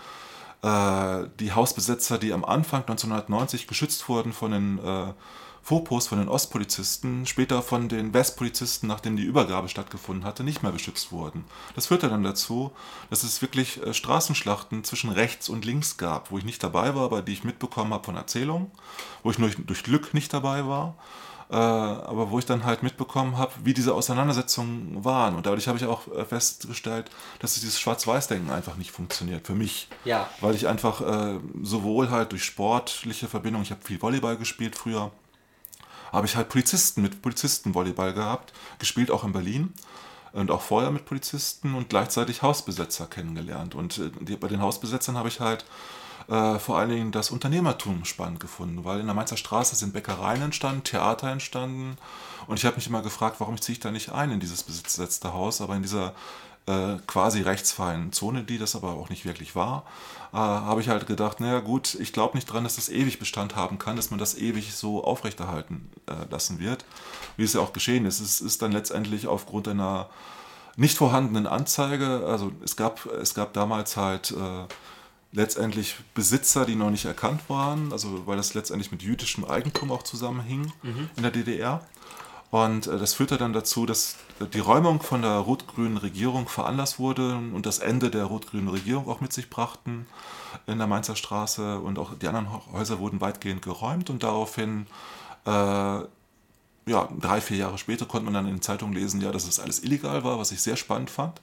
die 0.61 1.53
Hausbesetzer, 1.53 2.17
die 2.17 2.33
am 2.33 2.43
Anfang 2.43 2.81
1990 2.81 3.67
geschützt 3.67 4.09
wurden 4.09 4.33
von 4.33 4.51
den 4.51 4.79
äh, 4.79 5.13
Fopos, 5.61 6.07
von 6.07 6.17
den 6.17 6.29
Ostpolizisten, 6.29 7.25
später 7.25 7.61
von 7.61 7.89
den 7.89 8.13
Westpolizisten, 8.13 8.87
nachdem 8.87 9.15
die 9.15 9.23
Übergabe 9.23 9.69
stattgefunden 9.69 10.25
hatte, 10.25 10.43
nicht 10.43 10.63
mehr 10.63 10.71
beschützt 10.71 11.11
wurden. 11.11 11.45
Das 11.75 11.87
führte 11.87 12.09
dann 12.09 12.23
dazu, 12.23 12.71
dass 13.09 13.23
es 13.23 13.41
wirklich 13.41 13.81
äh, 13.83 13.93
Straßenschlachten 13.93 14.83
zwischen 14.83 15.11
rechts 15.11 15.47
und 15.47 15.65
links 15.65 15.97
gab, 15.97 16.31
wo 16.31 16.37
ich 16.37 16.45
nicht 16.45 16.63
dabei 16.63 16.95
war, 16.95 17.03
aber 17.03 17.21
die 17.21 17.33
ich 17.33 17.43
mitbekommen 17.43 17.93
habe 17.93 18.03
von 18.03 18.15
Erzählungen, 18.15 18.71
wo 19.23 19.31
ich 19.31 19.39
nur 19.39 19.49
durch 19.49 19.83
Glück 19.83 20.13
nicht 20.13 20.33
dabei 20.33 20.65
war 20.65 20.95
äh, 21.51 21.55
aber 21.55 22.29
wo 22.29 22.37
ich 22.37 22.45
dann 22.45 22.63
halt 22.63 22.83
mitbekommen 22.83 23.37
habe, 23.37 23.51
wie 23.63 23.73
diese 23.73 23.93
Auseinandersetzungen 23.95 25.03
waren. 25.03 25.35
Und 25.35 25.45
dadurch 25.47 25.67
habe 25.67 25.77
ich 25.77 25.85
auch 25.85 26.07
äh, 26.07 26.23
festgestellt, 26.23 27.09
dass 27.39 27.55
dieses 27.55 27.79
Schwarz-Weiß-Denken 27.79 28.51
einfach 28.51 28.75
nicht 28.75 28.91
funktioniert 28.91 29.47
für 29.47 29.55
mich. 29.55 29.87
Ja. 30.05 30.29
Weil 30.41 30.53
ich 30.53 30.67
einfach 30.67 31.01
äh, 31.01 31.39
sowohl 31.63 32.11
halt 32.11 32.31
durch 32.31 32.43
sportliche 32.43 33.27
Verbindung, 33.27 33.63
ich 33.63 33.71
habe 33.71 33.81
viel 33.83 33.99
Volleyball 33.99 34.37
gespielt 34.37 34.75
früher, 34.75 35.11
habe 36.11 36.27
ich 36.27 36.35
halt 36.35 36.49
Polizisten 36.49 37.01
mit 37.01 37.21
Polizistenvolleyball 37.21 38.13
gehabt, 38.13 38.53
gespielt 38.77 39.09
auch 39.09 39.23
in 39.23 39.31
Berlin 39.31 39.73
und 40.33 40.51
auch 40.51 40.61
vorher 40.61 40.91
mit 40.91 41.05
Polizisten 41.05 41.73
und 41.73 41.89
gleichzeitig 41.89 42.43
Hausbesetzer 42.43 43.07
kennengelernt. 43.07 43.73
Und 43.73 43.97
äh, 43.97 44.11
die, 44.19 44.35
bei 44.35 44.47
den 44.47 44.61
Hausbesetzern 44.61 45.17
habe 45.17 45.29
ich 45.29 45.39
halt 45.39 45.65
äh, 46.29 46.59
vor 46.59 46.77
allen 46.77 46.89
Dingen 46.89 47.11
das 47.11 47.31
Unternehmertum 47.31 48.05
spannend 48.05 48.39
gefunden, 48.39 48.85
weil 48.85 48.99
in 48.99 49.07
der 49.07 49.15
Mainzer 49.15 49.37
Straße 49.37 49.75
sind 49.75 49.93
Bäckereien 49.93 50.41
entstanden, 50.41 50.83
Theater 50.83 51.31
entstanden 51.31 51.97
und 52.47 52.57
ich 52.57 52.65
habe 52.65 52.75
mich 52.75 52.87
immer 52.87 53.01
gefragt, 53.01 53.37
warum 53.39 53.59
ziehe 53.59 53.73
ich 53.73 53.79
da 53.79 53.91
nicht 53.91 54.11
ein 54.11 54.31
in 54.31 54.39
dieses 54.39 54.63
besetzte 54.63 55.33
Haus, 55.33 55.61
aber 55.61 55.75
in 55.75 55.81
dieser 55.81 56.13
äh, 56.67 56.97
quasi 57.07 57.41
rechtsfreien 57.41 58.11
Zone, 58.11 58.43
die 58.43 58.59
das 58.59 58.75
aber 58.75 58.89
auch 58.89 59.09
nicht 59.09 59.25
wirklich 59.25 59.55
war, 59.55 59.85
äh, 60.31 60.37
habe 60.37 60.81
ich 60.81 60.89
halt 60.89 61.07
gedacht, 61.07 61.39
naja 61.39 61.61
gut, 61.61 61.95
ich 61.95 62.13
glaube 62.13 62.37
nicht 62.37 62.45
dran, 62.45 62.63
dass 62.63 62.75
das 62.75 62.89
ewig 62.89 63.17
Bestand 63.17 63.55
haben 63.55 63.79
kann, 63.79 63.95
dass 63.95 64.11
man 64.11 64.19
das 64.19 64.37
ewig 64.37 64.75
so 64.75 65.03
aufrechterhalten 65.03 65.89
äh, 66.05 66.29
lassen 66.29 66.59
wird, 66.59 66.85
wie 67.37 67.43
es 67.43 67.53
ja 67.53 67.61
auch 67.61 67.73
geschehen 67.73 68.05
ist. 68.05 68.19
Es 68.19 68.39
ist 68.39 68.61
dann 68.61 68.71
letztendlich 68.71 69.25
aufgrund 69.25 69.67
einer 69.67 70.09
nicht 70.75 70.95
vorhandenen 70.95 71.47
Anzeige, 71.47 72.23
also 72.27 72.51
es 72.63 72.75
gab, 72.75 73.05
es 73.07 73.33
gab 73.33 73.53
damals 73.53 73.97
halt 73.97 74.31
äh, 74.31 74.65
letztendlich 75.31 75.95
Besitzer, 76.13 76.65
die 76.65 76.75
noch 76.75 76.89
nicht 76.89 77.05
erkannt 77.05 77.41
waren, 77.49 77.91
also 77.91 78.25
weil 78.25 78.37
das 78.37 78.53
letztendlich 78.53 78.91
mit 78.91 79.03
jüdischem 79.03 79.45
Eigentum 79.45 79.91
auch 79.91 80.03
zusammenhing 80.03 80.71
mhm. 80.81 81.09
in 81.15 81.23
der 81.23 81.31
DDR. 81.31 81.85
Und 82.51 82.87
äh, 82.87 82.97
das 82.97 83.13
führte 83.13 83.37
dann 83.37 83.53
dazu, 83.53 83.85
dass 83.85 84.15
die 84.53 84.59
Räumung 84.59 85.01
von 85.01 85.21
der 85.21 85.37
rot-grünen 85.37 85.97
Regierung 85.97 86.47
veranlasst 86.47 86.97
wurde 86.97 87.35
und 87.35 87.65
das 87.65 87.79
Ende 87.79 88.09
der 88.09 88.25
rot-grünen 88.25 88.69
Regierung 88.69 89.07
auch 89.07 89.21
mit 89.21 89.33
sich 89.33 89.49
brachten 89.49 90.07
in 90.65 90.79
der 90.79 90.87
Mainzer 90.87 91.15
Straße 91.15 91.79
und 91.79 91.99
auch 91.99 92.15
die 92.15 92.27
anderen 92.27 92.49
Häuser 92.71 92.99
wurden 92.99 93.21
weitgehend 93.21 93.61
geräumt 93.61 94.09
und 94.09 94.23
daraufhin, 94.23 94.87
äh, 95.45 95.49
ja, 95.51 97.07
drei, 97.19 97.39
vier 97.39 97.57
Jahre 97.57 97.77
später 97.77 98.07
konnte 98.07 98.25
man 98.25 98.33
dann 98.33 98.47
in 98.47 98.55
den 98.55 98.61
Zeitungen 98.63 98.95
lesen, 98.95 99.21
ja, 99.21 99.31
dass 99.31 99.47
es 99.47 99.59
alles 99.59 99.83
illegal 99.83 100.23
war, 100.23 100.39
was 100.39 100.51
ich 100.51 100.61
sehr 100.61 100.75
spannend 100.75 101.11
fand. 101.11 101.39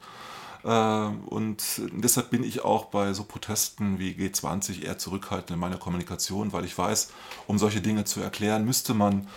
Äh, 0.67 1.07
und 1.27 1.63
deshalb 1.93 2.31
bin 2.31 2.43
ich 2.43 2.65
auch 2.65 2.87
bei 2.87 3.13
so 3.13 3.25
Protesten 3.25 3.99
wie 3.99 4.11
G20 4.11 4.83
eher 4.83 4.99
zurückhaltend 4.99 5.53
in 5.53 5.59
meiner 5.59 5.77
Kommunikation, 5.77 6.53
weil 6.53 6.65
ich 6.65 6.77
weiß, 6.77 7.11
um 7.47 7.59
solche 7.59 7.81
Dinge 7.81 8.05
zu 8.05 8.21
erklären, 8.21 8.65
müsste 8.65 8.93
man 8.93 9.29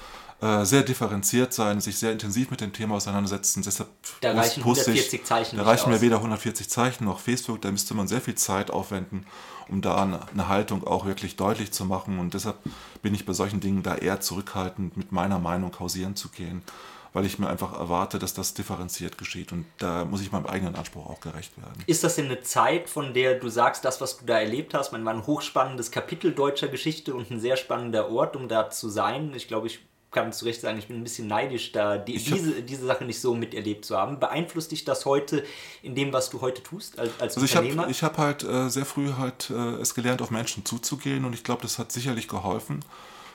äh, 0.41 0.65
sehr 0.65 0.81
differenziert 0.81 1.53
sein, 1.53 1.81
sich 1.81 1.99
sehr 1.99 2.11
intensiv 2.11 2.49
mit 2.49 2.61
dem 2.61 2.73
Thema 2.73 2.95
auseinandersetzen. 2.95 3.61
Deshalb 3.61 3.89
da 4.21 4.31
reichen 4.31 4.61
140 4.61 5.23
Zeichen. 5.23 5.57
Da 5.57 5.63
reichen 5.63 5.91
mir 5.91 6.01
weder 6.01 6.15
140 6.17 6.67
Zeichen 6.69 7.05
noch 7.05 7.19
Facebook. 7.19 7.61
Da 7.61 7.69
müsste 7.71 7.93
man 7.93 8.07
sehr 8.07 8.21
viel 8.21 8.35
Zeit 8.35 8.71
aufwenden, 8.71 9.27
um 9.67 9.81
da 9.81 10.01
eine 10.01 10.47
Haltung 10.47 10.87
auch 10.87 11.05
wirklich 11.05 11.35
deutlich 11.35 11.71
zu 11.71 11.85
machen. 11.85 12.17
Und 12.19 12.33
deshalb 12.33 12.57
bin 13.01 13.13
ich 13.13 13.25
bei 13.25 13.33
solchen 13.33 13.59
Dingen 13.59 13.83
da 13.83 13.95
eher 13.95 14.21
zurückhaltend, 14.21 14.97
mit 14.97 15.11
meiner 15.11 15.39
Meinung 15.39 15.77
hausieren 15.77 16.15
zu 16.15 16.29
gehen, 16.29 16.63
weil 17.13 17.25
ich 17.25 17.39
mir 17.39 17.49
einfach 17.49 17.73
erwarte, 17.73 18.19
dass 18.19 18.33
das 18.33 18.53
differenziert 18.53 19.17
geschieht. 19.17 19.51
Und 19.51 19.65
da 19.77 20.05
muss 20.05 20.21
ich 20.21 20.31
meinem 20.31 20.45
eigenen 20.45 20.75
Anspruch 20.75 21.09
auch 21.09 21.19
gerecht 21.19 21.57
werden. 21.57 21.83
Ist 21.87 22.03
das 22.03 22.15
denn 22.15 22.25
eine 22.25 22.41
Zeit, 22.41 22.89
von 22.89 23.13
der 23.13 23.35
du 23.35 23.49
sagst, 23.49 23.85
das, 23.85 24.01
was 24.01 24.17
du 24.17 24.25
da 24.25 24.39
erlebt 24.39 24.73
hast, 24.73 24.91
man 24.91 25.03
war 25.05 25.13
ein 25.13 25.25
hochspannendes 25.25 25.91
Kapitel 25.91 26.31
deutscher 26.31 26.67
Geschichte 26.67 27.13
und 27.13 27.31
ein 27.31 27.39
sehr 27.39 27.57
spannender 27.57 28.09
Ort, 28.11 28.35
um 28.35 28.47
da 28.47 28.69
zu 28.69 28.89
sein? 28.89 29.33
Ich 29.35 29.47
glaube, 29.47 29.67
ich 29.67 29.79
kannst 30.11 30.41
du 30.41 30.45
recht 30.45 30.61
sagen, 30.61 30.79
ich 30.79 30.87
bin 30.87 30.97
ein 30.97 31.03
bisschen 31.03 31.27
neidisch, 31.27 31.71
da 31.71 31.97
die, 31.97 32.17
diese, 32.17 32.61
diese 32.63 32.85
Sache 32.85 33.05
nicht 33.05 33.21
so 33.21 33.35
miterlebt 33.35 33.85
zu 33.85 33.95
haben. 33.97 34.19
Beeinflusst 34.19 34.71
dich 34.71 34.83
das 34.83 35.05
heute 35.05 35.43
in 35.83 35.93
dem, 35.93 36.11
was 36.13 36.29
du 36.29 36.41
heute 36.41 36.63
tust 36.63 36.97
als, 36.97 37.11
als 37.19 37.37
also 37.37 37.41
Unternehmer? 37.41 37.87
Ich 37.89 38.01
habe 38.01 38.17
hab 38.17 38.25
halt 38.25 38.43
äh, 38.43 38.69
sehr 38.69 38.85
früh 38.85 39.13
halt 39.17 39.51
äh, 39.51 39.53
es 39.53 39.93
gelernt, 39.93 40.21
auf 40.21 40.31
Menschen 40.31 40.65
zuzugehen 40.65 41.25
und 41.25 41.33
ich 41.33 41.43
glaube, 41.43 41.61
das 41.61 41.77
hat 41.77 41.91
sicherlich 41.91 42.27
geholfen. 42.27 42.83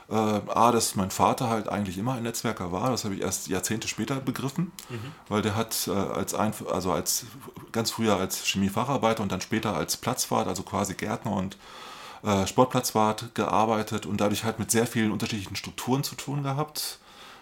Äh, 0.08 0.14
A, 0.14 0.70
dass 0.70 0.96
mein 0.96 1.10
Vater 1.10 1.48
halt 1.48 1.68
eigentlich 1.68 1.96
immer 1.96 2.14
ein 2.14 2.24
Netzwerker 2.24 2.72
war, 2.72 2.90
das 2.90 3.04
habe 3.04 3.14
ich 3.14 3.22
erst 3.22 3.48
Jahrzehnte 3.48 3.88
später 3.88 4.16
begriffen, 4.16 4.70
mhm. 4.90 5.12
weil 5.28 5.40
der 5.40 5.56
hat 5.56 5.88
äh, 5.88 5.92
als, 5.92 6.34
ein, 6.34 6.52
also 6.70 6.92
als 6.92 7.24
ganz 7.72 7.90
früher 7.90 8.16
als 8.16 8.44
Chemiefacharbeiter 8.44 9.22
und 9.22 9.32
dann 9.32 9.40
später 9.40 9.74
als 9.74 9.96
Platzwart, 9.96 10.46
also 10.46 10.62
quasi 10.62 10.94
Gärtner 10.94 11.32
und 11.32 11.56
äh, 12.22 12.46
Sportplatzwart 12.46 13.34
gearbeitet 13.34 14.04
und 14.04 14.20
dadurch 14.20 14.44
halt 14.44 14.58
mit 14.58 14.70
sehr 14.70 14.86
vielen 14.86 15.10
unterschiedlichen 15.10 15.56
Strukturen 15.56 16.04
zu 16.04 16.16
tun 16.16 16.42
gehabt. 16.42 16.98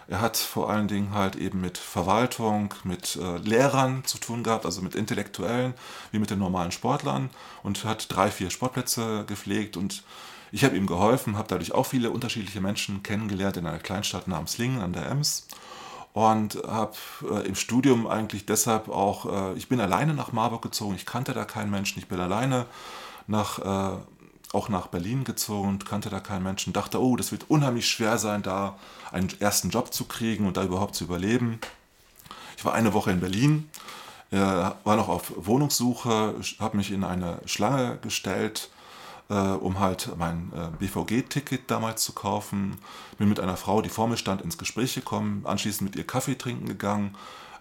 Er 0.07 0.21
hat 0.21 0.37
vor 0.37 0.69
allen 0.69 0.87
Dingen 0.87 1.13
halt 1.13 1.35
eben 1.35 1.61
mit 1.61 1.77
Verwaltung, 1.77 2.73
mit 2.83 3.15
äh, 3.15 3.37
Lehrern 3.37 4.03
zu 4.05 4.17
tun 4.17 4.43
gehabt, 4.43 4.65
also 4.65 4.81
mit 4.81 4.95
Intellektuellen, 4.95 5.73
wie 6.11 6.19
mit 6.19 6.29
den 6.29 6.39
normalen 6.39 6.71
Sportlern 6.71 7.29
und 7.61 7.85
hat 7.85 8.13
drei, 8.13 8.29
vier 8.29 8.49
Sportplätze 8.49 9.23
gepflegt 9.25 9.77
und 9.77 10.03
ich 10.53 10.63
habe 10.63 10.77
ihm 10.77 10.85
geholfen, 10.85 11.35
habe 11.35 11.47
dadurch 11.47 11.71
auch 11.71 11.87
viele 11.87 12.11
unterschiedliche 12.11 12.61
Menschen 12.61 13.01
kennengelernt 13.01 13.57
in 13.57 13.65
einer 13.65 13.79
Kleinstadt 13.79 14.27
namens 14.27 14.59
Lingen 14.59 14.81
an 14.81 14.93
der 14.93 15.09
Ems 15.09 15.47
und 16.13 16.61
habe 16.67 16.93
äh, 17.27 17.47
im 17.47 17.55
Studium 17.55 18.05
eigentlich 18.05 18.45
deshalb 18.45 18.87
auch, 18.87 19.53
äh, 19.53 19.57
ich 19.57 19.67
bin 19.67 19.79
alleine 19.79 20.13
nach 20.13 20.31
Marburg 20.31 20.61
gezogen, 20.61 20.93
ich 20.93 21.07
kannte 21.07 21.33
da 21.33 21.43
keinen 21.43 21.71
Menschen, 21.71 21.97
ich 21.97 22.07
bin 22.07 22.19
alleine 22.19 22.67
nach 23.25 23.95
äh, 23.95 23.97
auch 24.53 24.69
nach 24.69 24.85
Berlin 24.85 25.23
gezogen 25.23 25.69
und 25.69 25.85
kannte 25.87 26.11
da 26.11 26.19
keinen 26.19 26.43
Menschen. 26.43 26.73
Dachte, 26.73 27.01
oh, 27.01 27.15
das 27.15 27.31
wird 27.31 27.49
unheimlich 27.49 27.89
schwer 27.89 28.19
sein, 28.19 28.43
da 28.43 28.77
einen 29.11 29.29
ersten 29.39 29.71
Job 29.71 29.91
zu 29.91 30.05
kriegen 30.05 30.45
und 30.45 30.57
da 30.57 30.63
überhaupt 30.63 30.93
zu 30.93 31.05
überleben. 31.05 31.59
Ich 32.57 32.63
war 32.63 32.75
eine 32.75 32.93
Woche 32.93 33.09
in 33.09 33.19
Berlin, 33.19 33.67
äh, 34.29 34.37
war 34.37 34.95
noch 34.95 35.09
auf 35.09 35.33
Wohnungssuche, 35.35 36.35
habe 36.59 36.77
mich 36.77 36.91
in 36.91 37.03
eine 37.03 37.39
Schlange 37.47 37.97
gestellt, 38.03 38.69
äh, 39.33 39.55
um 39.55 39.79
halt 39.79 40.11
mein 40.17 40.51
äh, 40.55 40.69
BVG-Ticket 40.77 41.69
damals 41.69 42.03
zu 42.03 42.13
kaufen. 42.13 42.77
Bin 43.17 43.29
mit 43.29 43.39
einer 43.39 43.57
Frau, 43.57 43.81
die 43.81 43.89
vor 43.89 44.07
mir 44.07 44.17
stand, 44.17 44.41
ins 44.41 44.57
Gespräch 44.57 44.93
gekommen, 44.93 45.41
anschließend 45.45 45.89
mit 45.89 45.95
ihr 45.95 46.05
Kaffee 46.05 46.35
trinken 46.35 46.67
gegangen 46.67 47.15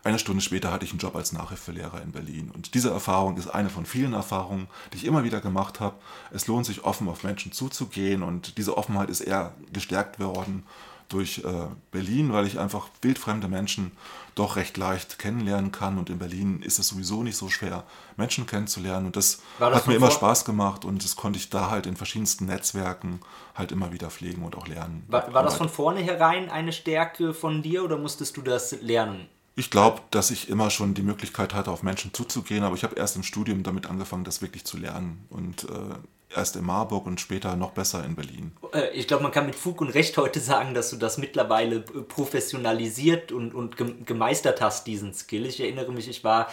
eine 0.05 0.19
Stunde 0.19 0.43
später 0.43 0.73
hatte 0.73 0.85
ich 0.85 0.91
einen 0.91 0.99
Job 0.99 1.15
als 1.15 1.33
Nachhilfelehrer 1.33 2.03
in 2.03 2.11
Berlin. 2.11 2.51
Und 2.53 2.75
diese 2.75 2.91
Erfahrung 2.91 3.37
ist 3.37 3.47
eine 3.47 3.71
von 3.71 3.87
vielen 3.87 4.15
Erfahrungen, 4.15 4.67
die 4.93 4.97
ich 4.97 5.05
immer 5.05 5.23
wieder 5.23 5.41
gemacht 5.41 5.79
habe. 5.79 5.97
Es 6.33 6.49
lohnt 6.49 6.67
sich, 6.67 6.85
offen 6.85 7.09
auf 7.09 7.23
Menschen 7.23 7.53
zuzugehen 7.53 8.25
und 8.25 8.59
diese 8.59 8.77
Offenheit 8.77 9.11
ist 9.11 9.21
eher 9.21 9.55
gestärkt 9.73 10.19
worden 10.19 10.65
durch 11.13 11.39
äh, 11.39 11.67
Berlin, 11.91 12.33
weil 12.33 12.47
ich 12.47 12.59
einfach 12.59 12.89
wildfremde 13.03 13.49
Menschen 13.49 13.93
doch 14.35 14.57
recht 14.57 14.77
leicht 14.77 15.19
kennenlernen 15.19 15.73
kann. 15.73 15.99
Und 15.99 16.11
in 16.11 16.19
Berlin 16.19 16.63
ist 16.63 16.79
es 16.79 16.89
sowieso 16.89 17.23
nicht 17.23 17.37
so 17.37 17.49
schwer, 17.49 17.85
Menschen 18.17 18.47
kennenzulernen. 18.47 19.07
Und 19.07 19.17
das, 19.17 19.41
das 19.59 19.75
hat 19.75 19.87
mir 19.87 19.95
immer 19.95 20.11
Spaß 20.11 20.45
gemacht 20.45 20.85
und 20.85 21.05
das 21.05 21.17
konnte 21.17 21.39
ich 21.39 21.51
da 21.51 21.71
halt 21.71 21.87
in 21.87 21.97
verschiedensten 21.97 22.47
Netzwerken 22.47 23.21
halt 23.55 23.73
immer 23.73 23.93
wieder 23.93 24.11
pflegen 24.11 24.43
und 24.43 24.57
auch 24.57 24.67
lernen. 24.67 25.05
War, 25.09 25.33
war 25.35 25.43
das 25.43 25.57
von 25.57 25.69
vornherein 25.69 26.51
eine 26.51 26.73
Stärke 26.73 27.35
von 27.35 27.63
dir 27.63 27.85
oder 27.85 27.99
musstest 27.99 28.37
du 28.37 28.43
das 28.43 28.81
lernen? 28.81 29.29
Ich 29.55 29.71
glaube, 29.71 30.01
dass 30.11 30.31
ich 30.31 30.49
immer 30.49 30.71
schon 30.71 30.95
die 30.95 31.03
Möglichkeit 31.03 31.53
hatte, 31.53 31.71
auf 31.71 31.83
Menschen 31.83 32.15
zuzugehen, 32.15 32.65
aber 32.65 32.75
ich 32.75 32.85
habe 32.85 32.97
erst 32.97 33.17
im 33.17 33.23
Studium 33.23 33.63
damit 33.63 33.87
angefangen, 33.87 34.25
das 34.25 34.41
wirklich 34.41 34.65
zu 34.65 34.79
lernen. 34.79 35.27
Und 35.29 35.65
äh, 35.65 35.95
erst 36.37 36.57
in 36.57 36.65
Marburg 36.65 37.07
und 37.07 37.21
später 37.21 37.57
noch 37.57 37.71
besser 37.71 38.05
in 38.05 38.15
Berlin. 38.15 38.53
Äh, 38.73 38.91
ich 38.91 39.07
glaube, 39.07 39.23
man 39.23 39.33
kann 39.33 39.47
mit 39.47 39.55
Fug 39.55 39.81
und 39.81 39.91
Recht 39.91 40.17
heute 40.17 40.41
sagen, 40.41 40.75
dass 40.75 40.91
du 40.91 40.97
das 40.97 41.19
mittlerweile 41.19 41.81
professionalisiert 41.81 43.33
und, 43.33 43.55
und 43.55 43.77
gemeistert 44.07 44.61
hast, 44.61 44.87
diesen 44.87 45.15
Skill. 45.15 45.47
Ich 45.47 45.61
erinnere 45.61 45.93
mich, 45.93 46.09
ich 46.09 46.25
war 46.25 46.49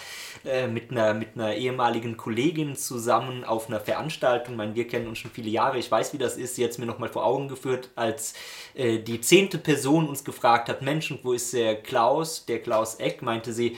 äh, 0.46 0.68
mit, 0.68 0.92
einer, 0.92 1.13
mit 1.13 1.30
einer 1.36 1.56
ehemaligen 1.56 2.18
Kollegin 2.18 2.76
zusammen 2.76 3.44
auf 3.44 3.68
einer 3.68 3.80
Veranstaltung. 3.80 4.54
Ich 4.54 4.58
meine, 4.58 4.76
wir 4.76 4.88
kennen 4.88 5.08
uns 5.08 5.20
schon 5.20 5.32
viele 5.32 5.50
Jahre. 5.50 5.78
Ich 5.78 5.89
weiß, 5.89 6.13
wie 6.13 6.18
das 6.18 6.38
ist. 6.38 6.58
Jetzt 6.58 6.80
mir 6.80 6.86
nochmal 6.86 7.10
vor 7.10 7.26
Augen 7.26 7.48
geführt, 7.48 7.89
als 7.96 8.34
äh, 8.74 9.00
die 9.00 9.22
zehnte 9.22 9.58
Person 9.58 10.08
uns 10.08 10.24
gefragt 10.24 10.70
hat, 10.70 10.82
Mensch, 10.82 11.13
wo 11.24 11.34
ist 11.34 11.54
der 11.54 11.82
Klaus? 11.82 12.46
Der 12.46 12.60
Klaus 12.62 12.96
Eck, 12.96 13.22
meinte 13.22 13.54
sie, 13.54 13.78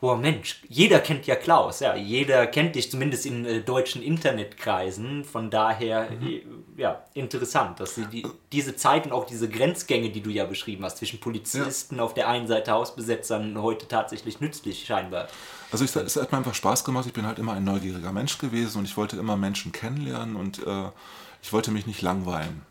boah 0.00 0.16
Mensch, 0.16 0.62
jeder 0.68 1.00
kennt 1.00 1.26
ja 1.26 1.34
Klaus, 1.34 1.80
ja, 1.80 1.96
jeder 1.96 2.46
kennt 2.46 2.76
dich 2.76 2.90
zumindest 2.90 3.26
in 3.26 3.44
äh, 3.44 3.60
deutschen 3.60 4.02
Internetkreisen, 4.02 5.24
von 5.24 5.50
daher, 5.50 6.10
mhm. 6.10 6.26
Äh, 6.26 6.42
ja, 6.76 7.04
interessant, 7.14 7.80
dass 7.80 7.94
die, 8.12 8.24
diese 8.52 8.76
Zeit 8.76 9.06
und 9.06 9.12
auch 9.12 9.26
diese 9.26 9.48
Grenzgänge, 9.48 10.10
die 10.10 10.20
du 10.20 10.30
ja 10.30 10.44
beschrieben 10.44 10.84
hast, 10.84 10.98
zwischen 10.98 11.18
Polizisten 11.18 11.96
ja. 11.96 12.02
auf 12.02 12.14
der 12.14 12.28
einen 12.28 12.46
Seite, 12.46 12.70
Hausbesetzern, 12.70 13.60
heute 13.60 13.88
tatsächlich 13.88 14.40
nützlich 14.40 14.84
scheinbar. 14.84 15.26
Also 15.72 15.84
ich, 15.84 15.94
es 15.96 16.16
hat 16.16 16.30
mir 16.30 16.38
einfach 16.38 16.54
Spaß 16.54 16.84
gemacht, 16.84 17.06
ich 17.06 17.12
bin 17.12 17.26
halt 17.26 17.38
immer 17.38 17.54
ein 17.54 17.64
neugieriger 17.64 18.12
Mensch 18.12 18.38
gewesen 18.38 18.78
und 18.78 18.84
ich 18.84 18.96
wollte 18.96 19.16
immer 19.16 19.36
Menschen 19.36 19.72
kennenlernen 19.72 20.36
und 20.36 20.64
äh, 20.64 20.90
ich 21.42 21.52
wollte 21.52 21.72
mich 21.72 21.86
nicht 21.86 22.02
langweilen. 22.02 22.62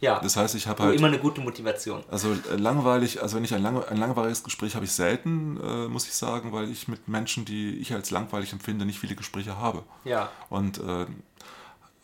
Ja. 0.00 0.20
Das 0.20 0.36
heißt, 0.36 0.54
ich 0.54 0.66
habe 0.66 0.82
halt. 0.82 0.96
Immer 0.96 1.06
eine 1.08 1.18
gute 1.18 1.40
Motivation. 1.40 2.02
Also 2.10 2.32
äh, 2.32 2.56
langweilig, 2.56 3.22
also 3.22 3.36
wenn 3.36 3.44
ich 3.44 3.54
ein, 3.54 3.62
lang, 3.62 3.82
ein 3.84 3.96
langweiliges 3.96 4.42
Gespräch 4.42 4.74
habe 4.74 4.84
ich 4.84 4.92
selten, 4.92 5.58
äh, 5.62 5.88
muss 5.88 6.06
ich 6.06 6.14
sagen, 6.14 6.52
weil 6.52 6.70
ich 6.70 6.88
mit 6.88 7.08
Menschen, 7.08 7.44
die 7.44 7.76
ich 7.78 7.92
als 7.94 8.10
langweilig 8.10 8.52
empfinde, 8.52 8.84
nicht 8.84 8.98
viele 8.98 9.14
Gespräche 9.14 9.56
habe. 9.58 9.82
Ja. 10.04 10.30
Und 10.50 10.78
äh, 10.78 11.06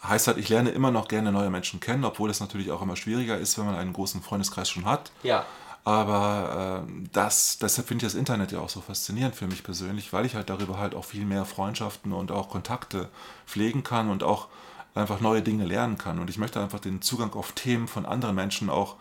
heißt 0.02 0.28
halt, 0.28 0.38
ich 0.38 0.48
lerne 0.48 0.70
immer 0.70 0.90
noch 0.90 1.08
gerne 1.08 1.30
neue 1.32 1.50
Menschen 1.50 1.80
kennen, 1.80 2.04
obwohl 2.04 2.30
es 2.30 2.40
natürlich 2.40 2.70
auch 2.70 2.80
immer 2.80 2.96
schwieriger 2.96 3.36
ist, 3.36 3.58
wenn 3.58 3.66
man 3.66 3.74
einen 3.74 3.92
großen 3.92 4.22
Freundeskreis 4.22 4.70
schon 4.70 4.86
hat. 4.86 5.12
Ja. 5.22 5.44
Aber 5.84 6.84
äh, 6.86 7.08
das, 7.12 7.58
deshalb 7.58 7.88
finde 7.88 8.04
ich 8.04 8.12
das 8.12 8.18
Internet 8.18 8.52
ja 8.52 8.60
auch 8.60 8.68
so 8.68 8.80
faszinierend 8.80 9.34
für 9.34 9.46
mich 9.46 9.62
persönlich, 9.64 10.12
weil 10.12 10.26
ich 10.26 10.34
halt 10.34 10.50
darüber 10.50 10.78
halt 10.78 10.94
auch 10.94 11.04
viel 11.04 11.24
mehr 11.24 11.44
Freundschaften 11.44 12.12
und 12.12 12.30
auch 12.32 12.50
Kontakte 12.50 13.08
pflegen 13.46 13.82
kann 13.82 14.10
und 14.10 14.22
auch 14.22 14.48
einfach 14.94 15.20
neue 15.20 15.42
Dinge 15.42 15.64
lernen 15.64 15.98
kann. 15.98 16.18
Und 16.18 16.30
ich 16.30 16.38
möchte 16.38 16.60
einfach 16.60 16.80
den 16.80 17.02
Zugang 17.02 17.32
auf 17.34 17.52
Themen 17.52 17.88
von 17.88 18.06
anderen 18.06 18.34
Menschen 18.34 18.70
auch 18.70 18.96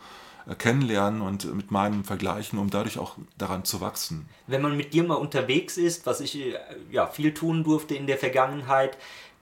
äh, 0.47 0.55
kennenlernen 0.55 1.21
und 1.21 1.53
mit 1.53 1.71
meinem 1.71 2.03
vergleichen, 2.03 2.59
um 2.59 2.69
dadurch 2.69 2.97
auch 2.97 3.15
daran 3.37 3.65
zu 3.65 3.81
wachsen. 3.81 4.27
Wenn 4.47 4.61
man 4.61 4.77
mit 4.77 4.93
dir 4.93 5.03
mal 5.03 5.15
unterwegs 5.15 5.77
ist, 5.77 6.05
was 6.05 6.21
ich 6.21 6.37
äh, 6.39 6.55
ja 6.91 7.07
viel 7.07 7.33
tun 7.33 7.63
durfte 7.63 7.95
in 7.95 8.07
der 8.07 8.17
Vergangenheit, 8.17 8.97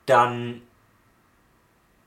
dann 0.05 0.61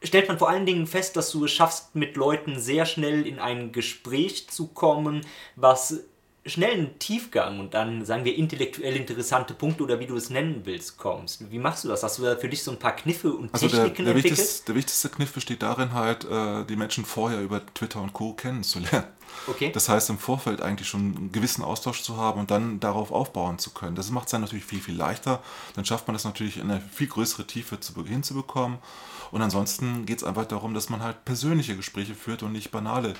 stellt 0.02 0.28
man 0.28 0.38
vor 0.38 0.48
allen 0.48 0.66
Dingen 0.66 0.86
fest, 0.86 1.16
dass 1.16 1.30
du 1.30 1.44
es 1.44 1.52
schaffst, 1.52 1.94
mit 1.94 2.16
Leuten 2.16 2.58
sehr 2.58 2.86
schnell 2.86 3.26
in 3.26 3.38
ein 3.38 3.72
Gespräch 3.72 4.48
zu 4.48 4.68
kommen, 4.68 5.20
was 5.56 6.04
schnellen 6.46 6.98
Tiefgang 6.98 7.60
und 7.60 7.74
dann, 7.74 8.04
sagen 8.06 8.24
wir, 8.24 8.34
intellektuell 8.34 8.96
interessante 8.96 9.52
Punkte 9.52 9.82
oder 9.82 10.00
wie 10.00 10.06
du 10.06 10.16
es 10.16 10.30
nennen 10.30 10.62
willst, 10.64 10.96
kommst. 10.96 11.50
Wie 11.50 11.58
machst 11.58 11.84
du 11.84 11.88
das? 11.88 12.02
Hast 12.02 12.18
du 12.18 12.22
da 12.22 12.36
für 12.36 12.48
dich 12.48 12.62
so 12.62 12.70
ein 12.70 12.78
paar 12.78 12.96
Kniffe 12.96 13.32
und 13.32 13.52
also 13.52 13.68
Techniken 13.68 13.96
der, 13.96 14.04
der 14.06 14.14
entwickelt? 14.14 14.38
Wichtigste, 14.38 14.66
der 14.66 14.74
wichtigste 14.74 15.08
Kniff 15.10 15.32
besteht 15.32 15.62
darin, 15.62 15.92
halt 15.92 16.24
äh, 16.24 16.64
die 16.64 16.76
Menschen 16.76 17.04
vorher 17.04 17.42
über 17.42 17.62
Twitter 17.74 18.00
und 18.00 18.14
Co. 18.14 18.32
kennenzulernen. 18.32 19.08
Okay. 19.46 19.70
Das 19.72 19.88
heißt, 19.88 20.10
im 20.10 20.18
Vorfeld 20.18 20.60
eigentlich 20.60 20.88
schon 20.88 21.16
einen 21.16 21.32
gewissen 21.32 21.62
Austausch 21.62 22.02
zu 22.02 22.16
haben 22.16 22.40
und 22.40 22.50
dann 22.50 22.80
darauf 22.80 23.12
aufbauen 23.12 23.58
zu 23.58 23.70
können. 23.70 23.94
Das 23.94 24.10
macht 24.10 24.26
es 24.26 24.32
dann 24.32 24.40
natürlich 24.40 24.64
viel, 24.64 24.80
viel 24.80 24.96
leichter. 24.96 25.42
Dann 25.76 25.84
schafft 25.84 26.08
man 26.08 26.14
das 26.14 26.24
natürlich 26.24 26.56
in 26.56 26.70
eine 26.70 26.80
viel 26.80 27.06
größere 27.06 27.46
Tiefe 27.46 27.78
zu, 27.80 28.04
hinzubekommen. 28.04 28.78
Und 29.30 29.42
ansonsten 29.42 30.06
geht 30.06 30.18
es 30.18 30.24
einfach 30.24 30.46
darum, 30.46 30.74
dass 30.74 30.88
man 30.88 31.02
halt 31.02 31.24
persönliche 31.24 31.76
Gespräche 31.76 32.14
führt 32.14 32.42
und 32.42 32.52
nicht 32.52 32.70
banale 32.70 33.14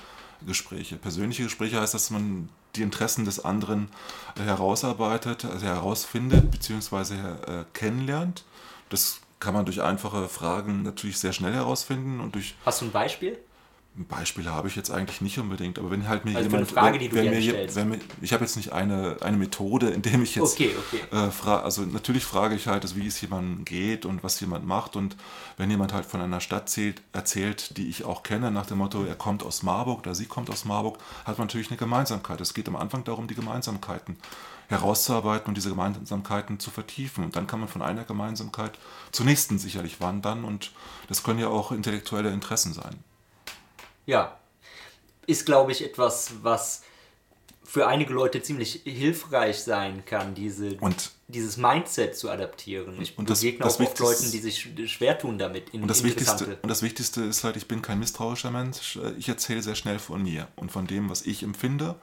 Gespräche. 0.45 0.97
Persönliche 0.97 1.43
Gespräche 1.43 1.79
heißt, 1.79 1.93
dass 1.93 2.09
man 2.09 2.49
die 2.75 2.81
Interessen 2.81 3.25
des 3.25 3.43
anderen 3.43 3.89
äh, 4.37 4.43
herausarbeitet, 4.43 5.45
also 5.45 5.65
herausfindet 5.65 6.51
bzw. 6.51 7.13
Äh, 7.13 7.65
kennenlernt. 7.73 8.43
Das 8.89 9.21
kann 9.39 9.53
man 9.53 9.65
durch 9.65 9.81
einfache 9.81 10.27
Fragen 10.27 10.83
natürlich 10.83 11.17
sehr 11.17 11.33
schnell 11.33 11.53
herausfinden 11.53 12.19
und 12.19 12.35
durch 12.35 12.55
Hast 12.65 12.81
du 12.81 12.85
ein 12.85 12.91
Beispiel? 12.91 13.39
Beispiele 13.93 14.49
habe 14.51 14.69
ich 14.69 14.77
jetzt 14.77 14.89
eigentlich 14.89 15.19
nicht 15.19 15.37
unbedingt, 15.37 15.77
aber 15.77 15.91
wenn 15.91 16.07
halt 16.07 16.23
mir 16.23 16.35
Also 16.37 16.49
jemand, 16.49 16.71
Frage, 16.71 16.93
wenn, 16.93 16.99
die 17.01 17.09
du 17.09 17.15
wenn 17.17 17.29
mir, 17.29 17.39
je- 17.41 17.75
wenn 17.75 17.89
mir, 17.89 17.99
ich 18.21 18.31
habe 18.31 18.43
jetzt 18.45 18.55
nicht 18.55 18.71
eine, 18.71 19.17
eine 19.21 19.35
Methode, 19.35 19.89
in 19.89 20.01
dem 20.01 20.23
ich 20.23 20.35
jetzt 20.35 20.53
Okay, 20.53 20.71
okay. 20.77 21.15
äh, 21.27 21.29
fra 21.29 21.59
also 21.59 21.81
natürlich 21.83 22.23
frage 22.23 22.55
ich 22.55 22.67
halt, 22.67 22.83
also 22.83 22.95
wie 22.95 23.05
es 23.05 23.19
jemandem 23.19 23.65
geht 23.65 24.05
und 24.05 24.23
was 24.23 24.39
jemand 24.39 24.65
macht 24.65 24.95
und 24.95 25.17
wenn 25.57 25.69
jemand 25.69 25.91
halt 25.93 26.05
von 26.05 26.21
einer 26.21 26.39
Stadt 26.39 26.69
zählt, 26.69 27.01
erzählt, 27.11 27.75
die 27.77 27.89
ich 27.89 28.05
auch 28.05 28.23
kenne, 28.23 28.49
nach 28.49 28.65
dem 28.65 28.77
Motto, 28.77 29.03
er 29.03 29.15
kommt 29.15 29.43
aus 29.43 29.61
Marburg 29.61 29.99
oder 29.99 30.15
sie 30.15 30.25
kommt 30.25 30.49
aus 30.49 30.63
Marburg, 30.63 30.97
hat 31.25 31.37
man 31.37 31.47
natürlich 31.47 31.69
eine 31.69 31.77
Gemeinsamkeit. 31.77 32.39
Es 32.39 32.53
geht 32.53 32.69
am 32.69 32.77
Anfang 32.77 33.03
darum, 33.03 33.27
die 33.27 33.35
Gemeinsamkeiten 33.35 34.15
herauszuarbeiten 34.69 35.49
und 35.49 35.55
diese 35.57 35.69
Gemeinsamkeiten 35.69 36.59
zu 36.59 36.71
vertiefen. 36.71 37.25
Und 37.25 37.35
dann 37.35 37.45
kann 37.45 37.59
man 37.59 37.67
von 37.67 37.81
einer 37.81 38.05
Gemeinsamkeit 38.05 38.71
zur 39.11 39.25
nächsten 39.25 39.59
sicherlich 39.59 39.99
wandern 39.99 40.45
und 40.45 40.71
das 41.09 41.23
können 41.23 41.39
ja 41.39 41.49
auch 41.49 41.73
intellektuelle 41.73 42.31
Interessen 42.31 42.71
sein. 42.73 42.95
Ja. 44.11 44.37
Ist, 45.27 45.45
glaube 45.45 45.71
ich, 45.71 45.83
etwas, 45.83 46.31
was 46.41 46.83
für 47.63 47.87
einige 47.87 48.11
Leute 48.13 48.41
ziemlich 48.41 48.81
hilfreich 48.83 49.61
sein 49.63 50.03
kann, 50.05 50.33
diese, 50.35 50.73
Und 50.81 51.11
dieses 51.29 51.55
Mindset 51.55 52.17
zu 52.17 52.29
adaptieren. 52.29 53.01
Ich 53.01 53.17
Und 53.17 53.29
das- 53.29 53.39
begegne 53.39 53.63
das 53.63 53.79
auch 53.79 53.85
oft 53.85 53.99
Leuten, 53.99 54.29
die 54.31 54.39
sich 54.39 54.57
sch- 54.59 54.87
schwer 54.87 55.17
tun 55.17 55.37
damit. 55.37 55.69
In 55.69 55.83
Und 55.83 55.87
das, 55.87 56.03
Wichtigste, 56.03 56.57
und 56.61 56.67
das 56.69 56.81
Wichtigste 56.81 57.21
ist 57.23 57.45
halt, 57.45 57.55
ich 57.55 57.67
bin 57.69 57.81
kein 57.81 57.99
misstrauischer 57.99 58.51
Mensch. 58.51 58.99
Ich 59.17 59.29
erzähle 59.29 59.61
sehr 59.61 59.75
schnell 59.75 59.99
von 59.99 60.21
mir 60.21 60.47
und 60.57 60.71
von 60.71 60.85
dem, 60.87 61.09
was 61.09 61.21
ich 61.21 61.43
empfinde. 61.43 61.95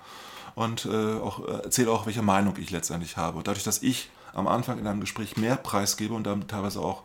Und 0.54 0.86
äh, 0.86 0.88
auch, 0.88 1.46
äh, 1.46 1.52
erzähle 1.64 1.90
auch, 1.90 2.06
welche 2.06 2.22
Meinung 2.22 2.56
ich 2.58 2.70
letztendlich 2.70 3.18
habe. 3.18 3.36
Und 3.38 3.46
dadurch, 3.46 3.64
dass 3.64 3.82
ich 3.82 4.08
am 4.32 4.46
Anfang 4.48 4.78
in 4.78 4.86
einem 4.86 5.00
Gespräch 5.00 5.36
mehr 5.36 5.56
preisgebe 5.56 6.14
und 6.14 6.24
dann 6.24 6.48
teilweise 6.48 6.80
auch 6.80 7.02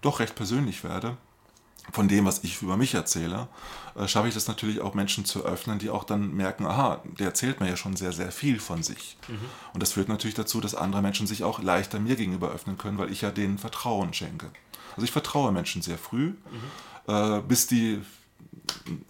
doch 0.00 0.18
recht 0.18 0.34
persönlich 0.34 0.82
werde, 0.82 1.16
von 1.92 2.08
dem, 2.08 2.24
was 2.24 2.44
ich 2.44 2.62
über 2.62 2.76
mich 2.76 2.94
erzähle, 2.94 3.48
äh, 3.96 4.06
schaffe 4.06 4.28
ich 4.28 4.34
das 4.34 4.48
natürlich 4.48 4.80
auch 4.80 4.94
Menschen 4.94 5.24
zu 5.24 5.44
öffnen, 5.44 5.78
die 5.78 5.90
auch 5.90 6.04
dann 6.04 6.34
merken, 6.34 6.66
aha, 6.66 7.02
der 7.18 7.28
erzählt 7.28 7.60
mir 7.60 7.68
ja 7.68 7.76
schon 7.76 7.96
sehr, 7.96 8.12
sehr 8.12 8.32
viel 8.32 8.60
von 8.60 8.82
sich. 8.82 9.16
Und 9.72 9.82
das 9.82 9.92
führt 9.92 10.08
natürlich 10.08 10.34
dazu, 10.34 10.60
dass 10.60 10.74
andere 10.74 11.02
Menschen 11.02 11.26
sich 11.26 11.42
auch 11.42 11.60
leichter 11.60 11.98
mir 11.98 12.16
gegenüber 12.16 12.50
öffnen 12.50 12.78
können, 12.78 12.98
weil 12.98 13.10
ich 13.10 13.22
ja 13.22 13.30
denen 13.30 13.58
Vertrauen 13.58 14.12
schenke. 14.12 14.50
Also 14.96 15.04
ich 15.04 15.12
vertraue 15.12 15.52
Menschen 15.52 15.82
sehr 15.82 15.98
früh, 15.98 16.34
äh, 17.06 17.40
bis 17.40 17.66
die 17.66 18.00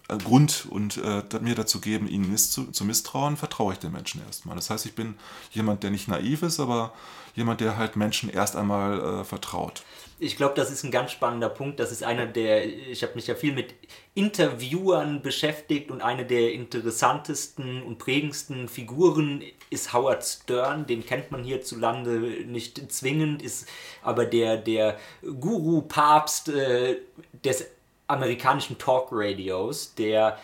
äh, 0.09 0.18
Grund 0.18 0.66
und 0.68 0.97
äh, 0.99 1.23
mir 1.41 1.55
dazu 1.55 1.81
geben, 1.81 2.09
ihnen 2.09 2.31
miss 2.31 2.51
zu, 2.51 2.66
zu 2.66 2.85
misstrauen, 2.85 3.37
vertraue 3.37 3.73
ich 3.73 3.79
den 3.79 3.93
Menschen 3.93 4.23
erstmal. 4.27 4.57
Das 4.57 4.71
heißt, 4.71 4.87
ich 4.87 4.95
bin 4.95 5.14
jemand, 5.53 5.83
der 5.83 5.91
nicht 5.91 6.09
naiv 6.09 6.43
ist, 6.43 6.61
aber 6.61 6.93
jemand, 7.35 7.61
der 7.61 7.77
halt 7.77 7.97
Menschen 7.97 8.29
erst 8.29 8.57
einmal 8.57 9.01
äh, 9.01 9.25
vertraut. 9.25 9.83
Ich 10.23 10.37
glaube, 10.37 10.53
das 10.55 10.71
ist 10.71 10.85
ein 10.85 10.91
ganz 10.91 11.12
spannender 11.12 11.49
Punkt. 11.49 11.81
Das 11.81 11.91
ist 11.91 12.05
einer 12.05 12.27
der, 12.27 12.66
ich 12.66 13.03
habe 13.03 13.14
mich 13.14 13.27
ja 13.27 13.35
viel 13.35 13.55
mit 13.55 13.75
Interviewern 14.14 15.23
beschäftigt 15.23 15.91
und 15.91 16.03
eine 16.03 16.27
der 16.27 16.53
interessantesten 16.53 17.83
und 17.83 17.97
prägendsten 17.97 18.68
Figuren 18.68 19.43
ist 19.71 19.95
Howard 19.95 20.23
Stern. 20.23 20.87
Den 20.87 21.07
kennt 21.07 21.31
man 21.31 21.43
hierzulande 21.43 22.21
nicht 22.47 22.93
zwingend, 22.93 23.41
ist 23.41 23.66
aber 24.03 24.27
der, 24.27 24.59
der 24.59 24.99
Guru-Papst 25.23 26.51
äh, 26.51 26.99
des 27.43 27.66
amerikanischen 28.07 28.77
Talk-Radios, 28.77 29.95
der 29.95 30.39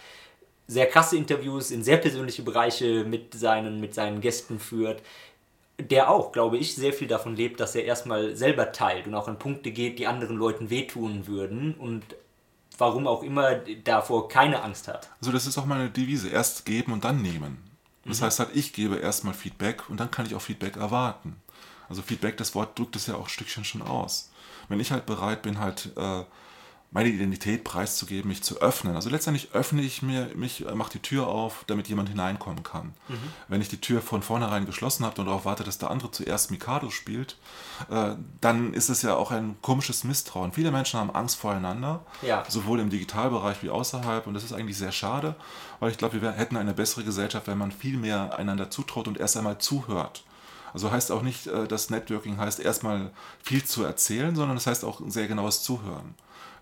sehr 0.68 0.86
krasse 0.86 1.18
Interviews 1.18 1.70
in 1.70 1.84
sehr 1.84 1.98
persönliche 1.98 2.42
Bereiche 2.42 3.04
mit 3.04 3.34
seinen, 3.34 3.78
mit 3.78 3.94
seinen 3.94 4.22
Gästen 4.22 4.58
führt 4.58 5.02
der 5.78 6.10
auch, 6.10 6.32
glaube 6.32 6.56
ich, 6.56 6.74
sehr 6.74 6.92
viel 6.92 7.08
davon 7.08 7.36
lebt, 7.36 7.60
dass 7.60 7.74
er 7.74 7.84
erstmal 7.84 8.34
selber 8.36 8.72
teilt 8.72 9.06
und 9.06 9.14
auch 9.14 9.28
an 9.28 9.38
Punkte 9.38 9.70
geht, 9.70 9.98
die 9.98 10.06
anderen 10.06 10.36
Leuten 10.36 10.70
wehtun 10.70 11.26
würden 11.26 11.74
und 11.74 12.04
warum 12.78 13.06
auch 13.06 13.22
immer 13.22 13.56
davor 13.84 14.28
keine 14.28 14.62
Angst 14.62 14.88
hat. 14.88 15.10
Also 15.20 15.32
das 15.32 15.46
ist 15.46 15.58
auch 15.58 15.66
meine 15.66 15.90
Devise, 15.90 16.28
erst 16.28 16.64
geben 16.64 16.92
und 16.92 17.04
dann 17.04 17.22
nehmen. 17.22 17.58
Das 18.04 18.22
heißt 18.22 18.38
halt, 18.38 18.50
ich 18.54 18.72
gebe 18.72 18.96
erstmal 18.96 19.34
Feedback 19.34 19.90
und 19.90 19.98
dann 19.98 20.10
kann 20.10 20.26
ich 20.26 20.34
auch 20.34 20.40
Feedback 20.40 20.76
erwarten. 20.76 21.36
Also 21.88 22.02
Feedback, 22.02 22.36
das 22.36 22.54
Wort 22.54 22.78
drückt 22.78 22.96
es 22.96 23.06
ja 23.06 23.16
auch 23.16 23.26
ein 23.26 23.28
Stückchen 23.28 23.64
schon 23.64 23.82
aus. 23.82 24.30
Wenn 24.68 24.80
ich 24.80 24.92
halt 24.92 25.06
bereit 25.06 25.42
bin, 25.42 25.58
halt 25.58 25.92
äh, 25.96 26.24
meine 26.92 27.08
Identität 27.08 27.62
preiszugeben, 27.64 28.28
mich 28.28 28.42
zu 28.42 28.60
öffnen. 28.60 28.94
Also 28.94 29.10
letztendlich 29.10 29.50
öffne 29.52 29.82
ich 29.82 30.02
mir, 30.02 30.30
mich, 30.34 30.66
äh, 30.66 30.74
mache 30.74 30.92
die 30.92 31.00
Tür 31.00 31.26
auf, 31.26 31.64
damit 31.66 31.88
jemand 31.88 32.08
hineinkommen 32.08 32.62
kann. 32.62 32.94
Wenn 33.48 33.60
ich 33.60 33.68
die 33.68 33.80
Tür 33.80 34.00
von 34.00 34.22
vornherein 34.22 34.64
geschlossen 34.66 35.04
habe 35.04 35.20
und 35.20 35.26
darauf 35.26 35.44
warte, 35.44 35.64
dass 35.64 35.78
der 35.78 35.90
andere 35.90 36.10
zuerst 36.10 36.50
Mikado 36.50 36.90
spielt, 36.90 37.36
äh, 37.90 38.12
dann 38.40 38.72
ist 38.72 38.88
es 38.88 39.02
ja 39.02 39.14
auch 39.14 39.30
ein 39.30 39.56
komisches 39.62 40.04
Misstrauen. 40.04 40.52
Viele 40.52 40.70
Menschen 40.70 40.98
haben 40.98 41.10
Angst 41.10 41.36
voreinander, 41.36 42.04
Ja. 42.22 42.44
sowohl 42.48 42.80
im 42.80 42.88
Digitalbereich 42.88 43.62
wie 43.62 43.70
außerhalb. 43.70 44.26
Und 44.26 44.34
das 44.34 44.44
ist 44.44 44.52
eigentlich 44.52 44.78
sehr 44.78 44.92
schade, 44.92 45.34
weil 45.80 45.90
ich 45.90 45.98
glaube, 45.98 46.22
wir 46.22 46.32
hätten 46.32 46.56
eine 46.56 46.72
bessere 46.72 47.04
Gesellschaft, 47.04 47.46
wenn 47.46 47.58
man 47.58 47.72
viel 47.72 47.96
mehr 47.98 48.38
einander 48.38 48.70
zutraut 48.70 49.06
und 49.08 49.18
erst 49.18 49.36
einmal 49.36 49.58
zuhört. 49.58 50.24
Also 50.72 50.90
heißt 50.90 51.10
auch 51.10 51.22
nicht, 51.22 51.46
äh, 51.46 51.66
dass 51.66 51.90
Networking 51.90 52.38
heißt, 52.38 52.60
erstmal 52.60 53.10
viel 53.42 53.64
zu 53.64 53.82
erzählen, 53.84 54.34
sondern 54.36 54.56
es 54.56 54.66
heißt 54.66 54.84
auch 54.84 55.00
ein 55.00 55.10
sehr 55.10 55.26
genaues 55.26 55.62
Zuhören. 55.62 56.14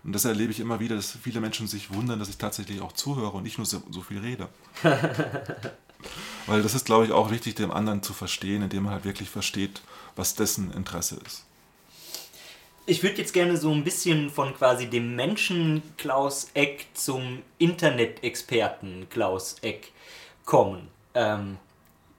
Und 0.05 0.13
das 0.13 0.23
erlebe 0.23 0.51
ich 0.51 0.59
immer 0.59 0.79
wieder, 0.79 0.95
dass 0.95 1.17
viele 1.21 1.41
Menschen 1.41 1.67
sich 1.67 1.91
wundern, 1.91 2.19
dass 2.19 2.29
ich 2.29 2.37
tatsächlich 2.37 2.79
auch 2.79 2.91
zuhöre 2.91 3.31
und 3.31 3.43
nicht 3.43 3.57
nur 3.57 3.65
so, 3.65 3.81
so 3.89 4.01
viel 4.01 4.19
rede. 4.19 4.47
Weil 6.45 6.61
das 6.61 6.75
ist, 6.75 6.85
glaube 6.85 7.05
ich, 7.05 7.11
auch 7.11 7.31
wichtig, 7.31 7.55
dem 7.55 7.71
anderen 7.71 8.03
zu 8.03 8.13
verstehen, 8.13 8.61
indem 8.61 8.83
man 8.83 8.93
halt 8.93 9.03
wirklich 9.03 9.31
versteht, 9.31 9.81
was 10.15 10.35
dessen 10.35 10.71
Interesse 10.71 11.19
ist. 11.25 11.45
Ich 12.85 13.01
würde 13.01 13.17
jetzt 13.17 13.33
gerne 13.33 13.57
so 13.57 13.71
ein 13.71 13.83
bisschen 13.83 14.29
von 14.29 14.53
quasi 14.53 14.85
dem 14.85 15.15
Menschen 15.15 15.81
Klaus 15.97 16.51
Eck 16.53 16.85
zum 16.93 17.41
Internet-Experten 17.57 19.07
Klaus 19.09 19.55
Eck 19.63 19.91
kommen. 20.45 20.87
Ähm, 21.15 21.57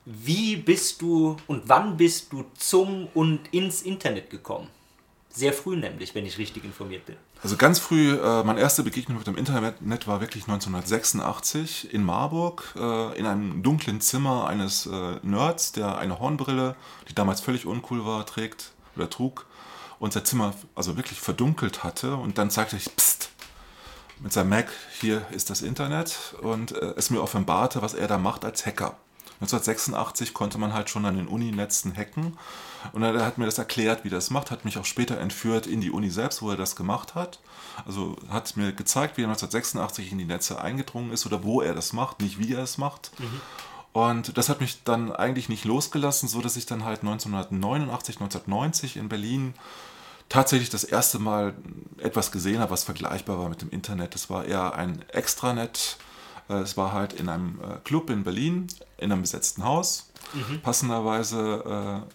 wie 0.05 0.57
bist 0.57 1.01
du 1.03 1.37
und 1.47 1.69
wann 1.69 1.97
bist 1.97 2.33
du 2.33 2.47
zum 2.59 3.07
und 3.15 3.47
ins 3.53 3.83
Internet 3.83 4.29
gekommen? 4.31 4.69
Sehr 5.31 5.53
früh 5.53 5.77
nämlich, 5.77 6.17
wenn 6.17 6.27
ich 6.27 6.37
richtig 6.37 6.65
informiert 6.65 7.07
bin. 7.07 7.17
Also 7.43 7.57
ganz 7.57 7.79
früh, 7.79 8.13
äh, 8.13 8.43
meine 8.45 8.61
erste 8.61 8.83
Begegnung 8.83 9.19
mit 9.19 9.27
dem 9.27 9.37
Internet 9.37 10.07
war 10.07 10.21
wirklich 10.21 10.45
1986 10.45 11.93
in 11.93 12.03
Marburg, 12.03 12.75
äh, 12.77 13.19
in 13.19 13.27
einem 13.27 13.63
dunklen 13.63 14.01
Zimmer 14.01 14.47
eines 14.47 14.87
äh, 14.87 15.21
Nerds, 15.23 15.73
der 15.73 15.99
eine 15.99 16.19
Hornbrille, 16.19 16.77
die 17.09 17.15
damals 17.15 17.41
völlig 17.41 17.67
uncool 17.67 18.05
war, 18.05 18.25
trägt 18.27 18.73
oder 18.97 19.11
trug 19.11 19.47
und 19.99 20.13
sein 20.13 20.25
Zimmer 20.25 20.55
also 20.75 20.97
wirklich 20.97 21.21
verdunkelt 21.21 21.85
hatte 21.85 22.17
und 22.17 22.39
dann 22.39 22.51
zeigte 22.51 22.77
ich, 22.77 22.95
pst, 22.97 23.31
mit 24.21 24.33
seinem 24.33 24.49
Mac, 24.49 24.69
hier 25.01 25.27
ist 25.31 25.51
das 25.51 25.63
Internet 25.63 26.35
und 26.41 26.73
äh, 26.73 26.95
es 26.97 27.11
mir 27.11 27.23
offenbarte, 27.23 27.83
was 27.83 27.95
er 27.95 28.09
da 28.09 28.19
macht 28.19 28.45
als 28.45 28.65
Hacker. 28.65 28.97
1986 29.41 30.33
konnte 30.35 30.59
man 30.59 30.73
halt 30.73 30.89
schon 30.91 31.05
an 31.05 31.17
den 31.17 31.29
Uninetzen 31.29 31.95
hacken 31.95 32.39
und 32.93 33.03
er 33.03 33.25
hat 33.25 33.39
mir 33.39 33.45
das 33.45 33.59
erklärt, 33.59 34.05
wie 34.05 34.09
er 34.09 34.13
das 34.13 34.31
macht, 34.31 34.51
hat 34.51 34.65
mich 34.65 34.79
auch 34.79 34.85
später 34.85 35.19
entführt 35.19 35.67
in 35.67 35.81
die 35.81 35.91
Uni 35.91 36.11
selbst, 36.11 36.43
wo 36.43 36.51
er 36.51 36.57
das 36.57 36.77
gemacht 36.77 37.15
hat. 37.15 37.41
Also 37.85 38.17
hat 38.31 38.57
mir 38.57 38.73
gezeigt, 38.73 39.17
wie 39.17 39.23
er 39.23 39.29
1986 39.29 40.13
in 40.13 40.19
die 40.19 40.25
Netze 40.25 40.61
eingedrungen 40.61 41.13
ist 41.13 41.27
oder 41.27 41.45
wo 41.45 41.61
er 41.61 41.75
das 41.75 41.93
macht, 41.93 42.21
nicht 42.21 42.39
wie 42.39 42.55
er 42.55 42.63
es 42.63 42.79
macht. 42.79 43.11
Und 43.93 44.37
das 44.39 44.49
hat 44.49 44.61
mich 44.61 44.85
dann 44.85 45.13
eigentlich 45.13 45.49
nicht 45.49 45.65
losgelassen, 45.65 46.29
so 46.29 46.41
dass 46.41 46.57
ich 46.57 46.67
dann 46.67 46.85
halt 46.85 47.01
1989, 47.01 48.17
1990 48.17 48.97
in 48.97 49.09
Berlin 49.09 49.55
tatsächlich 50.29 50.71
das 50.71 50.85
erste 50.85 51.19
Mal 51.19 51.55
etwas 51.99 52.33
gesehen 52.33 52.61
habe, 52.61 52.71
was 52.73 52.85
vergleichbar 52.85 53.39
war 53.39 53.49
mit 53.49 53.63
dem 53.63 53.71
Internet. 53.71 54.15
Das 54.15 54.29
war 54.29 54.45
eher 54.45 54.75
ein 54.75 55.03
Extranet, 55.09 55.99
es 56.55 56.77
war 56.77 56.93
halt 56.93 57.13
in 57.13 57.29
einem 57.29 57.61
äh, 57.61 57.79
Club 57.85 58.11
in 58.11 58.25
Berlin, 58.25 58.67
in 58.99 59.13
einem 59.13 59.23
besetzten 59.23 59.65
Haus, 59.65 60.11
mhm. 60.33 60.61
passenderweise, 60.61 62.05
äh, 62.07 62.13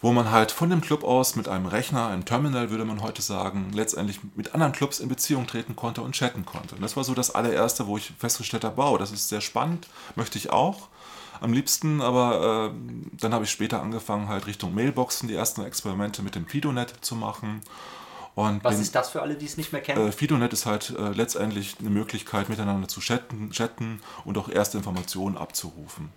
wo 0.00 0.12
man 0.12 0.30
halt 0.30 0.52
von 0.52 0.70
dem 0.70 0.80
Club 0.80 1.04
aus 1.04 1.36
mit 1.36 1.48
einem 1.48 1.66
Rechner, 1.66 2.08
einem 2.08 2.24
Terminal 2.24 2.70
würde 2.70 2.84
man 2.84 3.02
heute 3.02 3.22
sagen, 3.22 3.72
letztendlich 3.72 4.20
mit 4.34 4.54
anderen 4.54 4.72
Clubs 4.72 5.00
in 5.00 5.08
Beziehung 5.08 5.46
treten 5.46 5.74
konnte 5.74 6.02
und 6.02 6.12
chatten 6.12 6.44
konnte. 6.44 6.76
Und 6.76 6.82
das 6.82 6.96
war 6.96 7.04
so 7.04 7.14
das 7.14 7.34
allererste, 7.34 7.86
wo 7.86 7.96
ich 7.96 8.12
festgestellt 8.18 8.64
habe, 8.64 8.76
wow, 8.76 8.98
das 8.98 9.10
ist 9.10 9.28
sehr 9.28 9.40
spannend, 9.40 9.88
möchte 10.14 10.38
ich 10.38 10.50
auch 10.50 10.88
am 11.40 11.52
liebsten, 11.52 12.00
aber 12.00 12.72
äh, 12.72 13.16
dann 13.20 13.34
habe 13.34 13.44
ich 13.44 13.50
später 13.50 13.82
angefangen, 13.82 14.28
halt 14.28 14.46
Richtung 14.46 14.74
Mailboxen 14.74 15.28
die 15.28 15.34
ersten 15.34 15.64
Experimente 15.64 16.22
mit 16.22 16.34
dem 16.34 16.46
FidoNet 16.46 16.94
zu 17.00 17.14
machen. 17.14 17.60
Und 18.36 18.62
Was 18.62 18.74
den, 18.74 18.82
ist 18.82 18.94
das 18.94 19.08
für 19.08 19.22
alle, 19.22 19.34
die 19.34 19.46
es 19.46 19.56
nicht 19.56 19.72
mehr 19.72 19.80
kennen? 19.80 20.08
Äh, 20.08 20.12
FidoNet 20.12 20.52
ist 20.52 20.66
halt 20.66 20.90
äh, 20.90 21.08
letztendlich 21.08 21.76
eine 21.80 21.88
Möglichkeit, 21.88 22.50
miteinander 22.50 22.86
zu 22.86 23.00
chatten, 23.00 23.50
chatten 23.50 24.02
und 24.26 24.36
auch 24.36 24.50
erste 24.50 24.76
Informationen 24.76 25.38
abzurufen. 25.38 26.10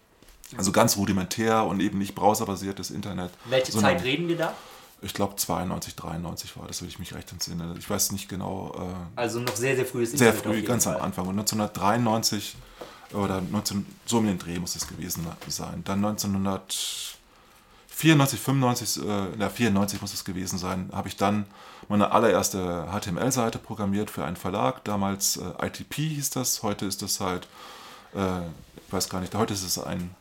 Also 0.57 0.74
ganz 0.74 0.97
rudimentär 0.97 1.63
und 1.63 1.80
eben 1.80 1.97
nicht 1.97 2.15
browserbasiertes 2.15 2.91
Internet. 2.91 3.32
Welche 3.45 3.72
Zeit 3.72 4.03
reden 4.03 4.28
wir 4.28 4.36
da? 4.36 4.53
Ich 5.01 5.13
glaube 5.13 5.38
92, 5.38 5.95
93 5.95 6.57
war 6.57 6.67
das, 6.67 6.82
würde 6.82 6.89
ich 6.89 6.99
mich 6.99 7.15
recht 7.15 7.32
entsinnen. 7.32 7.74
Ich 7.80 7.89
weiß 7.89 8.11
nicht 8.11 8.28
genau. 8.28 8.76
Äh, 8.78 8.82
also 9.15 9.39
noch 9.39 9.55
sehr, 9.55 9.78
sehr 9.78 9.86
frühes 9.86 10.11
Internet. 10.11 10.34
Sehr 10.34 10.43
früh, 10.43 10.61
ganz 10.63 10.84
Fall. 10.84 10.97
am 10.97 11.03
Anfang. 11.03 11.26
Und 11.26 11.39
1993 11.39 12.57
oder 13.13 13.39
19, 13.39 13.86
so 14.05 14.17
um 14.17 14.26
den 14.26 14.38
Dreh 14.38 14.59
muss 14.59 14.76
es 14.76 14.89
gewesen 14.89 15.26
sein. 15.47 15.86
Dann 15.86 16.03
1994, 16.03 18.41
95, 18.41 19.05
äh, 19.05 19.28
na, 19.38 19.49
94 19.49 20.01
muss 20.01 20.13
es 20.13 20.26
gewesen 20.26 20.59
sein, 20.59 20.89
habe 20.91 21.07
ich 21.07 21.15
dann 21.15 21.45
meine 21.89 22.11
allererste 22.11 22.87
HTML-Seite 22.91 23.57
programmiert 23.57 24.09
für 24.09 24.23
einen 24.23 24.35
Verlag. 24.35 24.85
Damals 24.85 25.37
äh, 25.37 25.65
ITP 25.65 25.95
hieß 25.95 26.29
das, 26.29 26.63
heute 26.63 26.85
ist 26.85 27.01
das 27.01 27.19
halt, 27.19 27.47
äh, 28.15 28.41
ich 28.87 28.93
weiß 28.93 29.09
gar 29.09 29.19
nicht, 29.19 29.35
heute 29.35 29.53
ist 29.53 29.63
es 29.63 29.79
ein 29.79 30.15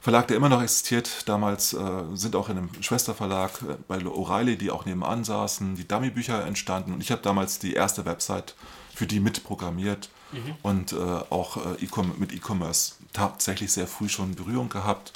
Verlag, 0.00 0.28
der 0.28 0.36
immer 0.36 0.50
noch 0.50 0.62
existiert. 0.62 1.28
Damals 1.28 1.72
äh, 1.72 1.78
sind 2.14 2.36
auch 2.36 2.50
in 2.50 2.58
einem 2.58 2.70
Schwesterverlag 2.82 3.50
äh, 3.62 3.76
bei 3.88 3.96
O'Reilly, 3.96 4.56
die 4.56 4.70
auch 4.70 4.84
nebenan 4.84 5.24
saßen, 5.24 5.76
die 5.76 5.88
Dummy-Bücher 5.88 6.44
entstanden. 6.44 6.92
Und 6.92 7.00
ich 7.00 7.10
habe 7.10 7.22
damals 7.22 7.58
die 7.58 7.72
erste 7.72 8.04
Website 8.04 8.54
für 8.94 9.06
die 9.06 9.20
mitprogrammiert 9.20 10.10
mhm. 10.32 10.54
und 10.62 10.92
äh, 10.92 10.96
auch 10.96 11.56
e 11.56 11.88
mit 12.18 12.32
E-Commerce 12.32 12.94
tatsächlich 13.12 13.72
sehr 13.72 13.86
früh 13.86 14.08
schon 14.08 14.34
Berührung 14.34 14.68
gehabt. 14.68 15.12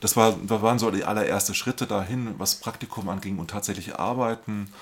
Das, 0.00 0.16
war, 0.16 0.34
das 0.46 0.62
waren 0.62 0.78
so 0.78 0.90
die 0.90 1.04
allerersten 1.04 1.54
Schritte 1.54 1.86
dahin, 1.86 2.34
was 2.38 2.54
Praktikum 2.56 3.08
anging 3.08 3.38
und 3.38 3.50
tatsächlich 3.50 3.98
Arbeiten. 3.98 4.72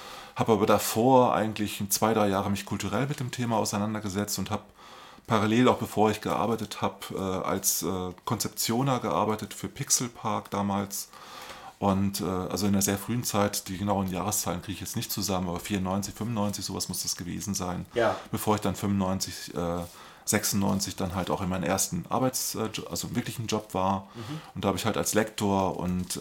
Habe 0.40 0.52
aber 0.52 0.64
davor 0.64 1.34
eigentlich 1.34 1.84
zwei, 1.90 2.14
drei 2.14 2.28
Jahre 2.28 2.50
mich 2.50 2.64
kulturell 2.64 3.06
mit 3.06 3.20
dem 3.20 3.30
Thema 3.30 3.58
auseinandergesetzt 3.58 4.38
und 4.38 4.50
habe 4.50 4.62
parallel, 5.26 5.68
auch 5.68 5.76
bevor 5.76 6.10
ich 6.10 6.22
gearbeitet 6.22 6.80
habe, 6.80 6.96
äh, 7.14 7.46
als 7.46 7.82
äh, 7.82 7.86
Konzeptioner 8.24 9.00
gearbeitet 9.00 9.52
für 9.52 9.68
Pixel 9.68 10.08
Park 10.08 10.50
damals 10.50 11.10
und 11.78 12.22
äh, 12.22 12.24
also 12.24 12.66
in 12.66 12.72
einer 12.72 12.80
sehr 12.80 12.96
frühen 12.96 13.22
Zeit, 13.22 13.68
die 13.68 13.76
genauen 13.76 14.10
Jahreszahlen 14.10 14.62
kriege 14.62 14.76
ich 14.76 14.80
jetzt 14.80 14.96
nicht 14.96 15.12
zusammen, 15.12 15.46
aber 15.46 15.60
94, 15.60 16.14
95, 16.14 16.64
sowas 16.64 16.88
muss 16.88 17.02
das 17.02 17.16
gewesen 17.16 17.52
sein. 17.52 17.84
Ja. 17.92 18.16
Bevor 18.32 18.54
ich 18.54 18.62
dann 18.62 18.74
95, 18.74 19.54
äh, 19.54 19.84
96 20.24 20.96
dann 20.96 21.14
halt 21.14 21.28
auch 21.28 21.42
in 21.42 21.50
meinen 21.50 21.64
ersten 21.64 22.06
Arbeits-, 22.08 22.56
also 22.56 23.14
wirklichen 23.14 23.46
Job 23.46 23.74
war. 23.74 24.08
Mhm. 24.14 24.40
Und 24.54 24.64
da 24.64 24.68
habe 24.68 24.78
ich 24.78 24.86
halt 24.86 24.96
als 24.96 25.12
Lektor 25.12 25.78
und 25.78 26.18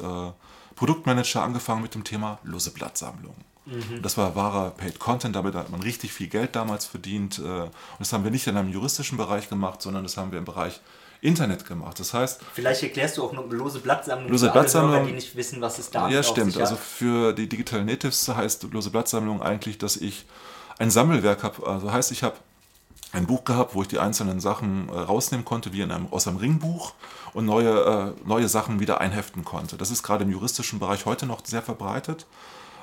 Produktmanager 0.75 1.43
angefangen 1.43 1.81
mit 1.81 1.93
dem 1.93 2.03
Thema 2.03 2.39
lose 2.43 2.71
Blattsammlung. 2.71 3.35
Mhm. 3.69 4.01
Das 4.01 4.17
war 4.17 4.35
wahrer 4.35 4.71
Paid 4.71 4.99
Content, 4.99 5.35
damit 5.35 5.55
hat 5.55 5.69
man 5.69 5.81
richtig 5.81 6.11
viel 6.11 6.27
Geld 6.27 6.55
damals 6.55 6.85
verdient. 6.85 7.39
Äh, 7.39 7.41
und 7.41 7.71
das 7.99 8.13
haben 8.13 8.23
wir 8.23 8.31
nicht 8.31 8.47
in 8.47 8.57
einem 8.57 8.71
juristischen 8.71 9.17
Bereich 9.17 9.49
gemacht, 9.49 9.81
sondern 9.81 10.03
das 10.03 10.17
haben 10.17 10.31
wir 10.31 10.39
im 10.39 10.45
Bereich 10.45 10.81
Internet 11.21 11.67
gemacht. 11.67 11.99
Das 11.99 12.13
heißt. 12.13 12.41
Vielleicht 12.53 12.83
erklärst 12.83 13.17
du 13.17 13.23
auch 13.23 13.33
eine 13.33 13.41
lose 13.41 13.79
Blattsammlung 13.79 14.29
lose 14.29 14.47
für 14.47 14.53
Blattsammlung, 14.53 14.93
Hörer, 14.93 15.05
die 15.05 15.13
nicht 15.13 15.35
wissen, 15.35 15.61
was 15.61 15.77
es 15.79 15.91
da 15.91 16.09
Ja, 16.09 16.23
stimmt. 16.23 16.57
Also 16.57 16.75
für 16.75 17.33
die 17.33 17.47
Digital 17.47 17.83
Natives 17.83 18.27
heißt 18.27 18.63
lose 18.71 18.89
Blattsammlung 18.89 19.41
eigentlich, 19.41 19.77
dass 19.77 19.97
ich 19.97 20.25
ein 20.77 20.89
Sammelwerk 20.89 21.43
habe. 21.43 21.67
Also 21.67 21.91
heißt, 21.91 22.11
ich 22.11 22.23
habe 22.23 22.35
ein 23.11 23.25
Buch 23.25 23.43
gehabt, 23.43 23.75
wo 23.75 23.81
ich 23.81 23.87
die 23.87 23.99
einzelnen 23.99 24.39
Sachen 24.39 24.87
äh, 24.89 24.97
rausnehmen 24.97 25.45
konnte, 25.45 25.73
wie 25.73 25.81
in 25.81 25.91
einem, 25.91 26.07
aus 26.11 26.27
einem 26.27 26.37
Ringbuch 26.37 26.93
und 27.33 27.45
neue, 27.45 28.15
äh, 28.15 28.27
neue 28.27 28.47
Sachen 28.47 28.79
wieder 28.79 29.01
einheften 29.01 29.43
konnte. 29.43 29.77
Das 29.77 29.91
ist 29.91 30.03
gerade 30.03 30.23
im 30.23 30.31
juristischen 30.31 30.79
Bereich 30.79 31.05
heute 31.05 31.25
noch 31.25 31.45
sehr 31.45 31.61
verbreitet. 31.61 32.25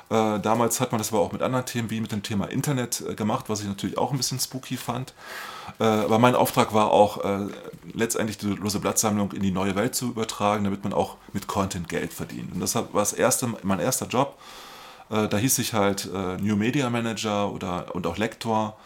Äh, 0.09 0.38
damals 0.38 0.80
hat 0.80 0.92
man 0.92 0.98
das 0.98 1.12
aber 1.12 1.20
auch 1.20 1.32
mit 1.32 1.42
anderen 1.42 1.66
Themen 1.66 1.90
wie 1.90 2.00
mit 2.00 2.12
dem 2.12 2.22
Thema 2.22 2.46
Internet 2.46 3.02
äh, 3.09 3.14
gemacht, 3.14 3.48
was 3.48 3.61
ich 3.61 3.66
natürlich 3.66 3.98
auch 3.98 4.12
ein 4.12 4.16
bisschen 4.16 4.38
spooky 4.38 4.76
fand. 4.76 5.14
Äh, 5.80 5.84
aber 5.84 6.18
mein 6.20 6.36
Auftrag 6.36 6.72
war 6.72 6.92
auch, 6.92 7.24
äh, 7.24 7.48
letztendlich 7.92 8.38
die 8.38 8.46
lose 8.46 8.78
Blattsammlung 8.78 9.32
in 9.32 9.42
die 9.42 9.50
neue 9.50 9.74
Welt 9.74 9.96
zu 9.96 10.07
übertragen, 10.07 10.64
damit 10.64 10.84
man 10.84 10.92
auch 10.92 11.16
mit 11.32 11.48
Content 11.48 11.88
Geld 11.88 12.12
verdient. 12.12 12.52
Und 12.54 12.61
das 12.61 12.76
war 12.76 12.88
das 12.94 13.12
erste, 13.12 13.52
mein 13.62 13.80
erster 13.80 14.07
Job. 14.07 14.38
Äh, 15.11 15.26
da 15.26 15.38
hieß 15.38 15.59
ich 15.59 15.72
halt 15.72 16.09
äh, 16.12 16.36
New 16.36 16.54
Media 16.54 16.88
Manager 16.88 17.50
oder, 17.50 17.92
und 17.94 18.07
auch 18.07 18.16
Lektor. 18.16 18.76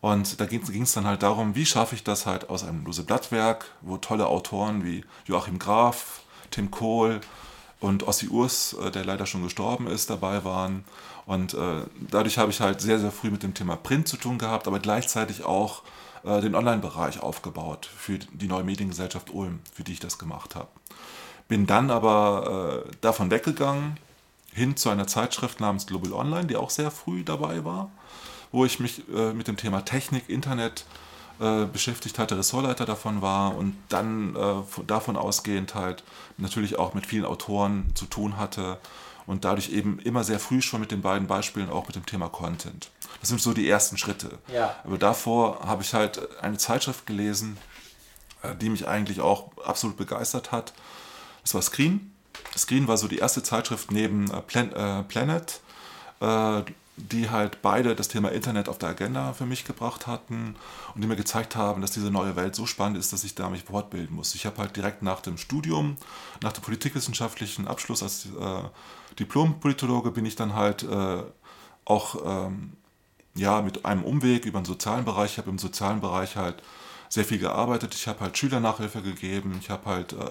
Und 0.00 0.40
da 0.40 0.46
ging 0.46 0.82
es 0.82 0.92
dann 0.92 1.06
halt 1.06 1.24
darum, 1.24 1.56
wie 1.56 1.66
schaffe 1.66 1.96
ich 1.96 2.04
das 2.04 2.24
halt 2.24 2.50
aus 2.50 2.62
einem 2.62 2.84
lose 2.84 3.02
Blattwerk, 3.02 3.66
wo 3.80 3.96
tolle 3.96 4.28
Autoren 4.28 4.84
wie 4.84 5.04
Joachim 5.26 5.58
Graf, 5.58 6.20
Tim 6.52 6.70
Kohl 6.70 7.20
und 7.80 8.02
Ossi 8.02 8.28
Urs, 8.28 8.76
der 8.94 9.04
leider 9.04 9.26
schon 9.26 9.42
gestorben 9.42 9.86
ist, 9.86 10.10
dabei 10.10 10.44
waren. 10.44 10.84
Und 11.26 11.54
äh, 11.54 11.82
dadurch 12.10 12.38
habe 12.38 12.50
ich 12.50 12.60
halt 12.60 12.80
sehr, 12.80 12.98
sehr 12.98 13.12
früh 13.12 13.30
mit 13.30 13.42
dem 13.42 13.54
Thema 13.54 13.76
Print 13.76 14.08
zu 14.08 14.16
tun 14.16 14.38
gehabt, 14.38 14.66
aber 14.66 14.80
gleichzeitig 14.80 15.44
auch 15.44 15.82
äh, 16.24 16.40
den 16.40 16.54
Online-Bereich 16.54 17.20
aufgebaut 17.20 17.88
für 17.96 18.18
die 18.18 18.48
neue 18.48 18.64
Mediengesellschaft 18.64 19.30
Ulm, 19.30 19.60
für 19.72 19.84
die 19.84 19.92
ich 19.92 20.00
das 20.00 20.18
gemacht 20.18 20.54
habe. 20.54 20.68
Bin 21.46 21.66
dann 21.66 21.90
aber 21.90 22.84
äh, 22.86 22.90
davon 23.00 23.30
weggegangen, 23.30 23.98
hin 24.52 24.76
zu 24.76 24.90
einer 24.90 25.06
Zeitschrift 25.06 25.60
namens 25.60 25.86
Global 25.86 26.12
Online, 26.12 26.46
die 26.46 26.56
auch 26.56 26.70
sehr 26.70 26.90
früh 26.90 27.22
dabei 27.22 27.64
war, 27.64 27.90
wo 28.50 28.64
ich 28.64 28.80
mich 28.80 29.02
äh, 29.14 29.32
mit 29.32 29.46
dem 29.46 29.56
Thema 29.56 29.84
Technik, 29.84 30.28
Internet 30.28 30.80
äh, 30.80 31.07
beschäftigt 31.38 32.18
hatte, 32.18 32.36
Ressortleiter 32.36 32.84
davon 32.84 33.22
war 33.22 33.56
und 33.56 33.76
dann 33.88 34.34
äh, 34.34 34.82
davon 34.86 35.16
ausgehend 35.16 35.74
halt 35.74 36.02
natürlich 36.36 36.78
auch 36.78 36.94
mit 36.94 37.06
vielen 37.06 37.24
Autoren 37.24 37.92
zu 37.94 38.06
tun 38.06 38.36
hatte 38.36 38.78
und 39.28 39.44
dadurch 39.44 39.70
eben 39.70 39.98
immer 39.98 40.24
sehr 40.24 40.40
früh 40.40 40.62
schon 40.62 40.80
mit 40.80 40.90
den 40.90 41.02
beiden 41.02 41.28
Beispielen 41.28 41.68
auch 41.68 41.86
mit 41.86 41.94
dem 41.94 42.06
Thema 42.06 42.28
Content. 42.30 42.90
Das 43.20 43.28
sind 43.28 43.40
so 43.40 43.52
die 43.52 43.68
ersten 43.68 43.98
Schritte. 43.98 44.38
Ja. 44.52 44.74
Aber 44.84 44.96
davor 44.96 45.60
habe 45.66 45.82
ich 45.82 45.92
halt 45.92 46.40
eine 46.40 46.56
Zeitschrift 46.56 47.06
gelesen, 47.06 47.58
äh, 48.42 48.54
die 48.54 48.70
mich 48.70 48.88
eigentlich 48.88 49.20
auch 49.20 49.50
absolut 49.64 49.96
begeistert 49.96 50.50
hat. 50.50 50.72
Das 51.42 51.54
war 51.54 51.62
Screen. 51.62 52.12
Screen 52.56 52.88
war 52.88 52.96
so 52.96 53.06
die 53.06 53.18
erste 53.18 53.42
Zeitschrift 53.42 53.90
neben 53.90 54.30
äh, 54.30 54.40
Plan 54.40 54.72
äh, 54.72 55.02
Planet, 55.02 55.60
äh, 56.20 56.62
die 56.98 57.30
halt 57.30 57.62
beide 57.62 57.94
das 57.94 58.08
Thema 58.08 58.30
Internet 58.30 58.68
auf 58.68 58.78
der 58.78 58.90
Agenda 58.90 59.32
für 59.32 59.46
mich 59.46 59.64
gebracht 59.64 60.06
hatten 60.06 60.56
und 60.94 61.00
die 61.00 61.06
mir 61.06 61.16
gezeigt 61.16 61.56
haben, 61.56 61.80
dass 61.80 61.92
diese 61.92 62.10
neue 62.10 62.36
Welt 62.36 62.54
so 62.54 62.66
spannend 62.66 62.98
ist, 62.98 63.12
dass 63.12 63.24
ich 63.24 63.34
da 63.34 63.48
mich 63.48 63.64
fortbilden 63.64 64.14
muss. 64.14 64.34
Ich 64.34 64.46
habe 64.46 64.58
halt 64.58 64.76
direkt 64.76 65.02
nach 65.02 65.20
dem 65.20 65.38
Studium, 65.38 65.96
nach 66.42 66.52
dem 66.52 66.62
politikwissenschaftlichen 66.62 67.68
Abschluss 67.68 68.02
als 68.02 68.26
äh, 68.26 68.62
Diplom-Politologe 69.18 70.10
bin 70.10 70.26
ich 70.26 70.36
dann 70.36 70.54
halt 70.54 70.82
äh, 70.82 71.22
auch 71.84 72.46
ähm, 72.46 72.72
ja, 73.34 73.62
mit 73.62 73.84
einem 73.84 74.04
Umweg 74.04 74.44
über 74.44 74.60
den 74.60 74.64
sozialen 74.64 75.04
Bereich. 75.04 75.32
Ich 75.32 75.38
habe 75.38 75.50
im 75.50 75.58
sozialen 75.58 76.00
Bereich 76.00 76.36
halt 76.36 76.62
sehr 77.08 77.24
viel 77.24 77.38
gearbeitet. 77.38 77.94
Ich 77.94 78.06
habe 78.06 78.20
halt 78.20 78.36
Schülernachhilfe 78.36 79.00
gegeben, 79.00 79.56
ich 79.60 79.70
habe 79.70 79.86
halt 79.86 80.12
äh, 80.12 80.26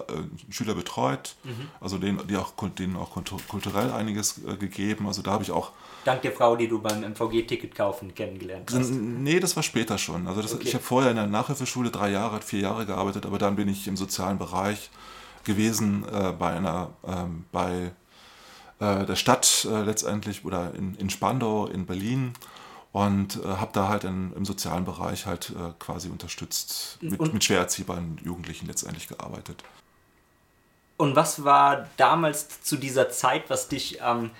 Schüler 0.50 0.74
betreut, 0.74 1.34
mhm. 1.42 1.68
also 1.80 1.98
denen, 1.98 2.24
die 2.28 2.36
auch, 2.36 2.52
denen 2.78 2.96
auch 2.96 3.10
kulturell 3.48 3.90
einiges 3.92 4.38
äh, 4.44 4.56
gegeben. 4.56 5.06
Also 5.06 5.22
da 5.22 5.32
habe 5.32 5.42
ich 5.42 5.50
auch. 5.50 5.72
Dank 6.08 6.22
der 6.22 6.32
Frau, 6.32 6.56
die 6.56 6.68
du 6.68 6.80
beim 6.80 7.02
MVG-Ticket 7.02 7.74
kaufen 7.74 8.14
kennengelernt 8.14 8.72
hast. 8.72 8.90
Nee, 8.90 9.40
das 9.40 9.54
war 9.56 9.62
später 9.62 9.98
schon. 9.98 10.26
Also 10.26 10.40
das, 10.40 10.54
okay. 10.54 10.64
ich 10.66 10.72
habe 10.72 10.82
vorher 10.82 11.10
in 11.10 11.16
der 11.16 11.26
Nachhilfeschule 11.26 11.90
drei 11.90 12.10
Jahre, 12.10 12.40
vier 12.40 12.60
Jahre 12.60 12.86
gearbeitet, 12.86 13.26
aber 13.26 13.36
dann 13.36 13.56
bin 13.56 13.68
ich 13.68 13.86
im 13.86 13.96
sozialen 13.96 14.38
Bereich 14.38 14.88
gewesen 15.44 16.06
äh, 16.10 16.32
bei 16.32 16.54
einer, 16.54 16.92
ähm, 17.06 17.44
bei 17.52 17.92
äh, 18.80 19.04
der 19.04 19.16
Stadt 19.16 19.68
äh, 19.70 19.82
letztendlich 19.82 20.46
oder 20.46 20.74
in, 20.74 20.94
in 20.94 21.10
Spandau 21.10 21.66
in 21.66 21.84
Berlin 21.84 22.32
und 22.92 23.36
äh, 23.44 23.46
habe 23.46 23.72
da 23.74 23.88
halt 23.88 24.04
in, 24.04 24.32
im 24.32 24.46
sozialen 24.46 24.86
Bereich 24.86 25.26
halt 25.26 25.50
äh, 25.50 25.72
quasi 25.78 26.08
unterstützt, 26.08 26.96
mit, 27.02 27.20
mit 27.34 27.44
schwer 27.44 27.58
erziehbaren 27.58 28.18
Jugendlichen 28.24 28.66
letztendlich 28.66 29.08
gearbeitet. 29.08 29.62
Und 30.96 31.16
was 31.16 31.44
war 31.44 31.86
damals 31.98 32.62
zu 32.62 32.78
dieser 32.78 33.10
Zeit, 33.10 33.50
was 33.50 33.68
dich 33.68 34.02
am 34.02 34.24
ähm, 34.24 34.30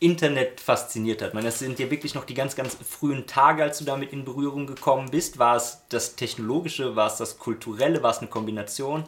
Internet 0.00 0.60
fasziniert 0.60 1.22
hat? 1.22 1.28
Ich 1.28 1.34
meine, 1.34 1.46
das 1.46 1.58
sind 1.58 1.78
ja 1.78 1.90
wirklich 1.90 2.14
noch 2.14 2.24
die 2.24 2.34
ganz, 2.34 2.56
ganz 2.56 2.76
frühen 2.88 3.26
Tage, 3.26 3.62
als 3.62 3.78
du 3.78 3.84
damit 3.84 4.12
in 4.12 4.24
Berührung 4.24 4.66
gekommen 4.66 5.10
bist. 5.10 5.38
War 5.38 5.56
es 5.56 5.82
das 5.88 6.16
Technologische, 6.16 6.96
war 6.96 7.08
es 7.08 7.16
das 7.16 7.38
Kulturelle, 7.38 8.02
war 8.02 8.10
es 8.12 8.18
eine 8.18 8.28
Kombination? 8.28 9.04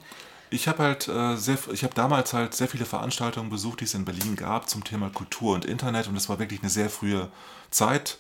Ich 0.51 0.67
habe 0.67 0.83
halt 0.83 1.09
äh, 1.09 1.37
sehr, 1.37 1.59
ich 1.73 1.85
habe 1.85 1.95
damals 1.95 2.33
halt 2.33 2.55
sehr 2.55 2.67
viele 2.69 2.85
Veranstaltungen 2.85 3.51
besucht, 3.51 3.81
die 3.81 3.85
es 3.85 3.95
in 3.95 4.05
Berlin 4.05 4.35
gab 4.37 4.69
zum 4.69 4.83
Thema 4.83 5.11
Kultur 5.11 5.55
und 5.55 5.65
Internet 5.65 6.09
und 6.09 6.15
das 6.15 6.29
war 6.29 6.39
wirklich 6.41 6.61
eine 6.61 6.71
sehr 6.71 6.91
frühe 6.91 7.31
Zeit. 7.71 8.19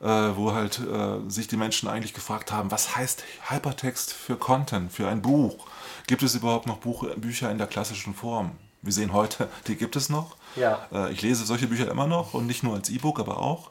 äh, 0.00 0.06
wo 0.34 0.52
halt 0.52 0.80
äh, 0.80 1.28
sich 1.28 1.48
die 1.48 1.56
Menschen 1.56 1.88
eigentlich 1.88 2.14
gefragt 2.14 2.52
haben, 2.52 2.70
was 2.70 2.96
heißt 2.96 3.22
Hypertext 3.48 4.12
für 4.12 4.36
Content, 4.36 4.92
für 4.92 5.08
ein 5.08 5.22
Buch? 5.22 5.66
Gibt 6.06 6.22
es 6.22 6.34
überhaupt 6.34 6.66
noch 6.66 6.78
Buch, 6.78 7.06
Bücher 7.16 7.50
in 7.50 7.58
der 7.58 7.66
klassischen 7.66 8.14
Form? 8.14 8.52
Wir 8.82 8.92
sehen 8.92 9.12
heute, 9.12 9.48
die 9.66 9.76
gibt 9.76 9.96
es 9.96 10.08
noch. 10.08 10.36
Ja. 10.56 10.86
Äh, 10.92 11.12
ich 11.12 11.22
lese 11.22 11.44
solche 11.44 11.66
Bücher 11.66 11.90
immer 11.90 12.06
noch 12.06 12.34
und 12.34 12.46
nicht 12.46 12.62
nur 12.62 12.74
als 12.74 12.90
E-Book, 12.90 13.20
aber 13.20 13.38
auch. 13.38 13.70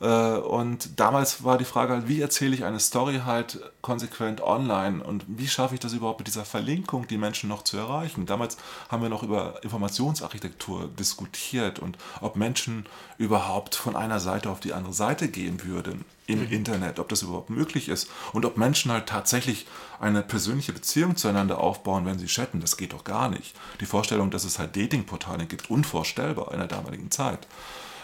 Äh, 0.00 0.06
und 0.06 1.00
damals 1.00 1.42
war 1.44 1.58
die 1.58 1.64
Frage 1.64 1.94
halt, 1.94 2.08
wie 2.08 2.20
erzähle 2.20 2.54
ich 2.54 2.64
eine 2.64 2.78
Story 2.78 3.22
halt 3.24 3.60
konsequent 3.82 4.40
online 4.40 5.02
und 5.02 5.24
wie 5.26 5.48
schaffe 5.48 5.74
ich 5.74 5.80
das 5.80 5.92
überhaupt 5.92 6.20
mit 6.20 6.28
dieser 6.28 6.44
Verlinkung, 6.44 7.08
die 7.08 7.18
Menschen 7.18 7.48
noch 7.48 7.62
zu 7.62 7.76
erreichen? 7.76 8.26
Damals 8.26 8.56
haben 8.88 9.02
wir 9.02 9.08
noch 9.08 9.22
über 9.22 9.62
Informationsarchitektur 9.62 10.88
diskutiert 10.98 11.78
und 11.78 11.98
ob 12.20 12.36
Menschen 12.36 12.86
überhaupt 13.16 13.74
von 13.74 13.96
einer 13.96 14.20
Seite 14.20 14.50
auf 14.50 14.60
die 14.60 14.72
andere 14.72 14.92
Seite 14.92 15.28
gehen 15.28 15.64
würden 15.64 16.04
im 16.28 16.40
mhm. 16.40 16.52
Internet, 16.52 17.00
ob 17.00 17.08
das 17.08 17.22
überhaupt 17.22 17.50
möglich 17.50 17.88
ist 17.88 18.08
und 18.32 18.44
ob 18.44 18.56
Menschen 18.56 18.92
halt 18.92 19.06
tatsächlich 19.06 19.66
eine 19.98 20.22
persönliche 20.22 20.72
Beziehung 20.72 21.16
zueinander 21.16 21.58
aufbauen, 21.58 22.06
wenn 22.06 22.18
sie 22.18 22.26
chatten. 22.26 22.60
Das 22.60 22.76
geht 22.76 22.92
doch 22.92 23.02
gar 23.02 23.28
nicht. 23.28 23.56
Die 23.80 23.86
Vorstellung, 23.86 24.30
dass 24.30 24.44
es 24.44 24.58
halt 24.58 24.76
Datingportale 24.76 25.46
gibt, 25.46 25.70
unvorstellbar 25.70 26.52
in 26.52 26.58
der 26.58 26.68
damaligen 26.68 27.10
Zeit. 27.10 27.46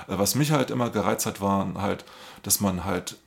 Äh, 0.08 0.18
was 0.18 0.34
mich 0.34 0.50
halt 0.50 0.70
immer 0.70 0.90
gereizt 0.90 1.26
hat, 1.26 1.40
waren 1.40 1.80
halt, 1.80 2.04
dass 2.42 2.60
man 2.60 2.84
halt 2.84 3.18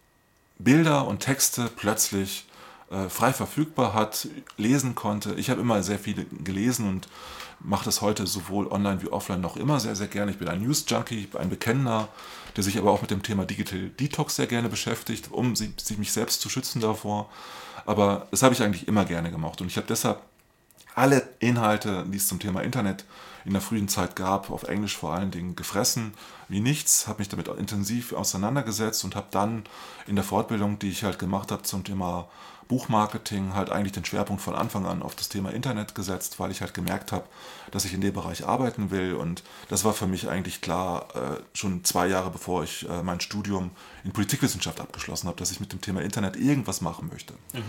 Bilder 0.58 1.08
und 1.08 1.20
Texte 1.20 1.70
plötzlich 1.76 2.46
äh, 2.90 3.08
frei 3.08 3.34
verfügbar 3.34 3.94
hat, 3.94 4.28
lesen 4.58 4.96
konnte. 4.96 5.36
Ich 5.36 5.52
habe 5.52 5.62
immer 5.62 5.84
sehr 5.84 6.00
viele 6.00 6.26
gelesen 6.26 6.90
und 6.90 7.08
mache 7.60 7.86
das 7.86 8.02
heute 8.02 8.26
sowohl 8.26 8.68
online 8.68 9.04
wie 9.04 9.10
offline 9.10 9.42
noch 9.42 9.58
immer 9.58 9.80
sehr, 9.80 9.96
sehr 9.96 10.08
gerne. 10.08 10.32
Ich 10.32 10.40
bin 10.40 10.48
ein 10.48 10.64
News-Junkie, 10.64 11.30
ein 11.38 11.50
Bekennender, 11.50 12.10
der 12.58 12.64
sich 12.64 12.78
aber 12.78 12.92
auch 12.92 13.02
mit 13.02 13.12
dem 13.12 13.24
Thema 13.24 13.46
Digital 13.46 13.90
Detox 14.00 14.36
sehr 14.36 14.48
gerne 14.48 14.68
beschäftigt, 14.68 15.32
um 15.32 15.56
sich, 15.56 15.72
mich 15.98 16.12
selbst 16.12 16.42
zu 16.42 16.50
schützen 16.50 16.82
davor. 16.82 17.30
Aber 17.86 18.28
das 18.32 18.42
habe 18.44 18.54
ich 18.54 18.64
eigentlich 18.64 18.88
immer 18.88 19.06
gerne 19.06 19.32
gemacht 19.32 19.62
und 19.62 19.68
ich 19.68 19.78
habe 19.78 19.88
deshalb 19.88 20.20
alle 20.96 21.30
Inhalte, 21.40 22.06
die 22.08 22.18
es 22.18 22.28
zum 22.28 22.40
Thema 22.40 22.62
Internet 22.62 23.06
in 23.46 23.54
der 23.54 23.62
frühen 23.62 23.88
Zeit 23.88 24.16
gab, 24.16 24.50
auf 24.50 24.64
Englisch 24.64 24.98
vor 24.98 25.14
allen 25.14 25.30
Dingen 25.30 25.56
gefressen 25.56 26.16
wie 26.50 26.60
nichts, 26.60 27.08
habe 27.08 27.20
mich 27.20 27.30
damit 27.30 27.48
intensiv 27.48 28.14
auseinandergesetzt 28.14 29.04
und 29.04 29.16
habe 29.16 29.28
dann 29.30 29.64
in 30.08 30.16
der 30.16 30.24
Fortbildung, 30.24 30.80
die 30.80 30.90
ich 30.90 31.04
halt 31.04 31.20
gemacht 31.20 31.52
habe 31.52 31.62
zum 31.62 31.84
Thema 31.84 32.28
Buchmarketing, 32.68 33.54
halt 33.54 33.70
eigentlich 33.70 33.94
den 33.94 34.06
Schwerpunkt 34.06 34.42
von 34.42 34.56
Anfang 34.56 34.86
an 34.86 35.02
auf 35.02 35.16
das 35.16 35.30
Thema 35.30 35.52
Internet 35.52 35.96
gesetzt, 35.96 36.40
weil 36.40 36.52
ich 36.52 36.62
halt 36.62 36.74
gemerkt 36.74 37.12
habe, 37.12 37.26
dass 37.72 37.86
ich 37.86 37.94
in 37.94 38.02
dem 38.02 38.14
Bereich 38.14 38.46
arbeiten 38.46 38.92
will. 38.92 39.14
Und 39.14 39.44
das 39.70 39.86
war 39.86 39.94
für 39.94 40.08
mich 40.08 40.30
eigentlich 40.30 40.62
klar, 40.62 41.08
äh, 41.16 41.42
schon 41.54 41.84
zwei 41.84 42.08
Jahre 42.08 42.30
bevor 42.30 42.64
ich 42.64 42.88
äh, 42.90 43.04
mein 43.04 43.20
Studium 43.20 43.72
in 44.04 44.12
Politikwissenschaft 44.12 44.80
abgeschlossen 44.82 45.28
habe, 45.28 45.38
dass 45.38 45.52
ich 45.52 45.60
mit 45.60 45.72
dem 45.72 45.82
Thema 45.82 46.02
Internet 46.02 46.36
irgendwas 46.36 46.82
machen 46.82 47.10
möchte. 47.12 47.34
Mhm. 47.54 47.64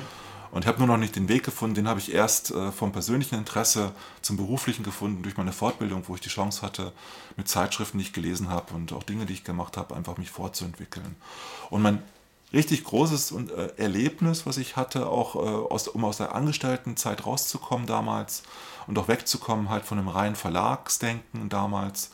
Und 0.51 0.65
ich 0.65 0.69
habe 0.69 0.79
nur 0.79 0.87
noch 0.87 0.97
nicht 0.97 1.15
den 1.15 1.29
Weg 1.29 1.45
gefunden, 1.45 1.75
den 1.75 1.89
habe 1.89 2.01
ich 2.01 2.13
erst 2.13 2.51
äh, 2.51 2.73
vom 2.73 2.93
persönlichen 2.93 3.37
Interesse 3.37 3.93
zum 4.23 4.37
beruflichen 4.37 4.83
gefunden, 4.83 5.23
durch 5.23 5.37
meine 5.37 5.53
Fortbildung, 5.53 6.05
wo 6.07 6.15
ich 6.15 6.21
die 6.21 6.31
Chance 6.31 6.63
hatte, 6.63 6.93
mit 7.37 7.49
Zeitschriften, 7.49 7.99
die 7.99 8.05
ich 8.05 8.13
gelesen 8.13 8.49
habe 8.49 8.75
und 8.75 8.93
auch 8.93 9.03
Dinge, 9.03 9.27
die 9.27 9.35
ich 9.35 9.45
gemacht 9.45 9.77
habe, 9.77 9.95
einfach 9.95 10.17
mich 10.17 10.31
fortzuentwickeln. 10.31 11.17
Und 11.71 11.83
mein 11.83 12.03
richtig 12.53 12.85
großes 12.85 13.33
äh, 13.33 13.73
Erlebnis, 13.77 14.47
was 14.47 14.57
ich 14.57 14.77
hatte, 14.77 15.09
auch 15.09 15.37
äh, 15.37 15.39
aus, 15.39 15.89
um 15.89 16.05
aus 16.05 16.19
der 16.19 16.35
Angestelltenzeit 16.35 17.27
rauszukommen 17.27 17.87
damals 17.87 18.43
und 18.87 18.99
auch 18.99 19.09
wegzukommen 19.09 19.69
halt 19.69 19.85
von 19.85 19.99
dem 19.99 20.09
reinen 20.09 20.37
Verlagsdenken 20.37 21.49
damals. 21.49 22.11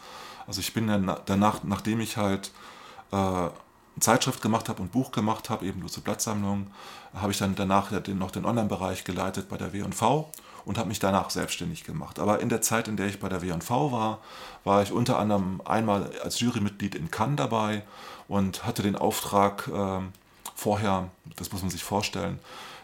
Also 0.46 0.60
ich 0.60 0.74
bin 0.74 0.88
dann 0.88 1.16
danach, 1.26 1.62
nachdem 1.62 2.00
ich 2.00 2.16
halt 2.16 2.50
äh, 3.12 3.48
Zeitschrift 4.00 4.42
gemacht 4.42 4.68
habe 4.68 4.82
und 4.82 4.92
Buch 4.92 5.12
gemacht 5.12 5.50
habe, 5.50 5.66
eben 5.66 5.80
nur 5.80 5.88
zur 5.88 6.02
Blattsammlung, 6.02 6.66
habe 7.14 7.30
ich 7.30 7.38
dann 7.38 7.54
danach 7.54 7.92
den, 8.02 8.18
noch 8.18 8.32
den 8.32 8.44
Online-Bereich 8.44 9.04
geleitet 9.04 9.48
bei 9.48 9.56
der 9.56 9.72
W&V 9.72 10.30
und 10.64 10.78
habe 10.78 10.88
mich 10.88 10.98
danach 10.98 11.30
selbstständig 11.30 11.84
gemacht. 11.84 12.18
Aber 12.18 12.40
in 12.40 12.48
der 12.48 12.60
Zeit, 12.60 12.88
in 12.88 12.96
der 12.96 13.06
ich 13.06 13.20
bei 13.20 13.28
der 13.28 13.42
W&V 13.42 13.92
war, 13.92 14.18
war 14.64 14.82
ich 14.82 14.90
unter 14.90 15.18
anderem 15.18 15.60
einmal 15.64 16.10
als 16.22 16.40
Jurymitglied 16.40 16.96
in 16.96 17.10
Cannes 17.10 17.36
dabei 17.36 17.84
und 18.26 18.66
hatte 18.66 18.82
den 18.82 18.96
Auftrag 18.96 19.68
äh, 19.68 20.00
vorher, 20.54 21.10
das 21.36 21.52
muss 21.52 21.62
man 21.62 21.70
sich 21.70 21.84
vorstellen, 21.84 22.38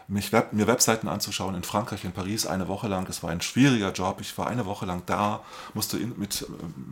mich 0.07 0.33
Web, 0.33 0.51
mir 0.51 0.67
Webseiten 0.67 1.07
anzuschauen 1.07 1.55
in 1.55 1.63
Frankreich, 1.63 2.03
in 2.03 2.11
Paris, 2.11 2.45
eine 2.45 2.67
Woche 2.67 2.87
lang. 2.89 3.07
Es 3.07 3.23
war 3.23 3.29
ein 3.29 3.39
schwieriger 3.39 3.93
Job. 3.93 4.19
Ich 4.19 4.37
war 4.37 4.47
eine 4.47 4.65
Woche 4.65 4.85
lang 4.85 5.03
da, 5.05 5.41
musste 5.73 5.97
in, 5.97 6.17
mit, 6.19 6.45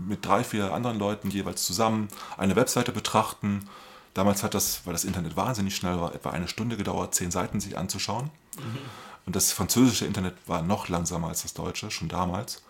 mit 0.08 0.26
drei, 0.26 0.44
vier 0.44 0.74
anderen 0.74 0.98
Leuten 0.98 1.30
jeweils 1.30 1.66
zusammen 1.66 2.08
eine 2.38 2.56
Webseite 2.56 2.94
betrachten 2.94 3.68
Damals 4.14 4.44
hat 4.44 4.54
das, 4.54 4.82
weil 4.86 4.94
das 4.94 5.06
Internet 5.06 5.36
wahnsinnig 5.36 5.76
schnell 5.76 6.00
war, 6.00 6.14
etwa 6.16 6.32
eine 6.32 6.48
Stunde 6.48 6.78
gedauert, 6.78 7.14
zehn 7.14 7.32
Seiten 7.32 7.60
sich 7.60 7.78
anzuschauen. 7.78 8.30
Mhm. 8.58 8.78
Und 9.26 9.36
das 9.36 9.52
französische 9.52 10.06
Internet 10.06 10.36
war 10.48 10.62
noch 10.62 10.90
langsamer 10.90 11.28
als 11.28 11.44
das 11.44 11.54
deutsche, 11.54 11.92
schon 11.92 12.08
damals. 12.10 12.64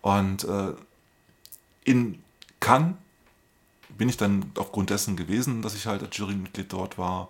Und 0.00 0.44
äh, 0.44 0.72
in 1.84 2.22
Cannes 2.60 2.94
bin 3.90 4.08
ich 4.08 4.16
dann 4.16 4.50
aufgrund 4.56 4.90
dessen 4.90 5.16
gewesen, 5.16 5.60
dass 5.62 5.74
ich 5.74 5.86
halt 5.86 6.02
als 6.02 6.16
Jurymitglied 6.16 6.72
dort 6.72 6.96
war 6.96 7.28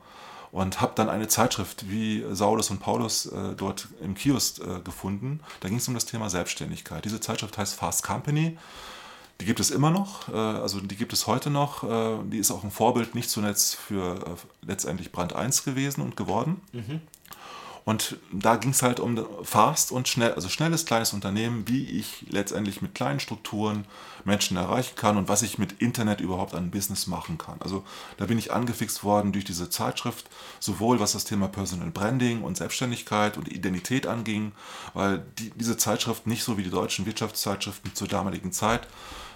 und 0.52 0.80
habe 0.80 0.92
dann 0.94 1.08
eine 1.08 1.28
Zeitschrift 1.28 1.88
wie 1.90 2.24
Saulus 2.32 2.70
und 2.70 2.80
Paulus 2.80 3.26
äh, 3.26 3.54
dort 3.56 3.88
im 4.02 4.14
Kiosk 4.14 4.60
äh, 4.60 4.80
gefunden. 4.80 5.40
Da 5.60 5.68
ging 5.68 5.78
es 5.78 5.88
um 5.88 5.94
das 5.94 6.06
Thema 6.06 6.30
Selbstständigkeit. 6.30 7.04
Diese 7.04 7.20
Zeitschrift 7.20 7.56
heißt 7.56 7.74
Fast 7.74 8.02
Company 8.02 8.56
die 9.40 9.46
gibt 9.46 9.58
es 9.58 9.70
immer 9.70 9.90
noch, 9.90 10.28
äh, 10.28 10.32
also 10.36 10.80
die 10.80 10.96
gibt 10.96 11.12
es 11.12 11.26
heute 11.26 11.50
noch. 11.50 11.82
Äh, 11.82 12.18
die 12.24 12.38
ist 12.38 12.50
auch 12.50 12.62
ein 12.62 12.70
Vorbild 12.70 13.14
nicht 13.14 13.30
zuletzt 13.30 13.74
für 13.74 14.16
äh, 14.16 14.66
letztendlich 14.66 15.12
Brand 15.12 15.34
1 15.34 15.64
gewesen 15.64 16.02
und 16.02 16.16
geworden. 16.16 16.60
Mhm. 16.72 17.00
Und 17.84 18.16
da 18.32 18.56
ging 18.56 18.70
es 18.70 18.82
halt 18.82 19.00
um 19.00 19.26
fast 19.42 19.90
und 19.92 20.08
schnell, 20.08 20.34
also 20.34 20.48
schnelles 20.48 20.84
kleines 20.84 21.12
Unternehmen, 21.12 21.66
wie 21.66 21.84
ich 21.84 22.26
letztendlich 22.28 22.82
mit 22.82 22.94
kleinen 22.94 23.20
Strukturen 23.20 23.86
Menschen 24.24 24.56
erreichen 24.56 24.96
kann 24.96 25.16
und 25.16 25.28
was 25.28 25.42
ich 25.42 25.58
mit 25.58 25.80
Internet 25.80 26.20
überhaupt 26.20 26.54
an 26.54 26.70
Business 26.70 27.06
machen 27.06 27.38
kann. 27.38 27.56
Also 27.60 27.84
da 28.18 28.26
bin 28.26 28.38
ich 28.38 28.52
angefixt 28.52 29.02
worden 29.02 29.32
durch 29.32 29.44
diese 29.44 29.70
Zeitschrift, 29.70 30.28
sowohl 30.58 31.00
was 31.00 31.12
das 31.12 31.24
Thema 31.24 31.48
Personal 31.48 31.90
Branding 31.90 32.42
und 32.42 32.56
Selbstständigkeit 32.56 33.38
und 33.38 33.50
Identität 33.50 34.06
anging, 34.06 34.52
weil 34.94 35.24
die, 35.38 35.50
diese 35.50 35.76
Zeitschrift 35.76 36.26
nicht 36.26 36.44
so 36.44 36.58
wie 36.58 36.62
die 36.62 36.70
deutschen 36.70 37.06
Wirtschaftszeitschriften 37.06 37.94
zur 37.94 38.08
damaligen 38.08 38.52
Zeit 38.52 38.86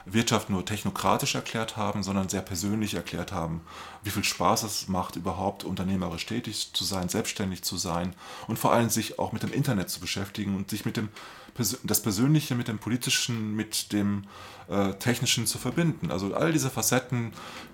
Wirtschaft 0.06 0.50
nur 0.50 0.64
technokratisch 0.64 1.34
erklärt 1.34 1.76
haben, 1.76 2.02
sondern 2.02 2.28
sehr 2.28 2.42
persönlich 2.42 2.94
erklärt 2.94 3.32
haben, 3.32 3.62
wie 4.02 4.10
viel 4.10 4.24
Spaß 4.24 4.62
es 4.64 4.88
macht, 4.88 5.16
überhaupt 5.16 5.64
unternehmerisch 5.64 6.26
tätig 6.26 6.72
zu 6.72 6.84
sein, 6.84 7.08
selbstständig 7.08 7.62
zu 7.62 7.76
sein 7.76 8.14
und 8.46 8.58
vor 8.58 8.72
allem 8.72 8.90
sich 8.90 9.18
auch 9.18 9.32
mit 9.32 9.42
dem 9.42 9.52
Internet 9.52 9.90
zu 9.90 10.00
beschäftigen 10.00 10.56
und 10.56 10.70
sich 10.70 10.84
mit 10.84 10.96
dem 10.96 11.08
das 11.84 12.02
Persönliche 12.02 12.56
mit 12.56 12.66
dem 12.66 12.78
Politischen, 12.78 13.54
mit 13.54 13.92
dem 13.92 14.24
äh, 14.68 14.92
Technischen 14.94 15.46
zu 15.46 15.58
verbinden. 15.58 16.10
Also 16.10 16.34
all 16.34 16.52
diese 16.52 16.68
Facetten, 16.68 17.32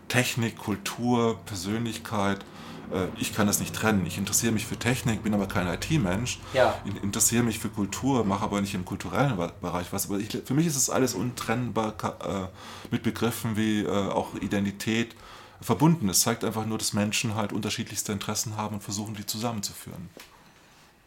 Technik, 0.09 0.59
Kultur, 0.59 1.39
Persönlichkeit, 1.47 2.45
ich 3.19 3.35
kann 3.35 3.47
das 3.47 3.61
nicht 3.61 3.75
trennen. 3.75 4.05
Ich 4.07 4.19
interessiere 4.19 4.53
mich 4.53 4.67
für 4.67 4.77
Technik, 4.77 5.23
bin 5.23 5.35
aber 5.35 5.47
kein 5.47 5.67
IT-Mensch. 5.67 6.41
Ja. 6.53 6.75
Ich 6.85 7.03
interessiere 7.03 7.43
mich 7.43 7.59
für 7.59 7.69
Kultur, 7.69 8.25
mache 8.25 8.45
aber 8.45 8.61
nicht 8.61 8.75
im 8.75 8.85
kulturellen 8.85 9.37
Bereich 9.61 9.93
was. 9.93 10.07
Aber 10.07 10.19
ich, 10.19 10.37
für 10.45 10.55
mich 10.55 10.67
ist 10.67 10.77
es 10.77 10.91
alles 10.91 11.15
untrennbar 11.15 11.95
äh, 12.03 12.49
mit 12.91 13.03
Begriffen 13.03 13.57
wie 13.57 13.83
äh, 13.83 13.89
auch 13.89 14.35
Identität 14.35 15.15
verbunden. 15.61 16.09
Es 16.09 16.21
zeigt 16.21 16.45
einfach 16.45 16.67
nur, 16.67 16.79
dass 16.79 16.93
Menschen 16.93 17.35
halt 17.35 17.53
unterschiedlichste 17.53 18.13
Interessen 18.13 18.57
haben 18.57 18.77
und 18.77 18.83
versuchen, 18.83 19.15
die 19.15 19.27
zusammenzuführen. 19.27 20.09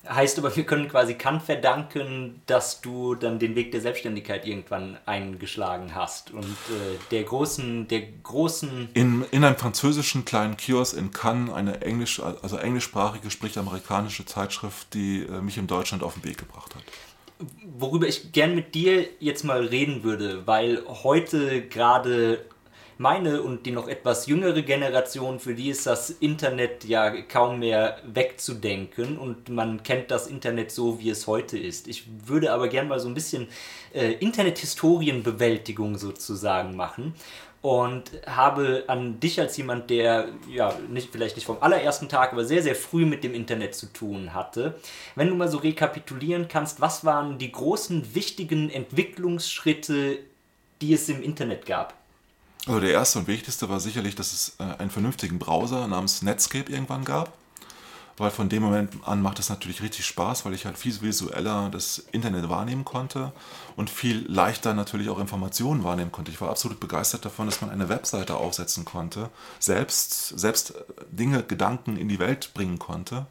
Heißt 0.08 0.38
aber, 0.38 0.54
wir 0.54 0.66
können 0.66 0.90
quasi 0.90 1.14
Kant 1.14 1.44
verdanken, 1.44 2.42
dass 2.46 2.82
du 2.82 3.16
dann 3.16 3.40
den 3.40 3.56
Weg 3.56 3.72
der 3.72 3.80
Selbstständigkeit 3.80 4.46
irgendwann 4.46 4.98
eingeschlagen 5.06 5.96
hast 5.96 6.32
und 6.32 6.44
äh, 6.44 6.98
der 7.12 7.24
großen, 7.24 7.88
der 7.88 8.02
großen. 8.22 8.90
In, 8.94 9.24
in 9.32 9.46
einem 9.46 9.56
französischen 9.56 10.26
kleinen 10.26 10.58
Kiosk 10.58 10.98
in 10.98 11.12
Cannes, 11.12 11.54
eine 11.54 11.82
englisch, 11.82 12.22
also 12.22 12.58
englischsprachige, 12.58 13.32
sprich 13.32 13.58
amerikanische 13.58 14.26
Zeitschrift, 14.26 14.94
die 14.94 15.24
äh, 15.24 15.42
mich 15.42 15.58
in 15.58 15.68
Deutschland 15.68 16.04
auf 16.04 16.16
den 16.16 16.26
Weg 16.26 16.38
gebracht 16.38 16.76
hat. 16.76 16.84
Worüber 17.78 18.06
ich 18.06 18.34
gern 18.34 18.56
mit 18.56 18.76
dir 18.76 19.08
jetzt 19.20 19.44
mal 19.44 19.66
reden 19.66 20.04
würde, 20.04 20.46
weil 20.46 20.84
heute 20.86 21.62
gerade 21.62 22.46
meine 22.98 23.42
und 23.42 23.66
die 23.66 23.72
noch 23.72 23.88
etwas 23.88 24.28
jüngere 24.28 24.62
Generation, 24.62 25.40
für 25.40 25.56
die 25.56 25.70
ist 25.70 25.86
das 25.86 26.10
Internet 26.10 26.86
ja 26.86 27.22
kaum 27.24 27.60
mehr 27.60 27.98
wegzudenken 28.06 29.18
und 29.18 29.50
man 29.50 29.84
kennt 29.84 30.12
das 30.12 30.28
Internet 30.28 30.72
so, 30.72 31.00
wie 31.00 31.10
es 31.10 31.28
heute 31.28 31.58
ist. 31.58 31.88
Ich 31.88 32.06
würde 32.26 32.52
aber 32.52 32.68
gern 32.68 32.88
mal 32.88 33.00
so 33.00 33.08
ein 33.08 33.14
bisschen 33.14 33.48
äh, 33.94 34.14
Internet-Historienbewältigung 34.14 35.98
sozusagen 35.98 36.76
machen 36.76 37.14
und 37.64 38.12
habe 38.28 38.84
an 38.88 39.22
dich 39.22 39.40
als 39.40 39.56
jemand, 39.56 39.90
der 39.90 40.28
ja 40.50 40.78
nicht, 40.90 41.14
vielleicht 41.14 41.38
nicht 41.38 41.46
vom 41.46 41.60
allerersten 41.62 42.10
Tag, 42.10 42.34
aber 42.34 42.44
sehr, 42.44 42.62
sehr 42.62 42.76
früh 42.76 43.06
mit 43.06 43.24
dem 43.24 43.34
Internet 43.34 43.74
zu 43.74 43.86
tun 43.86 44.34
hatte. 44.34 44.76
Wenn 45.16 45.30
du 45.30 45.36
mal 45.36 45.48
so 45.48 45.60
rekapitulieren 45.60 46.50
kannst, 46.50 46.82
was 46.82 47.06
waren 47.06 47.38
die 47.38 47.54
großen, 47.54 48.16
wichtigen 48.16 48.70
Entwicklungsschritte, 48.70 50.20
die 50.82 50.94
es 50.94 51.08
im 51.08 51.24
Internet 51.24 51.66
gab? 51.66 52.03
Also 52.66 52.80
der 52.80 52.92
erste 52.92 53.20
und 53.20 53.28
wichtigste 53.28 53.68
war 53.70 53.80
sicherlich, 53.80 54.16
dass 54.16 54.32
es 54.32 54.56
äh, 54.60 54.64
einen 54.80 54.90
vernünftigen 54.90 55.38
Browser 55.38 55.88
namens 55.88 56.22
Netscape 56.22 56.72
irgendwann 56.72 57.04
gab. 57.04 57.34
Weil 58.16 58.30
von 58.30 58.48
dem 58.48 58.62
Moment 58.62 58.94
an 59.06 59.24
macht 59.24 59.40
es 59.40 59.50
natürlich 59.50 59.82
richtig 59.82 60.06
Spaß, 60.06 60.46
weil 60.46 60.54
ich 60.54 60.68
halt 60.68 60.78
viel 60.78 61.02
visueller 61.02 61.70
das 61.72 61.98
Internet 62.12 62.48
wahrnehmen 62.48 62.86
konnte 62.86 63.32
und 63.76 63.90
viel 63.90 64.24
leichter 64.32 64.76
natürlich 64.76 65.10
auch 65.10 65.18
Informationen 65.18 65.84
wahrnehmen 65.84 66.12
konnte. 66.12 66.30
Ich 66.30 66.40
war 66.40 66.52
absolut 66.52 66.80
begeistert 66.80 67.26
davon, 67.26 67.48
dass 67.48 67.62
man 67.62 67.72
eine 67.72 67.90
Webseite 67.90 68.36
aufsetzen 68.36 68.86
konnte, 68.86 69.32
selbst, 69.58 70.28
selbst 70.38 70.76
Dinge, 71.10 71.42
Gedanken 71.42 71.98
in 71.98 72.08
die 72.08 72.20
Welt 72.20 72.54
bringen 72.54 72.78
konnte 72.78 73.26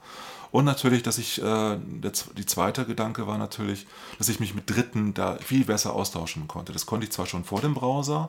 und 0.53 0.67
natürlich, 0.67 1.03
dass 1.03 1.17
ich, 1.17 1.41
äh, 1.41 1.79
der, 1.79 2.13
die 2.37 2.47
zweite 2.47 2.85
Gedanke 2.85 3.27
war 3.27 3.39
natürlich, 3.39 3.87
dass 4.19 4.29
ich 4.29 4.39
mich 4.39 4.55
mit 4.55 4.69
Dritten 4.69 5.15
da 5.15 5.37
viel 5.37 5.65
besser 5.65 5.95
austauschen 5.95 6.47
konnte. 6.47 6.75
Das 6.75 6.85
konnte 6.85 7.07
ich 7.07 7.13
zwar 7.13 7.25
schon 7.25 7.45
vor 7.45 7.63
dem 7.63 7.73
Browser, 7.73 8.29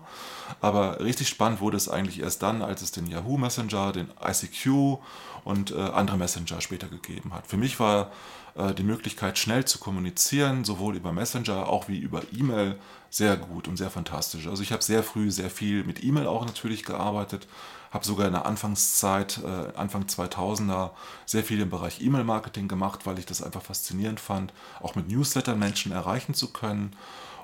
aber 0.61 1.01
richtig 1.01 1.28
spannend 1.28 1.59
wurde 1.59 1.76
es 1.76 1.89
eigentlich 1.89 2.21
erst 2.21 2.41
dann, 2.41 2.61
als 2.61 2.82
es 2.82 2.93
den 2.93 3.07
Yahoo 3.07 3.38
Messenger, 3.38 3.91
den 3.91 4.07
ICQ 4.26 4.99
und 5.43 5.71
äh, 5.71 5.76
andere 5.76 6.17
Messenger 6.17 6.61
später 6.61 6.88
gegeben 6.88 7.34
hat. 7.34 7.45
Für 7.45 7.57
mich 7.57 7.78
war 7.82 8.09
äh, 8.55 8.74
die 8.74 8.84
Möglichkeit, 8.84 9.38
schnell 9.38 9.65
zu 9.65 9.80
kommunizieren, 9.80 10.63
sowohl 10.63 10.95
über 10.95 11.11
Messenger 11.11 11.67
auch 11.67 11.89
wie 11.89 11.97
über 11.97 12.21
E-Mail, 12.32 12.80
sehr 13.09 13.36
gut 13.36 13.67
und 13.67 13.78
sehr 13.78 13.91
fantastisch. 13.91 14.47
Also 14.47 14.63
ich 14.63 14.71
habe 14.71 14.82
sehr 14.82 15.03
früh 15.03 15.30
sehr 15.30 15.49
viel 15.49 15.84
mit 15.84 16.03
E-Mail 16.03 16.26
auch 16.26 16.45
natürlich 16.45 16.84
gearbeitet, 16.84 17.47
habe 17.93 18.05
sogar 18.05 18.25
in 18.25 18.33
der 18.33 18.45
Anfangszeit, 18.47 19.39
äh, 19.43 19.77
Anfang 19.77 20.05
2000er, 20.05 20.89
sehr 21.27 21.43
viel 21.43 21.61
im 21.61 21.69
Bereich 21.69 22.01
E-Mail-Marketing 22.01 22.67
gemacht, 22.67 23.05
weil 23.05 23.19
ich 23.19 23.27
das 23.27 23.43
einfach 23.43 23.61
faszinierend 23.61 24.19
fand, 24.19 24.51
auch 24.81 24.95
mit 24.95 25.09
Newslettern 25.09 25.59
Menschen 25.59 25.91
erreichen 25.91 26.33
zu 26.33 26.51
können. 26.51 26.95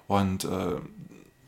Und 0.08 0.46
äh, 0.46 0.78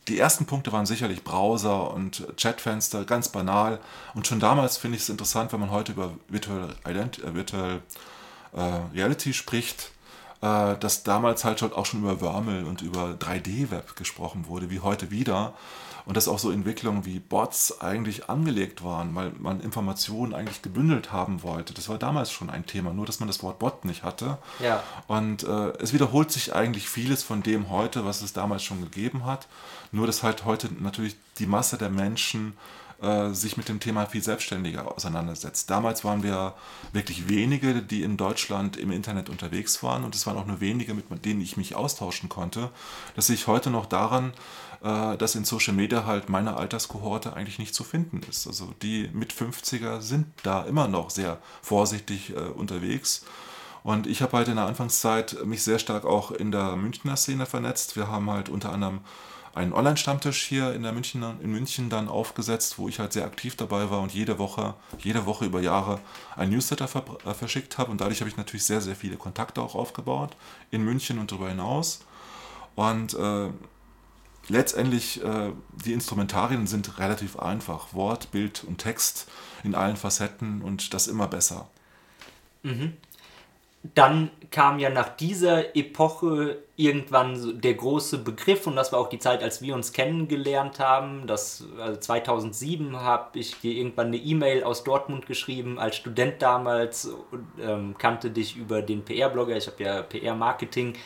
die 0.06 0.18
ersten 0.18 0.46
Punkte 0.46 0.72
waren 0.72 0.86
sicherlich 0.86 1.24
Browser 1.24 1.92
und 1.92 2.26
Chatfenster, 2.36 3.04
ganz 3.04 3.28
banal. 3.28 3.80
Und 4.14 4.28
schon 4.28 4.38
damals 4.38 4.76
finde 4.76 4.96
ich 4.96 5.02
es 5.02 5.08
interessant, 5.08 5.52
wenn 5.52 5.60
man 5.60 5.72
heute 5.72 5.92
über 5.92 6.12
Virtual, 6.28 6.68
Ident 6.88 7.18
äh, 7.24 7.34
Virtual 7.34 7.82
äh, 8.52 8.60
Reality 8.94 9.32
spricht, 9.32 9.90
äh, 10.42 10.76
dass 10.78 11.02
damals 11.02 11.44
halt 11.44 11.62
auch 11.62 11.86
schon 11.86 12.00
über 12.00 12.20
Wörmel 12.20 12.64
und 12.64 12.82
über 12.82 13.16
3D-Web 13.18 13.96
gesprochen 13.96 14.46
wurde, 14.46 14.70
wie 14.70 14.80
heute 14.80 15.10
wieder 15.10 15.54
und 16.04 16.16
dass 16.16 16.28
auch 16.28 16.38
so 16.38 16.50
Entwicklungen 16.50 17.04
wie 17.04 17.20
Bots 17.20 17.80
eigentlich 17.80 18.28
angelegt 18.28 18.84
waren, 18.84 19.14
weil 19.14 19.32
man 19.38 19.60
Informationen 19.60 20.34
eigentlich 20.34 20.62
gebündelt 20.62 21.12
haben 21.12 21.42
wollte. 21.42 21.74
Das 21.74 21.88
war 21.88 21.98
damals 21.98 22.30
schon 22.30 22.50
ein 22.50 22.66
Thema, 22.66 22.92
nur 22.92 23.06
dass 23.06 23.20
man 23.20 23.26
das 23.26 23.42
Wort 23.42 23.58
Bot 23.58 23.84
nicht 23.84 24.02
hatte. 24.02 24.38
Ja. 24.60 24.82
Und 25.06 25.44
äh, 25.44 25.72
es 25.78 25.92
wiederholt 25.92 26.30
sich 26.30 26.54
eigentlich 26.54 26.88
vieles 26.88 27.22
von 27.22 27.42
dem 27.42 27.70
heute, 27.70 28.04
was 28.04 28.22
es 28.22 28.32
damals 28.32 28.62
schon 28.62 28.80
gegeben 28.80 29.24
hat. 29.24 29.48
Nur 29.92 30.06
dass 30.06 30.22
halt 30.22 30.44
heute 30.44 30.68
natürlich 30.80 31.16
die 31.38 31.46
Masse 31.46 31.78
der 31.78 31.90
Menschen 31.90 32.54
äh, 33.02 33.34
sich 33.34 33.56
mit 33.56 33.68
dem 33.68 33.80
Thema 33.80 34.06
viel 34.06 34.22
selbstständiger 34.22 34.94
auseinandersetzt. 34.94 35.68
Damals 35.68 36.04
waren 36.04 36.22
wir 36.22 36.54
wirklich 36.92 37.28
wenige, 37.28 37.82
die 37.82 38.02
in 38.02 38.16
Deutschland 38.16 38.76
im 38.76 38.92
Internet 38.92 39.28
unterwegs 39.28 39.82
waren 39.82 40.04
und 40.04 40.14
es 40.14 40.24
waren 40.24 40.36
auch 40.36 40.46
nur 40.46 40.60
wenige, 40.60 40.94
mit 40.94 41.24
denen 41.24 41.40
ich 41.40 41.56
mich 41.56 41.74
austauschen 41.74 42.28
konnte. 42.28 42.70
Das 43.16 43.26
sehe 43.26 43.34
ich 43.34 43.48
heute 43.48 43.70
noch 43.70 43.86
daran, 43.86 44.32
äh, 44.82 45.16
dass 45.16 45.34
in 45.34 45.44
Social 45.44 45.74
Media 45.74 46.06
halt 46.06 46.28
meine 46.28 46.56
Alterskohorte 46.56 47.34
eigentlich 47.34 47.58
nicht 47.58 47.74
zu 47.74 47.84
finden 47.84 48.20
ist. 48.28 48.46
Also 48.46 48.74
die 48.82 49.08
mit 49.12 49.32
50er 49.32 50.00
sind 50.00 50.26
da 50.42 50.62
immer 50.64 50.88
noch 50.88 51.10
sehr 51.10 51.38
vorsichtig 51.62 52.30
äh, 52.30 52.40
unterwegs. 52.40 53.24
Und 53.84 54.06
ich 54.06 54.22
habe 54.22 54.36
halt 54.36 54.48
in 54.48 54.56
der 54.56 54.66
Anfangszeit 54.66 55.44
mich 55.44 55.62
sehr 55.62 55.78
stark 55.78 56.04
auch 56.04 56.30
in 56.30 56.52
der 56.52 56.76
Münchner 56.76 57.16
Szene 57.16 57.46
vernetzt. 57.46 57.96
Wir 57.96 58.08
haben 58.08 58.30
halt 58.30 58.48
unter 58.48 58.72
anderem 58.72 59.00
einen 59.54 59.72
Online-Stammtisch 59.72 60.44
hier 60.44 60.72
in, 60.72 60.82
der 60.82 60.92
München, 60.92 61.22
in 61.40 61.52
München 61.52 61.90
dann 61.90 62.08
aufgesetzt, 62.08 62.78
wo 62.78 62.88
ich 62.88 62.98
halt 63.00 63.12
sehr 63.12 63.24
aktiv 63.24 63.54
dabei 63.54 63.90
war 63.90 64.00
und 64.00 64.14
jede 64.14 64.38
Woche, 64.38 64.74
jede 64.98 65.26
Woche 65.26 65.44
über 65.44 65.60
Jahre 65.60 66.00
ein 66.36 66.50
Newsletter 66.50 66.88
ver 66.88 67.04
äh, 67.26 67.34
verschickt 67.34 67.76
habe. 67.76 67.90
Und 67.90 68.00
dadurch 68.00 68.20
habe 68.20 68.30
ich 68.30 68.36
natürlich 68.36 68.64
sehr, 68.64 68.80
sehr 68.80 68.96
viele 68.96 69.16
Kontakte 69.16 69.60
auch 69.60 69.74
aufgebaut 69.74 70.36
in 70.70 70.82
München 70.82 71.18
und 71.18 71.30
darüber 71.30 71.48
hinaus. 71.50 72.04
Und 72.74 73.14
äh, 73.14 73.50
letztendlich, 74.48 75.22
äh, 75.22 75.52
die 75.84 75.92
Instrumentarien 75.92 76.66
sind 76.66 76.98
relativ 76.98 77.38
einfach. 77.38 77.94
Wort, 77.94 78.30
Bild 78.30 78.64
und 78.64 78.78
Text 78.78 79.28
in 79.62 79.74
allen 79.74 79.96
Facetten 79.96 80.62
und 80.62 80.94
das 80.94 81.08
immer 81.08 81.28
besser. 81.28 81.68
Mhm 82.62 82.94
dann 83.94 84.30
kam 84.50 84.78
ja 84.78 84.90
nach 84.90 85.08
dieser 85.08 85.74
Epoche 85.74 86.58
irgendwann 86.76 87.60
der 87.60 87.74
große 87.74 88.18
Begriff 88.18 88.66
und 88.66 88.76
das 88.76 88.92
war 88.92 89.00
auch 89.00 89.08
die 89.08 89.18
Zeit, 89.18 89.42
als 89.42 89.60
wir 89.60 89.74
uns 89.74 89.92
kennengelernt 89.92 90.78
haben. 90.78 91.26
Das, 91.26 91.64
also 91.78 91.98
2007 91.98 92.96
habe 92.96 93.38
ich 93.40 93.58
dir 93.58 93.72
irgendwann 93.72 94.08
eine 94.08 94.18
E-Mail 94.18 94.62
aus 94.62 94.84
Dortmund 94.84 95.26
geschrieben, 95.26 95.80
als 95.80 95.96
Student 95.96 96.40
damals, 96.40 97.06
und, 97.06 97.46
ähm, 97.60 97.96
kannte 97.98 98.30
dich 98.30 98.56
über 98.56 98.82
den 98.82 99.04
PR-Blogger. 99.04 99.56
Ich 99.56 99.66
habe 99.66 99.82
ja 99.82 100.02
PR-Marketing 100.02 100.94
äh, 100.94 100.98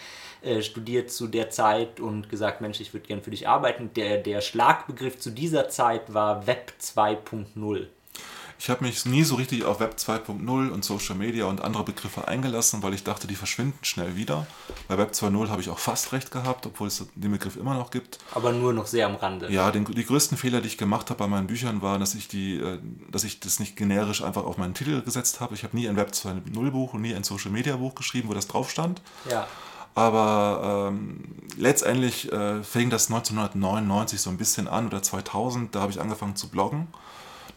studiert 0.62 1.10
zu 1.10 1.26
der 1.26 1.50
Zeit 1.50 2.00
und 2.00 2.28
gesagt, 2.28 2.60
Mensch, 2.60 2.80
ich 2.80 2.92
würde 2.92 3.06
gern 3.06 3.22
für 3.22 3.30
dich 3.30 3.48
arbeiten. 3.48 3.90
Der, 3.94 4.18
der 4.18 4.40
Schlagbegriff 4.40 5.18
zu 5.18 5.30
dieser 5.30 5.68
Zeit 5.68 6.12
war 6.12 6.46
Web 6.46 6.72
2.0. 6.80 7.86
Ich 8.58 8.70
habe 8.70 8.84
mich 8.84 9.04
nie 9.04 9.22
so 9.22 9.34
richtig 9.34 9.64
auf 9.64 9.80
Web 9.80 9.96
2.0 9.98 10.70
und 10.70 10.84
Social 10.84 11.14
Media 11.14 11.44
und 11.44 11.60
andere 11.60 11.84
Begriffe 11.84 12.26
eingelassen, 12.26 12.82
weil 12.82 12.94
ich 12.94 13.04
dachte, 13.04 13.26
die 13.26 13.34
verschwinden 13.34 13.78
schnell 13.82 14.16
wieder. 14.16 14.46
Bei 14.88 14.96
Web 14.96 15.12
2.0 15.12 15.48
habe 15.48 15.60
ich 15.60 15.68
auch 15.68 15.78
fast 15.78 16.12
recht 16.12 16.30
gehabt, 16.30 16.66
obwohl 16.66 16.88
es 16.88 17.04
den 17.14 17.32
Begriff 17.32 17.56
immer 17.56 17.74
noch 17.74 17.90
gibt. 17.90 18.18
Aber 18.34 18.52
nur 18.52 18.72
noch 18.72 18.86
sehr 18.86 19.06
am 19.06 19.16
Rande. 19.16 19.52
Ja, 19.52 19.70
den, 19.70 19.84
die 19.84 20.04
größten 20.04 20.38
Fehler, 20.38 20.60
die 20.60 20.68
ich 20.68 20.78
gemacht 20.78 21.10
habe 21.10 21.18
bei 21.18 21.26
meinen 21.26 21.46
Büchern, 21.46 21.82
waren, 21.82 22.00
dass 22.00 22.14
ich, 22.14 22.28
die, 22.28 22.56
äh, 22.56 22.78
dass 23.10 23.24
ich 23.24 23.40
das 23.40 23.60
nicht 23.60 23.76
generisch 23.76 24.22
einfach 24.22 24.44
auf 24.44 24.56
meinen 24.56 24.74
Titel 24.74 25.02
gesetzt 25.02 25.40
habe. 25.40 25.54
Ich 25.54 25.62
habe 25.62 25.76
nie 25.76 25.88
ein 25.88 25.96
Web 25.96 26.10
2.0 26.10 26.70
Buch 26.70 26.94
und 26.94 27.02
nie 27.02 27.14
ein 27.14 27.24
Social 27.24 27.50
Media 27.50 27.76
Buch 27.76 27.94
geschrieben, 27.94 28.28
wo 28.28 28.34
das 28.34 28.48
drauf 28.48 28.70
stand. 28.70 29.02
Ja. 29.30 29.46
Aber 29.96 30.90
ähm, 30.92 31.24
letztendlich 31.56 32.30
äh, 32.30 32.62
fing 32.62 32.90
das 32.90 33.10
1999 33.10 34.20
so 34.20 34.30
ein 34.30 34.36
bisschen 34.36 34.68
an 34.68 34.86
oder 34.86 35.02
2000, 35.02 35.74
da 35.74 35.80
habe 35.80 35.90
ich 35.90 36.00
angefangen 36.00 36.36
zu 36.36 36.48
bloggen 36.48 36.86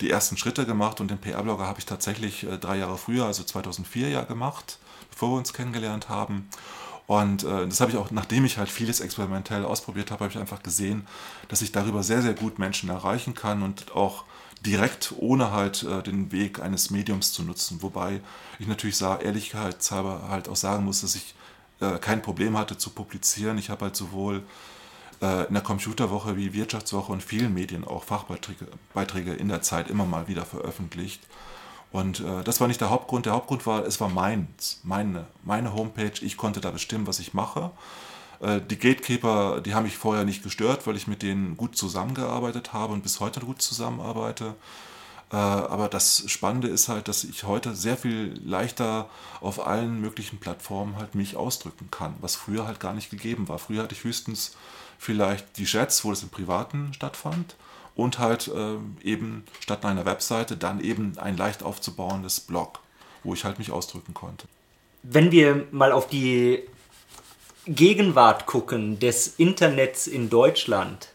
die 0.01 0.09
ersten 0.09 0.37
Schritte 0.37 0.65
gemacht 0.65 1.01
und 1.01 1.11
den 1.11 1.17
PR-Blogger 1.17 1.65
habe 1.65 1.79
ich 1.79 1.85
tatsächlich 1.85 2.45
äh, 2.45 2.57
drei 2.57 2.77
Jahre 2.77 2.97
früher, 2.97 3.25
also 3.25 3.43
2004 3.43 4.09
ja 4.09 4.23
gemacht, 4.23 4.79
bevor 5.11 5.31
wir 5.31 5.37
uns 5.37 5.53
kennengelernt 5.53 6.09
haben. 6.09 6.49
Und 7.07 7.43
äh, 7.43 7.67
das 7.67 7.81
habe 7.81 7.91
ich 7.91 7.97
auch, 7.97 8.11
nachdem 8.11 8.45
ich 8.45 8.57
halt 8.57 8.69
vieles 8.69 8.99
experimentell 8.99 9.65
ausprobiert 9.65 10.11
habe, 10.11 10.25
habe 10.25 10.31
ich 10.31 10.39
einfach 10.39 10.61
gesehen, 10.61 11.07
dass 11.47 11.61
ich 11.61 11.71
darüber 11.71 12.03
sehr, 12.03 12.21
sehr 12.21 12.35
gut 12.35 12.59
Menschen 12.59 12.89
erreichen 12.89 13.33
kann 13.33 13.63
und 13.63 13.91
auch 13.95 14.25
direkt, 14.65 15.13
ohne 15.17 15.51
halt 15.51 15.83
äh, 15.83 16.03
den 16.03 16.31
Weg 16.31 16.61
eines 16.61 16.91
Mediums 16.91 17.33
zu 17.33 17.43
nutzen. 17.43 17.81
Wobei 17.81 18.21
ich 18.59 18.67
natürlich 18.67 18.97
sah, 18.97 19.17
ehrlichkeitshalber 19.17 20.27
halt 20.29 20.47
auch 20.47 20.55
sagen 20.55 20.85
muss, 20.85 21.01
dass 21.01 21.15
ich 21.15 21.33
äh, 21.81 21.97
kein 21.99 22.21
Problem 22.21 22.57
hatte 22.57 22.77
zu 22.77 22.89
publizieren. 22.89 23.57
Ich 23.57 23.69
habe 23.69 23.85
halt 23.85 23.95
sowohl 23.95 24.43
äh, 25.21 25.47
in 25.47 25.53
der 25.53 25.63
Computerwoche 25.63 26.37
wie 26.37 26.53
Wirtschaftswoche 26.53 27.11
und 27.11 27.23
vielen 27.23 27.53
Medien 27.53 27.85
auch 27.85 28.03
Fachbeiträge 28.03 28.67
Beiträge 28.93 29.33
in 29.33 29.49
der 29.49 29.61
Zeit 29.61 29.89
immer 29.89 30.05
mal 30.05 30.27
wieder 30.27 30.45
veröffentlicht. 30.45 31.21
Und 31.91 32.19
äh, 32.19 32.43
das 32.43 32.61
war 32.61 32.67
nicht 32.67 32.81
der 32.81 32.89
Hauptgrund. 32.89 33.25
Der 33.25 33.33
Hauptgrund 33.33 33.65
war, 33.65 33.85
es 33.85 33.99
war 33.99 34.09
meins, 34.09 34.79
meine, 34.83 35.25
meine 35.43 35.73
Homepage. 35.73 36.13
Ich 36.21 36.37
konnte 36.37 36.61
da 36.61 36.71
bestimmen, 36.71 37.07
was 37.07 37.19
ich 37.19 37.33
mache. 37.33 37.71
Äh, 38.41 38.61
die 38.61 38.77
Gatekeeper, 38.77 39.61
die 39.61 39.73
haben 39.73 39.83
mich 39.83 39.97
vorher 39.97 40.23
nicht 40.23 40.43
gestört, 40.43 40.85
weil 40.87 40.95
ich 40.95 41.07
mit 41.07 41.23
denen 41.23 41.57
gut 41.57 41.75
zusammengearbeitet 41.75 42.73
habe 42.73 42.93
und 42.93 43.03
bis 43.03 43.19
heute 43.19 43.39
gut 43.39 43.61
zusammenarbeite. 43.61 44.55
Äh, 45.31 45.35
aber 45.35 45.89
das 45.89 46.23
Spannende 46.27 46.67
ist 46.67 46.87
halt, 46.87 47.07
dass 47.07 47.23
ich 47.23 47.43
heute 47.43 47.75
sehr 47.75 47.97
viel 47.97 48.39
leichter 48.43 49.09
auf 49.41 49.65
allen 49.65 50.01
möglichen 50.01 50.39
Plattformen 50.39 50.97
halt 50.97 51.15
mich 51.15 51.35
ausdrücken 51.35 51.89
kann, 51.91 52.15
was 52.21 52.35
früher 52.35 52.65
halt 52.65 52.79
gar 52.79 52.93
nicht 52.93 53.09
gegeben 53.09 53.47
war. 53.47 53.59
Früher 53.59 53.83
hatte 53.83 53.95
ich 53.95 54.03
höchstens 54.03 54.55
vielleicht 54.97 55.57
die 55.57 55.65
Chats, 55.65 56.03
wo 56.03 56.11
es 56.11 56.23
im 56.23 56.29
Privaten 56.29 56.93
stattfand 56.93 57.55
und 57.95 58.17
halt 58.17 58.47
äh, 58.47 58.77
eben 59.03 59.43
statt 59.59 59.85
einer 59.85 60.05
Webseite 60.05 60.57
dann 60.57 60.79
eben 60.81 61.17
ein 61.17 61.37
leicht 61.37 61.63
aufzubauendes 61.63 62.39
Blog, 62.39 62.79
wo 63.23 63.33
ich 63.33 63.43
halt 63.43 63.59
mich 63.59 63.71
ausdrücken 63.71 64.13
konnte. 64.13 64.47
Wenn 65.03 65.31
wir 65.31 65.67
mal 65.71 65.91
auf 65.91 66.07
die 66.07 66.63
Gegenwart 67.65 68.45
gucken 68.45 68.99
des 68.99 69.27
Internets 69.27 70.07
in 70.07 70.29
Deutschland, 70.29 71.09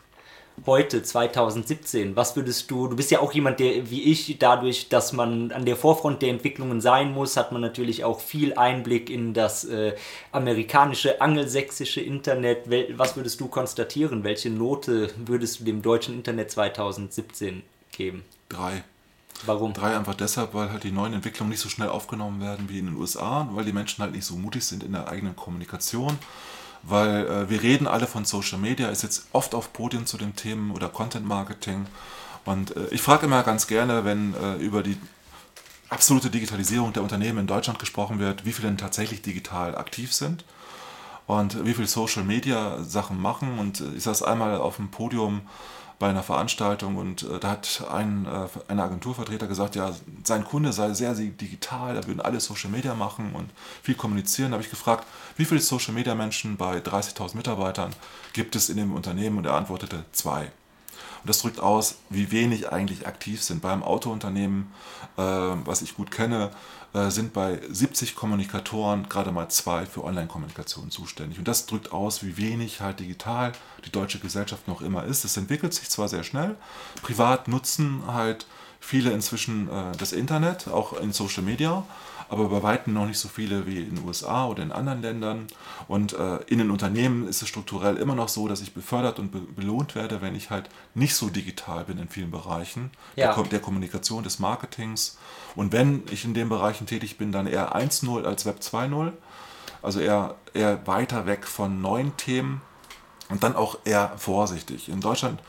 heute, 0.67 1.03
2017, 1.03 2.17
was 2.17 2.37
würdest 2.37 2.71
du, 2.71 2.89
du 2.89 2.97
bist 2.97 3.11
ja 3.11 3.21
auch 3.21 3.33
jemand, 3.33 3.61
der 3.61 3.91
wie 3.91 4.03
ich, 4.05 4.39
dadurch, 4.39 4.89
dass 4.89 5.13
man 5.13 5.53
an 5.53 5.65
der 5.65 5.77
Vorfront 5.77 6.23
der 6.23 6.31
Entwicklungen 6.31 6.81
sein 6.81 7.13
muss, 7.13 7.37
hat 7.37 7.53
man 7.53 7.61
natürlich 7.61 8.05
auch 8.05 8.21
viel 8.21 8.55
Einblick 8.55 9.11
in 9.11 9.35
das 9.35 9.65
äh, 9.65 9.95
amerikanische, 10.33 11.21
angelsächsische 11.21 12.01
Internet. 12.01 12.69
Was 12.97 13.17
würdest 13.17 13.41
du 13.41 13.49
konstatieren? 13.49 14.25
Welche 14.25 14.51
Note 14.51 15.11
würdest 15.17 15.61
du 15.61 15.65
dem 15.65 15.83
deutschen 15.83 16.15
Internet 16.15 16.51
2017 16.51 17.63
geben? 17.93 18.25
Drei. 18.49 18.85
Warum? 19.47 19.73
Drei 19.73 19.97
einfach 19.97 20.15
deshalb, 20.15 20.55
weil 20.55 20.71
halt 20.71 20.85
die 20.85 20.93
neuen 20.93 21.13
Entwicklungen 21.13 21.51
nicht 21.51 21.61
so 21.61 21.69
schnell 21.69 21.89
aufgenommen 21.89 22.41
werden 22.41 22.69
wie 22.69 22.79
in 22.79 22.87
den 22.87 22.97
USA, 22.97 23.49
weil 23.53 23.65
die 23.65 23.73
Menschen 23.73 24.03
halt 24.03 24.15
nicht 24.15 24.25
so 24.25 24.37
mutig 24.37 24.65
sind 24.65 24.83
in 24.85 24.93
der 24.93 25.09
eigenen 25.09 25.37
Kommunikation 25.37 26.19
weil 26.87 27.26
äh, 27.26 27.51
wir 27.51 27.62
reden 27.62 27.87
alle 27.87 28.07
von 28.07 28.24
Social 28.24 28.59
Media, 28.59 28.89
ist 28.89 29.03
jetzt 29.03 29.26
oft 29.32 29.55
auf 29.55 29.72
Podien 29.72 30.07
zu 30.07 30.18
den 30.18 30.37
Themen 30.37 30.70
oder 30.70 30.89
Content 30.89 31.26
Marketing, 31.26 31.87
Und 32.45 32.76
äh, 32.76 32.89
ich 32.91 33.03
frage 33.03 33.26
immer 33.26 33.43
ganz 33.43 33.66
gerne, 33.66 34.05
wenn 34.05 34.35
äh, 34.35 34.57
über 34.57 34.82
die 34.82 34.99
absolute 35.89 36.30
Digitalisierung 36.30 36.93
der 36.93 37.03
Unternehmen 37.03 37.39
in 37.39 37.47
Deutschland 37.47 37.78
gesprochen 37.78 38.18
wird, 38.18 38.45
wie 38.45 38.53
viele 38.53 38.68
denn 38.68 38.78
tatsächlich 38.78 39.22
digital 39.22 39.76
aktiv 39.76 40.12
sind 40.12 40.45
und 41.26 41.64
wie 41.64 41.74
viele 41.74 41.87
Social 41.87 42.24
Media 42.24 42.82
Sachen 42.82 43.20
machen. 43.20 43.59
Und 43.59 43.82
ich 43.97 44.03
saß 44.03 44.22
einmal 44.22 44.57
auf 44.57 44.76
dem 44.76 44.91
Podium 44.91 45.43
bei 45.99 46.09
einer 46.09 46.23
Veranstaltung 46.23 46.97
und 46.97 47.23
äh, 47.23 47.39
da 47.39 47.51
hat 47.51 47.85
ein, 47.91 48.27
äh, 48.27 48.49
ein 48.69 48.81
Agenturvertreter 48.81 49.47
gesagt, 49.47 49.77
ja, 49.77 49.93
sein 50.25 50.45
Kunde 50.45 50.73
sei 50.73 50.93
sehr, 50.93 51.15
sehr 51.15 51.27
digital, 51.27 51.97
er 51.97 52.07
würden 52.07 52.21
alle 52.21 52.41
Social 52.41 52.71
Media 52.71 52.95
machen 52.95 53.33
und 53.35 53.51
viel 53.83 53.95
kommunizieren. 53.95 54.51
Da 54.51 54.57
habe 54.57 54.65
ich 54.65 54.71
gefragt, 54.71 55.07
wie 55.37 55.45
viele 55.45 55.61
Social 55.61 55.95
Media 55.95 56.15
Menschen 56.15 56.57
bei 56.57 56.79
30.000 56.79 57.37
Mitarbeitern 57.37 57.95
gibt 58.33 58.57
es 58.57 58.69
in 58.69 58.77
dem 58.77 58.93
Unternehmen 58.93 59.39
und 59.39 59.47
er 59.47 59.55
antwortete 59.55 60.05
zwei. 60.13 60.51
Und 61.25 61.31
das 61.31 61.41
drückt 61.41 61.59
aus, 61.61 61.97
wie 62.11 62.31
wenig 62.31 62.71
eigentlich 62.71 63.07
aktiv 63.07 63.43
sind. 63.43 63.63
Beim 63.63 63.83
Autounternehmen, 63.83 64.73
äh, 65.17 65.23
was 65.23 65.81
ich 65.81 65.97
gut 65.97 66.11
kenne, 66.11 66.51
sind 67.09 67.33
bei 67.33 67.61
70 67.69 68.15
Kommunikatoren 68.15 69.09
gerade 69.09 69.33
mal 69.33 69.49
zwei 69.49 69.85
für 69.85 70.05
Online-Kommunikation 70.05 70.91
zuständig. 70.91 71.39
Und 71.39 71.49
das 71.49 71.67
drückt 71.67 71.93
aus, 71.93 72.23
wie 72.23 72.37
wenig 72.37 72.81
halt 72.81 73.01
digital 73.01 73.53
die 73.85 73.91
deutsche 73.91 74.21
Gesellschaft 74.21 74.69
noch 74.69 74.81
immer 74.81 75.05
ist. 75.05 75.25
Es 75.25 75.37
entwickelt 75.37 75.75
sich 75.75 75.91
zwar 75.91 76.09
sehr 76.09 76.23
schnell, 76.23 76.55
privat 77.03 77.49
nutzen 77.49 78.03
halt 78.07 78.47
viele 78.85 79.11
inzwischen 79.11 79.69
äh, 79.69 79.97
das 79.99 80.13
Internet, 80.13 80.69
auch 80.69 81.01
in 81.01 81.13
Social 81.13 81.43
Media, 81.43 81.85
aber 82.29 82.49
bei 82.49 82.63
weitem 82.63 82.95
noch 82.95 83.07
nicht 83.07 83.19
so 83.19 83.29
viele 83.29 83.67
wie 83.67 83.83
in 83.83 83.97
den 83.97 84.05
USA 84.05 84.47
oder 84.47 84.63
in 84.63 84.73
anderen 84.73 85.03
Ländern. 85.03 85.47
Und 85.89 86.13
äh, 86.15 86.37
in 86.47 86.59
den 86.59 86.71
Unternehmen 86.71 87.29
ist 87.29 87.43
es 87.43 87.49
strukturell 87.49 87.97
immer 87.97 88.15
noch 88.15 88.29
so, 88.29 88.49
dass 88.49 88.61
ich 88.61 88.75
befördert 88.75 89.19
und 89.19 89.31
be 89.31 89.41
belohnt 89.41 89.95
werde, 89.95 90.21
wenn 90.21 90.35
ich 90.35 90.51
halt 90.51 90.69
nicht 90.95 91.15
so 91.15 91.29
digital 91.29 91.85
bin 91.85 91.99
in 91.99 92.09
vielen 92.09 92.31
Bereichen 92.31 92.91
ja. 93.17 93.35
der, 93.35 93.45
der, 93.45 93.61
Kommunikation, 93.61 94.25
des 94.25 94.39
Marketings. 94.39 95.19
Und 95.55 95.73
wenn 95.73 96.03
ich 96.11 96.25
in 96.25 96.35
den 96.35 96.49
Bereichen 96.49 96.87
tätig 96.87 97.19
bin, 97.19 97.33
dann 97.33 97.47
eher 97.47 97.77
1.0 97.77 98.25
als 98.25 98.47
Web 98.47 98.59
2.0. 98.61 99.13
Also 99.83 100.01
eher, 100.01 100.35
eher 100.55 100.87
weiter 100.87 101.27
weg 101.27 101.47
von 101.47 101.83
neuen 101.83 102.17
Themen 102.17 102.63
und 103.29 103.43
dann 103.43 103.55
auch 103.55 103.79
eher 103.85 104.13
vorsichtig. 104.17 104.89
In 104.89 105.01
Deutschland 105.01 105.41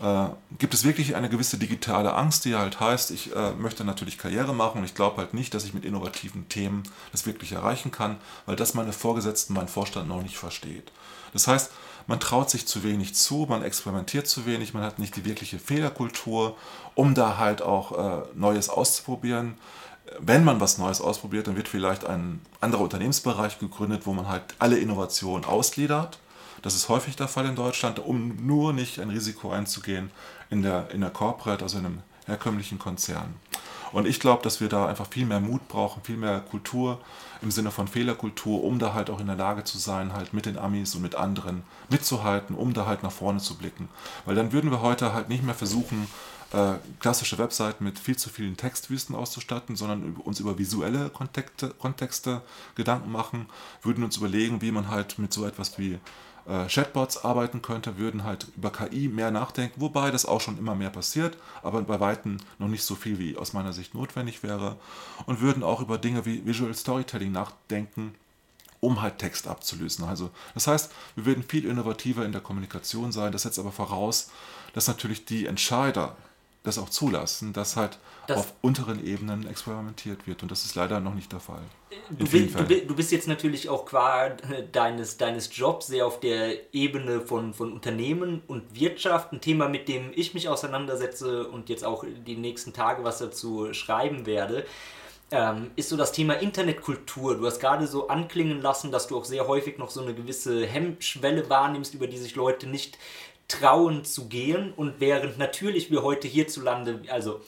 äh, 0.00 0.26
gibt 0.58 0.74
es 0.74 0.84
wirklich 0.84 1.16
eine 1.16 1.28
gewisse 1.28 1.58
digitale 1.58 2.14
Angst, 2.14 2.44
die 2.44 2.54
halt 2.54 2.80
heißt, 2.80 3.10
ich 3.10 3.34
äh, 3.34 3.52
möchte 3.52 3.84
natürlich 3.84 4.18
Karriere 4.18 4.54
machen 4.54 4.78
und 4.78 4.84
ich 4.84 4.94
glaube 4.94 5.16
halt 5.16 5.34
nicht, 5.34 5.54
dass 5.54 5.64
ich 5.64 5.74
mit 5.74 5.84
innovativen 5.84 6.48
Themen 6.48 6.82
das 7.12 7.26
wirklich 7.26 7.52
erreichen 7.52 7.90
kann, 7.90 8.16
weil 8.46 8.56
das 8.56 8.74
meine 8.74 8.92
Vorgesetzten, 8.92 9.54
mein 9.54 9.68
Vorstand 9.68 10.08
noch 10.08 10.22
nicht 10.22 10.36
versteht. 10.36 10.92
Das 11.32 11.48
heißt, 11.48 11.72
man 12.08 12.18
traut 12.18 12.50
sich 12.50 12.66
zu 12.66 12.82
wenig 12.82 13.14
zu, 13.14 13.46
man 13.48 13.62
experimentiert 13.62 14.26
zu 14.26 14.46
wenig, 14.46 14.74
man 14.74 14.82
hat 14.82 14.98
nicht 14.98 15.14
die 15.14 15.24
wirkliche 15.24 15.60
Fehlerkultur, 15.60 16.56
um 16.96 17.14
da 17.14 17.38
halt 17.38 17.62
auch 17.62 17.92
äh, 17.92 18.22
Neues 18.34 18.68
auszuprobieren. 18.68 19.54
Wenn 20.18 20.42
man 20.42 20.58
was 20.58 20.78
Neues 20.78 21.00
ausprobiert, 21.00 21.46
dann 21.46 21.56
wird 21.56 21.68
vielleicht 21.68 22.04
ein 22.04 22.40
anderer 22.60 22.82
Unternehmensbereich 22.82 23.60
gegründet, 23.60 24.06
wo 24.06 24.12
man 24.12 24.26
halt 24.26 24.42
alle 24.58 24.78
Innovationen 24.78 25.44
ausgliedert 25.44 26.18
das 26.62 26.74
ist 26.74 26.88
häufig 26.88 27.16
der 27.16 27.28
Fall 27.28 27.46
in 27.46 27.56
Deutschland, 27.56 27.98
um 27.98 28.44
nur 28.44 28.72
nicht 28.72 28.98
ein 28.98 29.10
Risiko 29.10 29.50
einzugehen 29.50 30.10
in 30.50 30.62
der, 30.62 30.90
in 30.90 31.00
der 31.00 31.10
Corporate, 31.10 31.62
also 31.62 31.78
in 31.78 31.86
einem 31.86 32.02
herkömmlichen 32.26 32.78
Konzern. 32.78 33.34
Und 33.92 34.06
ich 34.06 34.20
glaube, 34.20 34.42
dass 34.42 34.60
wir 34.60 34.68
da 34.68 34.86
einfach 34.86 35.06
viel 35.08 35.26
mehr 35.26 35.40
Mut 35.40 35.68
brauchen, 35.68 36.02
viel 36.02 36.16
mehr 36.16 36.40
Kultur 36.40 37.00
im 37.40 37.50
Sinne 37.50 37.70
von 37.70 37.88
Fehlerkultur, 37.88 38.64
um 38.64 38.78
da 38.78 38.94
halt 38.94 39.10
auch 39.10 39.20
in 39.20 39.26
der 39.26 39.36
Lage 39.36 39.64
zu 39.64 39.78
sein, 39.78 40.12
halt 40.12 40.32
mit 40.32 40.46
den 40.46 40.58
Amis 40.58 40.94
und 40.94 41.02
mit 41.02 41.14
anderen 41.14 41.62
mitzuhalten, 41.88 42.56
um 42.56 42.74
da 42.74 42.86
halt 42.86 43.02
nach 43.02 43.12
vorne 43.12 43.38
zu 43.38 43.56
blicken. 43.56 43.88
Weil 44.24 44.34
dann 44.34 44.52
würden 44.52 44.70
wir 44.70 44.82
heute 44.82 45.12
halt 45.14 45.28
nicht 45.28 45.42
mehr 45.42 45.54
versuchen, 45.54 46.08
äh, 46.52 46.74
klassische 47.00 47.36
Webseiten 47.36 47.84
mit 47.84 47.98
viel 47.98 48.16
zu 48.16 48.30
vielen 48.30 48.56
Textwüsten 48.56 49.14
auszustatten, 49.14 49.76
sondern 49.76 50.14
uns 50.16 50.40
über 50.40 50.58
visuelle 50.58 51.10
Kontexte, 51.10 51.70
Kontexte 51.70 52.42
Gedanken 52.74 53.12
machen, 53.12 53.46
würden 53.82 54.02
uns 54.02 54.16
überlegen, 54.16 54.62
wie 54.62 54.72
man 54.72 54.88
halt 54.88 55.18
mit 55.18 55.32
so 55.32 55.44
etwas 55.44 55.78
wie 55.78 55.98
äh, 56.48 56.66
Chatbots 56.66 57.24
arbeiten 57.24 57.62
könnte, 57.62 57.98
würden 57.98 58.24
halt 58.24 58.46
über 58.56 58.70
KI 58.70 59.08
mehr 59.08 59.30
nachdenken, 59.30 59.80
wobei 59.80 60.10
das 60.10 60.26
auch 60.26 60.40
schon 60.40 60.58
immer 60.58 60.74
mehr 60.74 60.90
passiert, 60.90 61.36
aber 61.62 61.82
bei 61.82 62.00
Weitem 62.00 62.38
noch 62.58 62.68
nicht 62.68 62.84
so 62.84 62.94
viel, 62.94 63.18
wie 63.18 63.36
aus 63.36 63.52
meiner 63.52 63.72
Sicht 63.72 63.94
notwendig 63.94 64.42
wäre. 64.42 64.76
Und 65.26 65.40
würden 65.40 65.62
auch 65.62 65.80
über 65.80 65.98
Dinge 65.98 66.24
wie 66.24 66.46
Visual 66.46 66.74
Storytelling 66.74 67.32
nachdenken, 67.32 68.14
um 68.80 69.02
halt 69.02 69.18
Text 69.18 69.46
abzulösen. 69.46 70.04
Also 70.04 70.30
das 70.54 70.66
heißt, 70.66 70.92
wir 71.16 71.26
würden 71.26 71.42
viel 71.42 71.66
innovativer 71.66 72.24
in 72.24 72.32
der 72.32 72.40
Kommunikation 72.40 73.12
sein. 73.12 73.32
Das 73.32 73.42
setzt 73.42 73.58
aber 73.58 73.72
voraus, 73.72 74.30
dass 74.72 74.88
natürlich 74.88 75.24
die 75.24 75.46
Entscheider 75.46 76.16
das 76.62 76.78
auch 76.78 76.88
zulassen, 76.88 77.52
dass 77.52 77.76
halt 77.76 77.98
das 78.26 78.38
auf 78.38 78.52
unteren 78.60 79.04
Ebenen 79.04 79.48
experimentiert 79.48 80.26
wird. 80.26 80.42
Und 80.42 80.50
das 80.50 80.64
ist 80.64 80.74
leider 80.74 81.00
noch 81.00 81.14
nicht 81.14 81.32
der 81.32 81.40
Fall. 81.40 81.62
Du, 82.10 82.28
bist, 82.28 82.54
du, 82.58 82.94
bist 82.94 83.12
jetzt 83.12 83.28
natürlich 83.28 83.68
auch 83.68 83.86
qua 83.86 84.30
deines, 84.72 85.16
deines 85.16 85.56
Jobs 85.56 85.86
sehr 85.86 86.06
auf 86.06 86.20
der 86.20 86.74
Ebene 86.74 87.20
von, 87.20 87.54
von 87.54 87.72
Unternehmen 87.72 88.42
und 88.46 88.78
Wirtschaft. 88.78 89.32
Ein 89.32 89.40
Thema, 89.40 89.68
mit 89.68 89.88
dem 89.88 90.12
ich 90.14 90.34
mich 90.34 90.48
auseinandersetze 90.48 91.48
und 91.48 91.70
jetzt 91.70 91.84
auch 91.84 92.04
die 92.26 92.36
nächsten 92.36 92.72
Tage 92.72 93.04
was 93.04 93.18
dazu 93.18 93.72
schreiben 93.72 94.26
werde. 94.26 94.66
Ähm, 95.30 95.70
ist 95.76 95.90
so 95.90 95.96
das 95.98 96.12
Thema 96.12 96.34
Internetkultur. 96.34 97.36
Du 97.36 97.46
hast 97.46 97.60
gerade 97.60 97.86
so 97.86 98.08
anklingen 98.08 98.62
lassen, 98.62 98.90
dass 98.90 99.08
du 99.08 99.18
auch 99.18 99.26
sehr 99.26 99.46
häufig 99.46 99.76
noch 99.76 99.90
so 99.90 100.00
eine 100.00 100.14
gewisse 100.14 100.66
Hemmschwelle 100.66 101.50
wahrnimmst, 101.50 101.92
über 101.92 102.06
die 102.06 102.16
sich 102.16 102.34
Leute 102.34 102.66
nicht 102.66 102.96
trauen 103.48 104.04
zu 104.04 104.28
gehen. 104.28 104.72
Und 104.76 105.00
während 105.00 105.38
natürlich 105.38 105.90
wir 105.90 106.02
heute 106.02 106.28
hierzulande, 106.28 107.00
also 107.08 107.40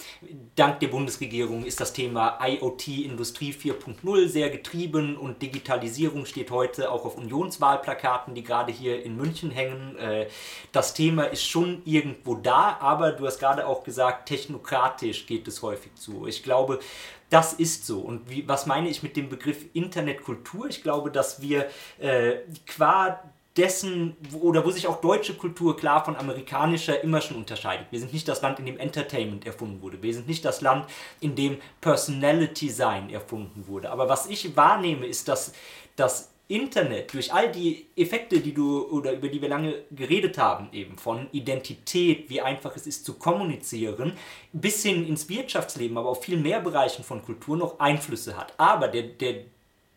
dank 0.57 0.81
der 0.81 0.89
Bundesregierung, 0.89 1.65
ist 1.65 1.79
das 1.79 1.93
Thema 1.93 2.39
IoT 2.43 2.89
Industrie 2.89 3.53
4.0 3.53 4.29
sehr 4.29 4.49
getrieben 4.49 5.17
und 5.17 5.43
Digitalisierung 5.43 6.25
steht 6.25 6.51
heute 6.51 6.91
auch 6.91 7.05
auf 7.05 7.19
Unionswahlplakaten, 7.19 8.35
die 8.35 8.43
gerade 8.43 8.73
hier 8.73 9.05
in 9.05 9.17
München 9.17 9.51
hängen. 9.51 9.97
Äh, 9.99 10.29
das 10.73 10.95
Thema 10.95 11.25
ist 11.25 11.47
schon 11.47 11.83
irgendwo 11.85 12.35
da, 12.35 12.79
aber 12.81 13.13
du 13.13 13.27
hast 13.27 13.39
gerade 13.39 13.67
auch 13.67 13.85
gesagt, 13.85 14.27
technokratisch 14.29 15.27
geht 15.27 15.47
es 15.49 15.61
häufig 15.61 15.95
zu. 15.97 16.27
Ich 16.27 16.43
glaube, 16.43 16.81
das 17.29 17.53
ist 17.53 17.87
so. 17.87 18.01
Und 18.01 18.29
wie, 18.31 18.49
was 18.49 18.67
meine 18.67 18.89
ich 18.89 19.03
mit 19.03 19.17
dem 19.17 19.29
Begriff 19.29 19.67
Internetkultur? 19.75 20.69
Ich 20.69 20.83
glaube, 20.83 21.11
dass 21.11 21.43
wir 21.43 21.69
äh, 21.99 22.39
qua 22.67 23.23
dessen, 23.57 24.17
oder 24.41 24.65
wo 24.65 24.71
sich 24.71 24.87
auch 24.87 25.01
deutsche 25.01 25.35
Kultur 25.35 25.77
klar 25.77 26.05
von 26.05 26.17
amerikanischer 26.17 27.03
immer 27.03 27.21
schon 27.21 27.37
unterscheidet. 27.37 27.87
Wir 27.91 27.99
sind 27.99 28.13
nicht 28.13 28.29
das 28.29 28.43
Land, 28.43 28.59
in 28.61 28.67
dem 28.67 28.79
Entertainment 28.79 29.45
erfunden 29.47 29.83
wurde. 29.83 30.03
Wir 30.03 30.15
sind 30.15 30.29
nicht 30.29 30.45
das 30.45 30.61
Land, 30.61 30.87
in 31.21 31.35
dem 31.35 31.59
Personality 31.81 32.69
Sein 32.71 33.11
erfunden 33.11 33.67
wurde. 33.67 33.91
Aber 33.91 34.09
was 34.09 34.29
ich 34.29 34.57
wahrnehme, 34.57 35.07
ist, 35.07 35.29
dass 35.29 35.53
das 35.97 36.31
Internet 36.51 37.15
durch 37.15 37.33
all 37.33 37.51
die 37.53 37.87
Effekte, 37.97 38.41
die 38.41 38.53
du 38.53 38.83
oder 38.89 39.13
über 39.13 39.29
die 39.29 39.41
wir 39.41 39.49
lange 39.49 39.85
geredet 39.93 40.37
haben, 40.37 40.69
eben 40.73 40.99
von 40.99 41.29
Identität, 41.31 42.29
wie 42.29 42.41
einfach 42.41 42.75
es 42.75 42.89
ist 42.89 43.05
zu 43.05 43.15
kommunizieren, 43.15 44.15
bis 44.53 44.83
hin 44.83 45.07
ins 45.07 45.29
Wirtschaftsleben, 45.29 45.97
aber 45.97 46.09
auf 46.09 46.25
viel 46.25 46.37
mehr 46.37 46.61
Bereichen 46.61 47.05
von 47.05 47.23
Kultur 47.23 47.57
noch 47.57 47.79
Einflüsse 47.79 48.37
hat. 48.37 48.53
Aber 48.59 48.89
der, 48.89 49.05
der 49.05 49.45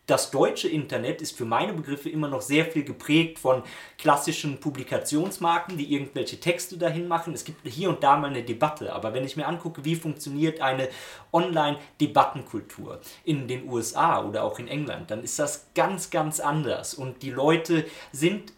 das 0.06 0.32
deutsche 0.32 0.68
Internet 0.68 1.22
ist 1.22 1.38
für 1.38 1.45
meine 1.45 1.74
Begriffe 1.74 2.10
immer 2.10 2.28
noch 2.28 2.41
sehr 2.41 2.66
viel 2.66 2.84
geprägt 2.84 3.39
von 3.39 3.64
klassischen 3.97 4.60
Publikationsmarken, 4.60 5.78
die 5.78 5.93
irgendwelche 5.93 6.39
Texte 6.39 6.78
dahin 6.78 7.08
machen. 7.08 7.34
Es 7.34 7.45
gibt 7.45 7.66
hier 7.66 7.89
und 7.89 8.04
da 8.04 8.18
mal 8.18 8.30
eine 8.30 8.43
Debatte, 8.43 8.91
aber 8.91 9.14
wenn 9.14 9.24
ich 9.24 9.38
mir 9.38 9.47
angucke, 9.47 9.86
wie 9.86 9.95
funktioniert 9.95 10.60
eine 10.60 10.89
Online-Debattenkultur 11.32 12.99
in 13.24 13.47
den 13.47 13.70
USA 13.70 14.24
oder 14.24 14.43
auch 14.43 14.60
in 14.60 14.68
England, 14.68 15.10
dann 15.10 15.24
ist 15.24 15.39
das 15.39 15.68
ganz, 15.74 16.10
ganz 16.10 16.41
anders 16.41 16.93
und 16.93 17.24
die 17.24 17.32
Leute 17.32 17.86
sind 18.12 18.51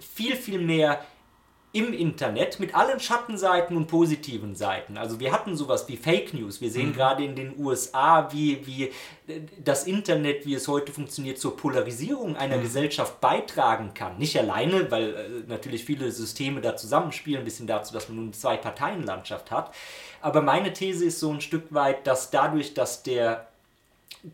viel, 0.00 0.34
viel 0.34 0.60
mehr 0.60 1.04
im 1.72 1.92
Internet 1.92 2.58
mit 2.58 2.74
allen 2.74 2.98
Schattenseiten 2.98 3.76
und 3.76 3.86
positiven 3.86 4.56
Seiten. 4.56 4.98
Also 4.98 5.20
wir 5.20 5.30
hatten 5.30 5.56
sowas 5.56 5.86
wie 5.88 5.96
Fake 5.96 6.34
News. 6.34 6.60
Wir 6.60 6.70
sehen 6.70 6.88
mhm. 6.88 6.94
gerade 6.94 7.24
in 7.24 7.36
den 7.36 7.58
USA, 7.58 8.32
wie, 8.32 8.66
wie 8.66 8.84
äh, 9.32 9.40
das 9.62 9.84
Internet, 9.84 10.44
wie 10.46 10.54
es 10.54 10.66
heute 10.66 10.92
funktioniert, 10.92 11.38
zur 11.38 11.56
Polarisierung 11.56 12.36
einer 12.36 12.56
mhm. 12.56 12.62
Gesellschaft 12.62 13.20
beitragen 13.20 13.94
kann. 13.94 14.18
Nicht 14.18 14.36
alleine, 14.36 14.90
weil 14.90 15.14
äh, 15.14 15.28
natürlich 15.46 15.84
viele 15.84 16.10
Systeme 16.10 16.60
da 16.60 16.76
zusammenspielen, 16.76 17.44
bis 17.44 17.58
hin 17.58 17.68
dazu, 17.68 17.92
dass 17.92 18.08
man 18.08 18.16
nun 18.16 18.24
eine 18.26 18.32
Zwei-Parteien-Landschaft 18.32 19.52
hat. 19.52 19.72
Aber 20.20 20.42
meine 20.42 20.72
These 20.72 21.04
ist 21.04 21.20
so 21.20 21.30
ein 21.30 21.40
Stück 21.40 21.72
weit, 21.72 22.04
dass 22.06 22.30
dadurch, 22.30 22.74
dass 22.74 23.04
der 23.04 23.46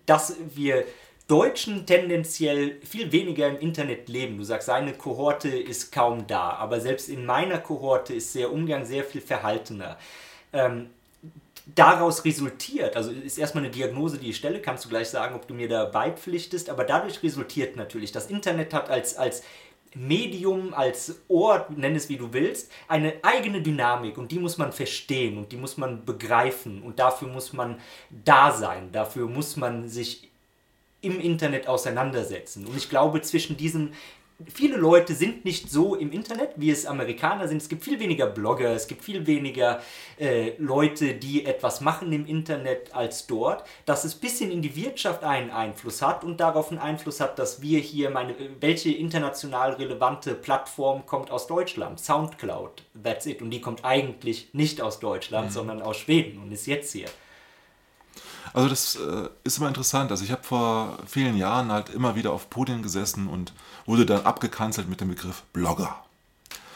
dass 0.04 0.36
wir 0.54 0.84
Deutschen 1.28 1.86
tendenziell 1.86 2.80
viel 2.82 3.10
weniger 3.10 3.48
im 3.48 3.58
Internet 3.58 4.08
leben. 4.08 4.38
Du 4.38 4.44
sagst, 4.44 4.66
seine 4.66 4.92
Kohorte 4.92 5.48
ist 5.48 5.90
kaum 5.90 6.26
da, 6.28 6.50
aber 6.50 6.80
selbst 6.80 7.08
in 7.08 7.26
meiner 7.26 7.58
Kohorte 7.58 8.14
ist 8.14 8.34
der 8.36 8.52
Umgang 8.52 8.84
sehr 8.84 9.02
viel 9.02 9.20
verhaltener. 9.20 9.98
Ähm, 10.52 10.90
daraus 11.74 12.24
resultiert, 12.24 12.94
also 12.94 13.10
ist 13.10 13.38
erstmal 13.38 13.64
eine 13.64 13.72
Diagnose, 13.72 14.18
die 14.18 14.30
ich 14.30 14.36
stelle, 14.36 14.60
kannst 14.60 14.84
du 14.84 14.88
gleich 14.88 15.08
sagen, 15.08 15.34
ob 15.34 15.48
du 15.48 15.54
mir 15.54 15.68
da 15.68 15.86
beipflichtest, 15.86 16.70
aber 16.70 16.84
dadurch 16.84 17.22
resultiert 17.24 17.74
natürlich, 17.74 18.12
das 18.12 18.30
Internet 18.30 18.72
hat 18.72 18.88
als, 18.88 19.16
als 19.16 19.42
Medium, 19.94 20.74
als 20.74 21.22
Ort, 21.26 21.76
nenn 21.76 21.96
es 21.96 22.08
wie 22.08 22.18
du 22.18 22.32
willst, 22.32 22.70
eine 22.86 23.14
eigene 23.22 23.62
Dynamik 23.62 24.16
und 24.16 24.30
die 24.30 24.38
muss 24.38 24.58
man 24.58 24.70
verstehen 24.70 25.38
und 25.38 25.50
die 25.50 25.56
muss 25.56 25.76
man 25.76 26.04
begreifen 26.04 26.82
und 26.82 27.00
dafür 27.00 27.28
muss 27.28 27.52
man 27.52 27.80
da 28.10 28.52
sein, 28.52 28.92
dafür 28.92 29.26
muss 29.26 29.56
man 29.56 29.88
sich 29.88 30.30
im 31.00 31.20
Internet 31.20 31.68
auseinandersetzen. 31.68 32.66
Und 32.66 32.76
ich 32.76 32.88
glaube, 32.88 33.22
zwischen 33.22 33.56
diesen 33.56 33.92
viele 34.52 34.76
Leute 34.76 35.14
sind 35.14 35.44
nicht 35.44 35.70
so 35.70 35.94
im 35.94 36.12
Internet, 36.12 36.50
wie 36.56 36.70
es 36.70 36.84
Amerikaner 36.84 37.48
sind. 37.48 37.62
Es 37.62 37.68
gibt 37.68 37.84
viel 37.84 37.98
weniger 37.98 38.26
Blogger, 38.26 38.70
es 38.70 38.86
gibt 38.86 39.02
viel 39.02 39.26
weniger 39.26 39.80
äh, 40.18 40.52
Leute, 40.58 41.14
die 41.14 41.46
etwas 41.46 41.80
machen 41.80 42.12
im 42.12 42.26
Internet 42.26 42.94
als 42.94 43.26
dort, 43.26 43.64
dass 43.86 44.04
es 44.04 44.16
ein 44.16 44.20
bisschen 44.20 44.50
in 44.50 44.62
die 44.62 44.76
Wirtschaft 44.76 45.24
einen 45.24 45.50
Einfluss 45.50 46.02
hat 46.02 46.22
und 46.22 46.38
darauf 46.38 46.70
einen 46.70 46.80
Einfluss 46.80 47.20
hat, 47.20 47.38
dass 47.38 47.62
wir 47.62 47.78
hier, 47.80 48.10
meine, 48.10 48.34
welche 48.60 48.92
international 48.92 49.72
relevante 49.72 50.34
Plattform 50.34 51.06
kommt 51.06 51.30
aus 51.30 51.46
Deutschland? 51.46 51.98
Soundcloud, 51.98 52.82
that's 53.02 53.26
it. 53.26 53.40
Und 53.40 53.50
die 53.50 53.60
kommt 53.60 53.84
eigentlich 53.84 54.50
nicht 54.52 54.82
aus 54.82 55.00
Deutschland, 55.00 55.48
mhm. 55.48 55.52
sondern 55.52 55.82
aus 55.82 55.96
Schweden 55.96 56.42
und 56.42 56.52
ist 56.52 56.66
jetzt 56.66 56.92
hier. 56.92 57.08
Also 58.52 58.68
das 58.68 58.96
äh, 58.96 59.28
ist 59.44 59.58
immer 59.58 59.68
interessant. 59.68 60.10
Also 60.10 60.24
ich 60.24 60.32
habe 60.32 60.42
vor 60.42 60.98
vielen 61.06 61.36
Jahren 61.36 61.70
halt 61.70 61.90
immer 61.90 62.14
wieder 62.14 62.32
auf 62.32 62.50
Podien 62.50 62.82
gesessen 62.82 63.28
und 63.28 63.52
wurde 63.84 64.06
dann 64.06 64.24
abgekanzelt 64.24 64.88
mit 64.88 65.00
dem 65.00 65.08
Begriff 65.08 65.42
Blogger. 65.52 66.04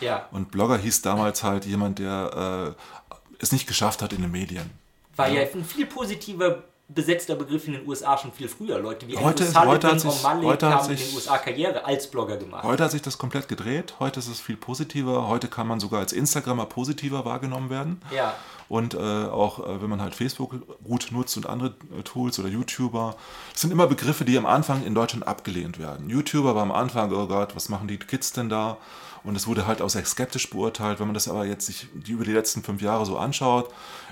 Ja. 0.01 0.27
Und 0.31 0.51
Blogger 0.51 0.79
hieß 0.79 1.03
damals 1.03 1.43
halt 1.43 1.67
jemand, 1.67 1.99
der 1.99 2.77
äh, 2.77 3.15
es 3.39 3.53
nicht 3.53 3.67
geschafft 3.67 4.03
hat 4.03 4.13
in 4.13 4.23
den 4.23 4.31
Medien. 4.31 4.71
War 5.17 5.29
ja, 5.29 5.43
ja 5.43 5.49
ein 5.53 5.65
viel 5.65 5.87
positiver 5.87 6.63
besetzter 6.95 7.37
Begriff 7.37 7.67
in 7.67 7.75
den 7.75 7.89
USA 7.89 8.19
schon 8.19 8.33
viel 8.33 8.49
früher. 8.49 8.79
Leute 8.79 9.07
wie 9.07 9.17
heute, 9.17 9.47
Andrew 9.47 9.73
heute 9.73 9.89
hat 9.89 10.01
sich, 10.01 10.25
heute 10.25 10.71
haben 10.71 10.85
sich, 10.85 11.01
in 11.01 11.07
den 11.07 11.17
USA 11.17 11.39
Karriere 11.39 11.85
als 11.85 12.11
Blogger 12.11 12.37
gemacht. 12.37 12.65
Heute 12.65 12.85
hat 12.85 12.91
sich 12.91 13.03
das 13.03 13.19
komplett 13.19 13.49
gedreht. 13.49 13.95
Heute 14.01 14.21
ist 14.21 14.29
es 14.29 14.41
viel 14.41 14.57
positiver. 14.57 15.29
Heute 15.29 15.49
kann 15.49 15.67
man 15.67 15.81
sogar 15.81 16.01
als 16.01 16.13
Instagrammer 16.13 16.67
positiver 16.67 17.25
wahrgenommen 17.25 17.71
werden. 17.71 18.01
Ja. 18.15 18.35
Und 18.69 18.95
äh, 18.95 18.99
auch 18.99 19.67
äh, 19.67 19.83
wenn 19.83 19.91
man 19.91 20.01
halt 20.01 20.15
Facebook 20.15 20.55
gut 20.85 21.09
nutzt 21.11 21.37
und 21.37 21.47
andere 21.47 21.75
äh, 21.97 22.03
Tools 22.03 22.39
oder 22.39 22.49
YouTuber. 22.49 23.17
Das 23.53 23.61
sind 23.61 23.73
immer 23.73 23.87
Begriffe, 23.87 24.25
die 24.25 24.37
am 24.39 24.47
Anfang 24.47 24.85
in 24.85 24.95
Deutschland 24.95 25.27
abgelehnt 25.27 25.79
werden. 25.79 26.09
YouTuber 26.09 26.55
war 26.55 26.63
am 26.63 26.73
Anfang, 26.73 27.13
oh 27.13 27.27
Gott, 27.27 27.57
was 27.57 27.69
machen 27.69 27.89
die 27.89 27.99
Kids 27.99 28.33
denn 28.33 28.49
da? 28.49 28.79
Und 29.23 29.37
es 29.37 29.47
wurde 29.47 29.67
halt 29.67 29.83
auch 29.83 29.91
sehr 29.91 30.05
skeptisch 30.05 30.49
beurteilt. 30.51 30.99
Wenn 30.99 31.07
man 31.07 31.15
das 31.15 31.29
aber 31.29 31.45
jetzt 31.45 31.67
sich 31.67 31.89
die 31.93 32.13
über 32.13 32.25
die 32.25 32.33
letzten 32.33 32.63
fünf 32.63 32.81
Jahre 32.81 33.05
so 33.05 33.19
anschaut, 33.19 33.71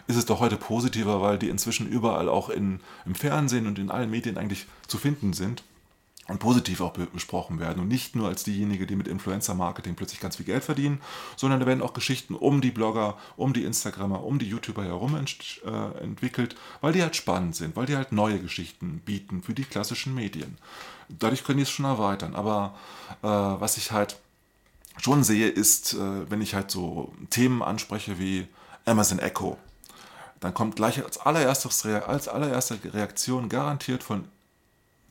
ist 0.09 0.17
es 0.17 0.27
doch 0.27 0.41
heute 0.41 0.57
positiver, 0.57 1.21
weil 1.21 1.39
die 1.39 1.51
inzwischen 1.51 1.87
überall 1.87 2.29
auch 2.29 2.49
in, 2.49 2.81
im 3.07 3.15
Fernsehen 3.15 3.67
und 3.67 3.79
in 3.79 3.91
allen 3.91 4.11
Medien 4.11 4.39
eigentlich 4.39 4.67
zu 4.89 4.99
finden 4.99 5.35
sind 5.35 5.63
und 6.29 6.39
positiv 6.41 6.81
auch 6.81 6.93
besprochen 6.93 7.59
werden 7.59 7.81
und 7.81 7.89
nicht 7.89 8.17
nur 8.17 8.29
als 8.29 8.45
diejenigen, 8.45 8.87
die 8.87 8.97
mit 8.97 9.07
Influencer-Marketing 9.07 9.95
plötzlich 9.95 10.21
ganz 10.21 10.37
viel 10.37 10.47
Geld 10.47 10.65
verdienen, 10.65 11.01
sondern 11.37 11.61
da 11.61 11.67
werden 11.67 11.83
auch 11.83 11.95
Geschichten 11.95 12.35
um 12.35 12.61
die 12.61 12.71
Blogger, 12.71 13.17
um 13.37 13.53
die 13.53 13.65
Instagrammer, 13.65 14.25
um 14.25 14.39
die 14.39 14.49
YouTuber 14.49 14.85
herum 14.85 15.15
ent 15.15 15.61
äh, 15.65 16.03
entwickelt, 16.03 16.57
weil 16.81 16.93
die 16.93 17.03
halt 17.03 17.17
spannend 17.17 17.57
sind, 17.57 17.77
weil 17.77 17.87
die 17.87 17.97
halt 17.97 18.13
neue 18.13 18.39
Geschichten 18.39 19.01
bieten 19.05 19.43
für 19.43 19.55
die 19.55 19.65
klassischen 19.65 20.15
Medien. 20.15 20.59
Dadurch 21.09 21.45
können 21.45 21.59
die 21.59 21.63
es 21.63 21.71
schon 21.71 21.87
erweitern. 21.87 22.35
Aber 22.35 22.75
äh, 23.23 23.27
was 23.27 23.79
ich 23.79 23.93
halt 23.93 24.19
schon 24.99 25.25
sehe, 25.25 25.49
ist, 25.49 25.95
äh, 25.95 26.31
wenn 26.31 26.43
ich 26.43 26.55
halt 26.55 26.71
so 26.71 27.13
Themen 27.31 27.63
anspreche 27.63 28.19
wie 28.19 28.47
Amazon 28.85 29.19
Echo, 29.19 29.59
dann 30.41 30.55
kommt 30.55 30.77
gleich 30.77 31.03
als, 31.05 31.19
allererstes, 31.19 31.85
als 31.85 32.29
allererste 32.29 32.79
Reaktion 32.93 33.49
garantiert 33.49 34.03
von 34.03 34.29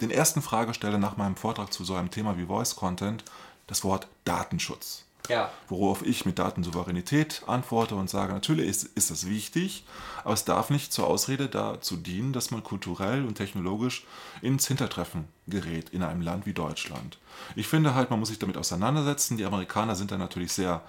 den 0.01 0.11
ersten 0.11 0.41
Fragesteller 0.41 0.97
nach 0.97 1.17
meinem 1.17 1.35
Vortrag 1.35 1.73
zu 1.73 1.83
so 1.83 1.95
einem 1.95 2.11
Thema 2.11 2.37
wie 2.37 2.45
Voice 2.45 2.75
Content 2.75 3.23
das 3.65 3.83
Wort 3.83 4.07
Datenschutz. 4.25 5.03
Ja. 5.29 5.51
Worauf 5.67 6.05
ich 6.05 6.25
mit 6.25 6.39
Datensouveränität 6.39 7.43
antworte 7.47 7.95
und 7.95 8.09
sage, 8.09 8.31
natürlich 8.31 8.67
ist, 8.67 8.83
ist 8.95 9.11
das 9.11 9.27
wichtig, 9.27 9.83
aber 10.23 10.33
es 10.33 10.45
darf 10.45 10.69
nicht 10.69 10.93
zur 10.93 11.07
Ausrede 11.07 11.49
dazu 11.49 11.97
dienen, 11.97 12.31
dass 12.31 12.51
man 12.51 12.63
kulturell 12.63 13.25
und 13.25 13.35
technologisch 13.35 14.05
ins 14.41 14.67
Hintertreffen 14.67 15.27
gerät 15.47 15.89
in 15.89 16.03
einem 16.03 16.21
Land 16.21 16.45
wie 16.45 16.53
Deutschland. 16.53 17.17
Ich 17.55 17.67
finde 17.67 17.93
halt, 17.93 18.09
man 18.09 18.19
muss 18.19 18.29
sich 18.29 18.39
damit 18.39 18.57
auseinandersetzen. 18.57 19.37
Die 19.37 19.45
Amerikaner 19.45 19.95
sind 19.95 20.11
da 20.11 20.17
natürlich 20.17 20.53
sehr 20.53 20.81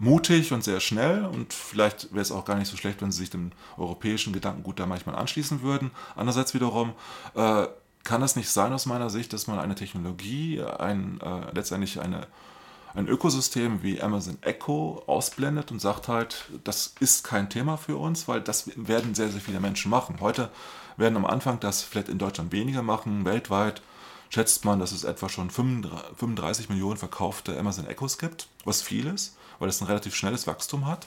mutig 0.00 0.52
und 0.52 0.64
sehr 0.64 0.80
schnell 0.80 1.24
und 1.26 1.52
vielleicht 1.52 2.12
wäre 2.12 2.22
es 2.22 2.32
auch 2.32 2.44
gar 2.44 2.56
nicht 2.56 2.68
so 2.68 2.76
schlecht, 2.76 3.00
wenn 3.02 3.12
sie 3.12 3.18
sich 3.18 3.30
dem 3.30 3.52
europäischen 3.76 4.32
Gedankengut 4.32 4.80
da 4.80 4.86
manchmal 4.86 5.14
anschließen 5.14 5.62
würden. 5.62 5.92
Andererseits 6.16 6.54
wiederum 6.54 6.94
äh, 7.34 7.66
kann 8.02 8.22
es 8.22 8.34
nicht 8.34 8.48
sein 8.48 8.72
aus 8.72 8.86
meiner 8.86 9.10
Sicht, 9.10 9.32
dass 9.32 9.46
man 9.46 9.58
eine 9.58 9.74
Technologie, 9.74 10.62
ein, 10.62 11.20
äh, 11.20 11.54
letztendlich 11.54 12.00
eine 12.00 12.26
ein 12.94 13.08
Ökosystem 13.08 13.82
wie 13.82 14.02
Amazon 14.02 14.38
Echo 14.42 15.02
ausblendet 15.06 15.70
und 15.70 15.80
sagt 15.80 16.08
halt, 16.08 16.46
das 16.64 16.94
ist 17.00 17.22
kein 17.24 17.48
Thema 17.48 17.76
für 17.76 17.96
uns, 17.96 18.26
weil 18.26 18.40
das 18.40 18.70
werden 18.74 19.14
sehr, 19.14 19.28
sehr 19.28 19.40
viele 19.40 19.60
Menschen 19.60 19.90
machen. 19.90 20.16
Heute 20.20 20.50
werden 20.96 21.16
am 21.16 21.26
Anfang 21.26 21.60
das 21.60 21.82
vielleicht 21.82 22.08
in 22.08 22.18
Deutschland 22.18 22.52
weniger 22.52 22.82
machen. 22.82 23.24
Weltweit 23.24 23.82
schätzt 24.28 24.64
man, 24.64 24.78
dass 24.78 24.92
es 24.92 25.04
etwa 25.04 25.28
schon 25.28 25.50
35 25.50 26.68
Millionen 26.68 26.96
verkaufte 26.96 27.58
Amazon 27.58 27.86
Echos 27.86 28.18
gibt, 28.18 28.48
was 28.64 28.82
viel 28.82 29.06
ist, 29.06 29.36
weil 29.60 29.68
es 29.68 29.80
ein 29.80 29.86
relativ 29.86 30.16
schnelles 30.16 30.48
Wachstum 30.48 30.86
hat. 30.86 31.06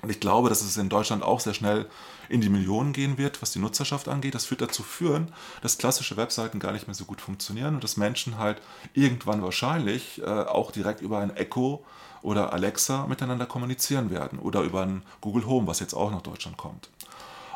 Und 0.00 0.10
ich 0.10 0.20
glaube, 0.20 0.48
dass 0.48 0.62
es 0.62 0.76
in 0.76 0.88
Deutschland 0.88 1.22
auch 1.22 1.40
sehr 1.40 1.54
schnell 1.54 1.86
in 2.28 2.40
die 2.40 2.48
Millionen 2.48 2.92
gehen 2.92 3.16
wird, 3.16 3.40
was 3.40 3.52
die 3.52 3.58
Nutzerschaft 3.58 4.08
angeht. 4.08 4.34
Das 4.34 4.50
wird 4.50 4.60
dazu 4.60 4.82
führen, 4.82 5.32
dass 5.62 5.78
klassische 5.78 6.16
Webseiten 6.16 6.58
gar 6.58 6.72
nicht 6.72 6.86
mehr 6.86 6.94
so 6.94 7.04
gut 7.04 7.20
funktionieren 7.20 7.74
und 7.74 7.84
dass 7.84 7.96
Menschen 7.96 8.38
halt 8.38 8.60
irgendwann 8.92 9.42
wahrscheinlich 9.42 10.20
äh, 10.20 10.24
auch 10.24 10.72
direkt 10.72 11.00
über 11.00 11.18
ein 11.18 11.34
Echo 11.36 11.84
oder 12.20 12.52
Alexa 12.52 13.06
miteinander 13.06 13.46
kommunizieren 13.46 14.10
werden 14.10 14.38
oder 14.38 14.62
über 14.62 14.82
ein 14.82 15.02
Google 15.20 15.46
Home, 15.46 15.66
was 15.66 15.80
jetzt 15.80 15.94
auch 15.94 16.10
nach 16.10 16.22
Deutschland 16.22 16.56
kommt. 16.56 16.90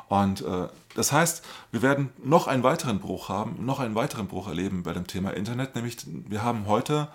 Und 0.09 0.41
äh, 0.41 0.69
das 0.95 1.13
heißt, 1.13 1.45
wir 1.71 1.83
werden 1.83 2.11
noch 2.23 2.47
einen 2.47 2.63
weiteren 2.63 2.99
Bruch 2.99 3.29
haben, 3.29 3.65
noch 3.65 3.79
einen 3.79 3.95
weiteren 3.95 4.27
Bruch 4.27 4.49
erleben 4.49 4.83
bei 4.83 4.93
dem 4.93 5.07
Thema 5.07 5.31
Internet, 5.31 5.75
nämlich 5.75 5.99
wir 6.07 6.43
haben 6.43 6.67
heute 6.67 7.09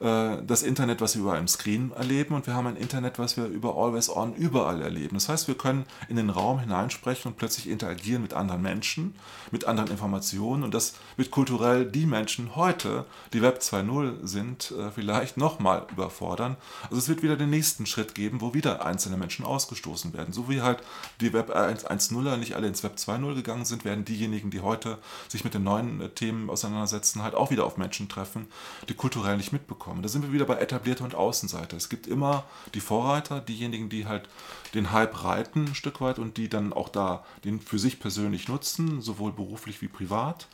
äh, 0.00 0.42
das 0.46 0.62
Internet, 0.62 1.00
was 1.00 1.14
wir 1.14 1.22
über 1.22 1.34
einem 1.34 1.48
Screen 1.48 1.92
erleben 1.92 2.34
und 2.34 2.46
wir 2.46 2.54
haben 2.54 2.66
ein 2.66 2.76
Internet, 2.76 3.18
was 3.18 3.36
wir 3.36 3.46
über 3.46 3.76
Always 3.76 4.08
On 4.08 4.34
überall 4.34 4.80
erleben. 4.82 5.14
Das 5.14 5.28
heißt, 5.28 5.48
wir 5.48 5.56
können 5.56 5.84
in 6.08 6.16
den 6.16 6.30
Raum 6.30 6.60
hineinsprechen 6.60 7.30
und 7.30 7.36
plötzlich 7.36 7.68
interagieren 7.68 8.22
mit 8.22 8.34
anderen 8.34 8.62
Menschen, 8.62 9.14
mit 9.50 9.66
anderen 9.66 9.90
Informationen 9.90 10.62
und 10.62 10.72
das 10.72 10.94
wird 11.16 11.30
kulturell 11.30 11.84
die 11.84 12.06
Menschen 12.06 12.56
heute, 12.56 13.04
die 13.32 13.42
Web 13.42 13.60
2.0 13.60 14.26
sind, 14.26 14.72
äh, 14.72 14.90
vielleicht 14.90 15.36
nochmal 15.36 15.86
überfordern. 15.90 16.56
Also 16.84 16.96
es 16.96 17.08
wird 17.08 17.22
wieder 17.22 17.36
den 17.36 17.50
nächsten 17.50 17.86
Schritt 17.86 18.14
geben, 18.14 18.40
wo 18.40 18.54
wieder 18.54 18.84
einzelne 18.84 19.16
Menschen 19.16 19.44
ausgestoßen 19.44 20.12
werden. 20.14 20.32
So 20.32 20.48
wie 20.48 20.62
halt 20.62 20.82
die 21.20 21.32
Web 21.32 21.54
1.0er 21.54 22.36
nicht 22.36 22.54
alle 22.54 22.68
ins 22.68 22.82
Web 22.82 22.96
2.0 22.96 23.27
gegangen 23.34 23.64
sind, 23.64 23.84
werden 23.84 24.04
diejenigen, 24.04 24.50
die 24.50 24.60
heute 24.60 24.98
sich 25.28 25.44
mit 25.44 25.54
den 25.54 25.64
neuen 25.64 26.00
äh, 26.00 26.08
Themen 26.10 26.50
auseinandersetzen, 26.50 27.22
halt 27.22 27.34
auch 27.34 27.50
wieder 27.50 27.64
auf 27.64 27.76
Menschen 27.76 28.08
treffen, 28.08 28.46
die 28.88 28.94
kulturell 28.94 29.36
nicht 29.36 29.52
mitbekommen. 29.52 30.02
Da 30.02 30.08
sind 30.08 30.22
wir 30.22 30.32
wieder 30.32 30.44
bei 30.44 30.58
etablierte 30.58 31.04
und 31.04 31.14
Außenseiter. 31.14 31.76
Es 31.76 31.88
gibt 31.88 32.06
immer 32.06 32.44
die 32.74 32.80
Vorreiter, 32.80 33.40
diejenigen, 33.40 33.88
die 33.88 34.06
halt 34.06 34.28
den 34.74 34.92
Hype 34.92 35.24
reiten 35.24 35.66
ein 35.66 35.74
Stück 35.74 36.00
weit 36.00 36.18
und 36.18 36.36
die 36.36 36.48
dann 36.48 36.72
auch 36.72 36.88
da 36.88 37.24
den 37.44 37.60
für 37.60 37.78
sich 37.78 38.00
persönlich 38.00 38.48
nutzen, 38.48 39.00
sowohl 39.00 39.32
beruflich 39.32 39.80
wie 39.82 39.88
privat. 39.88 40.48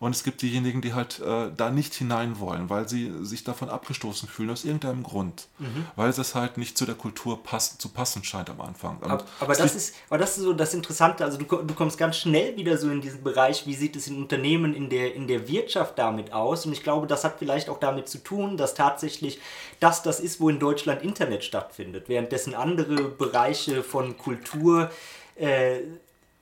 Und 0.00 0.16
es 0.16 0.24
gibt 0.24 0.40
diejenigen, 0.40 0.80
die 0.80 0.94
halt 0.94 1.20
äh, 1.20 1.50
da 1.54 1.70
nicht 1.70 1.94
hinein 1.94 2.40
wollen, 2.40 2.70
weil 2.70 2.88
sie 2.88 3.12
sich 3.22 3.44
davon 3.44 3.68
abgestoßen 3.68 4.28
fühlen, 4.30 4.48
aus 4.48 4.64
irgendeinem 4.64 5.02
Grund. 5.02 5.48
Mhm. 5.58 5.86
Weil 5.94 6.08
es 6.08 6.34
halt 6.34 6.56
nicht 6.56 6.78
zu 6.78 6.86
der 6.86 6.94
Kultur 6.94 7.42
pass 7.42 7.76
zu 7.76 7.90
passen 7.90 8.24
scheint 8.24 8.48
am 8.48 8.62
Anfang. 8.62 8.96
Aber, 9.02 9.24
aber, 9.40 9.54
das 9.54 9.74
ist, 9.74 9.94
aber 10.08 10.18
das 10.18 10.38
ist 10.38 10.44
so 10.44 10.54
das 10.54 10.72
Interessante. 10.72 11.22
Also 11.22 11.36
du, 11.36 11.44
du 11.44 11.74
kommst 11.74 11.98
ganz 11.98 12.09
schnell 12.12 12.56
wieder 12.56 12.76
so 12.76 12.90
in 12.90 13.00
diesen 13.00 13.22
Bereich, 13.22 13.66
wie 13.66 13.74
sieht 13.74 13.96
es 13.96 14.08
in 14.08 14.16
Unternehmen, 14.16 14.74
in 14.74 14.88
der, 14.88 15.14
in 15.14 15.26
der 15.26 15.48
Wirtschaft 15.48 15.98
damit 15.98 16.32
aus. 16.32 16.66
Und 16.66 16.72
ich 16.72 16.82
glaube, 16.82 17.06
das 17.06 17.24
hat 17.24 17.38
vielleicht 17.38 17.68
auch 17.68 17.78
damit 17.78 18.08
zu 18.08 18.18
tun, 18.18 18.56
dass 18.56 18.74
tatsächlich 18.74 19.38
das 19.80 20.02
das 20.02 20.20
ist, 20.20 20.40
wo 20.40 20.48
in 20.48 20.58
Deutschland 20.58 21.02
Internet 21.02 21.44
stattfindet. 21.44 22.08
Währenddessen 22.08 22.54
andere 22.54 23.02
Bereiche 23.04 23.82
von 23.82 24.16
Kultur 24.16 24.90
äh, 25.36 25.80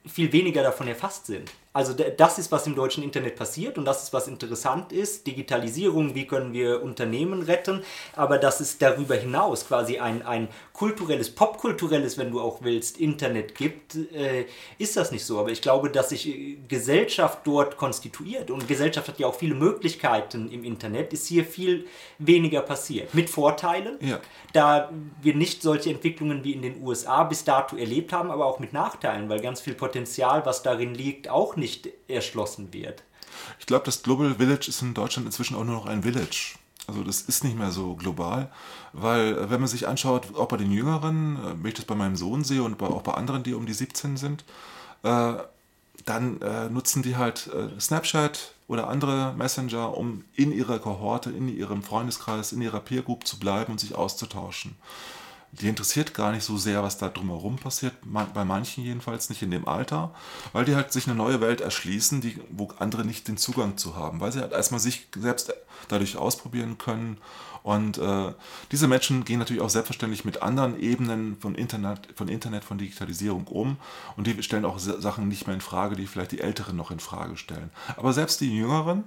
viel 0.06 0.32
weniger 0.32 0.62
davon 0.62 0.88
erfasst 0.88 1.26
sind. 1.26 1.50
Also 1.72 1.92
das 1.92 2.38
ist, 2.38 2.50
was 2.50 2.66
im 2.66 2.74
deutschen 2.74 3.04
Internet 3.04 3.36
passiert 3.36 3.78
und 3.78 3.84
das 3.84 4.02
ist, 4.02 4.12
was 4.12 4.26
interessant 4.26 4.90
ist. 4.90 5.28
Digitalisierung, 5.28 6.14
wie 6.14 6.26
können 6.26 6.52
wir 6.52 6.82
Unternehmen 6.82 7.42
retten, 7.42 7.84
aber 8.16 8.38
dass 8.38 8.58
es 8.58 8.78
darüber 8.78 9.14
hinaus 9.14 9.68
quasi 9.68 9.98
ein, 9.98 10.26
ein 10.26 10.48
kulturelles, 10.78 11.34
popkulturelles, 11.34 12.18
wenn 12.18 12.30
du 12.30 12.40
auch 12.40 12.58
willst, 12.62 12.98
Internet 12.98 13.56
gibt, 13.56 13.96
äh, 13.96 14.46
ist 14.78 14.96
das 14.96 15.10
nicht 15.10 15.24
so. 15.24 15.40
Aber 15.40 15.50
ich 15.50 15.60
glaube, 15.60 15.90
dass 15.90 16.10
sich 16.10 16.28
äh, 16.28 16.56
Gesellschaft 16.68 17.40
dort 17.42 17.76
konstituiert 17.76 18.48
und 18.52 18.68
Gesellschaft 18.68 19.08
hat 19.08 19.18
ja 19.18 19.26
auch 19.26 19.34
viele 19.34 19.56
Möglichkeiten 19.56 20.48
im 20.52 20.62
Internet, 20.62 21.12
ist 21.12 21.26
hier 21.26 21.44
viel 21.44 21.88
weniger 22.18 22.60
passiert. 22.60 23.12
Mit 23.12 23.28
Vorteilen, 23.28 23.98
ja. 24.00 24.20
da 24.52 24.92
wir 25.20 25.34
nicht 25.34 25.62
solche 25.62 25.90
Entwicklungen 25.90 26.44
wie 26.44 26.52
in 26.52 26.62
den 26.62 26.80
USA 26.80 27.24
bis 27.24 27.42
dato 27.42 27.76
erlebt 27.76 28.12
haben, 28.12 28.30
aber 28.30 28.46
auch 28.46 28.60
mit 28.60 28.72
Nachteilen, 28.72 29.28
weil 29.28 29.40
ganz 29.40 29.60
viel 29.60 29.74
Potenzial, 29.74 30.46
was 30.46 30.62
darin 30.62 30.94
liegt, 30.94 31.28
auch 31.28 31.56
nicht 31.56 31.88
erschlossen 32.06 32.72
wird. 32.72 33.02
Ich 33.58 33.66
glaube, 33.66 33.84
das 33.84 34.04
Global 34.04 34.36
Village 34.36 34.68
ist 34.68 34.80
in 34.82 34.94
Deutschland 34.94 35.26
inzwischen 35.26 35.56
auch 35.56 35.64
nur 35.64 35.74
noch 35.74 35.86
ein 35.86 36.04
Village. 36.04 36.57
Also 36.88 37.04
das 37.04 37.20
ist 37.20 37.44
nicht 37.44 37.56
mehr 37.56 37.70
so 37.70 37.94
global, 37.94 38.50
weil 38.94 39.36
äh, 39.36 39.50
wenn 39.50 39.60
man 39.60 39.68
sich 39.68 39.86
anschaut, 39.86 40.34
auch 40.34 40.48
bei 40.48 40.56
den 40.56 40.72
Jüngeren, 40.72 41.36
äh, 41.36 41.62
wenn 41.62 41.68
ich 41.68 41.74
das 41.74 41.84
bei 41.84 41.94
meinem 41.94 42.16
Sohn 42.16 42.44
sehe 42.44 42.62
und 42.62 42.78
bei, 42.78 42.86
auch 42.86 43.02
bei 43.02 43.12
anderen, 43.12 43.42
die 43.42 43.52
um 43.52 43.66
die 43.66 43.74
17 43.74 44.16
sind, 44.16 44.44
äh, 45.02 45.34
dann 46.06 46.40
äh, 46.40 46.70
nutzen 46.70 47.02
die 47.02 47.16
halt 47.16 47.48
äh, 47.48 47.78
Snapchat 47.78 48.54
oder 48.68 48.88
andere 48.88 49.34
Messenger, 49.36 49.96
um 49.96 50.24
in 50.34 50.50
ihrer 50.50 50.78
Kohorte, 50.78 51.30
in 51.30 51.54
ihrem 51.54 51.82
Freundeskreis, 51.82 52.52
in 52.52 52.62
ihrer 52.62 52.80
Peer 52.80 53.02
Group 53.02 53.26
zu 53.26 53.38
bleiben 53.38 53.72
und 53.72 53.80
sich 53.80 53.94
auszutauschen 53.94 54.74
die 55.52 55.68
interessiert 55.68 56.14
gar 56.14 56.32
nicht 56.32 56.44
so 56.44 56.56
sehr, 56.56 56.82
was 56.82 56.98
da 56.98 57.08
drumherum 57.08 57.56
passiert, 57.56 57.94
bei 58.02 58.44
manchen 58.44 58.84
jedenfalls 58.84 59.30
nicht 59.30 59.42
in 59.42 59.50
dem 59.50 59.66
Alter, 59.66 60.14
weil 60.52 60.64
die 60.64 60.76
halt 60.76 60.92
sich 60.92 61.06
eine 61.06 61.16
neue 61.16 61.40
Welt 61.40 61.60
erschließen, 61.60 62.20
die, 62.20 62.38
wo 62.50 62.68
andere 62.78 63.04
nicht 63.04 63.28
den 63.28 63.36
Zugang 63.36 63.76
zu 63.76 63.96
haben, 63.96 64.20
weil 64.20 64.32
sie 64.32 64.40
halt 64.40 64.52
erstmal 64.52 64.80
sich 64.80 65.08
selbst 65.16 65.52
dadurch 65.88 66.16
ausprobieren 66.16 66.76
können 66.78 67.18
und 67.62 67.98
äh, 67.98 68.32
diese 68.72 68.88
Menschen 68.88 69.24
gehen 69.24 69.38
natürlich 69.38 69.62
auch 69.62 69.70
selbstverständlich 69.70 70.24
mit 70.24 70.42
anderen 70.42 70.80
Ebenen 70.80 71.36
von 71.38 71.54
Internet, 71.54 72.08
von 72.14 72.28
Internet, 72.28 72.64
von 72.64 72.78
Digitalisierung 72.78 73.46
um 73.46 73.76
und 74.16 74.26
die 74.26 74.42
stellen 74.42 74.64
auch 74.64 74.78
Sachen 74.78 75.28
nicht 75.28 75.46
mehr 75.46 75.54
in 75.54 75.60
Frage, 75.60 75.96
die 75.96 76.06
vielleicht 76.06 76.32
die 76.32 76.40
Älteren 76.40 76.76
noch 76.76 76.90
in 76.90 77.00
Frage 77.00 77.36
stellen. 77.36 77.70
Aber 77.96 78.12
selbst 78.12 78.40
die 78.40 78.56
Jüngeren 78.56 79.04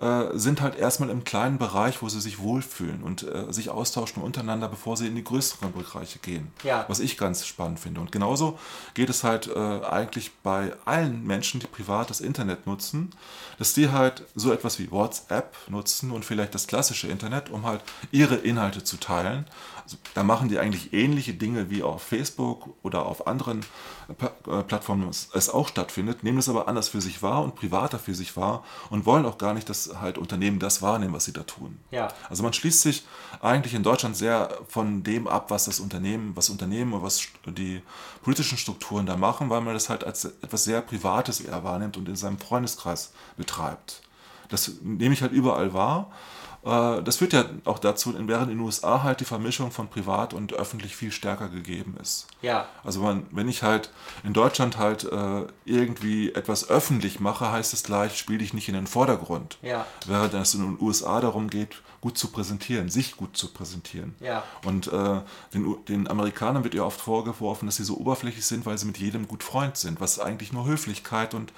äh, 0.00 0.38
sind 0.38 0.62
halt 0.62 0.78
erstmal 0.78 1.10
im 1.10 1.24
kleinen 1.24 1.58
Bereich, 1.58 2.00
wo 2.00 2.08
sie 2.08 2.20
sich 2.20 2.38
wohlfühlen 2.38 3.02
und 3.02 3.22
äh, 3.22 3.52
sich 3.52 3.68
austauschen 3.68 4.22
untereinander, 4.22 4.68
bevor 4.68 4.96
sie 4.96 5.06
in 5.06 5.14
die 5.14 5.24
größeren 5.24 5.72
Bereiche 5.72 6.18
gehen. 6.18 6.50
Ja. 6.64 6.86
Was 6.88 7.00
ich 7.00 7.18
ganz 7.18 7.46
spannend 7.46 7.80
finde. 7.80 8.00
Und 8.00 8.10
genauso 8.10 8.58
geht 8.94 9.10
es 9.10 9.24
halt 9.24 9.48
äh, 9.48 9.84
eigentlich 9.84 10.30
bei 10.42 10.72
allen 10.86 11.26
Menschen, 11.26 11.60
die 11.60 11.66
privat 11.66 12.08
das 12.08 12.20
Internet 12.20 12.66
nutzen, 12.66 13.10
dass 13.58 13.74
die 13.74 13.90
halt 13.90 14.24
so 14.34 14.52
etwas 14.52 14.78
wie 14.78 14.90
WhatsApp 14.90 15.54
nutzen 15.68 16.12
und 16.12 16.24
vielleicht 16.24 16.54
das 16.54 16.66
klassische 16.66 17.08
Internet, 17.08 17.50
um 17.50 17.66
halt 17.66 17.82
ihre 18.10 18.36
Inhalte 18.36 18.82
zu 18.82 18.96
teilen. 18.96 19.44
Also, 19.90 19.98
da 20.14 20.22
machen 20.22 20.48
die 20.48 20.60
eigentlich 20.60 20.92
ähnliche 20.92 21.34
Dinge 21.34 21.68
wie 21.68 21.82
auf 21.82 22.00
Facebook 22.02 22.68
oder 22.84 23.06
auf 23.06 23.26
anderen 23.26 23.62
äh, 24.08 24.62
Plattformen 24.62 25.08
es 25.08 25.50
auch 25.50 25.66
stattfindet, 25.66 26.22
nehmen 26.22 26.38
es 26.38 26.48
aber 26.48 26.68
anders 26.68 26.88
für 26.88 27.00
sich 27.00 27.24
wahr 27.24 27.42
und 27.42 27.56
privater 27.56 27.98
für 27.98 28.14
sich 28.14 28.36
wahr 28.36 28.62
und 28.90 29.04
wollen 29.04 29.26
auch 29.26 29.36
gar 29.36 29.52
nicht, 29.52 29.68
dass 29.68 30.00
halt 30.00 30.16
Unternehmen 30.16 30.60
das 30.60 30.80
wahrnehmen, 30.80 31.12
was 31.12 31.24
sie 31.24 31.32
da 31.32 31.42
tun. 31.42 31.80
Ja. 31.90 32.06
Also 32.28 32.44
man 32.44 32.52
schließt 32.52 32.82
sich 32.82 33.04
eigentlich 33.40 33.74
in 33.74 33.82
Deutschland 33.82 34.16
sehr 34.16 34.58
von 34.68 35.02
dem 35.02 35.26
ab, 35.26 35.50
was 35.50 35.64
das 35.64 35.80
Unternehmen, 35.80 36.36
was 36.36 36.50
Unternehmen 36.50 36.92
oder 36.92 37.02
was 37.02 37.26
die 37.46 37.82
politischen 38.22 38.58
Strukturen 38.58 39.06
da 39.06 39.16
machen, 39.16 39.50
weil 39.50 39.60
man 39.60 39.74
das 39.74 39.88
halt 39.88 40.04
als 40.04 40.24
etwas 40.24 40.62
sehr 40.62 40.82
Privates 40.82 41.40
eher 41.40 41.64
wahrnimmt 41.64 41.96
und 41.96 42.08
in 42.08 42.14
seinem 42.14 42.38
Freundeskreis 42.38 43.12
betreibt. 43.36 44.02
Das 44.50 44.70
nehme 44.82 45.14
ich 45.14 45.22
halt 45.22 45.32
überall 45.32 45.74
wahr 45.74 46.12
äh, 46.12 46.29
das 46.62 47.16
führt 47.16 47.32
ja 47.32 47.46
auch 47.64 47.78
dazu, 47.78 48.14
während 48.14 48.50
in 48.50 48.58
den 48.58 48.60
USA 48.60 49.02
halt 49.02 49.20
die 49.20 49.24
Vermischung 49.24 49.70
von 49.70 49.88
privat 49.88 50.34
und 50.34 50.52
öffentlich 50.52 50.94
viel 50.94 51.10
stärker 51.10 51.48
gegeben 51.48 51.96
ist. 52.00 52.26
Ja. 52.42 52.68
Also 52.84 53.00
man, 53.00 53.26
wenn 53.30 53.48
ich 53.48 53.62
halt 53.62 53.90
in 54.24 54.34
Deutschland 54.34 54.76
halt 54.76 55.04
äh, 55.04 55.46
irgendwie 55.64 56.32
etwas 56.34 56.68
öffentlich 56.68 57.18
mache, 57.18 57.50
heißt 57.50 57.72
es 57.72 57.82
gleich, 57.82 58.18
spiele 58.18 58.44
ich 58.44 58.52
nicht 58.52 58.68
in 58.68 58.74
den 58.74 58.86
Vordergrund. 58.86 59.56
Ja. 59.62 59.86
Während 60.06 60.34
es 60.34 60.54
in 60.54 60.60
den 60.60 60.78
USA 60.80 61.20
darum 61.20 61.48
geht, 61.48 61.80
gut 62.02 62.18
zu 62.18 62.28
präsentieren, 62.28 62.88
sich 62.90 63.16
gut 63.16 63.36
zu 63.36 63.48
präsentieren. 63.48 64.14
Ja. 64.20 64.42
Und 64.64 64.88
äh, 64.88 65.20
den, 65.54 65.76
den 65.88 66.08
Amerikanern 66.08 66.64
wird 66.64 66.74
ja 66.74 66.82
oft 66.82 67.00
vorgeworfen, 67.00 67.66
dass 67.66 67.76
sie 67.76 67.84
so 67.84 67.96
oberflächlich 67.96 68.44
sind, 68.44 68.66
weil 68.66 68.78
sie 68.78 68.86
mit 68.86 68.98
jedem 68.98 69.28
gut 69.28 69.42
Freund 69.42 69.76
sind, 69.76 70.00
was 70.00 70.18
eigentlich 70.18 70.52
nur 70.52 70.66
Höflichkeit 70.66 71.34
und 71.34 71.52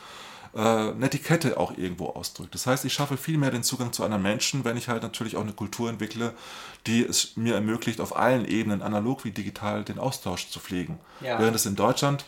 äh, 0.55 0.93
Netiquette 0.93 1.57
auch 1.59 1.77
irgendwo 1.77 2.11
ausdrückt. 2.11 2.55
Das 2.55 2.67
heißt, 2.67 2.85
ich 2.85 2.93
schaffe 2.93 3.17
viel 3.17 3.39
mehr 3.39 3.51
den 3.51 3.63
Zugang 3.63 3.93
zu 3.93 4.05
anderen 4.05 4.23
Menschen, 4.23 4.65
wenn 4.65 4.77
ich 4.77 4.89
halt 4.89 5.03
natürlich 5.03 5.37
auch 5.37 5.43
eine 5.43 5.53
Kultur 5.53 5.89
entwickle, 5.89 6.35
die 6.87 7.05
es 7.05 7.37
mir 7.37 7.55
ermöglicht, 7.55 8.01
auf 8.01 8.17
allen 8.17 8.45
Ebenen, 8.45 8.83
analog 8.83 9.25
wie 9.25 9.31
digital, 9.31 9.85
den 9.85 9.99
Austausch 9.99 10.51
zu 10.51 10.61
pflegen. 10.61 10.99
Ja. 11.21 11.39
Während 11.39 11.57
es 11.57 11.67
in 11.67 11.77
Deutschland 11.77 12.25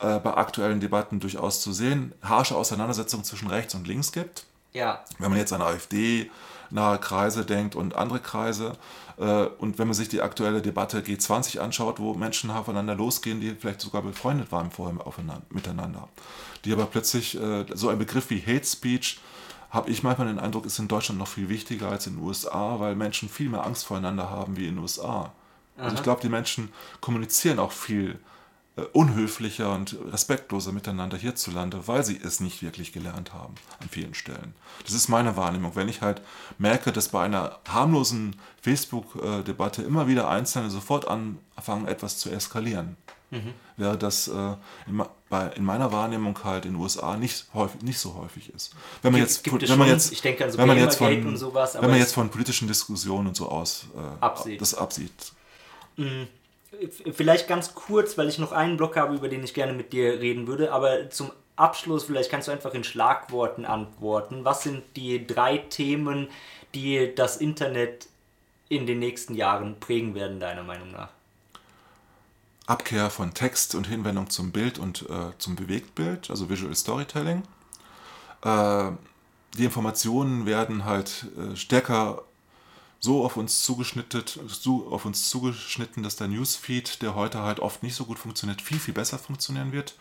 äh, 0.00 0.18
bei 0.18 0.34
aktuellen 0.34 0.80
Debatten 0.80 1.20
durchaus 1.20 1.62
zu 1.62 1.72
sehen, 1.72 2.12
harsche 2.22 2.56
Auseinandersetzungen 2.56 3.24
zwischen 3.24 3.48
rechts 3.48 3.74
und 3.74 3.86
links 3.86 4.12
gibt. 4.12 4.44
Ja. 4.72 5.04
Wenn 5.18 5.30
man 5.30 5.38
jetzt 5.38 5.52
an 5.52 5.62
AfD 5.62 6.30
nahe 6.72 6.98
Kreise 6.98 7.44
denkt 7.44 7.74
und 7.76 7.94
andere 7.94 8.18
Kreise. 8.18 8.72
Äh, 9.22 9.46
und 9.58 9.78
wenn 9.78 9.86
man 9.86 9.94
sich 9.94 10.08
die 10.08 10.20
aktuelle 10.20 10.60
Debatte 10.60 11.00
G20 11.00 11.60
anschaut, 11.60 12.00
wo 12.00 12.14
Menschen 12.14 12.50
aufeinander 12.50 12.96
losgehen, 12.96 13.40
die 13.40 13.54
vielleicht 13.54 13.80
sogar 13.80 14.02
befreundet 14.02 14.50
waren 14.50 14.70
vorher 14.70 14.96
miteinander, 15.50 16.08
die 16.64 16.72
aber 16.72 16.86
plötzlich 16.86 17.40
äh, 17.40 17.64
so 17.72 17.88
ein 17.88 17.98
Begriff 17.98 18.30
wie 18.30 18.40
Hate 18.40 18.66
Speech 18.66 19.20
habe 19.70 19.90
ich 19.90 20.02
manchmal 20.02 20.26
den 20.26 20.38
Eindruck, 20.38 20.66
ist 20.66 20.78
in 20.78 20.88
Deutschland 20.88 21.18
noch 21.18 21.28
viel 21.28 21.48
wichtiger 21.48 21.88
als 21.88 22.06
in 22.06 22.16
den 22.16 22.24
USA, 22.24 22.78
weil 22.78 22.94
Menschen 22.94 23.28
viel 23.28 23.48
mehr 23.48 23.64
Angst 23.64 23.86
voreinander 23.86 24.28
haben 24.28 24.56
wie 24.56 24.66
in 24.66 24.74
den 24.74 24.82
USA. 24.82 25.32
Also 25.78 25.96
ich 25.96 26.02
glaube, 26.02 26.20
die 26.20 26.28
Menschen 26.28 26.68
kommunizieren 27.00 27.58
auch 27.58 27.72
viel 27.72 28.18
unhöflicher 28.94 29.74
und 29.74 29.96
respektloser 30.10 30.72
miteinander 30.72 31.18
hierzulande, 31.18 31.86
weil 31.88 32.04
sie 32.04 32.18
es 32.22 32.40
nicht 32.40 32.62
wirklich 32.62 32.92
gelernt 32.92 33.34
haben 33.34 33.54
an 33.80 33.88
vielen 33.90 34.14
Stellen. 34.14 34.54
Das 34.84 34.94
ist 34.94 35.08
meine 35.08 35.36
Wahrnehmung. 35.36 35.76
Wenn 35.76 35.90
ich 35.90 36.00
halt 36.00 36.22
merke, 36.56 36.90
dass 36.90 37.08
bei 37.08 37.22
einer 37.22 37.58
harmlosen 37.68 38.34
Facebook-Debatte 38.62 39.82
immer 39.82 40.08
wieder 40.08 40.30
Einzelne 40.30 40.70
sofort 40.70 41.06
anfangen, 41.06 41.86
etwas 41.86 42.16
zu 42.16 42.30
eskalieren, 42.30 42.96
mhm. 43.30 43.52
wäre 43.76 43.98
das 43.98 44.28
äh, 44.28 44.54
in, 44.86 45.64
meiner 45.64 45.92
Wahrnehmung 45.92 46.38
halt 46.42 46.64
in 46.64 46.72
den 46.72 46.80
USA 46.80 47.18
nicht, 47.18 47.48
häufig, 47.52 47.82
nicht 47.82 47.98
so 47.98 48.14
häufig 48.14 48.54
ist. 48.54 48.74
Wenn 49.02 49.12
man 49.12 49.20
jetzt, 49.20 49.44
gibt 49.44 49.68
wenn 49.68 49.78
man 49.78 49.88
jetzt, 49.88 50.12
ich 50.12 50.22
denke 50.22 50.46
an 50.46 50.50
so 50.50 50.56
wenn 50.56 50.68
man 50.68 50.78
jetzt 50.78 50.96
von, 50.96 51.36
sowas, 51.36 51.74
wenn 51.78 51.90
man 51.90 51.98
jetzt 51.98 52.14
von 52.14 52.30
politischen 52.30 52.68
Diskussionen 52.68 53.28
und 53.28 53.36
so 53.36 53.50
aus 53.50 53.84
äh, 53.94 54.24
absieht. 54.24 54.62
das 54.62 54.74
absieht. 54.74 55.32
Mhm 55.98 56.26
vielleicht 57.12 57.48
ganz 57.48 57.74
kurz, 57.74 58.16
weil 58.18 58.28
ich 58.28 58.38
noch 58.38 58.52
einen 58.52 58.76
Block 58.76 58.96
habe, 58.96 59.14
über 59.14 59.28
den 59.28 59.44
ich 59.44 59.54
gerne 59.54 59.72
mit 59.72 59.92
dir 59.92 60.20
reden 60.20 60.46
würde, 60.46 60.72
aber 60.72 61.10
zum 61.10 61.30
Abschluss, 61.56 62.04
vielleicht 62.04 62.30
kannst 62.30 62.48
du 62.48 62.52
einfach 62.52 62.74
in 62.74 62.84
Schlagworten 62.84 63.64
antworten. 63.64 64.44
Was 64.44 64.62
sind 64.62 64.82
die 64.96 65.26
drei 65.26 65.58
Themen, 65.58 66.28
die 66.74 67.14
das 67.14 67.36
Internet 67.36 68.08
in 68.68 68.86
den 68.86 68.98
nächsten 68.98 69.34
Jahren 69.34 69.78
prägen 69.78 70.14
werden, 70.14 70.40
deiner 70.40 70.62
Meinung 70.62 70.90
nach? 70.92 71.10
Abkehr 72.66 73.10
von 73.10 73.34
Text 73.34 73.74
und 73.74 73.86
Hinwendung 73.86 74.30
zum 74.30 74.50
Bild 74.50 74.78
und 74.78 75.02
äh, 75.10 75.36
zum 75.38 75.56
Bewegtbild, 75.56 76.30
also 76.30 76.48
Visual 76.48 76.74
Storytelling. 76.74 77.42
Äh, 78.44 78.92
die 79.58 79.64
Informationen 79.64 80.46
werden 80.46 80.84
halt 80.84 81.26
äh, 81.36 81.54
stärker 81.54 82.22
so 83.04 83.24
auf 83.24 83.36
uns 83.36 83.62
zugeschnitten, 83.64 84.22
so 84.46 84.86
auf 84.88 85.04
uns 85.04 85.28
zugeschnitten, 85.28 86.04
dass 86.04 86.16
der 86.16 86.28
Newsfeed, 86.28 87.02
der 87.02 87.16
heute 87.16 87.40
halt 87.40 87.58
oft 87.58 87.82
nicht 87.82 87.96
so 87.96 88.04
gut 88.04 88.18
funktioniert, 88.18 88.62
viel, 88.62 88.78
viel 88.78 88.94
besser 88.94 89.18
funktionieren 89.18 89.72
wird. 89.72 89.96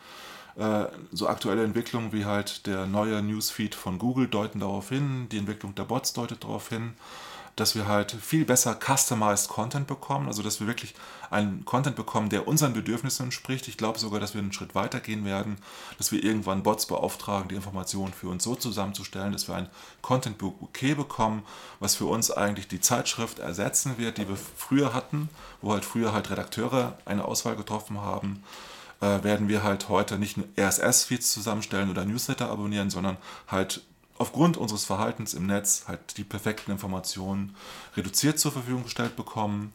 Äh, 0.56 0.86
so 1.12 1.28
aktuelle 1.28 1.64
Entwicklungen 1.64 2.14
wie 2.14 2.26
halt 2.26 2.68
der 2.68 2.86
neue 2.86 3.22
Newsfeed 3.24 3.74
von 3.74 3.98
Google 3.98 4.28
deuten 4.28 4.60
darauf 4.60 4.90
hin, 4.90 5.28
die 5.32 5.40
Entwicklung 5.40 5.74
der 5.74 5.86
Bots 5.86 6.14
deutet 6.14 6.44
darauf 6.44 6.70
hin 6.70 6.94
dass 7.56 7.76
wir 7.76 7.88
halt 7.88 8.12
viel 8.12 8.46
besser 8.46 8.78
customized 8.80 9.50
Content 9.50 9.88
bekommen, 9.88 10.28
also 10.28 10.42
dass 10.44 10.60
wir 10.60 10.68
wirklich 10.68 10.96
einen 11.30 11.66
Content 11.66 11.96
bekommen, 11.96 12.30
der 12.30 12.48
unseren 12.48 12.74
Bedürfnissen 12.74 13.26
entspricht. 13.26 13.68
Ich 13.68 13.78
glaube 13.78 14.00
sogar, 14.00 14.20
dass 14.20 14.34
wir 14.34 14.42
einen 14.42 14.54
Schritt 14.54 14.76
weiter 14.76 15.00
gehen 15.00 15.26
werden, 15.26 15.58
dass 15.98 16.12
wir 16.12 16.24
irgendwann 16.24 16.64
Bots 16.64 16.86
beauftragen, 16.86 17.50
die 17.50 17.56
Informationen 17.56 18.14
für 18.14 18.28
uns 18.28 18.44
so 18.44 18.56
zusammenzustellen, 18.56 19.32
dass 19.32 19.48
wir 19.48 19.56
ein 19.56 19.70
Content-Bouquet 20.02 20.96
bekommen, 20.96 21.44
was 21.80 21.96
für 21.96 22.06
uns 22.06 22.32
eigentlich 22.32 22.68
die 22.68 22.82
Zeitschrift 22.82 23.40
ersetzen 23.40 23.98
wird, 23.98 24.18
die 24.18 24.28
wir 24.28 24.38
früher 24.38 24.94
hatten, 24.94 25.30
wo 25.62 25.74
halt 25.74 25.86
früher 25.86 26.14
halt 26.14 26.30
Redakteure 26.30 26.98
eine 27.06 27.26
Auswahl 27.26 27.56
getroffen 27.56 28.02
haben 28.02 28.44
äh, 29.02 29.24
werden 29.24 29.50
wir 29.50 29.64
halt 29.64 29.90
heute 29.90 30.18
nicht 30.18 30.38
RSS-Feeds 30.58 31.32
zusammenstellen 31.32 31.90
oder 31.90 32.06
Newsletter 32.06 32.50
abonnieren, 32.50 32.90
sondern 32.90 33.18
halt 33.48 33.82
aufgrund 34.22 34.56
unseres 34.56 34.86
Verhaltens 34.86 35.34
im 35.34 35.48
Netz 35.48 35.86
halt 35.88 36.18
die 36.18 36.24
perfekten 36.24 36.72
Informationen 36.72 37.56
reduziert 37.98 38.40
zur 38.40 38.52
Verfügung 38.52 38.84
gestellt 38.84 39.16
bekommen. 39.16 39.74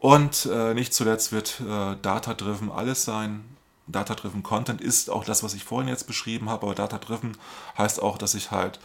Und 0.00 0.46
äh, 0.46 0.74
nicht 0.74 0.92
zuletzt 0.92 1.30
wird 1.32 1.60
äh, 1.60 1.96
Data-Driven 2.02 2.70
alles 2.70 3.04
sein. 3.04 3.44
Data-Driven 3.86 4.42
Content 4.42 4.80
ist 4.80 5.10
auch 5.10 5.24
das, 5.24 5.42
was 5.42 5.54
ich 5.54 5.64
vorhin 5.64 5.88
jetzt 5.88 6.08
beschrieben 6.08 6.50
habe, 6.50 6.66
aber 6.66 6.74
Data-Driven 6.74 7.36
heißt 7.78 8.02
auch, 8.02 8.18
dass 8.18 8.34
ich 8.34 8.50
halt 8.50 8.80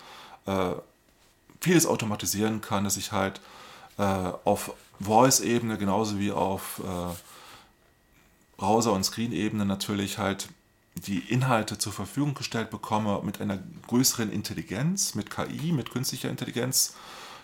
äh, 0.46 0.74
vieles 1.60 1.86
automatisieren 1.88 2.62
kann, 2.62 2.84
dass 2.84 2.98
ich 2.98 3.12
halt 3.12 3.42
äh, 3.98 4.04
auf 4.44 4.74
Voice-Ebene 5.00 5.78
genauso 5.80 6.20
wie 6.20 6.32
auf 6.32 6.82
äh, 6.84 7.16
Browser- 8.58 8.94
und 8.94 9.04
Screen-Ebene 9.04 9.66
natürlich 9.66 10.20
halt 10.20 10.50
die 10.96 11.20
Inhalte 11.20 11.78
zur 11.78 11.94
Verfügung 11.94 12.34
gestellt 12.34 12.70
bekomme 12.70 13.22
mit 13.24 13.42
einer 13.42 13.60
größeren 13.88 14.32
Intelligenz, 14.32 15.16
mit 15.16 15.30
KI, 15.30 15.72
mit 15.72 15.92
künstlicher 15.92 16.30
Intelligenz 16.30 16.96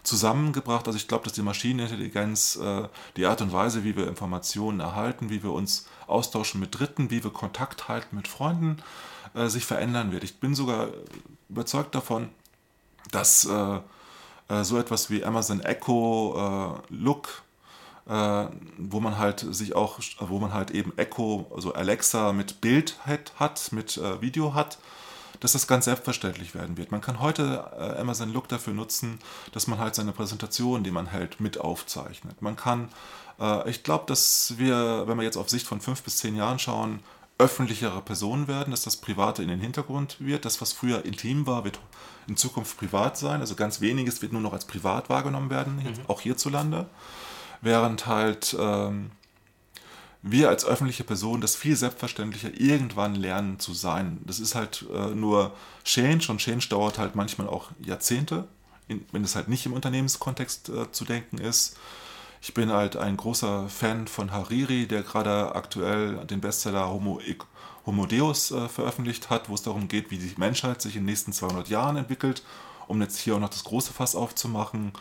zusammengebracht. 0.03 0.87
Also 0.87 0.97
ich 0.97 1.07
glaube, 1.07 1.25
dass 1.25 1.33
die 1.33 1.41
Maschinenintelligenz 1.41 2.55
äh, 2.55 2.87
die 3.17 3.25
Art 3.25 3.41
und 3.41 3.51
Weise, 3.51 3.83
wie 3.83 3.95
wir 3.95 4.07
Informationen 4.07 4.79
erhalten, 4.79 5.29
wie 5.29 5.43
wir 5.43 5.51
uns 5.51 5.87
austauschen 6.07 6.59
mit 6.59 6.77
Dritten, 6.77 7.09
wie 7.09 7.23
wir 7.23 7.31
Kontakt 7.31 7.87
halten 7.87 8.15
mit 8.15 8.27
Freunden, 8.27 8.77
äh, 9.33 9.47
sich 9.47 9.65
verändern 9.65 10.11
wird. 10.11 10.23
Ich 10.23 10.39
bin 10.39 10.55
sogar 10.55 10.89
überzeugt 11.49 11.95
davon, 11.95 12.29
dass 13.11 13.45
äh, 13.45 13.79
äh, 14.49 14.63
so 14.63 14.77
etwas 14.77 15.09
wie 15.09 15.23
Amazon 15.23 15.61
Echo 15.61 16.79
äh, 16.89 16.93
Look, 16.93 17.43
äh, 18.07 18.45
wo 18.77 18.99
man 18.99 19.17
halt 19.17 19.45
sich 19.49 19.75
auch, 19.75 19.99
wo 20.19 20.39
man 20.39 20.53
halt 20.53 20.71
eben 20.71 20.97
Echo, 20.97 21.51
also 21.55 21.73
Alexa 21.73 22.33
mit 22.33 22.61
Bild 22.61 22.97
hat, 23.05 23.33
hat 23.37 23.71
mit 23.71 23.97
äh, 23.97 24.21
Video 24.21 24.53
hat, 24.53 24.77
dass 25.39 25.53
das 25.53 25.67
ganz 25.67 25.85
selbstverständlich 25.85 26.53
werden 26.53 26.77
wird. 26.77 26.91
Man 26.91 27.01
kann 27.01 27.19
heute 27.19 27.69
äh, 27.77 27.99
Amazon 27.99 28.33
Look 28.33 28.47
dafür 28.47 28.73
nutzen, 28.73 29.19
dass 29.51 29.67
man 29.67 29.79
halt 29.79 29.95
seine 29.95 30.11
Präsentation, 30.11 30.83
die 30.83 30.91
man 30.91 31.07
hält, 31.07 31.39
mit 31.39 31.59
aufzeichnet. 31.59 32.41
Man 32.41 32.55
kann, 32.55 32.89
äh, 33.39 33.69
ich 33.69 33.83
glaube, 33.83 34.05
dass 34.07 34.55
wir, 34.57 35.07
wenn 35.07 35.17
wir 35.17 35.23
jetzt 35.23 35.37
auf 35.37 35.49
Sicht 35.49 35.67
von 35.67 35.81
fünf 35.81 36.03
bis 36.03 36.17
zehn 36.17 36.35
Jahren 36.35 36.59
schauen, 36.59 36.99
öffentlichere 37.37 38.01
Personen 38.01 38.49
werden, 38.49 38.71
dass 38.71 38.81
das 38.81 38.97
Private 38.97 39.41
in 39.41 39.47
den 39.47 39.61
Hintergrund 39.61 40.17
wird. 40.19 40.43
Das, 40.43 40.59
was 40.59 40.73
früher 40.73 41.05
intim 41.05 41.47
war, 41.47 41.63
wird 41.63 41.79
in 42.27 42.35
Zukunft 42.35 42.77
privat 42.77 43.17
sein. 43.17 43.39
Also 43.39 43.55
ganz 43.55 43.79
weniges 43.79 44.21
wird 44.21 44.33
nur 44.33 44.41
noch 44.41 44.51
als 44.51 44.65
privat 44.65 45.09
wahrgenommen 45.09 45.49
werden, 45.49 45.77
mhm. 45.77 45.93
auch 46.07 46.19
hierzulande. 46.19 46.87
Während 47.61 48.07
halt 48.07 48.55
ähm, 48.59 49.11
wir 50.21 50.49
als 50.49 50.65
öffentliche 50.65 51.03
Person 51.03 51.41
das 51.41 51.55
viel 51.55 51.75
selbstverständlicher 51.75 52.59
irgendwann 52.59 53.15
lernen 53.15 53.59
zu 53.59 53.73
sein. 53.73 54.19
Das 54.25 54.39
ist 54.39 54.55
halt 54.55 54.85
äh, 54.93 55.07
nur 55.15 55.53
Change 55.85 56.31
und 56.31 56.39
Change 56.39 56.67
dauert 56.69 56.97
halt 56.97 57.15
manchmal 57.15 57.47
auch 57.47 57.71
Jahrzehnte, 57.79 58.47
in, 58.87 59.05
wenn 59.11 59.23
es 59.23 59.35
halt 59.35 59.47
nicht 59.47 59.65
im 59.65 59.73
Unternehmenskontext 59.73 60.69
äh, 60.69 60.91
zu 60.91 61.05
denken 61.05 61.37
ist. 61.37 61.77
Ich 62.41 62.53
bin 62.53 62.71
halt 62.71 62.95
ein 62.95 63.17
großer 63.17 63.67
Fan 63.69 64.07
von 64.07 64.31
Hariri, 64.31 64.87
der 64.87 65.03
gerade 65.03 65.55
aktuell 65.55 66.25
den 66.25 66.41
Bestseller 66.41 66.89
Homo, 66.89 67.21
Homo 67.85 68.05
Deus 68.05 68.51
äh, 68.51 68.67
veröffentlicht 68.67 69.29
hat, 69.29 69.49
wo 69.49 69.55
es 69.55 69.61
darum 69.61 69.87
geht, 69.87 70.11
wie 70.11 70.17
die 70.17 70.33
Menschheit 70.37 70.81
sich 70.81 70.95
in 70.95 71.01
den 71.01 71.07
nächsten 71.07 71.33
200 71.33 71.69
Jahren 71.69 71.97
entwickelt, 71.97 72.43
um 72.89 73.01
jetzt 73.01 73.17
hier 73.19 73.35
auch 73.35 73.39
noch 73.39 73.49
das 73.49 73.63
große 73.63 73.93
Fass 73.93 74.15
aufzumachen. 74.15 74.91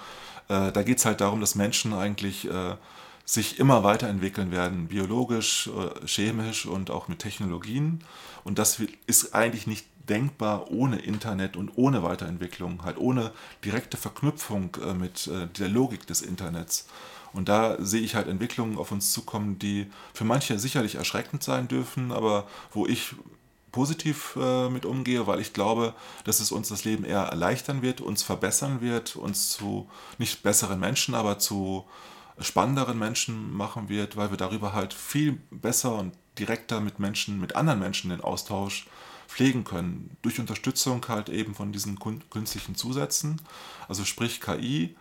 Äh, 0.48 0.70
da 0.72 0.82
geht 0.82 0.98
es 0.98 1.04
halt 1.04 1.20
darum, 1.20 1.40
dass 1.40 1.54
Menschen 1.54 1.92
eigentlich 1.92 2.48
äh, 2.48 2.76
sich 3.24 3.58
immer 3.58 3.84
weiterentwickeln 3.84 4.50
werden, 4.50 4.88
biologisch, 4.88 5.68
äh, 5.68 6.06
chemisch 6.06 6.66
und 6.66 6.90
auch 6.90 7.08
mit 7.08 7.18
Technologien. 7.18 8.04
Und 8.44 8.58
das 8.58 8.80
ist 9.06 9.34
eigentlich 9.34 9.66
nicht 9.66 9.86
denkbar 10.08 10.70
ohne 10.70 10.98
Internet 10.98 11.56
und 11.56 11.72
ohne 11.76 12.02
Weiterentwicklung, 12.02 12.84
halt 12.84 12.96
ohne 12.98 13.32
direkte 13.64 13.96
Verknüpfung 13.96 14.76
äh, 14.82 14.94
mit 14.94 15.26
äh, 15.26 15.46
der 15.58 15.68
Logik 15.68 16.06
des 16.06 16.22
Internets. 16.22 16.86
Und 17.32 17.48
da 17.48 17.76
sehe 17.78 18.00
ich 18.00 18.14
halt 18.14 18.26
Entwicklungen 18.26 18.78
auf 18.78 18.90
uns 18.90 19.12
zukommen, 19.12 19.58
die 19.58 19.90
für 20.14 20.24
manche 20.24 20.58
sicherlich 20.58 20.94
erschreckend 20.94 21.42
sein 21.42 21.68
dürfen, 21.68 22.10
aber 22.10 22.48
wo 22.72 22.86
ich 22.86 23.14
positiv 23.78 24.36
äh, 24.36 24.68
mit 24.68 24.84
umgehe, 24.84 25.28
weil 25.28 25.38
ich 25.38 25.52
glaube, 25.52 25.94
dass 26.24 26.40
es 26.40 26.50
uns 26.50 26.68
das 26.68 26.84
Leben 26.84 27.04
eher 27.04 27.20
erleichtern 27.20 27.80
wird, 27.80 28.00
uns 28.00 28.24
verbessern 28.24 28.80
wird, 28.80 29.14
uns 29.14 29.50
zu 29.50 29.88
nicht 30.18 30.42
besseren 30.42 30.80
Menschen, 30.80 31.14
aber 31.14 31.38
zu 31.38 31.84
spannenderen 32.40 32.98
Menschen 32.98 33.56
machen 33.56 33.88
wird, 33.88 34.16
weil 34.16 34.30
wir 34.30 34.36
darüber 34.36 34.72
halt 34.72 34.92
viel 34.92 35.38
besser 35.52 35.94
und 35.94 36.12
direkter 36.40 36.80
mit 36.80 36.98
Menschen, 36.98 37.38
mit 37.38 37.54
anderen 37.54 37.78
Menschen 37.78 38.10
den 38.10 38.20
Austausch 38.20 38.88
pflegen 39.28 39.62
können. 39.62 40.16
Durch 40.22 40.40
Unterstützung 40.40 41.06
halt 41.06 41.28
eben 41.28 41.54
von 41.54 41.70
diesen 41.70 42.00
künstlichen 42.30 42.74
Zusätzen, 42.74 43.40
also 43.86 44.04
sprich 44.04 44.40
KI, 44.40 44.96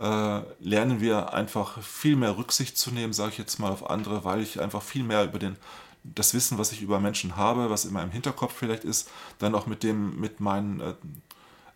äh, 0.00 0.40
lernen 0.58 1.02
wir 1.02 1.34
einfach 1.34 1.82
viel 1.82 2.16
mehr 2.16 2.38
Rücksicht 2.38 2.78
zu 2.78 2.92
nehmen, 2.92 3.12
sage 3.12 3.32
ich 3.32 3.38
jetzt 3.38 3.58
mal 3.58 3.72
auf 3.72 3.90
andere, 3.90 4.24
weil 4.24 4.40
ich 4.40 4.58
einfach 4.58 4.80
viel 4.82 5.02
mehr 5.02 5.22
über 5.24 5.38
den 5.38 5.56
das 6.04 6.34
Wissen, 6.34 6.58
was 6.58 6.72
ich 6.72 6.82
über 6.82 7.00
Menschen 7.00 7.36
habe, 7.36 7.70
was 7.70 7.84
in 7.84 7.92
meinem 7.92 8.10
Hinterkopf 8.10 8.54
vielleicht 8.56 8.84
ist, 8.84 9.08
dann 9.38 9.54
auch 9.54 9.66
mit 9.66 9.82
dem, 9.82 10.18
mit 10.18 10.40
meinen 10.40 10.80
äh, 10.80 10.94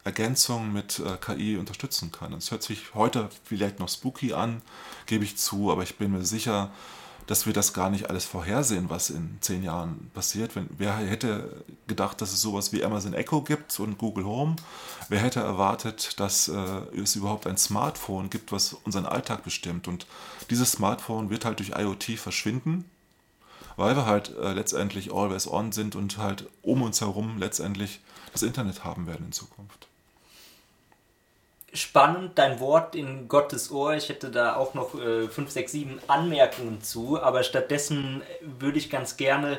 Ergänzungen 0.04 0.72
mit 0.72 1.00
äh, 1.00 1.16
KI 1.16 1.56
unterstützen 1.56 2.12
kann. 2.12 2.32
Es 2.32 2.50
hört 2.50 2.62
sich 2.62 2.94
heute 2.94 3.28
vielleicht 3.44 3.80
noch 3.80 3.88
spooky 3.88 4.32
an, 4.32 4.62
gebe 5.06 5.24
ich 5.24 5.36
zu, 5.36 5.72
aber 5.72 5.82
ich 5.82 5.98
bin 5.98 6.12
mir 6.12 6.24
sicher, 6.24 6.70
dass 7.26 7.44
wir 7.44 7.52
das 7.52 7.72
gar 7.72 7.90
nicht 7.90 8.08
alles 8.08 8.24
vorhersehen, 8.24 8.88
was 8.88 9.10
in 9.10 9.38
zehn 9.40 9.64
Jahren 9.64 10.10
passiert. 10.14 10.54
Wenn, 10.54 10.68
wer 10.78 10.96
hätte 10.96 11.64
gedacht, 11.88 12.20
dass 12.20 12.32
es 12.32 12.40
sowas 12.40 12.72
wie 12.72 12.84
Amazon 12.84 13.14
Echo 13.14 13.42
gibt 13.42 13.78
und 13.80 13.98
Google 13.98 14.24
Home? 14.24 14.54
Wer 15.08 15.18
hätte 15.18 15.40
erwartet, 15.40 16.20
dass 16.20 16.46
äh, 16.46 16.54
es 16.96 17.16
überhaupt 17.16 17.48
ein 17.48 17.56
Smartphone 17.56 18.30
gibt, 18.30 18.52
was 18.52 18.74
unseren 18.74 19.06
Alltag 19.06 19.42
bestimmt? 19.42 19.88
Und 19.88 20.06
dieses 20.50 20.70
Smartphone 20.70 21.30
wird 21.30 21.44
halt 21.44 21.58
durch 21.58 21.70
IoT 21.70 22.16
verschwinden, 22.16 22.84
weil 23.76 23.96
wir 23.96 24.06
halt 24.06 24.36
äh, 24.36 24.52
letztendlich 24.52 25.12
always 25.12 25.46
on 25.46 25.72
sind 25.72 25.96
und 25.96 26.18
halt 26.18 26.46
um 26.62 26.82
uns 26.82 27.00
herum 27.00 27.38
letztendlich 27.38 28.00
das 28.32 28.42
Internet 28.42 28.84
haben 28.84 29.06
werden 29.06 29.26
in 29.26 29.32
Zukunft 29.32 29.88
spannend, 31.76 32.32
dein 32.36 32.60
Wort 32.60 32.94
in 32.94 33.28
Gottes 33.28 33.70
Ohr. 33.70 33.94
Ich 33.94 34.08
hätte 34.08 34.30
da 34.30 34.56
auch 34.56 34.74
noch 34.74 34.94
äh, 35.00 35.28
5, 35.28 35.50
6, 35.50 35.72
7 35.72 36.00
Anmerkungen 36.08 36.82
zu, 36.82 37.20
aber 37.20 37.42
stattdessen 37.42 38.22
würde 38.40 38.78
ich 38.78 38.90
ganz 38.90 39.16
gerne 39.16 39.58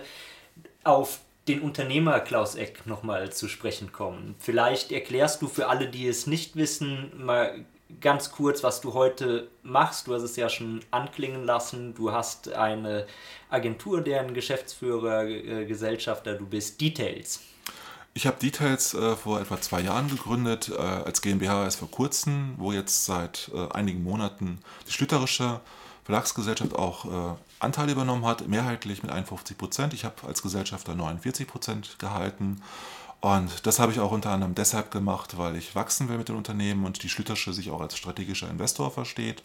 auf 0.83 1.19
den 1.47 1.61
Unternehmer 1.61 2.19
Klaus 2.19 2.55
Eck 2.55 2.85
nochmal 2.85 3.31
zu 3.31 3.47
sprechen 3.47 3.93
kommen. 3.93 4.35
Vielleicht 4.39 4.91
erklärst 4.91 5.41
du 5.41 5.47
für 5.47 5.67
alle, 5.67 5.87
die 5.87 6.07
es 6.07 6.27
nicht 6.27 6.55
wissen, 6.57 7.11
mal 7.15 7.63
ganz 8.01 8.31
kurz, 8.31 8.63
was 8.63 8.81
du 8.81 8.93
heute 8.93 9.49
machst. 9.63 10.07
Du 10.07 10.13
hast 10.13 10.23
es 10.23 10.35
ja 10.35 10.49
schon 10.49 10.81
anklingen 10.91 11.45
lassen. 11.45 11.93
Du 11.95 12.11
hast 12.11 12.51
eine 12.53 13.05
Agentur, 13.49 14.01
deren 14.01 14.33
Geschäftsführer, 14.33 15.25
äh, 15.25 15.65
Gesellschafter 15.65 16.35
du 16.35 16.45
bist. 16.45 16.79
Details. 16.81 17.41
Ich 18.13 18.25
habe 18.25 18.37
Details 18.39 18.93
äh, 18.93 19.15
vor 19.15 19.39
etwa 19.39 19.61
zwei 19.61 19.81
Jahren 19.81 20.09
gegründet, 20.09 20.69
äh, 20.69 20.81
als 20.81 21.21
GmbH 21.21 21.63
erst 21.65 21.79
vor 21.79 21.91
kurzem, 21.91 22.55
wo 22.57 22.71
jetzt 22.71 23.05
seit 23.05 23.51
äh, 23.53 23.71
einigen 23.71 24.03
Monaten 24.03 24.59
die 24.87 24.91
Schlüterische 24.91 25.61
Verlagsgesellschaft 26.03 26.73
auch 26.73 27.05
äh, 27.05 27.35
Anteile 27.59 27.91
übernommen 27.91 28.25
hat, 28.25 28.47
mehrheitlich 28.47 29.03
mit 29.03 29.11
51 29.11 29.57
Prozent. 29.57 29.93
Ich 29.93 30.05
habe 30.05 30.15
als 30.25 30.41
Gesellschafter 30.41 30.95
49 30.95 31.47
Prozent 31.47 31.99
gehalten. 31.99 32.61
Und 33.19 33.65
das 33.65 33.79
habe 33.79 33.91
ich 33.91 33.99
auch 33.99 34.11
unter 34.11 34.31
anderem 34.31 34.53
deshalb 34.53 34.91
gemacht, 34.91 35.37
weil 35.37 35.55
ich 35.55 35.75
wachsen 35.75 36.07
will 36.07 36.17
mit 36.17 36.29
den 36.29 36.35
Unternehmen 36.35 36.85
und 36.85 37.01
die 37.03 37.09
Schlüterische 37.09 37.51
sich 37.53 37.71
auch 37.71 37.81
als 37.81 37.97
strategischer 37.97 38.49
Investor 38.49 38.91
versteht. 38.91 39.41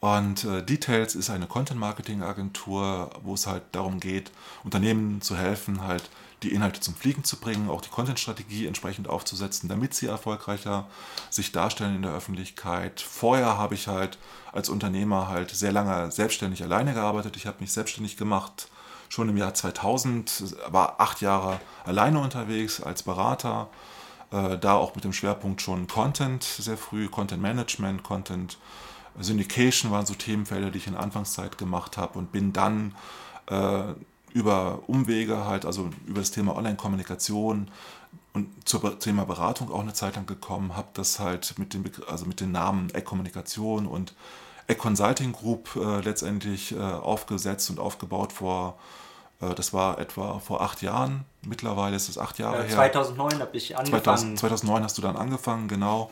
Und 0.00 0.44
äh, 0.44 0.62
Details 0.62 1.14
ist 1.14 1.28
eine 1.28 1.46
Content-Marketing-Agentur, 1.46 3.10
wo 3.22 3.34
es 3.34 3.46
halt 3.46 3.62
darum 3.72 4.00
geht, 4.00 4.30
Unternehmen 4.64 5.20
zu 5.20 5.36
helfen, 5.36 5.82
halt 5.82 6.08
die 6.42 6.52
Inhalte 6.52 6.80
zum 6.80 6.94
Fliegen 6.94 7.22
zu 7.22 7.38
bringen, 7.38 7.68
auch 7.68 7.82
die 7.82 7.90
Content-Strategie 7.90 8.66
entsprechend 8.66 9.08
aufzusetzen, 9.08 9.68
damit 9.68 9.92
sie 9.92 10.06
erfolgreicher 10.06 10.86
sich 11.28 11.52
darstellen 11.52 11.96
in 11.96 12.02
der 12.02 12.14
Öffentlichkeit. 12.14 13.02
Vorher 13.02 13.58
habe 13.58 13.74
ich 13.74 13.88
halt 13.88 14.16
als 14.52 14.70
Unternehmer 14.70 15.28
halt 15.28 15.50
sehr 15.50 15.72
lange 15.72 16.10
selbstständig 16.10 16.62
alleine 16.62 16.94
gearbeitet. 16.94 17.36
Ich 17.36 17.46
habe 17.46 17.58
mich 17.60 17.72
selbstständig 17.72 18.16
gemacht 18.16 18.69
schon 19.10 19.28
im 19.28 19.36
Jahr 19.36 19.52
2000, 19.52 20.56
war 20.68 21.00
acht 21.00 21.20
Jahre 21.20 21.60
alleine 21.84 22.20
unterwegs 22.20 22.80
als 22.80 23.02
Berater, 23.02 23.68
äh, 24.30 24.56
da 24.56 24.74
auch 24.76 24.94
mit 24.94 25.04
dem 25.04 25.12
Schwerpunkt 25.12 25.60
schon 25.60 25.88
Content 25.88 26.42
sehr 26.44 26.78
früh, 26.78 27.08
Content 27.08 27.42
Management, 27.42 28.02
Content 28.02 28.56
Syndication 29.18 29.90
waren 29.90 30.06
so 30.06 30.14
Themenfelder, 30.14 30.70
die 30.70 30.78
ich 30.78 30.86
in 30.86 30.94
der 30.94 31.02
Anfangszeit 31.02 31.58
gemacht 31.58 31.98
habe 31.98 32.18
und 32.18 32.30
bin 32.30 32.52
dann 32.52 32.94
äh, 33.46 33.92
über 34.32 34.84
Umwege 34.86 35.44
halt, 35.44 35.66
also 35.66 35.90
über 36.06 36.20
das 36.20 36.30
Thema 36.30 36.56
Online-Kommunikation 36.56 37.68
und 38.32 38.68
zum 38.68 38.98
Thema 39.00 39.24
Beratung 39.24 39.72
auch 39.72 39.80
eine 39.80 39.92
Zeit 39.92 40.14
lang 40.14 40.26
gekommen, 40.26 40.76
habe 40.76 40.88
das 40.94 41.18
halt 41.18 41.58
mit 41.58 41.74
dem, 41.74 41.84
also 42.08 42.26
mit 42.26 42.40
den 42.40 42.52
Namen 42.52 42.90
Eck-Kommunikation 42.90 43.88
und 43.88 44.14
Eck-Consulting 44.70 45.32
Group 45.32 45.76
äh, 45.76 46.00
letztendlich 46.00 46.72
äh, 46.72 46.78
aufgesetzt 46.78 47.70
und 47.70 47.78
aufgebaut 47.80 48.32
vor, 48.32 48.78
äh, 49.40 49.54
das 49.54 49.72
war 49.72 49.98
etwa 49.98 50.38
vor 50.38 50.60
acht 50.62 50.82
Jahren, 50.82 51.24
mittlerweile 51.46 51.96
ist 51.96 52.08
es 52.08 52.18
acht 52.18 52.38
Jahre 52.38 52.62
her. 52.62 52.76
2009 52.76 53.40
habe 53.40 53.56
ich 53.56 53.76
angefangen. 53.76 54.02
2000, 54.02 54.38
2009 54.38 54.84
hast 54.84 54.98
du 54.98 55.02
dann 55.02 55.16
angefangen, 55.16 55.68
genau. 55.68 56.10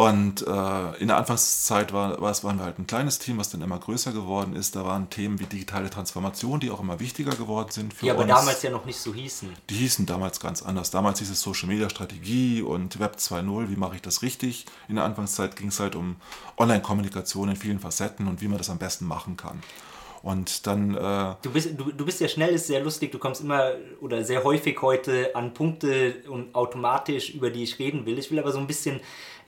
Und 0.00 0.46
äh, 0.46 0.96
in 0.96 1.08
der 1.08 1.18
Anfangszeit 1.18 1.92
war, 1.92 2.18
war, 2.22 2.42
waren 2.42 2.56
wir 2.56 2.64
halt 2.64 2.78
ein 2.78 2.86
kleines 2.86 3.18
Team, 3.18 3.36
was 3.36 3.50
dann 3.50 3.60
immer 3.60 3.78
größer 3.78 4.12
geworden 4.12 4.56
ist. 4.56 4.74
Da 4.74 4.86
waren 4.86 5.10
Themen 5.10 5.38
wie 5.40 5.44
digitale 5.44 5.90
Transformation, 5.90 6.58
die 6.58 6.70
auch 6.70 6.80
immer 6.80 7.00
wichtiger 7.00 7.32
geworden 7.32 7.68
sind 7.70 7.92
für 7.92 8.06
uns. 8.06 8.14
Die 8.16 8.18
aber 8.18 8.24
damals 8.24 8.62
ja 8.62 8.70
noch 8.70 8.86
nicht 8.86 8.98
so 8.98 9.12
hießen. 9.12 9.50
Die 9.68 9.74
hießen 9.74 10.06
damals 10.06 10.40
ganz 10.40 10.62
anders. 10.62 10.90
Damals 10.90 11.18
hieß 11.18 11.28
es 11.28 11.42
Social 11.42 11.68
Media 11.68 11.90
Strategie 11.90 12.62
und 12.62 12.98
Web 12.98 13.16
2.0, 13.18 13.68
wie 13.68 13.76
mache 13.76 13.96
ich 13.96 14.00
das 14.00 14.22
richtig? 14.22 14.64
In 14.88 14.94
der 14.94 15.04
Anfangszeit 15.04 15.54
ging 15.54 15.68
es 15.68 15.78
halt 15.78 15.94
um 15.94 16.16
Online-Kommunikation 16.56 17.50
in 17.50 17.56
vielen 17.56 17.78
Facetten 17.78 18.26
und 18.26 18.40
wie 18.40 18.48
man 18.48 18.56
das 18.56 18.70
am 18.70 18.78
besten 18.78 19.04
machen 19.04 19.36
kann. 19.36 19.60
Und 20.22 20.66
dann. 20.66 20.94
Äh 20.94 21.34
du, 21.42 21.50
bist, 21.50 21.70
du, 21.78 21.92
du 21.92 22.04
bist 22.04 22.18
sehr 22.18 22.28
schnell, 22.28 22.54
ist 22.54 22.66
sehr 22.66 22.82
lustig, 22.82 23.12
du 23.12 23.18
kommst 23.18 23.40
immer 23.40 23.72
oder 24.00 24.22
sehr 24.24 24.44
häufig 24.44 24.80
heute 24.82 25.34
an 25.34 25.54
Punkte 25.54 26.22
und 26.28 26.54
automatisch, 26.54 27.34
über 27.34 27.50
die 27.50 27.62
ich 27.62 27.78
reden 27.78 28.04
will. 28.04 28.18
Ich 28.18 28.30
will 28.30 28.38
aber 28.38 28.52
so 28.52 28.58
ein 28.58 28.66
bisschen 28.66 29.00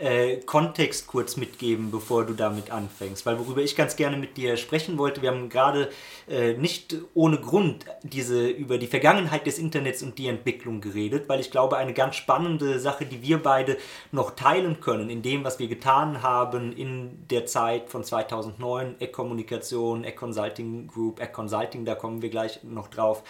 äh, 0.03 0.39
Kontext 0.39 1.07
kurz 1.07 1.37
mitgeben, 1.37 1.93
bevor 1.93 2.27
du 2.27 2.35
damit 2.35 2.73
anfängst. 2.73 3.25
Weil 3.25 3.39
worüber 3.39 3.63
ich 3.63 3.77
ganz 3.77 3.95
gerne 3.95 4.17
mit 4.17 4.37
dir 4.37 4.57
sprechen 4.57 4.99
wollte, 4.99 5.23
wir 5.23 5.31
haben 5.31 5.49
gerade 5.49 5.91
äh, 6.29 6.55
nicht 6.55 6.97
ohne 7.15 7.39
Grund 7.39 7.87
diese 8.03 8.49
über 8.49 8.79
die 8.79 8.89
Vergangenheit 8.89 9.47
des 9.47 9.59
Internets 9.59 10.03
und 10.03 10.19
die 10.19 10.27
Entwicklung 10.27 10.81
geredet, 10.81 11.29
weil 11.29 11.39
ich 11.39 11.53
glaube, 11.53 11.77
eine 11.77 11.95
ganz 11.95 12.17
spannende 12.17 12.81
Sache, 12.81 13.07
die 13.07 13.23
wir 13.23 13.41
beide 13.41 13.79
noch 14.11 14.33
teilen 14.33 14.81
können, 14.81 15.09
in 15.09 15.23
dem, 15.23 15.45
was 15.45 15.61
wir 15.61 15.69
getan 15.69 16.23
haben 16.23 16.73
in 16.73 17.29
der 17.29 17.47
Zeit 17.47 17.89
von 17.89 18.03
2009, 18.03 18.97
Eck-Kommunikation, 18.99 20.03
Eck-Consulting 20.03 20.89
Group, 20.89 21.21
Eck-Consulting, 21.21 21.85
da 21.85 21.95
kommen 21.95 22.23
wir 22.23 22.31
gleich 22.31 22.65
noch 22.65 22.89
drauf. 22.89 23.23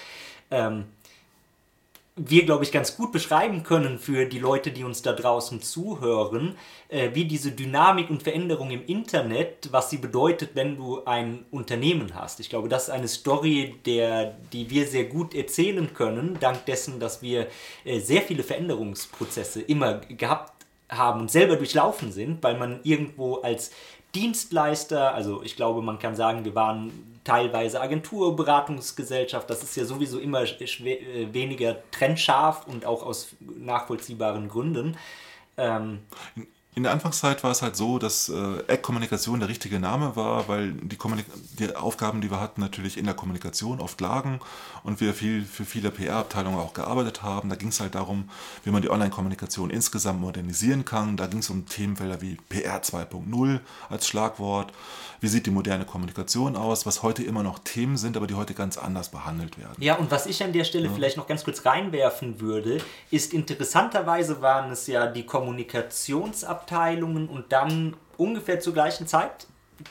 Ähm, 0.51 0.85
wir, 2.15 2.45
glaube 2.45 2.65
ich, 2.65 2.73
ganz 2.73 2.97
gut 2.97 3.11
beschreiben 3.11 3.63
können 3.63 3.99
für 3.99 4.27
die 4.27 4.39
Leute, 4.39 4.71
die 4.71 4.85
uns 4.85 5.01
da 5.01 5.15
draußen 5.15 5.63
zuhören, 5.63 6.57
äh, 6.89 7.11
wie 7.15 7.25
diese 7.25 7.53
Dynamik 7.53 8.11
und 8.11 8.23
Veränderung 8.23 8.71
im 8.71 8.85
Internet, 8.85 9.71
was 9.73 9.89
sie 9.89 9.97
bedeutet, 9.97 10.51
wenn 10.55 10.77
du 10.77 11.05
ein 11.05 11.47
Unternehmen 11.51 12.15
hast. 12.15 12.39
Ich 12.41 12.51
glaube, 12.51 12.69
das 12.69 12.85
ist 12.85 12.91
eine 12.91 13.09
Story, 13.09 13.77
der, 13.87 14.37
die 14.53 14.69
wir 14.69 14.87
sehr 14.87 15.05
gut 15.05 15.35
erzählen 15.35 15.95
können, 15.95 16.37
dank 16.39 16.67
dessen, 16.67 17.01
dass 17.01 17.23
wir 17.23 17.47
äh, 17.85 17.99
sehr 18.01 18.21
viele 18.21 18.43
Veränderungsprozesse 18.43 19.63
immer 19.63 19.95
gehabt 19.95 20.67
haben 20.91 21.23
und 21.23 21.31
selber 21.31 21.57
durchlaufen 21.57 22.13
sind, 22.13 22.43
weil 22.43 22.59
man 22.59 22.81
irgendwo 22.83 23.37
als 23.37 23.71
Dienstleister, 24.15 25.15
also 25.15 25.43
ich 25.43 25.57
glaube, 25.57 25.81
man 25.81 25.99
kann 25.99 26.15
sagen, 26.15 26.45
wir 26.45 26.55
waren 26.55 27.12
teilweise 27.25 27.81
Agentur, 27.81 28.35
Beratungsgesellschaft, 28.37 29.49
das 29.49 29.63
ist 29.63 29.77
ja 29.77 29.85
sowieso 29.85 30.19
immer 30.19 30.43
äh, 30.43 31.33
weniger 31.33 31.79
trennscharf 31.91 32.67
und 32.67 32.85
auch 32.85 33.03
aus 33.03 33.29
nachvollziehbaren 33.41 34.49
Gründen. 34.49 34.97
Ähm, 35.57 36.01
in 36.75 36.85
der 36.85 36.93
Anfangszeit 36.93 37.45
war 37.45 37.51
es 37.51 37.61
halt 37.61 37.77
so, 37.77 37.99
dass 37.99 38.31
äh, 38.31 38.59
Eck-Kommunikation 38.67 39.41
der 39.41 39.51
richtige 39.51 39.79
Name 39.79 40.17
war, 40.17 40.49
weil 40.49 40.73
die, 40.73 40.97
die, 41.59 41.77
Aufgaben, 41.77 42.23
die 42.23 42.31
wir 42.31 42.41
hatten, 42.41 42.63
natürlich 42.63 42.97
in 42.97 43.05
der 43.05 43.15
Kommunikation 43.15 43.79
oft 43.79 44.01
lagen 44.01 44.41
und 44.85 45.01
wir 45.01 45.15
viel 45.15 45.45
für 45.45 45.65
viele 45.65 45.91
PR-Abteilungen 45.91 46.59
auch 46.59 46.75
gearbeitet 46.75 47.23
haben. 47.23 47.49
Da 47.49 47.57
ging 47.57 47.69
es 47.69 47.81
halt 47.81 47.95
darum, 47.95 48.29
wie 48.65 48.71
man 48.71 48.83
die 48.83 48.91
Online-Kommunikation 48.91 49.71
insgesamt 49.71 50.21
modernisieren 50.21 50.85
kann. 50.85 51.17
Da 51.17 51.27
ging 51.27 51.41
es 51.41 51.51
um 51.51 51.67
Themenfelder 51.67 52.21
wie 52.21 52.37
PR 52.49 52.83
2.0 52.83 53.61
als 53.89 54.07
Schlagwort. 54.07 54.73
Wie 55.21 55.29
sieht 55.29 55.47
die 55.47 55.53
moderne 55.53 55.85
Kommunikation 55.85 56.57
aus, 56.57 56.85
was 56.85 57.05
heute 57.05 57.23
immer 57.23 57.45
noch 57.45 57.61
Themen 57.61 57.97
sind, 57.97 58.17
aber 58.17 58.27
die 58.27 58.35
heute 58.35 58.55
ganz 58.55 58.77
anders 58.77 59.11
behandelt 59.11 59.57
werden. 59.57 59.77
Ja, 59.79 59.95
und 59.95 60.11
was 60.11 60.27
ich 60.27 60.43
an 60.43 60.53
der 60.53 60.65
Stelle 60.65 60.89
ja. 60.89 60.93
vielleicht 60.93 61.17
noch 61.17 61.29
ganz 61.29 61.45
kurz 61.45 61.65
reinwerfen 61.65 62.41
würde, 62.41 62.79
ist 63.13 63.33
interessanterweise 63.33 64.43
waren 64.43 64.73
es 64.73 64.89
ja 64.89 65.07
die 65.07 65.25
Kommunikationsabteilungen, 65.25 66.83
Abteilungen 66.83 67.29
und 67.29 67.53
dann 67.53 67.97
ungefähr 68.17 68.61
zur 68.61 68.73
gleichen 68.73 69.07
Zeit 69.07 69.47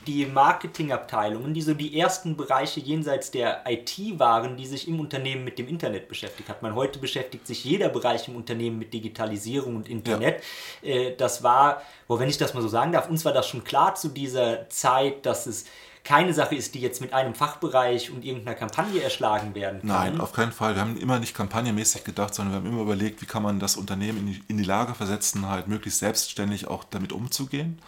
die 0.08 0.26
Marketingabteilungen, 0.26 1.54
die 1.54 1.62
so 1.62 1.74
die 1.74 2.00
ersten 2.00 2.38
Bereiche 2.38 2.80
jenseits 2.80 3.32
der 3.32 3.64
IT 3.68 3.98
waren, 4.20 4.56
die 4.56 4.66
sich 4.66 4.88
im 4.88 5.00
Unternehmen 5.00 5.44
mit 5.44 5.60
dem 5.60 5.68
Internet 5.68 6.08
beschäftigt 6.08 6.50
hat. 6.50 6.62
Man 6.62 6.76
heute 6.76 7.00
beschäftigt 7.00 7.48
sich 7.48 7.64
jeder 7.64 7.90
Bereich 7.90 8.28
im 8.28 8.36
Unternehmen 8.36 8.80
mit 8.80 8.94
Digitalisierung 8.94 9.76
und 9.76 9.90
Internet. 9.90 10.42
Ja. 10.82 10.90
Äh, 10.90 11.16
das 11.16 11.44
war, 11.44 11.82
wo 12.08 12.20
wenn 12.20 12.30
ich 12.30 12.38
das 12.38 12.54
mal 12.54 12.62
so 12.62 12.68
sagen 12.68 12.92
darf, 12.92 13.10
uns 13.10 13.26
war 13.26 13.34
das 13.34 13.48
schon 13.48 13.64
klar 13.64 13.96
zu 13.96 14.10
dieser 14.10 14.70
Zeit, 14.70 15.26
dass 15.26 15.46
es 15.46 15.66
keine 16.04 16.34
Sache 16.34 16.56
ist, 16.56 16.74
die 16.74 16.80
jetzt 16.80 17.00
mit 17.00 17.14
einem 17.14 17.36
Fachbereich 17.36 18.10
und 18.10 18.26
irgendeiner 18.26 18.58
Kampagne 18.58 19.02
erschlagen 19.04 19.54
werden 19.54 19.82
kann. 19.82 19.88
Nein, 19.88 20.22
auf 20.22 20.34
keinen 20.34 20.52
Fall. 20.52 20.74
Wir 20.76 20.82
haben 20.82 20.98
immer 20.98 21.20
nicht 21.20 21.36
kampagnenmäßig 21.36 22.04
gedacht, 22.04 22.34
sondern 22.34 22.54
wir 22.54 22.58
haben 22.58 22.74
immer 22.74 22.82
überlegt, 22.82 23.22
wie 23.22 23.28
kann 23.28 23.44
man 23.44 23.60
das 23.60 23.78
Unternehmen 23.78 24.20
in 24.20 24.26
die, 24.28 24.44
in 24.48 24.58
die 24.58 24.64
Lage 24.64 24.96
versetzen, 24.96 25.48
halt 25.48 25.68
möglichst 25.68 26.00
selbstständig 26.00 26.68
auch 26.68 26.84
damit 26.86 27.12
umzugehen. 27.12 27.80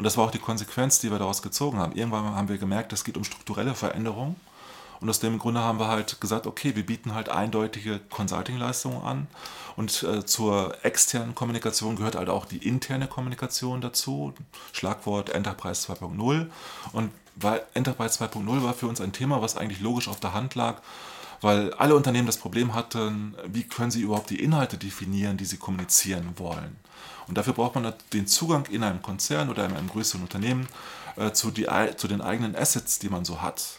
Und 0.00 0.04
das 0.04 0.16
war 0.16 0.24
auch 0.24 0.30
die 0.30 0.38
Konsequenz, 0.38 0.98
die 0.98 1.10
wir 1.10 1.18
daraus 1.18 1.42
gezogen 1.42 1.76
haben. 1.76 1.94
Irgendwann 1.94 2.34
haben 2.34 2.48
wir 2.48 2.56
gemerkt, 2.56 2.90
es 2.94 3.04
geht 3.04 3.18
um 3.18 3.24
strukturelle 3.24 3.74
Veränderungen. 3.74 4.36
Und 4.98 5.10
aus 5.10 5.20
dem 5.20 5.38
Grunde 5.38 5.60
haben 5.60 5.78
wir 5.78 5.88
halt 5.88 6.22
gesagt, 6.22 6.46
okay, 6.46 6.74
wir 6.74 6.86
bieten 6.86 7.12
halt 7.14 7.28
eindeutige 7.28 8.00
Consulting-Leistungen 8.08 9.02
an. 9.02 9.26
Und 9.76 10.02
äh, 10.02 10.24
zur 10.24 10.74
externen 10.86 11.34
Kommunikation 11.34 11.96
gehört 11.96 12.14
halt 12.14 12.30
auch 12.30 12.46
die 12.46 12.66
interne 12.66 13.08
Kommunikation 13.08 13.82
dazu. 13.82 14.32
Schlagwort 14.72 15.28
Enterprise 15.28 15.92
2.0. 15.92 16.46
Und 16.92 17.10
weil 17.36 17.62
Enterprise 17.74 18.24
2.0 18.24 18.62
war 18.62 18.72
für 18.72 18.86
uns 18.86 19.02
ein 19.02 19.12
Thema, 19.12 19.42
was 19.42 19.58
eigentlich 19.58 19.80
logisch 19.80 20.08
auf 20.08 20.18
der 20.18 20.32
Hand 20.32 20.54
lag, 20.54 20.80
weil 21.42 21.74
alle 21.74 21.94
Unternehmen 21.94 22.26
das 22.26 22.38
Problem 22.38 22.72
hatten, 22.74 23.34
wie 23.48 23.64
können 23.64 23.90
sie 23.90 24.00
überhaupt 24.00 24.30
die 24.30 24.42
Inhalte 24.42 24.78
definieren, 24.78 25.36
die 25.36 25.44
sie 25.44 25.58
kommunizieren 25.58 26.32
wollen. 26.38 26.78
Und 27.30 27.38
dafür 27.38 27.52
braucht 27.52 27.76
man 27.76 27.94
den 28.12 28.26
Zugang 28.26 28.66
in 28.66 28.82
einem 28.82 29.02
Konzern 29.02 29.50
oder 29.50 29.64
in 29.64 29.72
einem 29.72 29.88
größeren 29.88 30.20
Unternehmen 30.20 30.66
äh, 31.14 31.30
zu, 31.30 31.52
die, 31.52 31.68
zu 31.96 32.08
den 32.08 32.20
eigenen 32.20 32.56
Assets, 32.56 32.98
die 32.98 33.08
man 33.08 33.24
so 33.24 33.40
hat. 33.40 33.78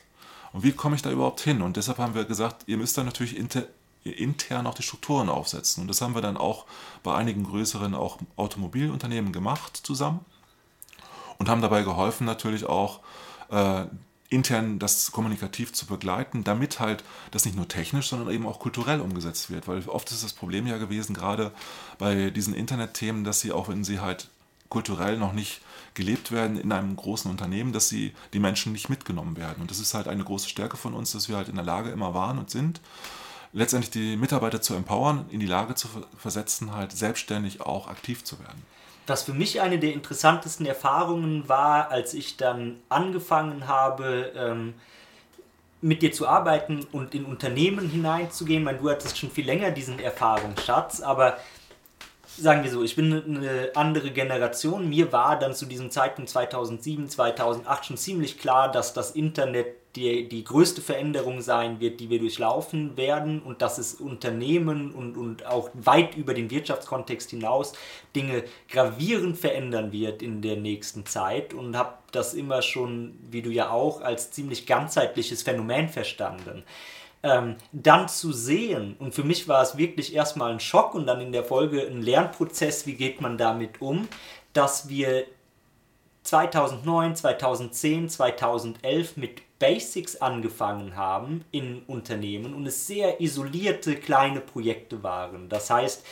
Und 0.53 0.63
wie 0.63 0.71
komme 0.71 0.95
ich 0.95 1.01
da 1.01 1.11
überhaupt 1.11 1.41
hin? 1.41 1.61
Und 1.61 1.75
deshalb 1.75 1.97
haben 1.97 2.15
wir 2.15 2.23
gesagt, 2.23 2.63
ihr 2.67 2.77
müsst 2.77 2.97
da 2.97 3.03
natürlich 3.03 3.35
inter, 3.35 3.63
intern 4.05 4.67
auch 4.67 4.73
die 4.73 4.83
Strukturen 4.83 5.27
aufsetzen. 5.27 5.81
Und 5.81 5.89
das 5.89 5.99
haben 5.99 6.15
wir 6.15 6.21
dann 6.21 6.37
auch 6.37 6.65
bei 7.03 7.13
einigen 7.13 7.43
größeren 7.43 7.93
auch 7.93 8.19
Automobilunternehmen 8.37 9.33
gemacht 9.33 9.75
zusammen 9.75 10.21
und 11.37 11.49
haben 11.49 11.61
dabei 11.61 11.83
geholfen 11.83 12.23
natürlich 12.23 12.65
auch 12.67 13.01
äh, 13.49 13.83
intern 14.31 14.79
das 14.79 15.11
kommunikativ 15.11 15.73
zu 15.73 15.85
begleiten, 15.85 16.43
damit 16.43 16.79
halt 16.79 17.03
das 17.31 17.45
nicht 17.45 17.57
nur 17.57 17.67
technisch, 17.67 18.07
sondern 18.07 18.33
eben 18.33 18.47
auch 18.47 18.59
kulturell 18.59 19.01
umgesetzt 19.01 19.51
wird. 19.51 19.67
Weil 19.67 19.83
oft 19.87 20.09
ist 20.09 20.23
das 20.23 20.33
Problem 20.33 20.65
ja 20.65 20.77
gewesen, 20.77 21.13
gerade 21.13 21.51
bei 21.99 22.29
diesen 22.29 22.55
Internetthemen, 22.55 23.25
dass 23.25 23.41
sie 23.41 23.51
auch, 23.51 23.67
wenn 23.67 23.83
sie 23.83 23.99
halt 23.99 24.29
kulturell 24.69 25.17
noch 25.17 25.33
nicht 25.33 25.61
gelebt 25.95 26.31
werden 26.31 26.57
in 26.57 26.71
einem 26.71 26.95
großen 26.95 27.29
Unternehmen, 27.29 27.73
dass 27.73 27.89
sie 27.89 28.13
die 28.31 28.39
Menschen 28.39 28.71
nicht 28.71 28.89
mitgenommen 28.89 29.35
werden. 29.35 29.61
Und 29.61 29.69
das 29.69 29.79
ist 29.79 29.93
halt 29.93 30.07
eine 30.07 30.23
große 30.23 30.47
Stärke 30.47 30.77
von 30.77 30.93
uns, 30.93 31.11
dass 31.11 31.27
wir 31.27 31.35
halt 31.35 31.49
in 31.49 31.55
der 31.55 31.65
Lage 31.65 31.89
immer 31.89 32.13
waren 32.13 32.39
und 32.39 32.49
sind, 32.49 32.79
letztendlich 33.51 33.91
die 33.91 34.15
Mitarbeiter 34.15 34.61
zu 34.61 34.75
empowern, 34.75 35.25
in 35.29 35.41
die 35.41 35.45
Lage 35.45 35.75
zu 35.75 35.89
versetzen, 36.17 36.73
halt 36.73 36.93
selbstständig 36.93 37.59
auch 37.59 37.89
aktiv 37.89 38.23
zu 38.23 38.39
werden 38.39 38.63
was 39.11 39.23
für 39.23 39.33
mich 39.33 39.59
eine 39.59 39.77
der 39.77 39.91
interessantesten 39.91 40.65
Erfahrungen 40.65 41.49
war, 41.49 41.91
als 41.91 42.13
ich 42.13 42.37
dann 42.37 42.77
angefangen 42.87 43.67
habe, 43.67 44.31
ähm, 44.35 44.73
mit 45.81 46.01
dir 46.01 46.13
zu 46.13 46.27
arbeiten 46.27 46.87
und 46.93 47.13
in 47.13 47.25
Unternehmen 47.25 47.89
hineinzugehen. 47.89 48.61
Ich 48.61 48.65
meine, 48.65 48.77
du 48.77 48.89
hattest 48.89 49.17
schon 49.17 49.29
viel 49.29 49.45
länger 49.45 49.71
diesen 49.71 49.99
Erfahrungsschatz, 49.99 51.01
aber 51.01 51.37
sagen 52.37 52.63
wir 52.63 52.71
so, 52.71 52.83
ich 52.83 52.95
bin 52.95 53.11
eine 53.13 53.71
andere 53.75 54.11
Generation. 54.11 54.87
Mir 54.87 55.11
war 55.11 55.37
dann 55.37 55.53
zu 55.53 55.65
diesem 55.65 55.91
Zeitpunkt 55.91 56.29
2007, 56.29 57.09
2008 57.09 57.85
schon 57.85 57.97
ziemlich 57.97 58.39
klar, 58.39 58.71
dass 58.71 58.93
das 58.93 59.11
Internet 59.11 59.75
die, 59.95 60.27
die 60.27 60.43
größte 60.43 60.81
Veränderung 60.81 61.41
sein 61.41 61.79
wird, 61.79 61.99
die 61.99 62.09
wir 62.09 62.19
durchlaufen 62.19 62.95
werden 62.95 63.41
und 63.41 63.61
dass 63.61 63.77
es 63.77 63.95
Unternehmen 63.95 64.91
und, 64.93 65.17
und 65.17 65.45
auch 65.45 65.69
weit 65.73 66.15
über 66.15 66.33
den 66.33 66.49
Wirtschaftskontext 66.49 67.29
hinaus 67.29 67.73
Dinge 68.15 68.43
gravierend 68.69 69.37
verändern 69.37 69.91
wird 69.91 70.21
in 70.21 70.41
der 70.41 70.57
nächsten 70.57 71.05
Zeit 71.05 71.53
und 71.53 71.77
habe 71.77 71.93
das 72.11 72.33
immer 72.33 72.61
schon, 72.61 73.17
wie 73.29 73.41
du 73.41 73.49
ja 73.49 73.69
auch, 73.69 74.01
als 74.01 74.31
ziemlich 74.31 74.65
ganzheitliches 74.65 75.43
Phänomen 75.43 75.89
verstanden. 75.89 76.63
Ähm, 77.23 77.57
dann 77.71 78.07
zu 78.07 78.31
sehen, 78.31 78.95
und 78.97 79.13
für 79.13 79.23
mich 79.23 79.47
war 79.47 79.61
es 79.61 79.77
wirklich 79.77 80.15
erstmal 80.15 80.51
ein 80.51 80.59
Schock 80.59 80.95
und 80.95 81.05
dann 81.05 81.21
in 81.21 81.31
der 81.31 81.43
Folge 81.43 81.85
ein 81.85 82.01
Lernprozess, 82.01 82.87
wie 82.87 82.95
geht 82.95 83.21
man 83.21 83.37
damit 83.37 83.81
um, 83.81 84.07
dass 84.53 84.89
wir 84.89 85.25
2009, 86.23 87.15
2010, 87.15 88.09
2011 88.09 89.17
mit 89.17 89.41
Basics 89.61 90.15
angefangen 90.15 90.95
haben 90.95 91.45
in 91.51 91.83
Unternehmen 91.83 92.55
und 92.55 92.65
es 92.65 92.87
sehr 92.87 93.21
isolierte 93.21 93.95
kleine 93.95 94.41
Projekte 94.41 95.03
waren. 95.03 95.49
Das 95.49 95.69
heißt, 95.69 96.03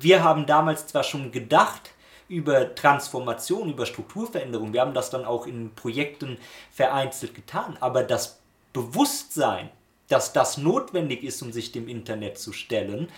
wir 0.00 0.24
haben 0.24 0.44
damals 0.44 0.88
zwar 0.88 1.04
schon 1.04 1.30
gedacht 1.30 1.92
über 2.26 2.74
Transformation, 2.74 3.70
über 3.70 3.86
Strukturveränderung, 3.86 4.72
wir 4.72 4.80
haben 4.80 4.92
das 4.92 5.08
dann 5.10 5.24
auch 5.24 5.46
in 5.46 5.72
Projekten 5.76 6.36
vereinzelt 6.72 7.36
getan, 7.36 7.76
aber 7.78 8.02
das 8.02 8.40
Bewusstsein, 8.72 9.70
dass 10.08 10.32
das 10.32 10.58
notwendig 10.58 11.22
ist, 11.22 11.42
um 11.42 11.52
sich 11.52 11.70
dem 11.70 11.86
Internet 11.86 12.38
zu 12.38 12.52
stellen, 12.52 13.08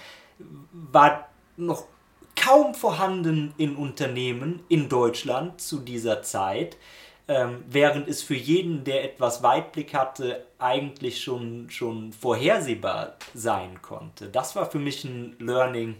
war 0.72 1.30
noch 1.56 1.86
kaum 2.36 2.74
vorhanden 2.74 3.54
in 3.56 3.74
Unternehmen 3.76 4.62
in 4.68 4.90
Deutschland 4.90 5.62
zu 5.62 5.78
dieser 5.78 6.22
Zeit 6.22 6.76
ähm, 7.26 7.64
während 7.68 8.08
es 8.08 8.22
für 8.22 8.34
jeden, 8.34 8.84
der 8.84 9.04
etwas 9.04 9.42
Weitblick 9.42 9.94
hatte, 9.94 10.44
eigentlich 10.58 11.22
schon, 11.22 11.70
schon 11.70 12.12
vorhersehbar 12.12 13.16
sein 13.34 13.80
konnte. 13.80 14.28
Das 14.28 14.56
war 14.56 14.70
für 14.70 14.78
mich 14.78 15.04
ein 15.04 15.36
Learning. 15.38 15.96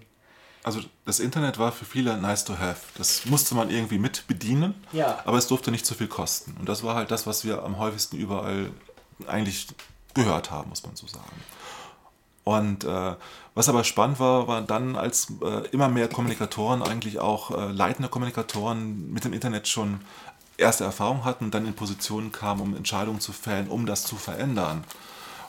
Also 0.63 0.81
das 1.05 1.21
Internet 1.21 1.59
war 1.59 1.73
für 1.73 1.85
viele 1.85 2.17
nice 2.17 2.45
to 2.45 2.59
have. 2.59 2.81
Das 2.97 3.27
musste 3.27 3.55
man 3.55 3.71
irgendwie 3.71 3.99
mit 3.99 4.27
bedienen, 4.27 4.75
ja. 4.93 5.21
aber 5.25 5.39
es 5.39 5.47
durfte 5.47 5.71
nicht 5.71 5.87
zu 5.87 5.95
viel 5.95 6.09
kosten. 6.09 6.57
Und 6.59 6.69
das 6.69 6.83
war 6.83 6.95
halt 6.95 7.11
das, 7.11 7.27
was 7.27 7.45
wir 7.45 7.63
am 7.63 7.79
häufigsten 7.79 8.17
überall 8.17 8.71
eigentlich 9.27 9.69
gehört 10.15 10.51
haben, 10.51 10.71
muss 10.71 10.83
man 10.83 10.97
so 10.97 11.07
sagen. 11.07 11.41
Und 12.45 12.85
äh, 12.85 13.15
was 13.55 13.69
aber 13.71 13.85
spannend 13.85 14.21
war, 14.21 14.47
war 14.47 14.61
dann, 14.61 14.97
als 14.97 15.33
äh, 15.43 15.67
immer 15.69 15.89
mehr 15.89 16.09
Kommunikatoren, 16.09 16.83
eigentlich 16.83 17.19
auch 17.19 17.51
äh, 17.51 17.73
leitende 17.73 18.09
Kommunikatoren 18.11 19.11
mit 19.11 19.25
dem 19.25 19.33
Internet 19.33 19.67
schon 19.67 20.01
erste 20.57 20.85
Erfahrungen 20.85 21.25
hatten 21.25 21.47
und 21.47 21.55
dann 21.55 21.67
in 21.67 21.75
Positionen 21.75 22.33
kamen, 22.33 22.61
um 22.61 22.77
Entscheidungen 22.77 23.21
zu 23.21 23.33
fällen, 23.33 23.69
um 23.69 23.87
das 23.87 24.05
zu 24.05 24.17
verändern. 24.17 24.85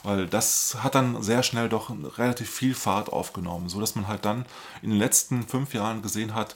Weil 0.02 0.26
das 0.26 0.76
hat 0.82 0.94
dann 0.94 1.22
sehr 1.22 1.42
schnell 1.42 1.68
doch 1.68 1.90
relativ 2.16 2.48
viel 2.48 2.74
Fahrt 2.74 3.08
aufgenommen, 3.12 3.68
so 3.68 3.80
dass 3.80 3.96
man 3.96 4.06
halt 4.06 4.24
dann 4.24 4.46
in 4.82 4.90
den 4.90 4.98
letzten 4.98 5.46
fünf 5.46 5.74
Jahren 5.74 6.02
gesehen 6.02 6.34
hat, 6.34 6.54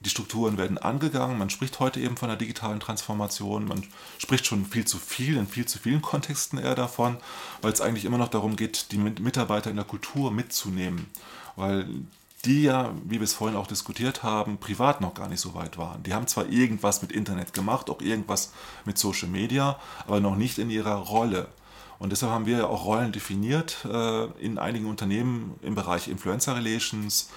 die 0.00 0.10
Strukturen 0.10 0.58
werden 0.58 0.78
angegangen. 0.78 1.38
Man 1.38 1.50
spricht 1.50 1.80
heute 1.80 2.00
eben 2.00 2.16
von 2.16 2.28
der 2.28 2.36
digitalen 2.36 2.80
Transformation. 2.80 3.66
Man 3.66 3.82
spricht 4.18 4.46
schon 4.46 4.64
viel 4.64 4.86
zu 4.86 4.96
viel, 4.98 5.36
in 5.36 5.48
viel 5.48 5.66
zu 5.66 5.78
vielen 5.78 6.02
Kontexten 6.02 6.58
eher 6.58 6.76
davon, 6.76 7.16
weil 7.62 7.72
es 7.72 7.80
eigentlich 7.80 8.04
immer 8.04 8.18
noch 8.18 8.28
darum 8.28 8.56
geht, 8.56 8.92
die 8.92 8.98
Mitarbeiter 8.98 9.70
in 9.70 9.76
der 9.76 9.84
Kultur 9.84 10.30
mitzunehmen. 10.30 11.06
Weil 11.56 11.88
die 12.44 12.62
ja, 12.62 12.92
wie 13.04 13.16
wir 13.16 13.22
es 13.22 13.34
vorhin 13.34 13.56
auch 13.56 13.66
diskutiert 13.66 14.22
haben, 14.22 14.58
privat 14.58 15.00
noch 15.00 15.14
gar 15.14 15.28
nicht 15.28 15.40
so 15.40 15.54
weit 15.54 15.76
waren. 15.76 16.02
Die 16.04 16.14
haben 16.14 16.26
zwar 16.26 16.48
irgendwas 16.48 17.02
mit 17.02 17.12
Internet 17.12 17.52
gemacht, 17.52 17.90
auch 17.90 18.00
irgendwas 18.00 18.52
mit 18.84 18.96
Social 18.96 19.28
Media, 19.28 19.78
aber 20.06 20.20
noch 20.20 20.36
nicht 20.36 20.58
in 20.58 20.70
ihrer 20.70 20.94
Rolle. 20.94 21.48
Und 21.98 22.10
deshalb 22.10 22.32
haben 22.32 22.46
wir 22.46 22.68
auch 22.70 22.84
Rollen 22.84 23.10
definiert 23.10 23.84
äh, 23.84 24.24
in 24.40 24.58
einigen 24.58 24.86
Unternehmen 24.86 25.58
im 25.62 25.74
Bereich 25.74 26.06
Influencer 26.06 26.54
Relations 26.54 27.30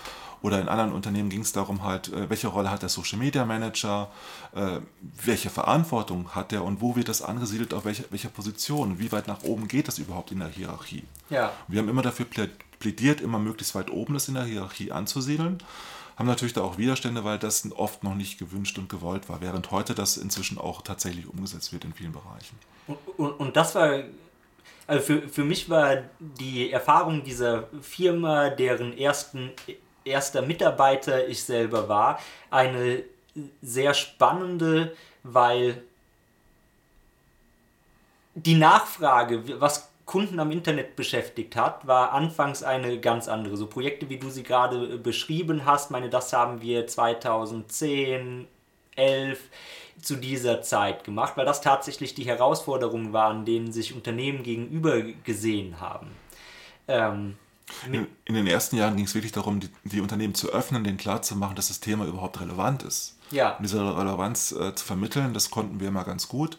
oder 0.43 0.59
in 0.59 0.69
anderen 0.69 0.91
Unternehmen 0.91 1.29
ging 1.29 1.41
es 1.41 1.51
darum 1.51 1.83
halt, 1.83 2.11
äh, 2.11 2.29
welche 2.29 2.47
Rolle 2.47 2.69
hat 2.69 2.81
der 2.81 2.89
Social 2.89 3.17
Media 3.17 3.45
Manager, 3.45 4.09
äh, 4.53 4.79
welche 5.23 5.49
Verantwortung 5.49 6.29
hat 6.35 6.53
er 6.53 6.63
und 6.63 6.81
wo 6.81 6.95
wird 6.95 7.09
das 7.09 7.21
angesiedelt, 7.21 7.73
auf 7.73 7.85
welcher, 7.85 8.03
welcher 8.09 8.29
Position, 8.29 8.99
wie 8.99 9.11
weit 9.11 9.27
nach 9.27 9.43
oben 9.43 9.67
geht 9.67 9.87
das 9.87 9.99
überhaupt 9.99 10.31
in 10.31 10.39
der 10.39 10.49
Hierarchie. 10.49 11.03
Ja. 11.29 11.51
Wir 11.67 11.81
haben 11.81 11.89
immer 11.89 12.01
dafür 12.01 12.25
plädiert, 12.81 13.21
immer 13.21 13.39
möglichst 13.39 13.73
weit 13.75 13.89
oben 13.89 14.13
das 14.13 14.27
in 14.27 14.33
der 14.33 14.43
Hierarchie 14.43 14.91
anzusiedeln 14.91 15.63
haben 16.21 16.27
natürlich 16.27 16.53
da 16.53 16.61
auch 16.61 16.77
Widerstände, 16.77 17.23
weil 17.23 17.39
das 17.39 17.67
oft 17.75 18.03
noch 18.03 18.13
nicht 18.13 18.37
gewünscht 18.37 18.77
und 18.77 18.89
gewollt 18.89 19.27
war, 19.27 19.41
während 19.41 19.71
heute 19.71 19.95
das 19.95 20.17
inzwischen 20.17 20.59
auch 20.59 20.83
tatsächlich 20.83 21.27
umgesetzt 21.27 21.73
wird 21.73 21.83
in 21.83 21.93
vielen 21.93 22.11
Bereichen. 22.11 22.59
Und, 22.85 22.97
und, 23.17 23.31
und 23.39 23.55
das 23.55 23.73
war, 23.73 24.03
also 24.85 25.03
für, 25.03 25.27
für 25.27 25.43
mich 25.43 25.67
war 25.67 25.97
die 26.19 26.71
Erfahrung 26.71 27.23
dieser 27.23 27.69
Firma, 27.81 28.51
deren 28.51 28.95
ersten 28.95 29.51
erster 30.03 30.43
Mitarbeiter 30.43 31.27
ich 31.27 31.43
selber 31.43 31.89
war, 31.89 32.19
eine 32.51 33.03
sehr 33.63 33.95
spannende, 33.95 34.95
weil 35.23 35.81
die 38.35 38.55
Nachfrage, 38.55 39.59
was 39.59 39.90
Kunden 40.05 40.39
am 40.39 40.51
Internet 40.51 40.95
beschäftigt 40.95 41.55
hat, 41.55 41.87
war 41.87 42.11
anfangs 42.11 42.63
eine 42.63 42.99
ganz 42.99 43.27
andere. 43.27 43.57
So 43.57 43.67
Projekte, 43.67 44.09
wie 44.09 44.17
du 44.17 44.29
sie 44.29 44.43
gerade 44.43 44.97
beschrieben 44.97 45.65
hast, 45.65 45.91
meine, 45.91 46.09
das 46.09 46.33
haben 46.33 46.61
wir 46.61 46.87
2010, 46.87 48.47
11 48.95 49.39
zu 50.01 50.15
dieser 50.15 50.61
Zeit 50.61 51.03
gemacht, 51.03 51.33
weil 51.37 51.45
das 51.45 51.61
tatsächlich 51.61 52.15
die 52.15 52.25
Herausforderungen 52.25 53.13
waren, 53.13 53.45
denen 53.45 53.71
sich 53.71 53.93
Unternehmen 53.93 54.43
gegenüber 54.43 55.01
gesehen 55.23 55.79
haben. 55.79 56.07
Ähm, 56.87 57.37
in, 57.85 58.07
in, 58.25 58.35
den 58.35 58.47
ersten 58.47 58.75
Jahren 58.75 58.95
ging 58.95 59.05
es 59.05 59.15
wirklich 59.15 59.31
darum, 59.31 59.59
die, 59.59 59.69
die, 59.83 60.01
Unternehmen 60.01 60.35
zu 60.35 60.49
öffnen, 60.49 60.83
denen 60.83 60.97
klarzumachen, 60.97 61.55
dass 61.55 61.69
das 61.69 61.79
Thema 61.79 62.05
überhaupt 62.05 62.41
relevant 62.41 62.83
ist. 62.83 63.17
Ja. 63.31 63.57
Diese 63.61 63.79
Relevanz 63.79 64.51
äh, 64.51 64.75
zu 64.75 64.85
vermitteln, 64.85 65.33
das 65.33 65.49
konnten 65.49 65.79
wir 65.79 65.87
immer 65.87 66.03
ganz 66.03 66.27
gut. 66.27 66.57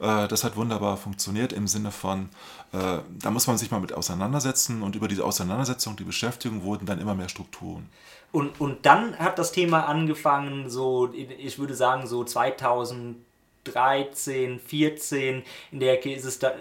Äh, 0.00 0.28
das 0.28 0.44
hat 0.44 0.56
wunderbar 0.56 0.96
funktioniert 0.96 1.52
im 1.52 1.66
Sinne 1.66 1.90
von, 1.90 2.30
äh, 2.72 2.98
da 3.20 3.30
muss 3.30 3.46
man 3.46 3.58
sich 3.58 3.70
mal 3.70 3.80
mit 3.80 3.92
auseinandersetzen 3.92 4.82
und 4.82 4.96
über 4.96 5.08
diese 5.08 5.24
Auseinandersetzung, 5.24 5.96
die 5.96 6.04
Beschäftigung, 6.04 6.62
wurden 6.62 6.86
dann 6.86 7.00
immer 7.00 7.14
mehr 7.14 7.28
Strukturen. 7.28 7.86
Und, 8.32 8.60
und 8.60 8.86
dann 8.86 9.18
hat 9.18 9.38
das 9.38 9.52
Thema 9.52 9.86
angefangen, 9.86 10.70
so, 10.70 11.12
ich 11.12 11.58
würde 11.58 11.74
sagen, 11.74 12.06
so 12.06 12.24
2013, 12.24 14.60
14, 14.60 15.42
in 15.72 15.80
der 15.80 15.94
Ecke 15.94 16.12
ist 16.12 16.24
es 16.24 16.38
da 16.38 16.52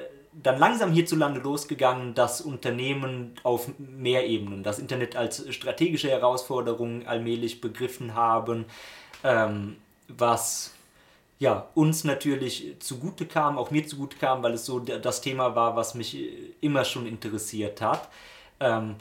dann 0.44 0.60
langsam 0.60 0.92
hierzulande 0.92 1.40
losgegangen, 1.40 2.14
dass 2.14 2.40
Unternehmen 2.40 3.34
auf 3.44 3.68
mehr 3.78 4.28
Ebenen 4.28 4.64
das 4.64 4.80
Internet 4.80 5.16
als 5.16 5.44
strategische 5.54 6.10
Herausforderung 6.10 7.06
allmählich 7.08 7.62
begriffen 7.62 8.14
haben, 8.14 8.66
ähm, 9.24 9.78
was 10.08 10.74
ja, 11.40 11.68
uns 11.74 12.04
natürlich 12.04 12.76
zugute 12.80 13.26
kam, 13.26 13.58
auch 13.58 13.72
mir 13.72 13.88
zugute 13.88 14.18
kam, 14.18 14.44
weil 14.44 14.54
es 14.54 14.66
so 14.66 14.80
das 14.80 15.22
Thema 15.22 15.56
war, 15.56 15.76
was 15.76 15.96
mich 15.96 16.18
immer 16.60 16.84
schon 16.84 17.08
interessiert 17.08 17.82
hat. 17.82 18.10
Ähm, 18.60 18.96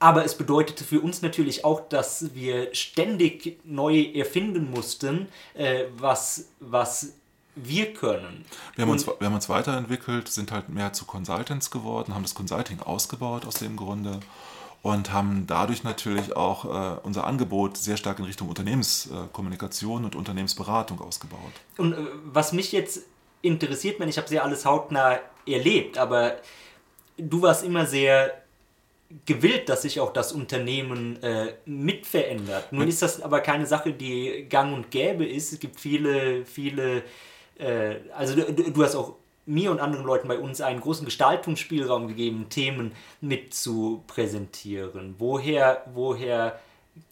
aber 0.00 0.24
es 0.24 0.34
bedeutete 0.36 0.82
für 0.82 1.00
uns 1.00 1.22
natürlich 1.22 1.64
auch, 1.64 1.88
dass 1.88 2.34
wir 2.34 2.74
ständig 2.74 3.60
neu 3.64 4.10
erfinden 4.14 4.70
mussten, 4.70 5.28
äh, 5.54 5.84
was, 5.96 6.46
was 6.58 7.12
wir 7.54 7.92
können. 7.92 8.44
Wir 8.74 8.82
haben, 8.82 8.90
uns, 8.90 9.06
wir 9.06 9.14
haben 9.20 9.34
uns 9.34 9.48
weiterentwickelt, 9.48 10.28
sind 10.28 10.52
halt 10.52 10.70
mehr 10.70 10.92
zu 10.92 11.04
Consultants 11.04 11.70
geworden, 11.70 12.14
haben 12.14 12.22
das 12.22 12.34
Consulting 12.34 12.80
ausgebaut 12.80 13.44
aus 13.44 13.54
dem 13.54 13.76
Grunde 13.76 14.20
und 14.82 15.12
haben 15.12 15.46
dadurch 15.46 15.84
natürlich 15.84 16.34
auch 16.36 16.64
äh, 16.64 17.00
unser 17.02 17.26
Angebot 17.26 17.76
sehr 17.76 17.96
stark 17.96 18.18
in 18.18 18.24
Richtung 18.24 18.48
Unternehmenskommunikation 18.48 20.04
und 20.04 20.16
Unternehmensberatung 20.16 21.00
ausgebaut. 21.00 21.52
Und 21.76 21.92
äh, 21.92 21.96
was 22.24 22.52
mich 22.52 22.72
jetzt 22.72 23.02
interessiert, 23.42 24.00
ich 24.00 24.16
habe 24.16 24.28
sehr 24.28 24.44
alles 24.44 24.64
hautnah 24.64 25.18
erlebt, 25.46 25.98
aber 25.98 26.36
du 27.16 27.42
warst 27.42 27.64
immer 27.64 27.86
sehr 27.86 28.32
gewillt, 29.26 29.68
dass 29.68 29.82
sich 29.82 29.98
auch 30.00 30.12
das 30.12 30.32
Unternehmen 30.32 31.20
äh, 31.22 31.54
mitverändert. 31.64 32.72
Nun 32.72 32.86
ist 32.86 33.02
das 33.02 33.20
aber 33.20 33.40
keine 33.40 33.66
Sache, 33.66 33.92
die 33.92 34.46
gang 34.48 34.72
und 34.72 34.90
gäbe 34.90 35.26
ist. 35.26 35.52
Es 35.52 35.58
gibt 35.58 35.80
viele, 35.80 36.44
viele 36.46 37.02
äh, 37.60 37.96
also 38.16 38.34
du, 38.34 38.70
du 38.70 38.84
hast 38.84 38.94
auch 38.94 39.16
mir 39.50 39.70
und 39.70 39.80
anderen 39.80 40.04
Leuten 40.04 40.28
bei 40.28 40.38
uns 40.38 40.60
einen 40.60 40.80
großen 40.80 41.04
Gestaltungsspielraum 41.04 42.08
gegeben, 42.08 42.46
Themen 42.48 42.92
mit 43.20 43.52
zu 43.52 44.04
präsentieren. 44.06 45.16
Woher, 45.18 45.84
woher 45.92 46.58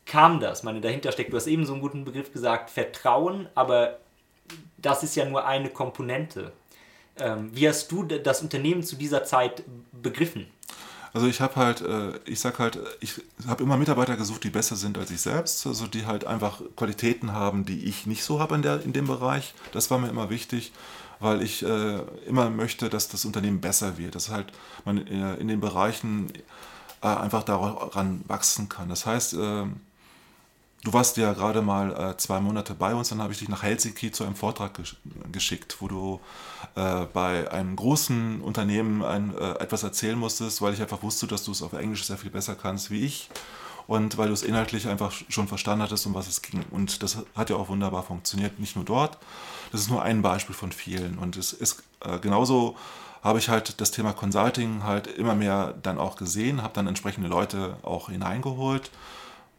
kam 0.07 0.41
das? 0.41 0.63
meine, 0.63 0.81
dahinter 0.81 1.13
steckt, 1.13 1.33
du 1.33 1.37
hast 1.37 1.47
eben 1.47 1.67
so 1.67 1.73
einen 1.73 1.83
guten 1.83 2.05
Begriff 2.05 2.33
gesagt, 2.33 2.71
Vertrauen, 2.71 3.49
aber 3.55 3.99
das 4.79 5.03
ist 5.03 5.17
ja 5.17 5.25
nur 5.25 5.47
eine 5.47 5.71
Komponente. 5.71 6.53
Ähm, 7.17 7.51
wie 7.53 7.69
hast 7.69 7.91
du 7.91 8.05
das 8.05 8.43
Unternehmen 8.43 8.83
zu 8.83 8.97
dieser 8.97 9.25
Zeit 9.25 9.65
begriffen? 9.93 10.47
Also 11.13 11.27
ich 11.27 11.41
habe 11.41 11.57
halt, 11.57 11.81
äh, 11.81 12.19
ich 12.27 12.39
sag 12.39 12.59
halt, 12.59 12.79
ich 13.01 13.15
habe 13.47 13.63
immer 13.63 13.77
Mitarbeiter 13.77 14.17
gesucht, 14.17 14.45
die 14.45 14.51
besser 14.51 14.77
sind 14.77 14.99
als 14.99 15.11
ich 15.11 15.21
selbst, 15.21 15.67
also 15.67 15.87
die 15.87 16.07
halt 16.07 16.27
einfach 16.27 16.61
Qualitäten 16.77 17.33
haben, 17.33 17.65
die 17.65 17.87
ich 17.87 18.07
nicht 18.07 18.23
so 18.23 18.41
habe 18.41 18.55
in, 18.55 18.63
in 18.63 18.93
dem 18.93 19.07
Bereich. 19.07 19.55
Das 19.73 19.91
war 19.91 19.99
mir 19.99 20.09
immer 20.09 20.31
wichtig, 20.31 20.73
weil 21.21 21.43
ich 21.43 21.65
äh, 21.65 21.99
immer 22.27 22.51
möchte, 22.51 22.89
dass 22.89 23.09
das 23.09 23.25
Unternehmen 23.25 23.61
besser 23.61 23.99
wird, 23.99 24.15
dass 24.15 24.31
halt 24.31 24.53
man 24.85 25.07
äh, 25.07 25.35
in 25.37 25.49
den 25.49 25.61
Bereichen 25.61 26.33
äh, 27.03 27.07
einfach 27.09 27.43
daran 27.43 28.23
wachsen 28.27 28.69
kann. 28.69 28.89
Das 28.89 29.07
heißt, 29.07 29.35
äh, 29.35 29.67
Du 30.85 30.93
warst 30.93 31.17
ja 31.17 31.33
gerade 31.33 31.61
mal 31.61 31.93
äh, 32.13 32.17
zwei 32.19 32.39
Monate 32.39 32.73
bei 32.73 32.95
uns, 32.95 33.09
dann 33.09 33.21
habe 33.21 33.33
ich 33.33 33.41
dich 33.41 33.49
nach 33.49 33.65
Helsinki 33.65 34.13
zu 34.13 34.25
einem 34.25 34.37
Vortrag 34.37 34.75
gesch 34.75 34.97
geschickt, 35.33 35.77
wo 35.81 35.89
du 35.89 36.21
äh, 36.77 37.05
bei 37.13 37.51
einem 37.51 37.75
großen 37.75 38.41
Unternehmen 38.41 39.03
ein, 39.03 39.37
äh, 39.37 39.59
etwas 39.59 39.83
erzählen 39.83 40.17
musstest, 40.17 40.63
weil 40.63 40.75
ich 40.75 40.81
einfach 40.81 41.03
wusste, 41.03 41.27
dass 41.27 41.43
du 41.43 41.51
es 41.51 41.63
auf 41.63 41.73
Englisch 41.73 42.05
sehr 42.05 42.17
viel 42.17 42.31
besser 42.31 42.55
kannst 42.55 42.93
wie 42.93 43.05
ich 43.05 43.29
und 43.89 44.19
weil 44.19 44.29
du 44.29 44.35
es 44.35 44.45
inhaltlich 44.45 44.87
einfach 44.87 45.13
schon 45.29 45.49
verstanden 45.49 45.83
hattest, 45.83 46.07
um 46.07 46.15
was 46.15 46.29
es 46.29 46.43
ging. 46.43 46.65
Und 46.71 47.03
das 47.03 47.19
hat 47.35 47.51
ja 47.51 47.57
auch 47.57 47.69
wunderbar 47.69 48.05
funktioniert, 48.05 48.61
nicht 48.61 48.77
nur 48.77 48.85
dort. 48.85 49.19
Das 49.73 49.81
ist 49.81 49.91
nur 49.91 50.03
ein 50.03 50.23
Beispiel 50.23 50.55
von 50.55 50.73
vielen. 50.73 51.19
Und 51.19 51.37
es 51.37 51.53
ist 51.53 51.83
äh, 52.05 52.19
genauso 52.19 52.77
habe 53.23 53.39
ich 53.39 53.49
halt 53.49 53.81
das 53.81 53.91
Thema 53.91 54.13
Consulting 54.13 54.85
halt 54.85 55.07
immer 55.07 55.35
mehr 55.35 55.75
dann 55.83 55.99
auch 55.99 56.17
gesehen, 56.17 56.63
habe 56.63 56.75
dann 56.75 56.87
entsprechende 56.87 57.29
Leute 57.29 57.77
auch 57.83 58.11
hineingeholt 58.11 58.91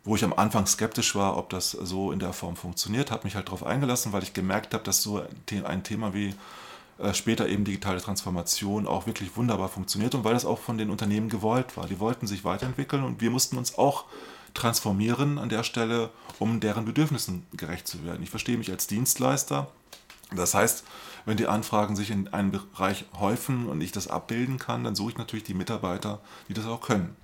wo 0.04 0.16
ich 0.16 0.24
am 0.24 0.34
Anfang 0.34 0.66
skeptisch 0.66 1.16
war, 1.16 1.38
ob 1.38 1.50
das 1.50 1.72
so 1.72 2.12
in 2.12 2.20
der 2.20 2.34
Form 2.34 2.56
funktioniert, 2.56 3.12
habe 3.12 3.26
mich 3.26 3.36
halt 3.36 3.48
darauf 3.48 3.64
eingelassen, 3.64 4.14
weil 4.14 4.24
ich 4.24 4.34
gemerkt 4.34 4.74
habe, 4.74 4.84
dass 4.84 5.04
so 5.04 5.22
ein 5.66 5.84
Thema 5.84 6.14
wie 6.14 6.34
äh, 6.98 7.14
später 7.14 7.48
eben 7.48 7.66
digitale 7.66 8.02
Transformation 8.02 8.88
auch 8.88 9.08
wirklich 9.08 9.36
wunderbar 9.36 9.70
funktioniert 9.70 10.16
und 10.16 10.24
weil 10.24 10.34
das 10.34 10.46
auch 10.46 10.60
von 10.60 10.78
den 10.78 10.90
Unternehmen 10.90 11.30
gewollt 11.30 11.76
war. 11.78 11.88
Die 11.88 12.00
wollten 12.00 12.28
sich 12.28 12.44
weiterentwickeln 12.44 13.04
und 13.04 13.22
wir 13.22 13.30
mussten 13.30 13.58
uns 13.58 13.78
auch 13.78 14.06
transformieren 14.54 15.38
an 15.38 15.50
der 15.50 15.64
Stelle, 15.64 16.10
um 16.40 16.60
deren 16.60 16.86
Bedürfnissen 16.86 17.46
gerecht 17.54 17.88
zu 17.88 18.04
werden. 18.06 18.24
Ich 18.24 18.30
verstehe 18.30 18.58
mich 18.58 18.72
als 18.72 18.88
Dienstleister. 18.88 19.72
Das 20.36 20.54
heißt, 20.54 20.84
wenn 21.26 21.38
die 21.38 21.48
Anfragen 21.48 21.96
sich 21.96 22.12
in 22.12 22.28
einem 22.30 22.52
Bereich 22.52 23.06
häufen 23.20 23.68
und 23.68 23.82
ich 23.82 23.92
das 23.92 24.08
abbilden 24.08 24.58
kann, 24.58 24.84
dann 24.84 24.96
suche 24.96 25.12
ich 25.12 25.18
natürlich 25.18 25.44
die 25.44 25.54
Mitarbeiter, 25.54 26.22
die 26.48 26.54
das 26.54 26.66
auch 26.66 26.82
können 26.82 27.16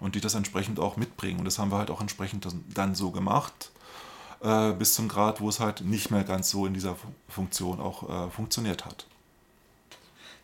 und 0.00 0.14
die 0.14 0.20
das 0.20 0.34
entsprechend 0.34 0.80
auch 0.80 0.96
mitbringen. 0.96 1.38
Und 1.38 1.44
das 1.44 1.58
haben 1.58 1.70
wir 1.70 1.78
halt 1.78 1.90
auch 1.90 2.00
entsprechend 2.00 2.46
dann 2.74 2.94
so 2.94 3.10
gemacht, 3.10 3.70
äh, 4.42 4.72
bis 4.72 4.94
zum 4.94 5.08
Grad, 5.08 5.40
wo 5.40 5.48
es 5.48 5.60
halt 5.60 5.82
nicht 5.82 6.10
mehr 6.10 6.24
ganz 6.24 6.50
so 6.50 6.66
in 6.66 6.74
dieser 6.74 6.96
Funktion 7.28 7.80
auch 7.80 8.26
äh, 8.26 8.30
funktioniert 8.30 8.84
hat. 8.84 9.06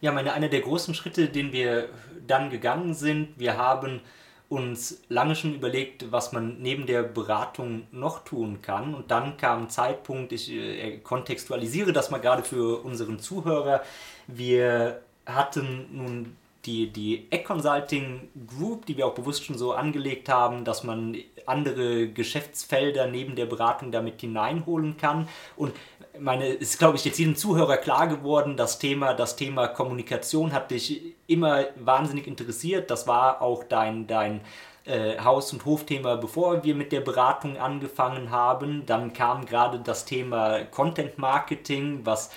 Ja, 0.01 0.13
meine, 0.13 0.33
einer 0.33 0.49
der 0.49 0.61
großen 0.61 0.95
Schritte, 0.95 1.29
den 1.29 1.53
wir 1.53 1.89
dann 2.27 2.51
gegangen 2.51 2.95
sind, 2.95 3.31
wir 3.37 3.57
haben 3.57 4.01
uns 4.49 5.03
lange 5.09 5.37
schon 5.37 5.55
überlegt, 5.55 6.11
was 6.11 6.33
man 6.33 6.61
neben 6.61 6.87
der 6.87 7.03
Beratung 7.03 7.87
noch 7.93 8.25
tun 8.25 8.63
kann. 8.63 8.95
Und 8.95 9.11
dann 9.11 9.37
kam 9.37 9.65
ein 9.65 9.71
Zeitpunkt, 9.71 10.33
ich 10.33 10.51
äh, 10.51 10.99
kontextualisiere 10.99 11.93
das 11.93 12.11
mal 12.11 12.19
gerade 12.19 12.43
für 12.43 12.83
unseren 12.83 13.19
Zuhörer. 13.19 13.83
Wir 14.27 15.03
hatten 15.27 15.87
nun 15.93 16.37
die, 16.65 16.91
die 16.91 17.27
Egg 17.31 17.45
Consulting 17.45 18.29
Group, 18.47 18.87
die 18.87 18.97
wir 18.97 19.07
auch 19.07 19.15
bewusst 19.15 19.45
schon 19.45 19.59
so 19.59 19.73
angelegt 19.73 20.29
haben, 20.29 20.65
dass 20.65 20.83
man 20.83 21.17
andere 21.47 22.09
Geschäftsfelder 22.09 23.07
neben 23.07 23.37
der 23.37 23.47
Beratung 23.47 23.93
damit 23.93 24.21
hineinholen 24.21 24.97
kann. 24.97 25.29
Und 25.57 25.73
meine, 26.19 26.49
ist, 26.49 26.79
glaube 26.79 26.97
ich, 26.97 27.05
jetzt 27.05 27.19
jedem 27.19 27.37
Zuhörer 27.37 27.77
klar 27.77 28.09
geworden, 28.09 28.57
das 28.57 28.79
Thema, 28.79 29.15
das 29.15 29.37
Thema 29.37 29.69
Kommunikation 29.69 30.53
hat 30.53 30.71
dich 30.71 31.15
immer 31.29 31.67
wahnsinnig 31.77 32.27
interessiert. 32.27 32.91
Das 32.91 33.07
war 33.07 33.41
auch 33.41 33.63
dein, 33.63 34.09
dein 34.09 34.41
äh, 34.85 35.19
Haus- 35.21 35.53
und 35.53 35.65
Hofthema, 35.65 36.17
bevor 36.17 36.65
wir 36.65 36.75
mit 36.75 36.91
der 36.91 37.03
Beratung 37.03 37.59
angefangen 37.59 38.31
haben. 38.31 38.85
Dann 38.87 39.13
kam 39.13 39.47
gerade 39.47 39.79
das 39.79 40.05
Thema 40.05 40.65
Content 40.65 41.19
Marketing, 41.19 42.01
was 42.05 42.31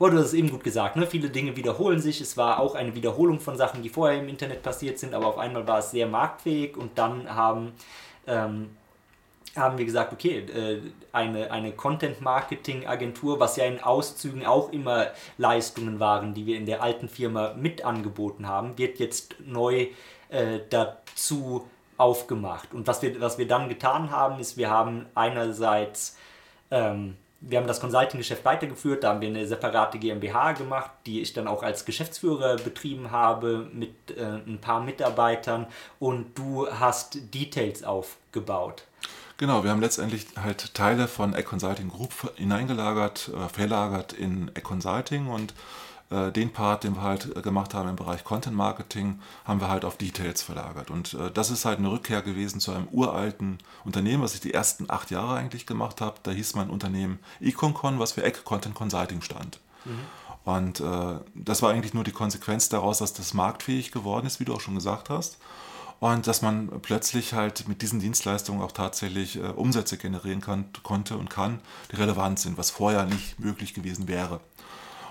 Oh, 0.00 0.08
du 0.08 0.16
hast 0.18 0.26
es 0.26 0.34
eben 0.34 0.48
gut 0.48 0.62
gesagt, 0.62 0.94
ne? 0.94 1.08
viele 1.08 1.28
Dinge 1.28 1.56
wiederholen 1.56 2.00
sich. 2.00 2.20
Es 2.20 2.36
war 2.36 2.60
auch 2.60 2.76
eine 2.76 2.94
Wiederholung 2.94 3.40
von 3.40 3.56
Sachen, 3.56 3.82
die 3.82 3.88
vorher 3.88 4.20
im 4.20 4.28
Internet 4.28 4.62
passiert 4.62 4.96
sind, 4.96 5.12
aber 5.12 5.26
auf 5.26 5.38
einmal 5.38 5.66
war 5.66 5.80
es 5.80 5.90
sehr 5.90 6.06
marktfähig 6.06 6.76
und 6.76 6.96
dann 6.96 7.34
haben 7.34 7.72
ähm, 8.28 8.70
haben 9.58 9.78
wir 9.78 9.84
gesagt, 9.84 10.12
okay, 10.12 10.38
äh, 10.38 10.80
eine, 11.12 11.50
eine 11.50 11.72
Content-Marketing-Agentur, 11.72 13.40
was 13.40 13.56
ja 13.56 13.64
in 13.64 13.82
Auszügen 13.82 14.46
auch 14.46 14.72
immer 14.72 15.08
Leistungen 15.36 16.00
waren, 16.00 16.34
die 16.34 16.46
wir 16.46 16.56
in 16.56 16.66
der 16.66 16.82
alten 16.82 17.08
Firma 17.08 17.54
mit 17.54 17.84
angeboten 17.84 18.46
haben, 18.46 18.78
wird 18.78 18.98
jetzt 18.98 19.34
neu 19.44 19.88
äh, 20.28 20.60
dazu 20.70 21.66
aufgemacht. 21.96 22.72
Und 22.72 22.86
was 22.86 23.02
wir, 23.02 23.20
was 23.20 23.38
wir 23.38 23.46
dann 23.46 23.68
getan 23.68 24.10
haben, 24.10 24.38
ist, 24.38 24.56
wir 24.56 24.70
haben 24.70 25.06
einerseits, 25.14 26.16
ähm, 26.70 27.16
wir 27.40 27.58
haben 27.58 27.66
das 27.66 27.80
Consulting-Geschäft 27.80 28.44
weitergeführt, 28.44 29.04
da 29.04 29.10
haben 29.10 29.20
wir 29.20 29.28
eine 29.28 29.46
separate 29.46 29.98
GmbH 29.98 30.52
gemacht, 30.52 30.90
die 31.06 31.20
ich 31.20 31.32
dann 31.32 31.46
auch 31.46 31.62
als 31.62 31.84
Geschäftsführer 31.84 32.56
betrieben 32.56 33.10
habe 33.10 33.68
mit 33.72 33.94
äh, 34.16 34.22
ein 34.46 34.58
paar 34.60 34.80
Mitarbeitern 34.80 35.66
und 35.98 36.36
du 36.38 36.68
hast 36.68 37.34
Details 37.34 37.84
aufgebaut. 37.84 38.84
Genau, 39.38 39.62
wir 39.62 39.70
haben 39.70 39.80
letztendlich 39.80 40.26
halt 40.36 40.74
Teile 40.74 41.06
von 41.06 41.32
Egg 41.32 41.44
Consulting 41.44 41.88
Group 41.88 42.32
hineingelagert, 42.34 43.30
äh, 43.32 43.48
verlagert 43.48 44.12
in 44.12 44.48
Egg 44.48 44.62
Consulting 44.62 45.28
und 45.28 45.54
äh, 46.10 46.32
den 46.32 46.52
Part, 46.52 46.82
den 46.82 46.96
wir 46.96 47.02
halt 47.02 47.36
äh, 47.36 47.40
gemacht 47.40 47.72
haben 47.72 47.88
im 47.88 47.94
Bereich 47.94 48.24
Content 48.24 48.56
Marketing, 48.56 49.20
haben 49.44 49.60
wir 49.60 49.68
halt 49.68 49.84
auf 49.84 49.96
Details 49.96 50.42
verlagert. 50.42 50.90
Und 50.90 51.14
äh, 51.14 51.30
das 51.30 51.50
ist 51.50 51.64
halt 51.64 51.78
eine 51.78 51.88
Rückkehr 51.88 52.20
gewesen 52.20 52.58
zu 52.58 52.72
einem 52.72 52.88
uralten 52.90 53.58
Unternehmen, 53.84 54.24
was 54.24 54.34
ich 54.34 54.40
die 54.40 54.52
ersten 54.52 54.90
acht 54.90 55.12
Jahre 55.12 55.36
eigentlich 55.36 55.66
gemacht 55.66 56.00
habe. 56.00 56.16
Da 56.24 56.32
hieß 56.32 56.56
mein 56.56 56.68
Unternehmen 56.68 57.20
EconCon, 57.40 58.00
was 58.00 58.12
für 58.12 58.24
Egg 58.24 58.40
Content 58.42 58.74
Consulting 58.74 59.22
stand. 59.22 59.60
Mhm. 59.84 60.00
Und 60.44 60.80
äh, 60.80 61.20
das 61.36 61.62
war 61.62 61.70
eigentlich 61.70 61.94
nur 61.94 62.02
die 62.02 62.10
Konsequenz 62.10 62.70
daraus, 62.70 62.98
dass 62.98 63.12
das 63.12 63.34
marktfähig 63.34 63.92
geworden 63.92 64.26
ist, 64.26 64.40
wie 64.40 64.44
du 64.44 64.54
auch 64.54 64.60
schon 64.60 64.74
gesagt 64.74 65.10
hast 65.10 65.38
und 66.00 66.26
dass 66.26 66.42
man 66.42 66.68
plötzlich 66.80 67.34
halt 67.34 67.66
mit 67.68 67.82
diesen 67.82 68.00
Dienstleistungen 68.00 68.62
auch 68.62 68.72
tatsächlich 68.72 69.36
äh, 69.36 69.48
Umsätze 69.48 69.96
generieren 69.96 70.40
kann, 70.40 70.66
konnte 70.82 71.16
und 71.16 71.28
kann, 71.28 71.60
die 71.90 71.96
relevant 71.96 72.38
sind, 72.38 72.56
was 72.56 72.70
vorher 72.70 73.04
nicht 73.04 73.40
möglich 73.40 73.74
gewesen 73.74 74.08
wäre. 74.08 74.40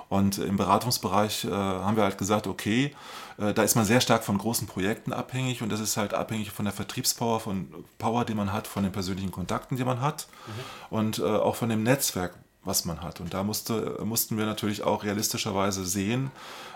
Und 0.10 0.38
im 0.38 0.56
Beratungsbereich 0.56 1.44
äh, 1.44 1.52
haben 1.52 1.98
wir 1.98 2.04
halt 2.04 2.18
gesagt, 2.18 2.48
okay, 2.48 2.96
äh, 3.38 3.54
da 3.54 3.64
ist 3.64 3.76
man 3.76 3.84
sehr 3.84 4.00
stark 4.00 4.24
von 4.24 4.38
großen 4.38 4.66
Projekten 4.66 5.12
abhängig 5.12 5.62
und 5.62 5.70
das 5.70 5.82
ist 5.82 5.98
halt 5.98 6.14
abhängig 6.14 6.52
von 6.52 6.64
der 6.64 6.74
Vertriebspower, 6.74 7.42
von 7.42 7.68
Power, 7.98 8.24
die 8.24 8.34
man 8.34 8.54
hat, 8.54 8.68
von 8.68 8.84
den 8.84 8.94
persönlichen 8.94 9.32
Kontakten, 9.32 9.76
die 9.76 9.84
man 9.84 10.00
hat 10.00 10.28
mhm. 10.48 10.98
und 10.98 11.20
äh, 11.20 11.24
auch 11.24 11.56
von 11.56 11.68
dem 11.68 11.84
Netzwerk, 11.84 12.36
was 12.68 12.86
man 12.86 13.02
hat. 13.02 13.20
Und 13.20 13.34
da 13.34 13.44
musste, 13.44 13.98
mussten 14.04 14.38
wir 14.38 14.46
natürlich 14.46 14.84
auch 14.84 15.04
realistischerweise 15.04 15.86
sehen, 15.86 16.32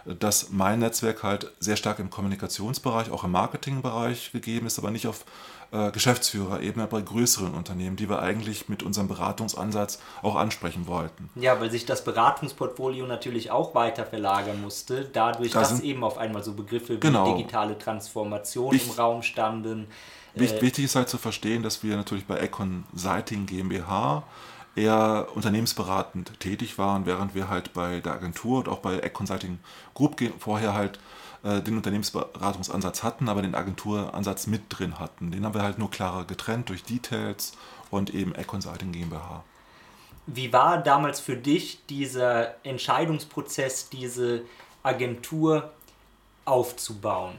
dass 0.06 0.50
mein 0.50 0.80
Netzwerk 0.80 1.22
halt 1.24 1.52
sehr 1.60 1.76
stark 1.76 2.00
im 2.00 2.10
Kommunikationsbereich, 2.10 3.12
auch 3.12 3.24
im 3.24 3.32
Marketingbereich 3.32 4.32
gegeben 4.32 4.66
ist, 4.66 4.80
aber 4.80 4.90
nicht 4.90 5.08
auf 5.08 5.26
äh, 5.72 5.92
Geschäftsführerebene 5.92 6.88
bei 6.88 7.02
größeren 7.02 7.54
Unternehmen, 7.54 7.96
die 7.96 8.10
wir 8.10 8.22
eigentlich 8.22 8.68
mit 8.68 8.84
unserem 8.84 9.08
Beratungsansatz 9.08 10.00
auch 10.22 10.36
ansprechen 10.36 10.88
wollten. 10.88 11.30
Ja, 11.36 11.60
weil 11.62 11.72
sich 11.72 11.86
das 11.86 12.04
Beratungsportfolio 12.04 13.06
natürlich 13.06 13.52
auch 13.52 13.76
weiter 13.76 14.06
verlagern 14.06 14.62
musste, 14.62 15.06
dadurch, 15.06 15.52
da 15.52 15.62
dass 15.62 15.80
eben 15.82 16.04
auf 16.04 16.18
einmal 16.18 16.44
so 16.44 16.54
Begriffe 16.54 16.96
wie 16.96 17.00
genau. 17.00 17.38
digitale 17.38 17.78
Transformation 17.78 18.76
ich, 18.76 18.88
im 18.88 18.92
Raum 18.94 19.22
standen. 19.22 19.88
Wichtig 20.34 20.86
ist 20.86 20.96
halt 20.96 21.10
zu 21.10 21.18
verstehen, 21.18 21.62
dass 21.62 21.84
wir 21.84 21.96
natürlich 21.96 22.26
bei 22.26 22.38
Econ 22.38 22.86
Sighting 22.94 23.46
GmbH 23.46 24.24
eher 24.76 25.28
unternehmensberatend 25.36 26.40
tätig 26.40 26.78
waren, 26.78 27.06
während 27.06 27.36
wir 27.36 27.50
halt 27.50 27.74
bei 27.74 28.00
der 28.00 28.14
Agentur 28.14 28.60
und 28.60 28.70
auch 28.70 28.80
bei 28.80 29.00
Egg 29.00 29.14
Consulting 29.14 29.60
Group 29.94 30.22
vorher 30.40 30.74
halt 30.74 31.00
äh, 31.44 31.62
den 31.62 31.78
Unternehmensberatungsansatz 31.78 33.04
hatten, 33.04 33.28
aber 33.28 33.42
den 33.42 33.56
Agenturansatz 33.56 34.48
mit 34.48 34.64
drin 34.70 35.00
hatten. 35.00 35.32
Den 35.32 35.46
haben 35.46 35.54
wir 35.54 35.64
halt 35.64 35.80
nur 35.80 35.90
klarer 35.92 36.26
getrennt 36.26 36.70
durch 36.70 36.84
Details 36.84 37.54
und 37.90 38.14
eben 38.14 38.34
Egg 38.36 38.46
Consulting 38.48 38.92
GmbH. 38.92 39.44
Wie 40.28 40.54
war 40.54 40.78
damals 40.78 41.20
für 41.20 41.36
dich 41.36 41.86
dieser 41.88 42.54
Entscheidungsprozess, 42.64 43.90
diese 43.90 44.44
Agentur 44.84 45.72
aufzubauen? 46.46 47.36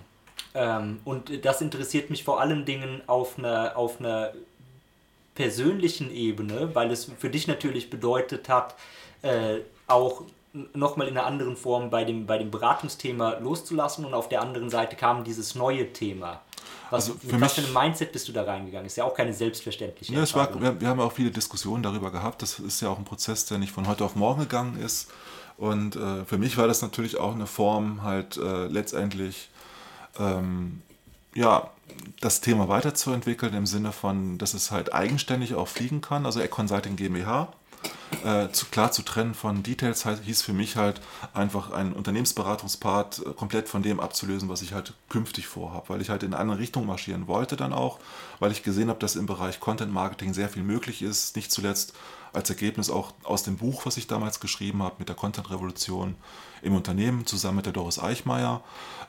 Ähm, 0.55 1.01
und 1.05 1.45
das 1.45 1.63
interessiert 1.63 2.11
mich 2.11 2.25
vor 2.25 2.41
allen 2.41 2.65
Dingen 2.65 3.03
auf 3.07 3.39
einer, 3.39 3.77
auf 3.77 4.01
einer 4.01 4.33
persönlichen 5.35 6.11
Ebene, 6.11 6.75
weil 6.75 6.91
es 6.91 7.11
für 7.19 7.31
dich 7.31 7.47
natürlich 7.47 7.91
bedeutet 7.91 8.49
hat, 8.49 8.75
äh, 9.23 9.59
auch 9.87 10.25
nochmal 10.75 11.09
in 11.09 11.17
einer 11.17 11.27
anderen 11.27 11.57
Form 11.57 11.91
bei 11.91 12.05
dem, 12.05 12.27
bei 12.27 12.39
dem 12.39 12.51
Beratungsthema 12.51 13.39
loszulassen 13.39 14.05
und 14.05 14.15
auf 14.15 14.29
der 14.29 14.43
anderen 14.43 14.69
Seite 14.69 14.97
kam 14.97 15.25
dieses 15.25 15.55
neue 15.55 15.93
Thema. 15.93 16.43
Was, 16.91 17.09
also 17.09 17.27
mit 17.27 17.41
was 17.41 17.55
für 17.55 17.63
einem 17.63 17.73
Mindset 17.73 18.13
bist 18.13 18.29
du 18.29 18.33
da 18.33 18.43
reingegangen? 18.43 18.87
Ist 18.87 18.97
ja 18.97 19.05
auch 19.05 19.15
keine 19.15 19.33
selbstverständliche 19.33 20.13
ja, 20.13 20.35
war, 20.35 20.61
wir, 20.61 20.79
wir, 20.79 20.89
haben 20.89 21.01
auch 21.01 21.13
viele 21.13 21.31
Diskussionen 21.31 21.83
darüber 21.83 22.11
gehabt. 22.11 22.43
Das 22.43 22.59
ist 22.59 22.83
ja 22.83 22.91
auch 22.91 22.99
ein 22.99 23.05
Prozess, 23.05 23.47
der 23.47 23.59
nicht 23.59 23.73
von 23.73 23.89
heute 23.89 24.05
auf 24.05 24.15
morgen 24.15 24.41
gegangen 24.41 24.79
ist. 24.79 25.11
Und 25.57 25.97
äh, 25.97 26.25
für 26.27 26.37
mich 26.37 26.59
war 26.59 26.67
das 26.67 26.83
natürlich 26.83 27.17
auch 27.17 27.35
eine 27.35 27.47
Form, 27.47 28.03
halt 28.03 28.37
äh, 28.37 28.67
letztendlich 28.67 29.49
ähm, 30.19 30.83
ja, 31.35 31.71
das 32.21 32.41
Thema 32.41 32.69
weiterzuentwickeln 32.69 33.55
im 33.55 33.67
Sinne 33.67 33.93
von, 33.93 34.39
dass 34.39 34.55
es 34.55 34.71
halt 34.71 34.93
eigenständig 34.93 35.55
auch 35.55 35.69
fliegen 35.69 36.01
kann, 36.01 36.27
also 36.27 36.41
Egg 36.41 36.51
Consulting 36.51 36.97
GmbH. 36.97 37.53
Äh, 38.25 38.51
zu, 38.53 38.67
klar 38.67 38.93
zu 38.93 39.03
trennen 39.03 39.35
von 39.35 39.63
Details 39.65 40.05
halt, 40.05 40.23
hieß 40.23 40.43
für 40.43 40.53
mich 40.53 40.77
halt 40.77 41.01
einfach 41.35 41.73
einen 41.73 41.93
Unternehmensberatungspart 41.93 43.23
äh, 43.27 43.31
komplett 43.33 43.69
von 43.69 43.83
dem 43.83 43.99
abzulösen, 43.99 44.49
was 44.49 44.63
ich 44.63 44.73
halt 44.73 44.93
künftig 45.09 45.49
vorhabe, 45.49 45.89
weil 45.89 46.01
ich 46.01 46.11
halt 46.11 46.23
in 46.23 46.33
eine 46.33 46.41
andere 46.41 46.59
Richtung 46.59 46.87
marschieren 46.87 47.27
wollte 47.27 47.57
dann 47.57 47.73
auch, 47.73 47.99
weil 48.39 48.53
ich 48.53 48.63
gesehen 48.63 48.89
habe, 48.89 49.01
dass 49.01 49.17
im 49.17 49.27
Bereich 49.27 49.59
Content 49.59 49.93
Marketing 49.93 50.35
sehr 50.35 50.49
viel 50.49 50.63
möglich 50.63 51.03
ist, 51.03 51.35
nicht 51.35 51.51
zuletzt 51.51 51.95
als 52.33 52.49
Ergebnis 52.51 52.91
auch 52.91 53.13
aus 53.25 53.43
dem 53.43 53.57
Buch, 53.57 53.87
was 53.87 53.97
ich 53.97 54.07
damals 54.07 54.41
geschrieben 54.41 54.83
habe 54.83 54.97
mit 54.99 55.09
der 55.09 55.17
Content 55.17 55.51
Revolution 55.51 56.15
im 56.63 56.77
Unternehmen 56.77 57.27
zusammen 57.27 57.57
mit 57.57 57.67
der 57.67 57.73
Doris 57.73 57.99
Eichmeier, 57.99 58.63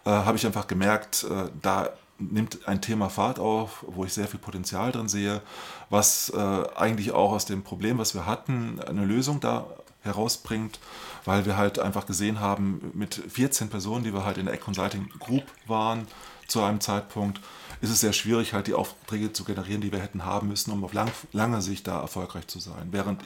äh, 0.05 0.10
habe 0.10 0.38
ich 0.38 0.45
einfach 0.45 0.68
gemerkt, 0.68 1.26
äh, 1.30 1.49
da 1.61 1.89
nimmt 2.19 2.68
ein 2.68 2.81
Thema 2.81 3.10
Fahrt 3.10 3.40
auf, 3.40 3.84
wo 3.88 4.06
ich 4.06 4.14
sehr 4.14 4.27
viel 4.27 4.40
Potenzial 4.40 4.91
drin 4.91 5.07
sehe, 5.07 5.41
was 5.90 6.30
äh, 6.30 6.64
eigentlich 6.76 7.11
auch 7.11 7.31
aus 7.31 7.45
dem 7.45 7.64
Problem, 7.64 7.98
was 7.98 8.14
wir 8.14 8.26
hatten, 8.26 8.80
eine 8.80 9.06
Lösung 9.06 9.40
da 9.40 9.65
herausbringt, 10.03 10.80
weil 11.26 11.45
wir 11.45 11.57
halt 11.57 11.80
einfach 11.80 12.06
gesehen 12.06 12.40
haben, 12.40 12.91
mit 12.94 13.15
14 13.15 13.69
Personen, 13.69 14.03
die 14.03 14.14
wir 14.14 14.26
halt 14.26 14.38
in 14.38 14.45
der 14.45 14.53
Egg 14.53 14.64
Consulting 14.64 15.10
Group 15.19 15.45
waren 15.68 16.07
zu 16.48 16.61
einem 16.61 16.81
Zeitpunkt, 16.81 17.40
ist 17.81 17.90
es 17.90 18.02
sehr 18.02 18.14
schwierig, 18.14 18.53
halt 18.53 18.68
die 18.68 18.73
Aufträge 18.73 19.34
zu 19.34 19.44
generieren, 19.44 19.81
die 19.81 19.91
wir 19.91 19.99
hätten 19.99 20.26
haben 20.26 20.48
müssen, 20.49 20.72
um 20.72 20.84
auf 20.84 20.94
lang, 20.94 21.11
lange 21.31 21.61
Sicht 21.61 21.88
da 21.88 22.02
erfolgreich 22.02 22.48
zu 22.48 22.60
sein. 22.60 22.90
Während 22.91 23.22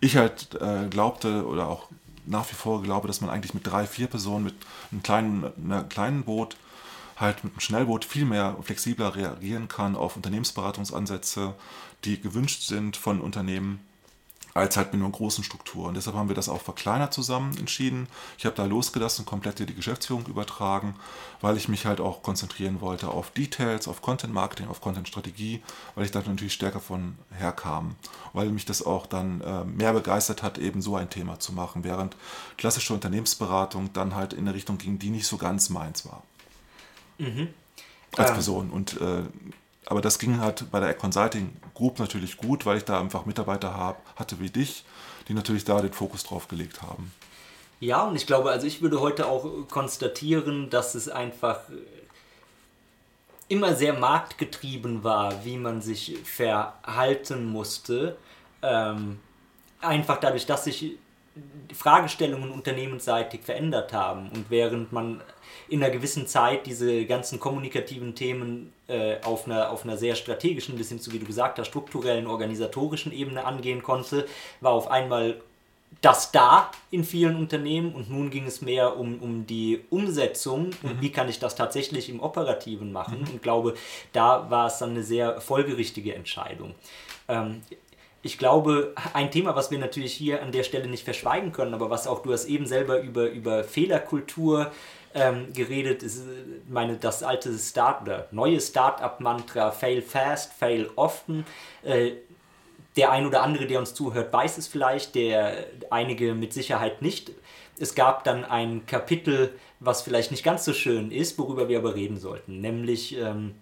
ich 0.00 0.16
halt 0.16 0.56
äh, 0.60 0.88
glaubte 0.88 1.46
oder 1.46 1.68
auch 1.68 1.88
nach 2.26 2.48
wie 2.50 2.54
vor 2.54 2.82
glaube, 2.82 3.08
dass 3.08 3.20
man 3.20 3.30
eigentlich 3.30 3.54
mit 3.54 3.66
drei, 3.66 3.86
vier 3.86 4.06
Personen 4.06 4.44
mit 4.44 4.54
einem 4.90 5.02
kleinen, 5.02 5.44
einem 5.44 5.88
kleinen 5.88 6.22
Boot 6.24 6.56
halt 7.16 7.44
mit 7.44 7.54
dem 7.54 7.60
Schnellboot 7.60 8.04
viel 8.04 8.24
mehr 8.24 8.56
flexibler 8.62 9.14
reagieren 9.14 9.68
kann 9.68 9.96
auf 9.96 10.16
Unternehmensberatungsansätze, 10.16 11.54
die 12.04 12.20
gewünscht 12.20 12.62
sind 12.62 12.96
von 12.96 13.20
Unternehmen 13.20 13.80
als 14.54 14.76
halt 14.76 14.92
mit 14.92 15.00
nur 15.00 15.10
großen 15.10 15.44
Strukturen. 15.44 15.94
Deshalb 15.94 16.16
haben 16.16 16.28
wir 16.28 16.36
das 16.36 16.48
auch 16.48 16.60
verkleinert 16.60 17.14
zusammen 17.14 17.56
entschieden. 17.56 18.06
Ich 18.36 18.44
habe 18.44 18.54
da 18.54 18.64
losgelassen, 18.64 19.24
komplett 19.24 19.58
die 19.58 19.74
Geschäftsführung 19.74 20.26
übertragen, 20.26 20.94
weil 21.40 21.56
ich 21.56 21.68
mich 21.68 21.86
halt 21.86 22.00
auch 22.00 22.22
konzentrieren 22.22 22.80
wollte 22.80 23.08
auf 23.08 23.30
Details, 23.30 23.88
auf 23.88 24.02
Content 24.02 24.34
Marketing, 24.34 24.68
auf 24.68 24.80
Content 24.80 25.08
Strategie, 25.08 25.62
weil 25.94 26.04
ich 26.04 26.10
da 26.10 26.20
natürlich 26.20 26.52
stärker 26.52 26.80
von 26.80 27.16
herkam. 27.30 27.96
weil 28.34 28.50
mich 28.50 28.64
das 28.64 28.84
auch 28.84 29.06
dann 29.06 29.40
äh, 29.40 29.64
mehr 29.64 29.92
begeistert 29.92 30.42
hat, 30.42 30.58
eben 30.58 30.82
so 30.82 30.96
ein 30.96 31.10
Thema 31.10 31.38
zu 31.38 31.52
machen, 31.52 31.84
während 31.84 32.16
klassische 32.56 32.94
Unternehmensberatung 32.94 33.92
dann 33.92 34.14
halt 34.14 34.32
in 34.32 34.40
eine 34.40 34.54
Richtung 34.54 34.78
ging, 34.78 34.98
die 34.98 35.10
nicht 35.10 35.26
so 35.26 35.36
ganz 35.38 35.70
meins 35.70 36.06
war. 36.06 36.22
Mhm. 37.22 37.48
Als 38.16 38.30
ähm. 38.30 38.34
Person. 38.34 38.70
Und 38.70 39.00
äh, 39.00 39.22
aber 39.86 40.00
das 40.00 40.18
ging 40.18 40.40
halt 40.40 40.70
bei 40.70 40.80
der 40.80 40.94
Consulting 40.94 41.56
Group 41.74 41.98
natürlich 41.98 42.36
gut, 42.36 42.66
weil 42.66 42.78
ich 42.78 42.84
da 42.84 43.00
einfach 43.00 43.26
Mitarbeiter 43.26 43.76
hab, 43.76 44.00
hatte 44.16 44.40
wie 44.40 44.50
dich, 44.50 44.84
die 45.28 45.34
natürlich 45.34 45.64
da 45.64 45.80
den 45.80 45.92
Fokus 45.92 46.22
drauf 46.22 46.48
gelegt 46.48 46.82
haben. 46.82 47.12
Ja, 47.80 48.02
und 48.02 48.14
ich 48.14 48.26
glaube, 48.26 48.50
also 48.50 48.66
ich 48.66 48.80
würde 48.80 49.00
heute 49.00 49.26
auch 49.26 49.44
konstatieren, 49.68 50.70
dass 50.70 50.94
es 50.94 51.08
einfach 51.08 51.60
immer 53.48 53.74
sehr 53.74 53.92
marktgetrieben 53.92 55.02
war, 55.02 55.44
wie 55.44 55.56
man 55.58 55.82
sich 55.82 56.16
verhalten 56.24 57.46
musste. 57.46 58.16
Ähm, 58.62 59.18
einfach 59.80 60.18
dadurch, 60.20 60.46
dass 60.46 60.64
sich 60.64 60.96
Fragestellungen 61.74 62.50
unternehmensseitig 62.50 63.42
verändert 63.42 63.92
haben 63.92 64.30
und 64.30 64.48
während 64.48 64.92
man 64.92 65.20
in 65.72 65.82
einer 65.82 65.90
gewissen 65.90 66.26
Zeit 66.26 66.66
diese 66.66 67.06
ganzen 67.06 67.40
kommunikativen 67.40 68.14
Themen 68.14 68.74
äh, 68.88 69.16
auf, 69.22 69.46
einer, 69.46 69.70
auf 69.70 69.84
einer 69.84 69.96
sehr 69.96 70.14
strategischen, 70.16 70.76
bis 70.76 70.90
hin 70.90 71.00
zu, 71.00 71.12
wie 71.12 71.18
du 71.18 71.24
gesagt 71.24 71.58
hast, 71.58 71.68
strukturellen, 71.68 72.26
organisatorischen 72.26 73.10
Ebene 73.10 73.46
angehen 73.46 73.82
konnte, 73.82 74.26
war 74.60 74.72
auf 74.72 74.90
einmal 74.90 75.40
das 76.02 76.30
da 76.30 76.70
in 76.90 77.04
vielen 77.04 77.36
Unternehmen 77.36 77.94
und 77.94 78.10
nun 78.10 78.28
ging 78.28 78.46
es 78.46 78.60
mehr 78.60 78.98
um, 78.98 79.18
um 79.20 79.46
die 79.46 79.80
Umsetzung 79.88 80.70
und 80.82 80.96
mhm. 80.96 81.00
wie 81.00 81.10
kann 81.10 81.30
ich 81.30 81.38
das 81.38 81.54
tatsächlich 81.54 82.10
im 82.10 82.20
Operativen 82.20 82.92
machen 82.92 83.20
mhm. 83.20 83.34
und 83.34 83.42
glaube, 83.42 83.74
da 84.12 84.50
war 84.50 84.66
es 84.66 84.76
dann 84.76 84.90
eine 84.90 85.02
sehr 85.02 85.40
folgerichtige 85.40 86.14
Entscheidung. 86.14 86.74
Ähm, 87.28 87.62
ich 88.22 88.36
glaube, 88.36 88.94
ein 89.14 89.30
Thema, 89.30 89.56
was 89.56 89.70
wir 89.70 89.78
natürlich 89.78 90.12
hier 90.12 90.42
an 90.42 90.52
der 90.52 90.64
Stelle 90.64 90.86
nicht 90.86 91.04
verschweigen 91.04 91.50
können, 91.50 91.72
aber 91.72 91.88
was 91.88 92.06
auch 92.06 92.22
du 92.22 92.32
hast 92.32 92.44
eben 92.44 92.66
selber 92.66 93.00
über, 93.00 93.30
über 93.30 93.64
Fehlerkultur 93.64 94.70
ähm, 95.14 95.52
geredet, 95.52 96.02
ist 96.02 96.22
meine, 96.68 96.96
das 96.96 97.22
alte 97.22 97.56
Start 97.58 98.02
oder 98.02 98.28
neue 98.30 98.60
Start-up-Mantra 98.60 99.70
Fail 99.70 100.02
fast, 100.02 100.52
fail 100.52 100.90
often. 100.96 101.44
Äh, 101.82 102.12
der 102.96 103.10
ein 103.10 103.26
oder 103.26 103.42
andere, 103.42 103.66
der 103.66 103.78
uns 103.78 103.94
zuhört, 103.94 104.32
weiß 104.32 104.58
es 104.58 104.66
vielleicht, 104.66 105.14
der 105.14 105.66
einige 105.90 106.34
mit 106.34 106.52
Sicherheit 106.52 107.00
nicht. 107.00 107.30
Es 107.78 107.94
gab 107.94 108.24
dann 108.24 108.44
ein 108.44 108.84
Kapitel, 108.86 109.54
was 109.80 110.02
vielleicht 110.02 110.30
nicht 110.30 110.44
ganz 110.44 110.64
so 110.64 110.74
schön 110.74 111.10
ist, 111.10 111.38
worüber 111.38 111.68
wir 111.68 111.78
aber 111.78 111.94
reden 111.94 112.18
sollten. 112.18 112.60
Nämlich 112.60 113.16
ähm, 113.16 113.54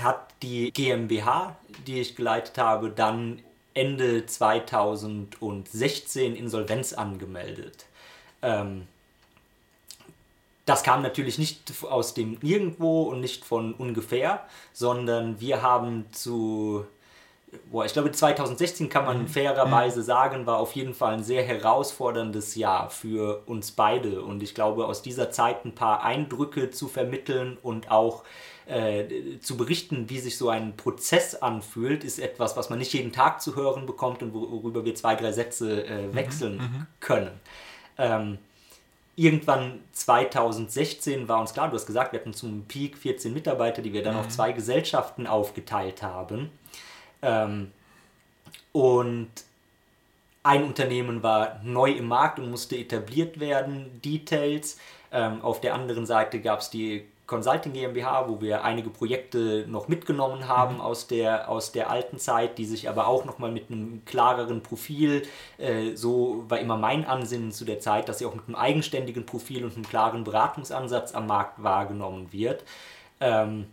hat 0.00 0.26
die 0.42 0.72
GmbH, 0.72 1.56
die 1.86 2.00
ich 2.00 2.16
geleitet 2.16 2.58
habe, 2.58 2.90
dann 2.90 3.40
Ende 3.74 4.26
2016 4.26 6.36
Insolvenz 6.36 6.92
angemeldet. 6.92 7.86
Ähm, 8.42 8.88
das 10.66 10.82
kam 10.82 11.02
natürlich 11.02 11.38
nicht 11.38 11.72
aus 11.82 12.14
dem 12.14 12.38
Nirgendwo 12.40 13.02
und 13.04 13.20
nicht 13.20 13.44
von 13.44 13.74
ungefähr, 13.74 14.46
sondern 14.72 15.40
wir 15.40 15.62
haben 15.62 16.06
zu 16.12 16.86
boah, 17.70 17.84
ich 17.84 17.92
glaube 17.92 18.10
2016 18.10 18.88
kann 18.88 19.04
man 19.04 19.22
mhm. 19.22 19.28
fairerweise 19.28 20.00
mhm. 20.00 20.04
sagen, 20.04 20.46
war 20.46 20.58
auf 20.58 20.72
jeden 20.74 20.94
Fall 20.94 21.14
ein 21.14 21.22
sehr 21.22 21.42
herausforderndes 21.42 22.54
Jahr 22.54 22.90
für 22.90 23.42
uns 23.46 23.72
beide. 23.72 24.22
Und 24.22 24.42
ich 24.42 24.54
glaube, 24.54 24.86
aus 24.86 25.02
dieser 25.02 25.30
Zeit 25.30 25.64
ein 25.64 25.74
paar 25.74 26.02
Eindrücke 26.02 26.70
zu 26.70 26.88
vermitteln 26.88 27.58
und 27.62 27.90
auch 27.90 28.24
äh, 28.66 29.38
zu 29.40 29.56
berichten, 29.56 30.08
wie 30.08 30.18
sich 30.18 30.38
so 30.38 30.48
ein 30.48 30.76
Prozess 30.76 31.34
anfühlt, 31.34 32.04
ist 32.04 32.18
etwas, 32.18 32.56
was 32.56 32.70
man 32.70 32.78
nicht 32.78 32.92
jeden 32.92 33.12
Tag 33.12 33.40
zu 33.40 33.56
hören 33.56 33.86
bekommt 33.86 34.22
und 34.22 34.32
worüber 34.32 34.84
wir 34.84 34.94
zwei, 34.94 35.14
drei 35.14 35.32
Sätze 35.32 35.84
äh, 35.84 36.06
mhm. 36.06 36.14
wechseln 36.14 36.56
mhm. 36.56 36.86
können. 37.00 37.40
Ähm, 37.98 38.38
irgendwann 39.16 39.80
2016 39.92 41.28
war 41.28 41.40
uns 41.40 41.52
klar, 41.52 41.68
du 41.68 41.74
hast 41.74 41.86
gesagt, 41.86 42.12
wir 42.12 42.20
hatten 42.20 42.34
zum 42.34 42.64
Peak 42.64 42.96
14 42.98 43.32
Mitarbeiter, 43.32 43.82
die 43.82 43.92
wir 43.92 44.02
dann 44.02 44.14
mhm. 44.14 44.20
auf 44.20 44.28
zwei 44.28 44.52
Gesellschaften 44.52 45.26
aufgeteilt 45.26 46.02
haben. 46.02 46.50
Ähm, 47.22 47.72
und 48.72 49.30
ein 50.42 50.64
Unternehmen 50.64 51.22
war 51.22 51.60
neu 51.62 51.92
im 51.92 52.06
Markt 52.06 52.38
und 52.38 52.50
musste 52.50 52.76
etabliert 52.76 53.40
werden, 53.40 54.00
Details. 54.04 54.78
Ähm, 55.10 55.40
auf 55.42 55.60
der 55.60 55.74
anderen 55.74 56.06
Seite 56.06 56.40
gab 56.40 56.60
es 56.60 56.70
die 56.70 57.06
Consulting 57.26 57.72
GmbH, 57.72 58.28
wo 58.28 58.40
wir 58.40 58.64
einige 58.64 58.90
Projekte 58.90 59.64
noch 59.66 59.88
mitgenommen 59.88 60.46
haben 60.46 60.74
mhm. 60.74 60.80
aus, 60.82 61.06
der, 61.06 61.48
aus 61.48 61.72
der 61.72 61.88
alten 61.90 62.18
Zeit, 62.18 62.58
die 62.58 62.66
sich 62.66 62.88
aber 62.88 63.06
auch 63.06 63.24
nochmal 63.24 63.50
mit 63.50 63.70
einem 63.70 64.04
klareren 64.04 64.62
Profil, 64.62 65.22
äh, 65.56 65.94
so 65.94 66.44
war 66.48 66.58
immer 66.58 66.76
mein 66.76 67.06
Ansinnen 67.06 67.50
zu 67.50 67.64
der 67.64 67.80
Zeit, 67.80 68.08
dass 68.08 68.18
sie 68.18 68.26
auch 68.26 68.34
mit 68.34 68.46
einem 68.46 68.56
eigenständigen 68.56 69.24
Profil 69.24 69.64
und 69.64 69.74
einem 69.74 69.86
klaren 69.86 70.24
Beratungsansatz 70.24 71.14
am 71.14 71.26
Markt 71.26 71.62
wahrgenommen 71.62 72.30
wird. 72.30 72.62
Ähm, 73.20 73.66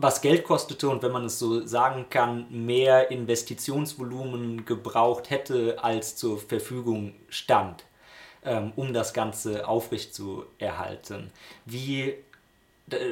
was 0.00 0.20
Geld 0.22 0.44
kostete 0.44 0.88
und 0.88 1.02
wenn 1.02 1.10
man 1.10 1.24
es 1.24 1.40
so 1.40 1.66
sagen 1.66 2.06
kann, 2.08 2.46
mehr 2.50 3.10
Investitionsvolumen 3.10 4.64
gebraucht 4.64 5.28
hätte, 5.28 5.82
als 5.82 6.14
zur 6.14 6.38
Verfügung 6.38 7.14
stand, 7.28 7.84
ähm, 8.44 8.72
um 8.76 8.92
das 8.92 9.12
Ganze 9.12 9.66
aufrechtzuerhalten. 9.66 11.30
Wie, 11.64 12.14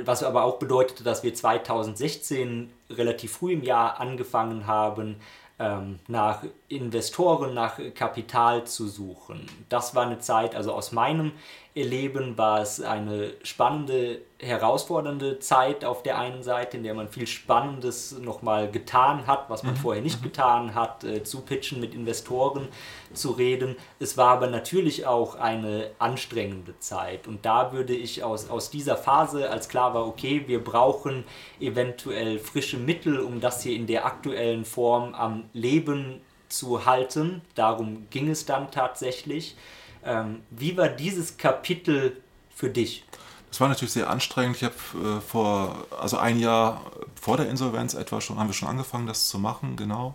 was 0.05 0.23
aber 0.23 0.45
auch 0.45 0.59
bedeutete, 0.59 1.05
dass 1.05 1.23
wir 1.23 1.35
2016 1.35 2.71
relativ 2.91 3.33
früh 3.33 3.53
im 3.53 3.63
Jahr 3.63 4.01
angefangen 4.01 4.67
haben, 4.67 5.17
ähm, 5.59 5.99
nach 6.07 6.45
Investoren, 6.69 7.55
nach 7.55 7.79
Kapital 7.95 8.65
zu 8.65 8.89
suchen. 8.89 9.47
Das 9.69 9.95
war 9.95 10.07
eine 10.07 10.19
Zeit, 10.19 10.55
also 10.55 10.73
aus 10.73 10.93
meinem 10.93 11.33
Erleben 11.77 12.39
war 12.39 12.63
es 12.63 12.81
eine 12.81 13.35
spannende 13.43 14.23
herausfordernde 14.41 15.41
Zeit 15.41 15.85
auf 15.85 16.03
der 16.03 16.19
einen 16.19 16.43
Seite, 16.43 16.79
in 16.79 16.83
der 16.83 16.95
man 16.95 17.09
viel 17.11 17.27
Spannendes 17.27 18.19
nochmal 18.19 18.71
getan 18.71 19.27
hat, 19.27 19.51
was 19.51 19.63
man 19.63 19.75
mhm. 19.75 19.79
vorher 19.79 20.03
nicht 20.03 20.21
mhm. 20.21 20.25
getan 20.25 20.75
hat, 20.75 21.05
äh, 21.05 21.23
zu 21.23 21.43
pitchen, 21.43 21.79
mit 21.79 21.95
Investoren 21.95 22.69
zu 23.13 23.33
reden. 23.33 23.77
Es 23.99 24.17
war 24.17 24.31
aber 24.31 24.47
natürlich 24.47 25.07
auch 25.07 25.35
eine 25.35 25.91
anstrengende 25.99 26.79
Zeit. 26.79 27.29
Und 27.29 27.45
da 27.45 27.73
würde 27.73 27.95
ich 27.95 28.25
aus, 28.25 28.49
aus 28.49 28.71
dieser 28.71 28.97
Phase, 28.97 29.51
als 29.51 29.69
klar 29.69 29.93
war, 29.93 30.07
okay, 30.07 30.45
wir 30.47 30.65
brauchen 30.65 31.25
eventuell 31.61 32.39
frische 32.39 32.79
Mittel, 32.79 33.21
um 33.21 33.39
das 33.41 33.63
hier 33.63 33.77
in 33.77 33.87
der 33.87 34.07
aktuellen 34.07 34.65
Form 34.65 35.15
am 35.15 35.45
Leben 35.53 36.23
zu 36.49 36.87
halten, 36.87 37.43
darum 37.55 38.07
ging 38.11 38.29
es 38.29 38.47
dann 38.47 38.71
tatsächlich. 38.71 39.57
Ähm, 40.05 40.43
wie 40.51 40.77
war 40.77 40.89
dieses 40.89 41.37
Kapitel 41.37 42.21
für 42.55 42.71
dich? 42.71 43.05
Das 43.51 43.61
war 43.61 43.69
natürlich 43.69 43.93
sehr 43.93 44.11
anstrengend. 44.11 44.57
Ich 44.57 44.65
habe 44.65 44.75
äh, 44.95 45.21
vor, 45.21 45.87
also 45.99 46.19
ein 46.19 46.39
Jahr 46.39 46.83
vor 47.21 47.37
der 47.37 47.49
Insolvenz 47.49 47.95
etwa 47.95 48.21
schon, 48.21 48.39
haben 48.39 48.49
wir 48.49 48.55
schon 48.55 48.69
angefangen, 48.69 49.07
das 49.07 49.29
zu 49.29 49.39
machen, 49.39 49.77
genau. 49.77 50.15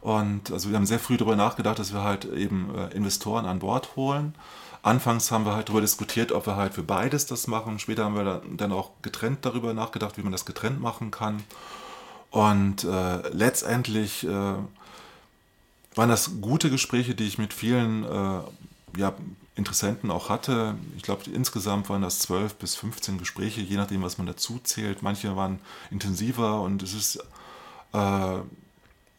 Und 0.00 0.50
also 0.50 0.68
wir 0.68 0.76
haben 0.76 0.86
sehr 0.86 0.98
früh 0.98 1.16
darüber 1.16 1.36
nachgedacht, 1.36 1.78
dass 1.78 1.92
wir 1.92 2.02
halt 2.02 2.24
eben 2.24 2.74
äh, 2.74 2.88
Investoren 2.88 3.46
an 3.46 3.60
Bord 3.60 3.94
holen. 3.94 4.34
Anfangs 4.82 5.30
haben 5.30 5.46
wir 5.46 5.54
halt 5.54 5.68
darüber 5.68 5.80
diskutiert, 5.80 6.32
ob 6.32 6.46
wir 6.46 6.56
halt 6.56 6.74
für 6.74 6.82
beides 6.82 7.26
das 7.26 7.46
machen. 7.46 7.78
Später 7.78 8.04
haben 8.04 8.16
wir 8.16 8.42
dann 8.56 8.72
auch 8.72 8.90
getrennt 9.00 9.44
darüber 9.46 9.74
nachgedacht, 9.74 10.18
wie 10.18 10.22
man 10.22 10.32
das 10.32 10.44
getrennt 10.44 10.80
machen 10.80 11.12
kann. 11.12 11.44
Und 12.32 12.82
äh, 12.82 13.28
letztendlich 13.28 14.26
äh, 14.26 14.54
waren 15.94 16.08
das 16.08 16.40
gute 16.40 16.70
Gespräche, 16.70 17.14
die 17.14 17.26
ich 17.26 17.38
mit 17.38 17.52
vielen 17.52 18.04
äh, 18.04 18.40
ja, 18.96 19.14
Interessenten 19.54 20.10
auch 20.10 20.28
hatte. 20.30 20.76
Ich 20.96 21.02
glaube, 21.02 21.30
insgesamt 21.30 21.90
waren 21.90 22.02
das 22.02 22.20
12 22.20 22.54
bis 22.54 22.74
15 22.74 23.18
Gespräche, 23.18 23.60
je 23.60 23.76
nachdem, 23.76 24.02
was 24.02 24.18
man 24.18 24.26
dazu 24.26 24.58
zählt. 24.62 25.02
Manche 25.02 25.36
waren 25.36 25.58
intensiver 25.90 26.62
und 26.62 26.82
es 26.82 26.94
ist 26.94 27.16
äh, 27.92 28.38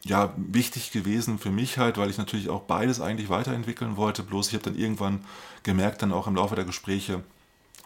ja 0.04 0.34
wichtig 0.36 0.90
gewesen 0.90 1.38
für 1.38 1.50
mich 1.50 1.78
halt, 1.78 1.98
weil 1.98 2.10
ich 2.10 2.18
natürlich 2.18 2.48
auch 2.48 2.62
beides 2.62 3.00
eigentlich 3.00 3.28
weiterentwickeln 3.28 3.96
wollte. 3.96 4.22
Bloß 4.22 4.48
ich 4.48 4.54
habe 4.54 4.64
dann 4.64 4.76
irgendwann 4.76 5.24
gemerkt, 5.62 6.02
dann 6.02 6.12
auch 6.12 6.26
im 6.26 6.34
Laufe 6.34 6.56
der 6.56 6.64
Gespräche, 6.64 7.22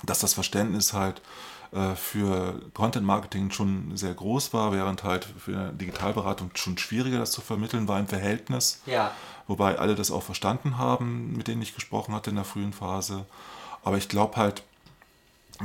dass 0.04 0.20
das 0.20 0.32
Verständnis 0.32 0.94
halt 0.94 1.20
für 1.96 2.62
Content 2.72 3.04
Marketing 3.04 3.50
schon 3.50 3.94
sehr 3.94 4.14
groß 4.14 4.54
war, 4.54 4.72
während 4.72 5.04
halt 5.04 5.26
für 5.26 5.70
Digitalberatung 5.72 6.50
schon 6.54 6.78
schwieriger 6.78 7.18
das 7.18 7.30
zu 7.30 7.42
vermitteln 7.42 7.88
war 7.88 7.98
im 8.00 8.06
Verhältnis. 8.06 8.80
Ja 8.86 9.12
wobei 9.48 9.78
alle 9.78 9.96
das 9.96 10.12
auch 10.12 10.22
verstanden 10.22 10.78
haben, 10.78 11.36
mit 11.36 11.48
denen 11.48 11.62
ich 11.62 11.74
gesprochen 11.74 12.14
hatte 12.14 12.30
in 12.30 12.36
der 12.36 12.44
frühen 12.44 12.72
Phase. 12.72 13.24
Aber 13.82 13.96
ich 13.96 14.08
glaube 14.08 14.36
halt, 14.36 14.62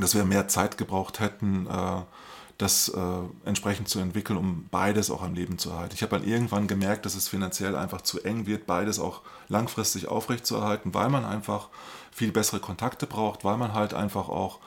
dass 0.00 0.14
wir 0.16 0.24
mehr 0.24 0.48
Zeit 0.48 0.76
gebraucht 0.78 1.20
hätten, 1.20 1.68
äh, 1.68 2.00
das 2.58 2.88
äh, 2.88 3.00
entsprechend 3.44 3.88
zu 3.88 3.98
entwickeln, 3.98 4.38
um 4.38 4.68
beides 4.70 5.10
auch 5.10 5.22
am 5.22 5.34
Leben 5.34 5.58
zu 5.58 5.70
erhalten. 5.70 5.94
Ich 5.94 6.02
habe 6.02 6.18
dann 6.18 6.26
irgendwann 6.26 6.66
gemerkt, 6.66 7.04
dass 7.04 7.14
es 7.14 7.28
finanziell 7.28 7.76
einfach 7.76 8.00
zu 8.00 8.22
eng 8.22 8.46
wird, 8.46 8.66
beides 8.66 8.98
auch 8.98 9.20
langfristig 9.48 10.08
aufrechtzuerhalten, 10.08 10.94
weil 10.94 11.10
man 11.10 11.24
einfach 11.24 11.68
viel 12.12 12.32
bessere 12.32 12.60
Kontakte 12.60 13.06
braucht, 13.06 13.44
weil 13.44 13.56
man 13.56 13.74
halt 13.74 13.92
einfach 13.92 14.28
auch 14.28 14.60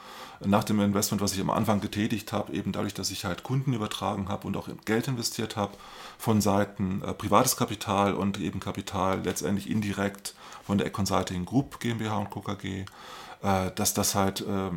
nach 0.46 0.64
dem 0.64 0.80
Investment, 0.80 1.22
was 1.22 1.34
ich 1.34 1.42
am 1.42 1.50
Anfang 1.50 1.82
getätigt 1.82 2.32
habe, 2.32 2.54
eben 2.54 2.72
dadurch, 2.72 2.94
dass 2.94 3.12
ich 3.12 3.26
halt 3.26 3.44
Kunden 3.44 3.74
übertragen 3.74 4.30
habe 4.30 4.48
und 4.48 4.58
auch 4.58 4.70
Geld 4.86 5.08
investiert 5.08 5.56
habe, 5.56 5.74
von 6.18 6.42
Seiten 6.42 7.02
äh, 7.04 7.14
privates 7.14 7.58
Kapital 7.58 8.14
und 8.14 8.40
eben 8.40 8.60
Kapital 8.60 9.22
letztendlich 9.24 9.70
indirekt 9.70 10.36
von 10.66 10.78
der 10.78 10.90
Consulting 10.90 11.46
Group 11.46 11.80
GmbH 11.80 12.18
und 12.18 12.30
Co. 12.30 12.42
KG, 12.42 12.86
äh, 13.42 13.72
dass 13.76 13.94
das 13.94 14.16
halt 14.16 14.42
äh, 14.42 14.72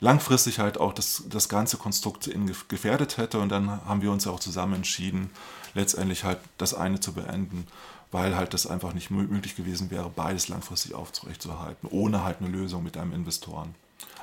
langfristig 0.00 0.58
halt 0.58 0.78
auch 0.78 0.92
das, 0.92 1.24
das 1.28 1.48
ganze 1.48 1.76
Konstrukt 1.76 2.28
gefährdet 2.68 3.18
hätte. 3.18 3.38
Und 3.38 3.50
dann 3.50 3.84
haben 3.84 4.02
wir 4.02 4.10
uns 4.10 4.24
ja 4.24 4.32
auch 4.32 4.40
zusammen 4.40 4.74
entschieden, 4.74 5.30
letztendlich 5.74 6.24
halt 6.24 6.38
das 6.58 6.74
eine 6.74 7.00
zu 7.00 7.12
beenden, 7.12 7.66
weil 8.10 8.36
halt 8.36 8.52
das 8.52 8.66
einfach 8.66 8.92
nicht 8.92 9.10
möglich 9.10 9.56
gewesen 9.56 9.90
wäre, 9.90 10.10
beides 10.10 10.48
langfristig 10.48 10.94
aufrechtzuerhalten, 10.94 11.88
ohne 11.90 12.24
halt 12.24 12.38
eine 12.40 12.48
Lösung 12.48 12.82
mit 12.82 12.96
einem 12.96 13.12
Investoren. 13.12 13.74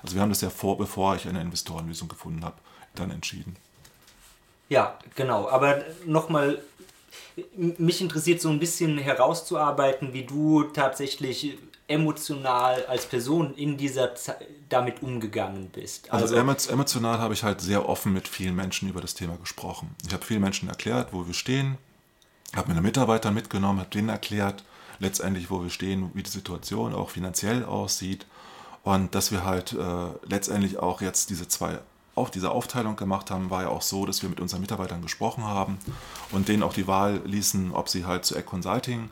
Also 0.02 0.16
wir 0.16 0.22
haben 0.22 0.30
das 0.30 0.42
ja 0.42 0.50
vor, 0.50 0.78
bevor 0.78 1.16
ich 1.16 1.28
eine 1.28 1.42
Investorenlösung 1.42 2.08
gefunden 2.08 2.44
habe, 2.44 2.56
dann 2.96 3.12
entschieden. 3.12 3.56
Ja, 4.70 4.98
genau. 5.16 5.50
Aber 5.50 5.84
nochmal, 6.06 6.62
mich 7.56 8.02
interessiert 8.02 8.42
so 8.42 8.50
ein 8.50 8.60
bisschen 8.60 8.98
herauszuarbeiten, 8.98 10.14
wie 10.14 10.24
du 10.24 10.64
tatsächlich 10.64 11.58
emotional 11.88 12.86
als 12.86 13.08
Person 13.08 13.56
in 13.56 13.76
dieser 13.76 14.14
Zeit 14.14 14.46
damit 14.70 15.02
umgegangen 15.02 15.70
bist. 15.70 16.12
Also, 16.12 16.36
also 16.36 16.70
emotional 16.72 17.18
habe 17.18 17.34
ich 17.34 17.42
halt 17.42 17.62
sehr 17.62 17.90
offen 17.90 18.14
mit 18.14 18.28
vielen 18.28 18.56
Menschen 18.56 18.90
über 18.90 19.02
das 19.02 19.16
Thema 19.16 19.38
gesprochen. 19.38 19.96
Ich 20.06 20.14
habe 20.14 20.24
vielen 20.24 20.42
Menschen 20.42 20.70
erklärt, 20.70 21.12
wo 21.12 21.26
wir 21.26 21.34
stehen, 21.34 21.80
habe 22.56 22.68
meine 22.68 22.82
Mitarbeiter 22.82 23.32
mitgenommen, 23.32 23.80
habe 23.80 23.90
denen 23.90 24.10
erklärt, 24.10 24.64
letztendlich, 25.00 25.50
wo 25.50 25.64
wir 25.64 25.72
stehen, 25.72 26.12
wie 26.14 26.22
die 26.22 26.30
Situation 26.30 26.94
auch 26.94 27.10
finanziell 27.10 27.66
aussieht 27.66 28.28
und 28.84 29.14
dass 29.16 29.32
wir 29.32 29.44
halt 29.46 29.74
äh, 29.74 30.08
letztendlich 30.28 30.78
auch 30.80 31.02
jetzt 31.02 31.30
diese 31.30 31.48
zwei 31.48 31.80
auf 32.16 32.32
diese 32.32 32.52
Aufteilung 32.52 32.98
gemacht 32.98 33.32
haben, 33.32 33.50
war 33.50 33.64
ja 33.64 33.70
auch 33.70 33.82
so, 33.82 34.06
dass 34.06 34.22
wir 34.22 34.30
mit 34.30 34.42
unseren 34.42 34.60
Mitarbeitern 34.60 35.02
gesprochen 35.02 35.46
haben 35.46 35.78
und 36.32 36.50
denen 36.50 36.64
auch 36.64 36.74
die 36.74 36.86
Wahl 36.86 37.22
ließen, 37.24 37.72
ob 37.72 37.88
sie 37.88 38.06
halt 38.06 38.26
zu 38.26 38.36
Egg 38.36 38.46
Consulting 38.46 39.10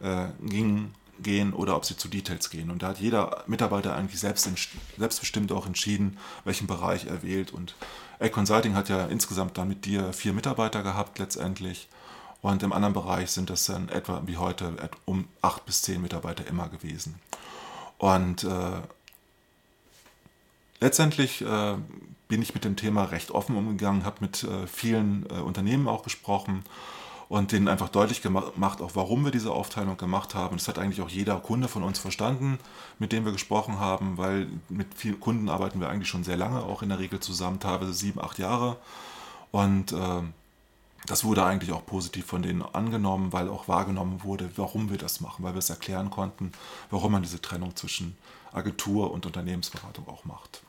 äh, 0.00 0.26
gingen 0.42 0.94
gehen 1.22 1.52
oder 1.52 1.76
ob 1.76 1.84
sie 1.84 1.96
zu 1.96 2.08
Details 2.08 2.50
gehen. 2.50 2.70
Und 2.70 2.82
da 2.82 2.88
hat 2.88 2.98
jeder 2.98 3.44
Mitarbeiter 3.46 3.94
eigentlich 3.94 4.20
selbst, 4.20 4.48
selbstbestimmt 4.96 5.52
auch 5.52 5.66
entschieden, 5.66 6.18
welchen 6.44 6.66
Bereich 6.66 7.06
er 7.06 7.22
wählt. 7.22 7.52
Und 7.52 7.74
A 8.20 8.28
Consulting 8.28 8.74
hat 8.74 8.88
ja 8.88 9.06
insgesamt 9.06 9.58
dann 9.58 9.68
mit 9.68 9.84
dir 9.84 10.12
vier 10.12 10.32
Mitarbeiter 10.32 10.82
gehabt 10.82 11.18
letztendlich. 11.18 11.88
Und 12.42 12.62
im 12.62 12.72
anderen 12.72 12.94
Bereich 12.94 13.30
sind 13.30 13.50
das 13.50 13.64
dann 13.66 13.88
etwa 13.90 14.22
wie 14.26 14.38
heute 14.38 14.74
um 15.04 15.28
acht 15.42 15.66
bis 15.66 15.82
zehn 15.82 16.00
Mitarbeiter 16.00 16.46
immer 16.46 16.68
gewesen. 16.68 17.20
Und 17.98 18.44
äh, 18.44 18.80
letztendlich 20.80 21.42
äh, 21.42 21.76
bin 22.28 22.42
ich 22.42 22.54
mit 22.54 22.64
dem 22.64 22.76
Thema 22.76 23.04
recht 23.04 23.30
offen 23.30 23.56
umgegangen, 23.56 24.04
habe 24.04 24.18
mit 24.20 24.44
äh, 24.44 24.66
vielen 24.66 25.26
äh, 25.30 25.40
Unternehmen 25.40 25.88
auch 25.88 26.02
gesprochen 26.02 26.64
und 27.28 27.52
denen 27.52 27.68
einfach 27.68 27.88
deutlich 27.88 28.22
gemacht, 28.22 28.80
auch 28.80 28.90
warum 28.94 29.24
wir 29.24 29.30
diese 29.30 29.52
Aufteilung 29.52 29.96
gemacht 29.96 30.34
haben. 30.34 30.56
Das 30.56 30.66
hat 30.66 30.80
eigentlich 30.80 31.00
auch 31.00 31.08
jeder 31.08 31.36
Kunde 31.36 31.68
von 31.68 31.84
uns 31.84 32.00
verstanden, 32.00 32.58
mit 32.98 33.12
dem 33.12 33.24
wir 33.24 33.30
gesprochen 33.30 33.78
haben, 33.78 34.18
weil 34.18 34.48
mit 34.68 34.88
vielen 34.96 35.20
Kunden 35.20 35.48
arbeiten 35.48 35.80
wir 35.80 35.88
eigentlich 35.88 36.08
schon 36.08 36.24
sehr 36.24 36.36
lange, 36.36 36.60
auch 36.64 36.82
in 36.82 36.88
der 36.88 36.98
Regel 36.98 37.20
zusammen, 37.20 37.60
teilweise 37.60 37.92
sieben, 37.92 38.20
acht 38.20 38.38
Jahre. 38.38 38.78
Und 39.52 39.92
äh, 39.92 40.22
das 41.06 41.22
wurde 41.22 41.44
eigentlich 41.44 41.70
auch 41.70 41.86
positiv 41.86 42.26
von 42.26 42.42
denen 42.42 42.62
angenommen, 42.62 43.32
weil 43.32 43.48
auch 43.48 43.68
wahrgenommen 43.68 44.24
wurde, 44.24 44.50
warum 44.56 44.90
wir 44.90 44.98
das 44.98 45.20
machen, 45.20 45.44
weil 45.44 45.54
wir 45.54 45.60
es 45.60 45.70
erklären 45.70 46.10
konnten, 46.10 46.50
warum 46.90 47.12
man 47.12 47.22
diese 47.22 47.40
Trennung 47.40 47.76
zwischen 47.76 48.16
Agentur 48.52 49.12
und 49.12 49.24
Unternehmensberatung 49.24 50.08
auch 50.08 50.24
macht. 50.24 50.62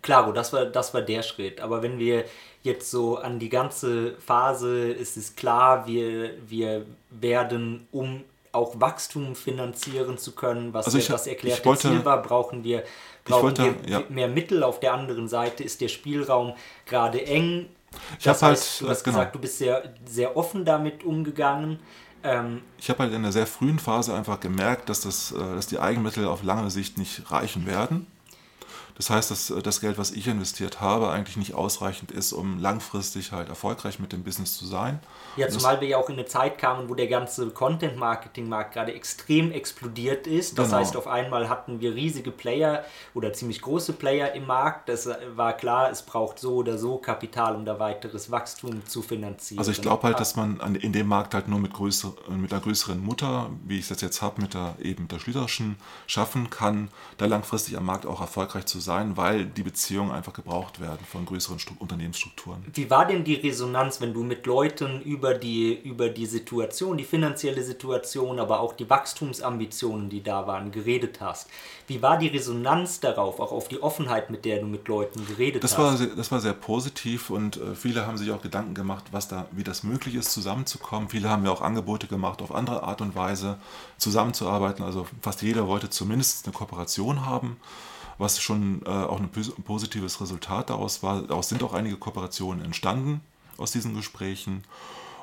Klaro, 0.00 0.32
das 0.32 0.52
war, 0.52 0.64
das 0.66 0.94
war 0.94 1.02
der 1.02 1.22
Schritt. 1.22 1.60
Aber 1.60 1.82
wenn 1.82 1.98
wir 1.98 2.24
jetzt 2.62 2.90
so 2.90 3.16
an 3.16 3.38
die 3.38 3.48
ganze 3.48 4.14
Phase, 4.18 4.90
ist 4.90 5.16
es 5.16 5.36
klar, 5.36 5.86
wir, 5.86 6.30
wir 6.48 6.86
werden, 7.10 7.86
um 7.92 8.24
auch 8.52 8.80
Wachstum 8.80 9.34
finanzieren 9.34 10.18
zu 10.18 10.32
können, 10.32 10.72
was 10.72 10.86
also 10.86 10.98
ich, 10.98 11.08
das 11.08 11.26
erklärte 11.26 11.64
wollte, 11.64 11.88
Ziel 11.88 12.04
war, 12.04 12.20
brauchen 12.22 12.64
wir, 12.64 12.84
brauchen 13.24 13.42
wollte, 13.42 13.74
wir 13.82 13.90
ja. 13.90 14.02
mehr 14.08 14.28
Mittel. 14.28 14.62
Auf 14.62 14.78
der 14.80 14.92
anderen 14.92 15.26
Seite 15.28 15.64
ist 15.64 15.80
der 15.80 15.88
Spielraum 15.88 16.54
gerade 16.86 17.24
eng. 17.24 17.68
Ich 18.18 18.26
heißt, 18.28 18.42
halt, 18.42 18.58
du 18.80 18.88
hast 18.88 19.04
genau. 19.04 19.16
gesagt, 19.16 19.34
du 19.34 19.38
bist 19.38 19.58
sehr, 19.58 19.94
sehr 20.06 20.36
offen 20.36 20.64
damit 20.64 21.04
umgegangen. 21.04 21.78
Ähm, 22.24 22.62
ich 22.78 22.88
habe 22.88 23.00
halt 23.00 23.12
in 23.12 23.22
der 23.22 23.32
sehr 23.32 23.46
frühen 23.46 23.78
Phase 23.78 24.14
einfach 24.14 24.38
gemerkt, 24.38 24.88
dass, 24.88 25.00
das, 25.00 25.32
äh, 25.32 25.38
dass 25.38 25.66
die 25.66 25.78
Eigenmittel 25.78 26.26
auf 26.26 26.42
lange 26.42 26.70
Sicht 26.70 26.98
nicht 26.98 27.30
reichen 27.30 27.66
werden. 27.66 28.06
Das 28.96 29.10
heißt, 29.10 29.30
dass 29.30 29.50
äh, 29.50 29.62
das 29.62 29.80
Geld, 29.80 29.98
was 29.98 30.10
ich 30.10 30.26
investiert 30.26 30.80
habe, 30.80 31.10
eigentlich 31.10 31.36
nicht 31.36 31.54
ausreichend 31.54 32.10
ist, 32.10 32.32
um 32.32 32.58
langfristig 32.58 33.32
halt 33.32 33.48
erfolgreich 33.48 33.98
mit 33.98 34.12
dem 34.12 34.22
Business 34.24 34.56
zu 34.56 34.66
sein. 34.66 35.00
Ja, 35.36 35.48
zumal 35.48 35.80
wir 35.80 35.88
ja 35.88 35.96
auch 35.96 36.08
in 36.08 36.14
eine 36.14 36.26
Zeit 36.26 36.58
kamen, 36.58 36.88
wo 36.88 36.94
der 36.94 37.06
ganze 37.06 37.50
Content-Marketing-Markt 37.50 38.74
gerade 38.74 38.92
extrem 38.92 39.50
explodiert 39.50 40.26
ist. 40.26 40.58
Das 40.58 40.68
genau. 40.68 40.80
heißt, 40.80 40.96
auf 40.96 41.06
einmal 41.06 41.48
hatten 41.48 41.80
wir 41.80 41.94
riesige 41.94 42.30
Player 42.30 42.84
oder 43.14 43.32
ziemlich 43.32 43.62
große 43.62 43.94
Player 43.94 44.32
im 44.34 44.46
Markt. 44.46 44.88
Das 44.88 45.06
äh, 45.06 45.16
war 45.34 45.54
klar, 45.54 45.90
es 45.90 46.02
braucht 46.02 46.38
so 46.38 46.56
oder 46.56 46.78
so 46.78 46.98
Kapital, 46.98 47.56
um 47.56 47.64
da 47.64 47.78
weiteres 47.78 48.30
Wachstum 48.30 48.84
zu 48.86 49.02
finanzieren. 49.02 49.58
Also 49.58 49.70
ich 49.70 49.80
glaube 49.80 50.02
halt, 50.04 50.20
dass 50.20 50.36
man 50.36 50.58
in 50.76 50.92
dem 50.92 51.06
Markt 51.06 51.34
halt 51.34 51.48
nur 51.48 51.58
mit, 51.58 51.72
größer, 51.72 52.12
mit 52.28 52.52
einer 52.52 52.60
größeren 52.60 53.02
Mutter, 53.02 53.50
wie 53.64 53.78
ich 53.78 53.88
das 53.88 54.00
jetzt 54.00 54.20
habe, 54.20 54.42
mit 54.42 54.54
der 54.54 54.74
eben 54.80 55.08
der 55.08 55.18
Schlüterschen, 55.18 55.76
schaffen 56.06 56.50
kann, 56.50 56.88
da 57.18 57.26
langfristig 57.26 57.76
am 57.76 57.86
Markt 57.86 58.06
auch 58.06 58.20
erfolgreich 58.20 58.66
zu 58.66 58.80
sein, 58.82 59.16
weil 59.16 59.46
die 59.46 59.62
Beziehungen 59.62 60.10
einfach 60.10 60.32
gebraucht 60.32 60.80
werden 60.80 60.98
von 61.10 61.24
größeren 61.24 61.58
Stru 61.58 61.74
Unternehmensstrukturen. 61.78 62.64
Wie 62.74 62.90
war 62.90 63.06
denn 63.06 63.24
die 63.24 63.34
Resonanz, 63.34 64.00
wenn 64.00 64.12
du 64.12 64.22
mit 64.22 64.44
Leuten 64.46 65.00
über 65.00 65.34
die, 65.34 65.72
über 65.72 66.08
die 66.08 66.26
Situation, 66.26 66.98
die 66.98 67.04
finanzielle 67.04 67.62
Situation, 67.62 68.38
aber 68.38 68.60
auch 68.60 68.74
die 68.74 68.88
Wachstumsambitionen, 68.90 70.10
die 70.10 70.22
da 70.22 70.46
waren, 70.46 70.70
geredet 70.70 71.20
hast? 71.20 71.48
Wie 71.86 72.02
war 72.02 72.18
die 72.18 72.28
Resonanz 72.28 73.00
darauf, 73.00 73.40
auch 73.40 73.52
auf 73.52 73.68
die 73.68 73.82
Offenheit, 73.82 74.30
mit 74.30 74.44
der 74.44 74.60
du 74.60 74.66
mit 74.66 74.86
Leuten 74.88 75.26
geredet 75.26 75.64
das 75.64 75.72
hast? 75.72 75.84
War 75.84 75.96
sehr, 75.96 76.08
das 76.08 76.30
war 76.30 76.40
sehr 76.40 76.52
positiv 76.52 77.30
und 77.30 77.56
äh, 77.56 77.74
viele 77.74 78.06
haben 78.06 78.16
sich 78.16 78.30
auch 78.30 78.42
Gedanken 78.42 78.74
gemacht, 78.74 79.04
was 79.12 79.28
da, 79.28 79.46
wie 79.52 79.64
das 79.64 79.82
möglich 79.82 80.14
ist, 80.14 80.32
zusammenzukommen. 80.32 81.08
Viele 81.08 81.28
haben 81.28 81.42
mir 81.42 81.50
auch 81.50 81.62
Angebote 81.62 82.06
gemacht, 82.06 82.42
auf 82.42 82.54
andere 82.54 82.82
Art 82.82 83.00
und 83.00 83.14
Weise 83.14 83.58
zusammenzuarbeiten. 83.98 84.84
Also 84.84 85.06
fast 85.20 85.42
jeder 85.42 85.66
wollte 85.66 85.90
zumindest 85.90 86.46
eine 86.46 86.54
Kooperation 86.54 87.26
haben 87.26 87.56
was 88.22 88.40
schon 88.40 88.82
äh, 88.86 88.88
auch 88.88 89.20
ein 89.20 89.30
positives 89.30 90.20
Resultat 90.20 90.70
daraus 90.70 91.02
war. 91.02 91.22
Daraus 91.22 91.48
sind 91.48 91.62
auch 91.62 91.74
einige 91.74 91.96
Kooperationen 91.96 92.64
entstanden 92.64 93.20
aus 93.58 93.72
diesen 93.72 93.94
Gesprächen. 93.94 94.64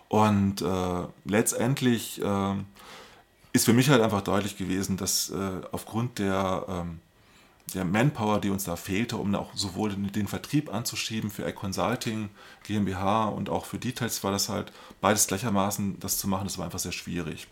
Und 0.08 0.62
äh, 0.62 1.08
letztendlich 1.26 2.22
äh, 2.22 2.56
ist 3.54 3.66
für 3.66 3.74
mich 3.74 3.90
halt 3.90 4.02
einfach 4.02 4.22
deutlich 4.22 4.58
gewesen, 4.58 4.98
dass 4.98 5.30
äh, 5.30 5.62
aufgrund 5.72 6.20
der, 6.20 6.66
ähm, 6.68 7.00
der 7.74 7.86
Manpower, 7.86 8.40
die 8.40 8.50
uns 8.50 8.64
da 8.64 8.76
fehlte, 8.76 9.18
um 9.18 9.34
auch 9.36 9.54
sowohl 9.56 9.92
den, 9.92 10.12
den 10.12 10.28
Vertrieb 10.28 10.74
anzuschieben 10.74 11.30
für 11.30 11.46
Egg 11.46 11.56
Consulting, 11.58 12.30
GmbH 12.64 13.26
und 13.26 13.50
auch 13.50 13.66
für 13.66 13.80
Details, 13.80 14.24
war 14.24 14.32
das 14.32 14.50
halt 14.50 14.72
beides 15.02 15.28
gleichermaßen, 15.28 16.00
das 16.00 16.18
zu 16.18 16.28
machen, 16.28 16.46
das 16.46 16.58
war 16.58 16.66
einfach 16.66 16.80
sehr 16.80 16.92
schwierig. 16.92 17.48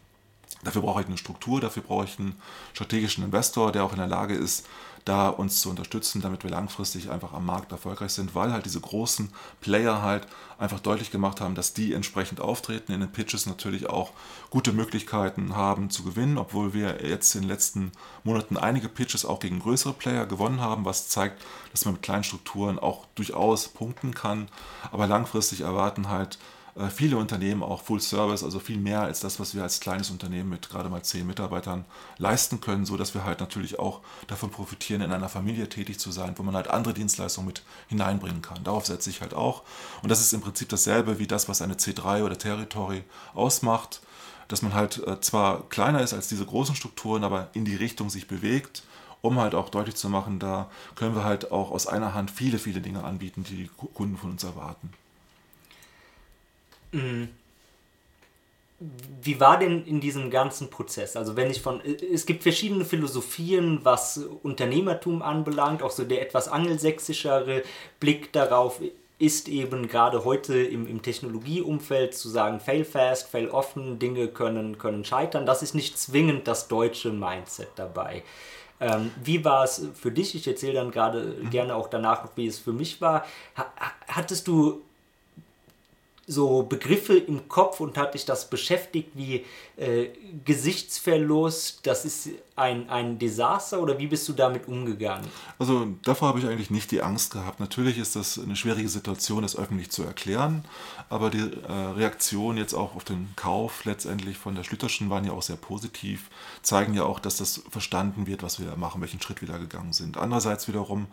Dafür 0.63 0.81
brauche 0.81 1.01
ich 1.01 1.07
eine 1.07 1.17
Struktur, 1.17 1.61
dafür 1.61 1.83
brauche 1.83 2.05
ich 2.05 2.19
einen 2.19 2.35
strategischen 2.73 3.23
Investor, 3.23 3.71
der 3.71 3.83
auch 3.83 3.91
in 3.91 3.99
der 3.99 4.07
Lage 4.07 4.33
ist, 4.33 4.65
da 5.07 5.29
uns 5.29 5.61
zu 5.61 5.69
unterstützen, 5.69 6.21
damit 6.21 6.43
wir 6.43 6.51
langfristig 6.51 7.09
einfach 7.09 7.33
am 7.33 7.45
Markt 7.45 7.71
erfolgreich 7.71 8.11
sind, 8.11 8.35
weil 8.35 8.51
halt 8.51 8.65
diese 8.65 8.81
großen 8.81 9.29
Player 9.61 10.01
halt 10.01 10.27
einfach 10.57 10.79
deutlich 10.79 11.11
gemacht 11.11 11.39
haben, 11.39 11.55
dass 11.55 11.73
die 11.73 11.93
entsprechend 11.93 12.41
auftreten, 12.41 12.91
in 12.91 12.99
den 12.99 13.11
Pitches 13.11 13.45
natürlich 13.45 13.89
auch 13.89 14.11
gute 14.49 14.73
Möglichkeiten 14.73 15.55
haben 15.55 15.89
zu 15.89 16.03
gewinnen, 16.03 16.37
obwohl 16.37 16.73
wir 16.73 17.05
jetzt 17.07 17.35
in 17.35 17.41
den 17.41 17.49
letzten 17.49 17.91
Monaten 18.23 18.57
einige 18.57 18.89
Pitches 18.89 19.23
auch 19.23 19.39
gegen 19.39 19.59
größere 19.59 19.93
Player 19.93 20.25
gewonnen 20.25 20.59
haben, 20.59 20.83
was 20.83 21.07
zeigt, 21.07 21.41
dass 21.71 21.85
man 21.85 21.93
mit 21.93 22.03
kleinen 22.03 22.23
Strukturen 22.23 22.77
auch 22.77 23.05
durchaus 23.15 23.69
punkten 23.69 24.13
kann, 24.13 24.49
aber 24.91 25.07
langfristig 25.07 25.61
erwarten 25.61 26.09
halt 26.09 26.37
viele 26.89 27.17
Unternehmen 27.17 27.63
auch 27.63 27.81
Full 27.81 27.99
Service, 27.99 28.43
also 28.43 28.59
viel 28.59 28.77
mehr 28.77 29.01
als 29.01 29.19
das, 29.19 29.39
was 29.39 29.55
wir 29.55 29.63
als 29.63 29.79
kleines 29.79 30.09
Unternehmen 30.09 30.49
mit 30.49 30.69
gerade 30.69 30.89
mal 30.89 31.03
zehn 31.03 31.25
Mitarbeitern 31.25 31.85
leisten 32.17 32.61
können, 32.61 32.85
so 32.85 32.97
dass 32.97 33.13
wir 33.13 33.23
halt 33.23 33.39
natürlich 33.39 33.79
auch 33.79 34.01
davon 34.27 34.51
profitieren, 34.51 35.01
in 35.01 35.11
einer 35.11 35.29
Familie 35.29 35.69
tätig 35.69 35.99
zu 35.99 36.11
sein, 36.11 36.33
wo 36.37 36.43
man 36.43 36.55
halt 36.55 36.69
andere 36.69 36.93
Dienstleistungen 36.93 37.47
mit 37.47 37.63
hineinbringen 37.87 38.41
kann. 38.41 38.63
Darauf 38.63 38.85
setze 38.85 39.09
ich 39.09 39.21
halt 39.21 39.33
auch. 39.33 39.63
Und 40.03 40.09
das 40.09 40.21
ist 40.21 40.33
im 40.33 40.41
Prinzip 40.41 40.69
dasselbe 40.69 41.19
wie 41.19 41.27
das, 41.27 41.49
was 41.49 41.61
eine 41.61 41.75
C3 41.75 42.23
oder 42.23 42.37
Territory 42.37 43.03
ausmacht, 43.33 44.01
dass 44.47 44.61
man 44.61 44.73
halt 44.73 45.05
äh, 45.05 45.19
zwar 45.19 45.67
kleiner 45.69 46.01
ist 46.01 46.13
als 46.13 46.27
diese 46.27 46.45
großen 46.45 46.75
Strukturen, 46.75 47.23
aber 47.23 47.49
in 47.53 47.65
die 47.65 47.75
Richtung 47.75 48.09
sich 48.09 48.27
bewegt 48.27 48.83
um 49.21 49.39
halt 49.39 49.55
auch 49.55 49.69
deutlich 49.69 49.95
zu 49.95 50.09
machen, 50.09 50.39
da 50.39 50.69
können 50.95 51.15
wir 51.15 51.23
halt 51.23 51.51
auch 51.51 51.71
aus 51.71 51.87
einer 51.87 52.13
Hand 52.13 52.31
viele, 52.31 52.59
viele 52.59 52.81
Dinge 52.81 53.03
anbieten, 53.03 53.43
die 53.43 53.55
die 53.55 53.69
Kunden 53.93 54.15
von 54.15 54.31
uns 54.31 54.43
erwarten. 54.43 54.93
Mhm. 56.91 57.29
Wie 58.79 59.39
war 59.39 59.57
denn 59.57 59.85
in 59.85 59.99
diesem 59.99 60.29
ganzen 60.29 60.69
Prozess? 60.69 61.15
Also 61.15 61.35
wenn 61.35 61.49
ich 61.49 61.61
von, 61.61 61.81
es 61.81 62.27
gibt 62.27 62.43
verschiedene 62.43 62.85
Philosophien, 62.85 63.79
was 63.83 64.19
Unternehmertum 64.43 65.23
anbelangt, 65.23 65.81
auch 65.81 65.89
so 65.89 66.03
der 66.03 66.21
etwas 66.21 66.47
angelsächsischere 66.47 67.63
Blick 67.99 68.31
darauf 68.33 68.79
ist 69.19 69.47
eben 69.47 69.87
gerade 69.87 70.23
heute 70.25 70.59
im, 70.59 70.87
im 70.87 71.01
Technologieumfeld 71.01 72.13
zu 72.13 72.29
sagen, 72.29 72.59
fail 72.59 72.85
fast, 72.85 73.29
fail 73.29 73.49
often, 73.49 73.97
Dinge 73.97 74.27
können, 74.27 74.77
können 74.77 75.03
scheitern. 75.03 75.47
Das 75.47 75.63
ist 75.63 75.73
nicht 75.73 75.97
zwingend 75.97 76.47
das 76.47 76.67
deutsche 76.67 77.11
Mindset 77.11 77.69
dabei. 77.75 78.23
Ähm, 78.79 79.11
wie 79.23 79.43
war 79.43 79.63
es 79.63 79.87
für 79.95 80.11
dich? 80.11 80.35
Ich 80.35 80.47
erzähle 80.47 80.75
dann 80.75 80.91
gerade 80.91 81.35
mhm. 81.41 81.49
gerne 81.49 81.75
auch 81.75 81.87
danach, 81.87 82.29
wie 82.35 82.45
es 82.45 82.59
für 82.59 82.73
mich 82.73 83.01
war. 83.01 83.25
Ha 83.57 83.65
hattest 84.07 84.47
du 84.47 84.83
so 86.27 86.63
Begriffe 86.63 87.17
im 87.17 87.47
Kopf 87.47 87.79
und 87.79 87.97
hat 87.97 88.13
dich 88.13 88.25
das 88.25 88.49
beschäftigt 88.49 89.11
wie 89.15 89.45
äh, 89.77 90.09
Gesichtsverlust, 90.43 91.79
das 91.87 92.05
ist 92.05 92.29
ein, 92.57 92.89
ein 92.89 93.19
Desaster 93.19 93.79
oder 93.79 93.99
wie 93.99 94.07
bist 94.07 94.27
du 94.27 94.33
damit 94.33 94.67
umgegangen? 94.67 95.27
Also 95.59 95.87
davor 96.03 96.29
habe 96.29 96.39
ich 96.39 96.47
eigentlich 96.47 96.71
nicht 96.71 96.89
die 96.89 97.03
Angst 97.03 97.31
gehabt. 97.31 97.59
Natürlich 97.59 97.99
ist 97.99 98.15
das 98.15 98.39
eine 98.39 98.55
schwierige 98.55 98.89
Situation, 98.89 99.43
das 99.43 99.55
öffentlich 99.55 99.91
zu 99.91 100.03
erklären, 100.03 100.65
aber 101.09 101.29
die 101.29 101.37
äh, 101.39 101.71
Reaktionen 101.71 102.57
jetzt 102.57 102.73
auch 102.73 102.95
auf 102.95 103.03
den 103.03 103.29
Kauf 103.35 103.85
letztendlich 103.85 104.39
von 104.39 104.55
der 104.55 104.63
Schlüterschen 104.63 105.11
waren 105.11 105.23
ja 105.23 105.33
auch 105.33 105.43
sehr 105.43 105.55
positiv, 105.55 106.31
zeigen 106.63 106.95
ja 106.95 107.03
auch, 107.03 107.19
dass 107.19 107.37
das 107.37 107.61
verstanden 107.69 108.25
wird, 108.25 108.41
was 108.41 108.59
wir 108.59 108.67
da 108.67 108.75
machen, 108.75 109.01
welchen 109.01 109.21
Schritt 109.21 109.41
wir 109.41 109.47
da 109.47 109.59
gegangen 109.59 109.93
sind. 109.93 110.17
Andererseits 110.17 110.67
wiederum 110.67 111.05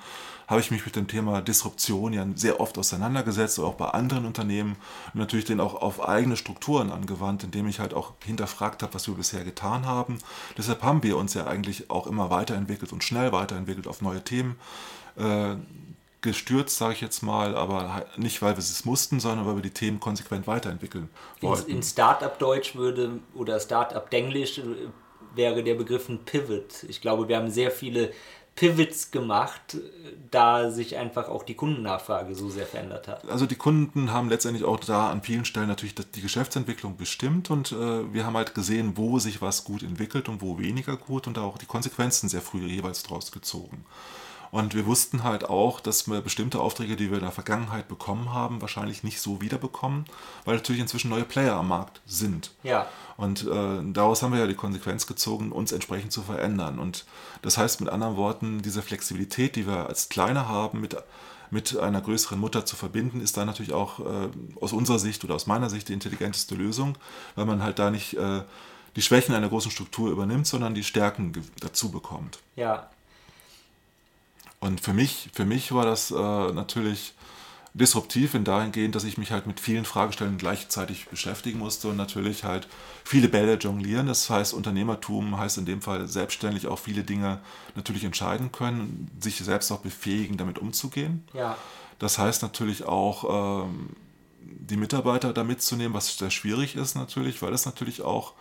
habe 0.47 0.61
ich 0.61 0.71
mich 0.71 0.85
mit 0.87 0.97
dem 0.97 1.09
Thema 1.09 1.43
Disruption 1.43 2.15
ja 2.15 2.27
sehr 2.35 2.59
oft 2.61 2.79
auseinandergesetzt, 2.79 3.61
auch 3.61 3.75
bei 3.75 3.89
anderen 3.91 4.25
Unternehmen 4.25 4.77
und 5.13 5.21
natürlich 5.21 5.45
den 5.45 5.61
auch 5.61 5.75
auf 5.75 6.09
eigene 6.09 6.39
Strukturen 6.39 6.91
angewandt, 6.91 7.45
indem 7.45 7.69
ich 7.69 7.81
halt 7.81 7.93
auch 7.93 8.13
hinterfragt 8.25 8.83
habe, 8.83 8.95
was 8.95 9.07
wir 9.09 9.15
bisher 9.15 9.45
getan 9.45 9.85
haben. 9.85 10.19
Deshalb 10.57 10.83
haben 10.83 11.03
wir 11.03 11.19
uns 11.19 11.34
ja 11.35 11.47
eigentlich 11.47 11.91
auch 11.91 12.07
immer 12.07 12.31
weiterentwickelt 12.31 12.93
und 12.93 13.05
schnell 13.05 13.33
weiterentwickelt 13.33 13.87
auf 13.87 14.01
neue 14.03 14.23
Themen. 14.23 14.57
Äh, 15.17 15.57
gestürzt, 16.25 16.79
sage 16.79 16.95
ich 16.95 17.01
jetzt 17.03 17.23
mal, 17.23 17.55
aber 17.55 18.07
nicht, 18.17 18.41
weil 18.41 18.55
wir 18.55 18.59
es 18.59 18.85
mussten, 18.87 19.21
sondern 19.21 19.47
weil 19.47 19.57
wir 19.57 19.63
die 19.63 19.71
Themen 19.71 20.01
konsequent 20.01 20.47
weiterentwickeln 20.47 21.11
wollten. 21.43 21.71
In, 21.71 21.77
in 21.77 21.83
Startup-Deutsch 21.83 22.75
würde 22.75 23.21
oder 23.35 23.61
Startup-Denglisch 23.61 24.59
äh, 24.59 24.63
wäre 25.35 25.63
der 25.63 25.75
Begriff 25.75 26.09
ein 26.09 26.25
Pivot. 26.25 26.85
Ich 26.89 27.03
glaube, 27.03 27.29
wir 27.29 27.37
haben 27.37 27.51
sehr 27.51 27.71
viele 27.71 28.11
Pivots 28.57 29.11
gemacht, 29.11 29.79
da 30.31 30.71
sich 30.71 30.97
einfach 30.97 31.29
auch 31.29 31.43
die 31.43 31.55
Kundennachfrage 31.55 32.35
so 32.35 32.51
sehr 32.51 32.67
verändert 32.67 33.09
hat. 33.09 33.29
Also 33.29 33.47
die 33.47 33.57
Kunden 33.57 34.13
haben 34.13 34.29
letztendlich 34.29 34.65
auch 34.65 34.79
da 34.79 35.11
an 35.11 35.23
vielen 35.23 35.45
Stellen 35.45 35.67
natürlich 35.67 35.95
die 35.95 36.21
Geschäftsentwicklung 36.21 36.97
bestimmt 36.97 37.51
und 37.51 37.73
äh, 37.73 38.13
wir 38.13 38.25
haben 38.25 38.37
halt 38.37 38.55
gesehen, 38.55 38.97
wo 38.97 39.19
sich 39.19 39.43
was 39.43 39.65
gut 39.65 39.83
entwickelt 39.83 40.29
und 40.29 40.41
wo 40.41 40.59
weniger 40.59 40.97
gut 40.97 41.27
und 41.27 41.37
da 41.37 41.43
auch 41.43 41.59
die 41.59 41.67
Konsequenzen 41.67 42.29
sehr 42.29 42.43
früh 42.43 42.65
jeweils 42.67 43.03
draus 43.03 43.33
gezogen. 43.33 43.85
Und 44.55 44.73
wir 44.73 44.87
wussten 44.87 45.25
halt 45.25 45.51
auch, 45.51 45.81
dass 45.81 46.07
wir 46.07 46.21
bestimmte 46.21 46.61
Aufträge, 46.61 46.95
die 46.95 47.11
wir 47.11 47.19
in 47.19 47.25
der 47.25 47.33
Vergangenheit 47.33 47.89
bekommen 47.89 48.33
haben, 48.33 48.61
wahrscheinlich 48.61 49.03
nicht 49.03 49.21
so 49.21 49.41
wiederbekommen, 49.41 50.05
weil 50.45 50.55
natürlich 50.55 50.81
inzwischen 50.81 51.11
neue 51.11 51.25
Player 51.25 51.57
am 51.57 51.67
Markt 51.67 52.01
sind. 52.07 52.53
Ja. 52.63 52.87
Und 53.17 53.49
äh, 53.49 53.93
daraus 53.93 54.23
haben 54.23 54.33
wir 54.33 54.39
ja 54.39 54.47
die 54.47 54.55
Konsequenz 54.55 55.09
gezogen, 55.09 55.51
uns 55.51 55.73
entsprechend 55.73 56.13
zu 56.13 56.23
verändern. 56.23 56.79
Und 56.79 57.05
das 57.43 57.59
heißt 57.59 57.81
mit 57.81 57.91
anderen 57.91 58.17
Worten, 58.17 58.63
diese 58.63 58.81
Flexibilität, 58.81 59.57
die 59.57 59.67
wir 59.67 59.89
als 59.89 60.09
Kleiner 60.09 60.49
haben, 60.49 60.81
mit 60.81 60.97
mit 61.51 61.77
einer 61.77 62.01
größeren 62.01 62.39
Mutter 62.39 62.65
zu 62.65 62.75
verbinden, 62.75 63.21
ist 63.21 63.37
da 63.37 63.45
natürlich 63.45 63.73
auch 63.73 64.01
äh, 64.01 64.29
aus 64.61 64.73
unserer 64.73 64.99
Sicht 64.99 65.25
oder 65.25 65.35
aus 65.35 65.47
meiner 65.47 65.69
Sicht 65.69 65.89
die 65.89 65.93
intelligenteste 65.93 66.55
Lösung, 66.55 66.97
weil 67.35 67.45
man 67.45 67.63
halt 67.63 67.79
da 67.79 67.91
nicht 67.91 68.15
äh, 68.15 68.43
die 68.97 69.03
Schwächen 69.03 69.35
einer 69.35 69.49
großen 69.49 69.71
Struktur 69.71 70.11
übernimmt, 70.11 70.47
sondern 70.47 70.75
die 70.75 70.83
Stärken 70.83 71.33
dazu 71.61 71.91
bekommt. 71.91 72.41
Ja, 72.57 72.89
und 74.65 74.81
für 74.81 74.95
mich, 74.95 75.29
für 75.35 75.45
mich 75.45 75.73
war 75.73 75.85
das 75.85 76.11
äh, 76.11 76.15
natürlich 76.15 77.13
disruptiv 77.75 78.33
in 78.33 78.45
dahingehend, 78.45 78.95
dass 78.95 79.05
ich 79.05 79.19
mich 79.19 79.31
halt 79.31 79.47
mit 79.47 79.61
vielen 79.61 79.85
Fragestellungen 79.85 80.39
gleichzeitig 80.39 81.07
beschäftigen 81.09 81.59
musste 81.59 81.89
und 81.89 81.97
natürlich 81.97 82.45
halt 82.45 82.67
viele 83.05 83.29
Bälle 83.29 83.59
jonglieren. 83.59 84.07
Das 84.07 84.31
heißt, 84.31 84.55
Unternehmertum 84.55 85.37
heißt 85.37 85.59
in 85.59 85.67
dem 85.67 85.83
Fall 85.83 86.09
selbstständig 86.09 86.67
auch 86.67 86.79
viele 86.79 87.05
Dinge 87.05 87.41
natürlich 87.75 88.05
entscheiden 88.05 88.53
können, 88.53 89.11
sich 89.21 89.37
selbst 89.37 89.71
auch 89.71 89.81
befähigen, 89.81 90.39
damit 90.39 90.59
umzugehen. 90.59 91.25
Ja. 91.35 91.59
Das 91.99 92.17
heißt 92.17 92.41
natürlich 92.41 92.85
auch, 92.85 93.67
ähm, 93.67 93.91
die 94.41 94.79
Mitarbeiter 94.79 95.35
da 95.35 95.45
mitzunehmen, 95.45 95.93
was 95.93 96.17
sehr 96.17 96.31
schwierig 96.31 96.75
ist 96.75 96.95
natürlich, 96.95 97.43
weil 97.43 97.53
es 97.53 97.67
natürlich 97.67 98.01
auch 98.01 98.33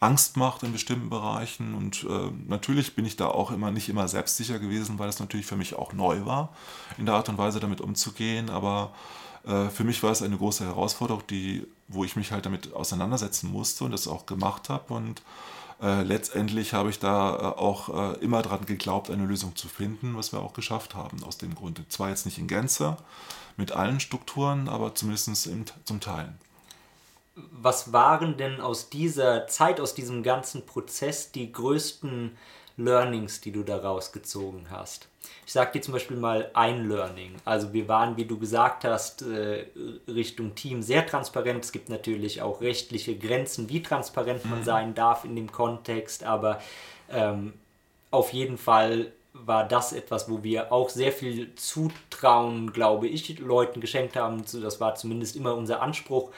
Angst 0.00 0.38
macht 0.38 0.62
in 0.62 0.72
bestimmten 0.72 1.10
Bereichen. 1.10 1.74
Und 1.74 2.04
äh, 2.04 2.30
natürlich 2.48 2.94
bin 2.96 3.04
ich 3.04 3.16
da 3.16 3.28
auch 3.28 3.50
immer 3.50 3.70
nicht 3.70 3.88
immer 3.88 4.08
selbstsicher 4.08 4.58
gewesen, 4.58 4.98
weil 4.98 5.10
es 5.10 5.20
natürlich 5.20 5.46
für 5.46 5.56
mich 5.56 5.74
auch 5.74 5.92
neu 5.92 6.24
war, 6.24 6.54
in 6.98 7.06
der 7.06 7.14
Art 7.14 7.28
und 7.28 7.38
Weise 7.38 7.60
damit 7.60 7.82
umzugehen. 7.82 8.48
Aber 8.48 8.92
äh, 9.46 9.68
für 9.68 9.84
mich 9.84 10.02
war 10.02 10.10
es 10.10 10.22
eine 10.22 10.38
große 10.38 10.64
Herausforderung, 10.64 11.22
die, 11.28 11.66
wo 11.88 12.02
ich 12.04 12.16
mich 12.16 12.32
halt 12.32 12.46
damit 12.46 12.72
auseinandersetzen 12.72 13.52
musste 13.52 13.84
und 13.84 13.90
das 13.92 14.08
auch 14.08 14.24
gemacht 14.24 14.70
habe. 14.70 14.94
Und 14.94 15.22
äh, 15.82 16.02
letztendlich 16.02 16.72
habe 16.72 16.88
ich 16.88 16.98
da 16.98 17.34
äh, 17.34 17.58
auch 17.58 18.14
äh, 18.14 18.18
immer 18.20 18.40
daran 18.40 18.64
geglaubt, 18.64 19.10
eine 19.10 19.26
Lösung 19.26 19.54
zu 19.54 19.68
finden, 19.68 20.16
was 20.16 20.32
wir 20.32 20.40
auch 20.40 20.54
geschafft 20.54 20.94
haben 20.94 21.22
aus 21.24 21.36
dem 21.36 21.54
Grunde. 21.54 21.86
Zwar 21.88 22.08
jetzt 22.08 22.24
nicht 22.24 22.38
in 22.38 22.48
Gänze 22.48 22.96
mit 23.58 23.72
allen 23.72 24.00
Strukturen, 24.00 24.70
aber 24.70 24.94
zumindest 24.94 25.50
zum 25.84 26.00
Teil 26.00 26.32
was 27.50 27.92
waren 27.92 28.36
denn 28.36 28.60
aus 28.60 28.90
dieser 28.90 29.46
Zeit, 29.46 29.80
aus 29.80 29.94
diesem 29.94 30.22
ganzen 30.22 30.66
Prozess 30.66 31.32
die 31.32 31.52
größten 31.52 32.36
Learnings, 32.76 33.40
die 33.40 33.52
du 33.52 33.62
daraus 33.62 34.12
gezogen 34.12 34.66
hast? 34.70 35.08
Ich 35.46 35.52
sage 35.52 35.72
dir 35.72 35.82
zum 35.82 35.92
Beispiel 35.92 36.16
mal 36.16 36.50
ein 36.54 36.88
Learning. 36.88 37.34
Also 37.44 37.72
wir 37.72 37.88
waren, 37.88 38.16
wie 38.16 38.24
du 38.24 38.38
gesagt 38.38 38.84
hast, 38.84 39.22
äh, 39.22 39.66
Richtung 40.08 40.54
Team 40.54 40.82
sehr 40.82 41.06
transparent. 41.06 41.64
Es 41.64 41.72
gibt 41.72 41.88
natürlich 41.88 42.40
auch 42.40 42.60
rechtliche 42.60 43.16
Grenzen, 43.16 43.68
wie 43.68 43.82
transparent 43.82 44.44
man 44.44 44.60
mhm. 44.60 44.64
sein 44.64 44.94
darf 44.94 45.24
in 45.24 45.36
dem 45.36 45.50
Kontext, 45.50 46.24
aber 46.24 46.60
ähm, 47.10 47.54
auf 48.10 48.32
jeden 48.32 48.58
Fall 48.58 49.12
war 49.32 49.66
das 49.66 49.92
etwas, 49.92 50.28
wo 50.28 50.42
wir 50.42 50.72
auch 50.72 50.88
sehr 50.88 51.12
viel 51.12 51.54
Zutrauen, 51.54 52.72
glaube 52.72 53.08
ich, 53.08 53.38
Leuten 53.38 53.80
geschenkt 53.80 54.16
haben. 54.16 54.44
Das 54.60 54.80
war 54.80 54.94
zumindest 54.94 55.36
immer 55.36 55.54
unser 55.54 55.82
Anspruch, 55.82 56.30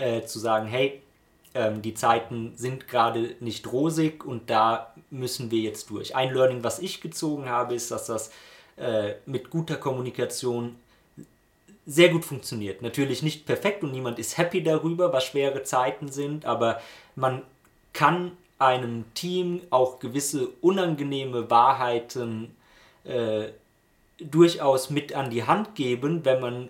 äh, 0.00 0.24
zu 0.24 0.38
sagen, 0.38 0.66
hey, 0.66 1.02
ähm, 1.54 1.82
die 1.82 1.94
Zeiten 1.94 2.52
sind 2.56 2.88
gerade 2.88 3.34
nicht 3.40 3.70
rosig 3.72 4.24
und 4.24 4.50
da 4.50 4.94
müssen 5.10 5.50
wir 5.50 5.60
jetzt 5.60 5.90
durch. 5.90 6.14
Ein 6.14 6.32
Learning, 6.32 6.62
was 6.62 6.78
ich 6.78 7.00
gezogen 7.00 7.48
habe, 7.48 7.74
ist, 7.74 7.90
dass 7.90 8.06
das 8.06 8.30
äh, 8.76 9.14
mit 9.26 9.50
guter 9.50 9.76
Kommunikation 9.76 10.76
sehr 11.86 12.10
gut 12.10 12.24
funktioniert. 12.24 12.82
Natürlich 12.82 13.22
nicht 13.22 13.46
perfekt 13.46 13.82
und 13.82 13.90
niemand 13.90 14.18
ist 14.18 14.38
happy 14.38 14.62
darüber, 14.62 15.12
was 15.12 15.24
schwere 15.24 15.64
Zeiten 15.64 16.08
sind, 16.08 16.44
aber 16.44 16.80
man 17.16 17.42
kann 17.92 18.32
einem 18.58 19.12
Team 19.14 19.62
auch 19.70 19.98
gewisse 19.98 20.48
unangenehme 20.60 21.50
Wahrheiten 21.50 22.54
äh, 23.04 23.48
durchaus 24.18 24.90
mit 24.90 25.14
an 25.14 25.30
die 25.30 25.44
Hand 25.44 25.74
geben, 25.74 26.24
wenn 26.24 26.40
man 26.40 26.68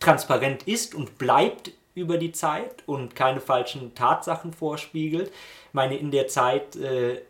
transparent 0.00 0.66
ist 0.66 0.94
und 0.94 1.18
bleibt 1.18 1.72
über 1.94 2.18
die 2.18 2.32
Zeit 2.32 2.82
und 2.86 3.14
keine 3.14 3.40
falschen 3.40 3.94
Tatsachen 3.94 4.52
vorspiegelt. 4.52 5.28
Ich 5.28 5.74
meine, 5.74 5.96
in 5.96 6.10
der 6.10 6.26
Zeit 6.28 6.74
äh, 6.76 7.20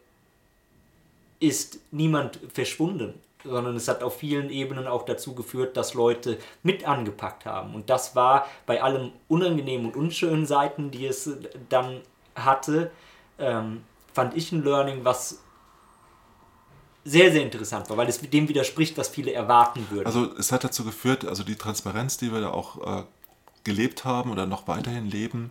ist 1.40 1.80
niemand 1.90 2.38
verschwunden, 2.52 3.14
sondern 3.44 3.74
es 3.74 3.88
hat 3.88 4.02
auf 4.02 4.18
vielen 4.18 4.50
Ebenen 4.50 4.86
auch 4.86 5.04
dazu 5.04 5.34
geführt, 5.34 5.76
dass 5.76 5.94
Leute 5.94 6.38
mit 6.62 6.86
angepackt 6.86 7.46
haben. 7.46 7.74
Und 7.74 7.90
das 7.90 8.14
war 8.14 8.46
bei 8.66 8.82
allen 8.82 9.12
unangenehmen 9.28 9.86
und 9.86 9.96
unschönen 9.96 10.46
Seiten, 10.46 10.90
die 10.90 11.06
es 11.06 11.30
dann 11.68 12.02
hatte, 12.34 12.90
ähm, 13.38 13.82
fand 14.12 14.36
ich 14.36 14.52
ein 14.52 14.62
Learning, 14.62 15.04
was 15.04 15.42
sehr, 17.04 17.32
sehr 17.32 17.42
interessant 17.42 17.88
war, 17.88 17.96
weil 17.96 18.08
es 18.08 18.18
dem 18.18 18.48
widerspricht, 18.48 18.96
was 18.98 19.08
viele 19.08 19.32
erwarten 19.32 19.86
würden. 19.90 20.06
Also 20.06 20.34
es 20.36 20.52
hat 20.52 20.64
dazu 20.64 20.84
geführt, 20.84 21.24
also 21.24 21.42
die 21.42 21.56
Transparenz, 21.56 22.18
die 22.18 22.32
wir 22.32 22.40
da 22.40 22.50
auch 22.50 23.00
äh, 23.00 23.02
gelebt 23.64 24.04
haben 24.04 24.30
oder 24.30 24.46
noch 24.46 24.68
weiterhin 24.68 25.06
leben, 25.06 25.50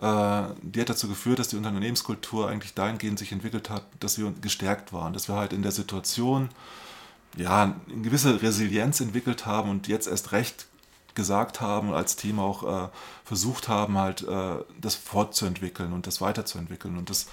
äh, 0.00 0.42
die 0.62 0.80
hat 0.80 0.90
dazu 0.90 1.08
geführt, 1.08 1.38
dass 1.38 1.48
die 1.48 1.56
Unternehmenskultur 1.56 2.48
eigentlich 2.48 2.74
dahingehend 2.74 3.18
sich 3.18 3.32
entwickelt 3.32 3.70
hat, 3.70 3.84
dass 4.00 4.18
wir 4.18 4.32
gestärkt 4.40 4.92
waren, 4.92 5.12
dass 5.12 5.28
wir 5.28 5.36
halt 5.36 5.52
in 5.52 5.62
der 5.62 5.72
Situation 5.72 6.50
ja 7.36 7.62
eine 7.62 8.02
gewisse 8.02 8.42
Resilienz 8.42 9.00
entwickelt 9.00 9.46
haben 9.46 9.70
und 9.70 9.88
jetzt 9.88 10.06
erst 10.06 10.32
recht 10.32 10.66
gesagt 11.14 11.60
haben, 11.60 11.92
als 11.92 12.16
Team 12.16 12.38
auch 12.38 12.84
äh, 12.84 12.88
versucht 13.24 13.68
haben, 13.68 13.98
halt 13.98 14.22
äh, 14.22 14.56
das 14.80 14.94
fortzuentwickeln 14.94 15.92
und 15.92 16.06
das 16.06 16.20
weiterzuentwickeln. 16.20 16.96
Und 16.96 17.10
das 17.10 17.26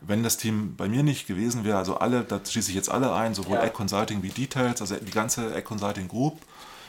wenn 0.00 0.22
das 0.22 0.36
Team 0.36 0.76
bei 0.76 0.88
mir 0.88 1.02
nicht 1.02 1.26
gewesen 1.26 1.64
wäre, 1.64 1.78
also 1.78 1.96
alle, 1.96 2.24
da 2.24 2.40
schließe 2.44 2.70
ich 2.70 2.76
jetzt 2.76 2.90
alle 2.90 3.12
ein, 3.12 3.34
sowohl 3.34 3.56
ja. 3.56 3.64
Egg 3.64 3.74
Consulting 3.74 4.22
wie 4.22 4.30
Details, 4.30 4.80
also 4.80 4.96
die 4.96 5.10
ganze 5.10 5.54
Egg 5.54 5.62
Consulting 5.64 6.08
Group, 6.08 6.40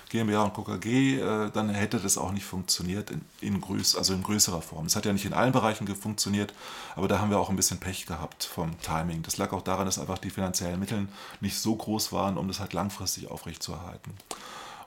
GmbH 0.09 0.43
und 0.43 0.53
KKG, 0.53 1.19
äh, 1.19 1.51
dann 1.51 1.69
hätte 1.69 1.97
das 1.97 2.17
auch 2.17 2.31
nicht 2.31 2.45
funktioniert 2.45 3.11
in, 3.11 3.21
in, 3.39 3.61
größ, 3.61 3.95
also 3.95 4.13
in 4.13 4.23
größerer 4.23 4.61
Form. 4.61 4.85
Es 4.85 4.95
hat 4.95 5.05
ja 5.05 5.13
nicht 5.13 5.25
in 5.25 5.33
allen 5.33 5.53
Bereichen 5.53 5.87
funktioniert, 5.95 6.53
aber 6.95 7.07
da 7.07 7.19
haben 7.19 7.29
wir 7.29 7.39
auch 7.39 7.49
ein 7.49 7.55
bisschen 7.55 7.79
Pech 7.79 8.05
gehabt 8.05 8.43
vom 8.43 8.79
Timing. 8.81 9.23
Das 9.23 9.37
lag 9.37 9.53
auch 9.53 9.61
daran, 9.61 9.85
dass 9.85 9.99
einfach 9.99 10.17
die 10.17 10.29
finanziellen 10.29 10.79
Mittel 10.79 11.07
nicht 11.39 11.57
so 11.57 11.75
groß 11.75 12.11
waren, 12.11 12.37
um 12.37 12.47
das 12.47 12.59
halt 12.59 12.73
langfristig 12.73 13.31
aufrechtzuerhalten. 13.31 14.13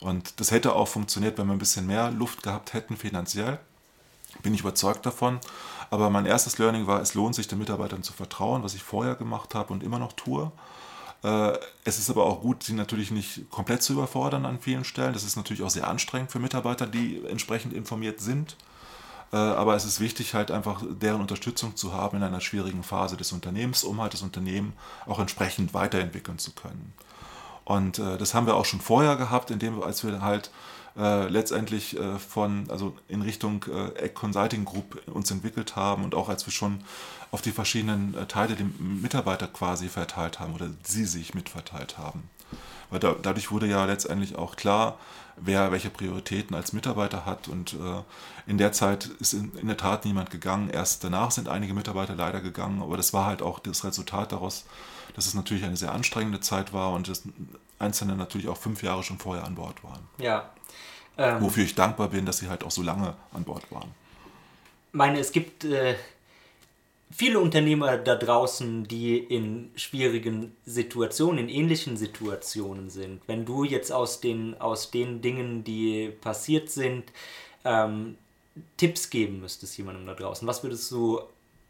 Und 0.00 0.38
das 0.40 0.50
hätte 0.50 0.74
auch 0.74 0.88
funktioniert, 0.88 1.38
wenn 1.38 1.46
wir 1.46 1.54
ein 1.54 1.58
bisschen 1.58 1.86
mehr 1.86 2.10
Luft 2.10 2.42
gehabt 2.42 2.74
hätten 2.74 2.98
finanziell. 2.98 3.58
Bin 4.42 4.52
ich 4.52 4.60
überzeugt 4.60 5.06
davon. 5.06 5.40
Aber 5.94 6.10
mein 6.10 6.26
erstes 6.26 6.58
Learning 6.58 6.88
war, 6.88 7.00
es 7.00 7.14
lohnt 7.14 7.36
sich 7.36 7.46
den 7.46 7.60
Mitarbeitern 7.60 8.02
zu 8.02 8.12
vertrauen, 8.12 8.64
was 8.64 8.74
ich 8.74 8.82
vorher 8.82 9.14
gemacht 9.14 9.54
habe 9.54 9.72
und 9.72 9.84
immer 9.84 10.00
noch 10.00 10.12
tue. 10.12 10.50
Äh, 11.22 11.52
es 11.84 12.00
ist 12.00 12.10
aber 12.10 12.24
auch 12.26 12.40
gut, 12.40 12.64
sie 12.64 12.72
natürlich 12.72 13.12
nicht 13.12 13.48
komplett 13.48 13.84
zu 13.84 13.92
überfordern 13.92 14.44
an 14.44 14.58
vielen 14.58 14.82
Stellen. 14.82 15.12
Das 15.12 15.22
ist 15.22 15.36
natürlich 15.36 15.62
auch 15.62 15.70
sehr 15.70 15.86
anstrengend 15.86 16.32
für 16.32 16.40
Mitarbeiter, 16.40 16.88
die 16.88 17.24
entsprechend 17.24 17.72
informiert 17.72 18.20
sind. 18.20 18.56
Äh, 19.32 19.36
aber 19.36 19.76
es 19.76 19.84
ist 19.84 20.00
wichtig, 20.00 20.34
halt 20.34 20.50
einfach 20.50 20.82
deren 20.84 21.20
Unterstützung 21.20 21.76
zu 21.76 21.92
haben 21.92 22.16
in 22.16 22.24
einer 22.24 22.40
schwierigen 22.40 22.82
Phase 22.82 23.16
des 23.16 23.30
Unternehmens, 23.30 23.84
um 23.84 24.00
halt 24.00 24.14
das 24.14 24.22
Unternehmen 24.22 24.72
auch 25.06 25.20
entsprechend 25.20 25.74
weiterentwickeln 25.74 26.40
zu 26.40 26.50
können. 26.54 26.92
Und 27.64 28.00
äh, 28.00 28.18
das 28.18 28.34
haben 28.34 28.48
wir 28.48 28.56
auch 28.56 28.64
schon 28.64 28.80
vorher 28.80 29.14
gehabt, 29.14 29.52
indem 29.52 29.80
als 29.80 30.02
wir 30.02 30.20
halt 30.22 30.50
äh, 30.96 31.28
letztendlich 31.28 31.98
äh, 31.98 32.18
von, 32.18 32.66
also 32.70 32.96
in 33.08 33.22
Richtung 33.22 33.64
äh, 33.64 34.08
Consulting 34.08 34.64
Group 34.64 35.02
uns 35.08 35.30
entwickelt 35.30 35.76
haben 35.76 36.04
und 36.04 36.14
auch 36.14 36.28
als 36.28 36.46
wir 36.46 36.52
schon 36.52 36.84
auf 37.30 37.42
die 37.42 37.52
verschiedenen 37.52 38.14
äh, 38.14 38.26
Teile 38.26 38.54
die 38.54 38.64
Mitarbeiter 38.82 39.48
quasi 39.48 39.88
verteilt 39.88 40.38
haben 40.38 40.54
oder 40.54 40.70
sie 40.84 41.04
sich 41.04 41.34
mitverteilt 41.34 41.98
haben. 41.98 42.30
Weil 42.90 43.00
da, 43.00 43.16
dadurch 43.20 43.50
wurde 43.50 43.66
ja 43.66 43.84
letztendlich 43.84 44.36
auch 44.36 44.54
klar, 44.54 44.98
wer 45.36 45.72
welche 45.72 45.90
Prioritäten 45.90 46.54
als 46.54 46.72
Mitarbeiter 46.72 47.26
hat. 47.26 47.48
Und 47.48 47.74
äh, 47.74 48.02
in 48.46 48.58
der 48.58 48.72
Zeit 48.72 49.06
ist 49.06 49.32
in, 49.32 49.52
in, 49.56 49.66
der 49.66 49.76
Tat 49.76 50.04
niemand 50.04 50.30
gegangen. 50.30 50.70
Erst 50.70 51.02
danach 51.02 51.32
sind 51.32 51.48
einige 51.48 51.74
Mitarbeiter 51.74 52.14
leider 52.14 52.40
gegangen, 52.40 52.82
aber 52.82 52.96
das 52.96 53.12
war 53.12 53.26
halt 53.26 53.42
auch 53.42 53.58
das 53.58 53.84
Resultat 53.84 54.32
daraus, 54.32 54.64
dass 55.16 55.26
es 55.26 55.34
natürlich 55.34 55.64
eine 55.64 55.76
sehr 55.76 55.92
anstrengende 55.92 56.40
Zeit 56.40 56.72
war 56.72 56.92
und 56.92 57.08
dass 57.08 57.22
Einzelne 57.78 58.16
natürlich 58.16 58.48
auch 58.48 58.56
fünf 58.56 58.82
Jahre 58.82 59.02
schon 59.02 59.18
vorher 59.18 59.44
an 59.44 59.56
Bord 59.56 59.82
waren. 59.82 60.06
Ja. 60.18 60.50
Ähm, 61.16 61.40
Wofür 61.40 61.64
ich 61.64 61.74
dankbar 61.74 62.08
bin, 62.08 62.26
dass 62.26 62.38
sie 62.38 62.48
halt 62.48 62.64
auch 62.64 62.70
so 62.70 62.82
lange 62.82 63.14
an 63.32 63.44
Bord 63.44 63.70
waren. 63.70 63.90
Ich 64.88 64.94
meine, 64.96 65.18
es 65.18 65.32
gibt 65.32 65.64
äh, 65.64 65.94
viele 67.10 67.38
Unternehmer 67.38 67.96
da 67.96 68.16
draußen, 68.16 68.84
die 68.84 69.18
in 69.18 69.70
schwierigen 69.76 70.56
Situationen, 70.66 71.38
in 71.38 71.48
ähnlichen 71.48 71.96
Situationen 71.96 72.90
sind. 72.90 73.22
Wenn 73.26 73.44
du 73.44 73.64
jetzt 73.64 73.92
aus 73.92 74.20
den, 74.20 74.60
aus 74.60 74.90
den 74.90 75.22
Dingen, 75.22 75.62
die 75.64 76.12
passiert 76.20 76.70
sind, 76.70 77.04
ähm, 77.64 78.16
Tipps 78.76 79.10
geben 79.10 79.40
müsstest 79.40 79.76
jemandem 79.78 80.06
da 80.06 80.14
draußen, 80.14 80.46
was 80.46 80.62
würdest 80.62 80.90
du 80.90 81.20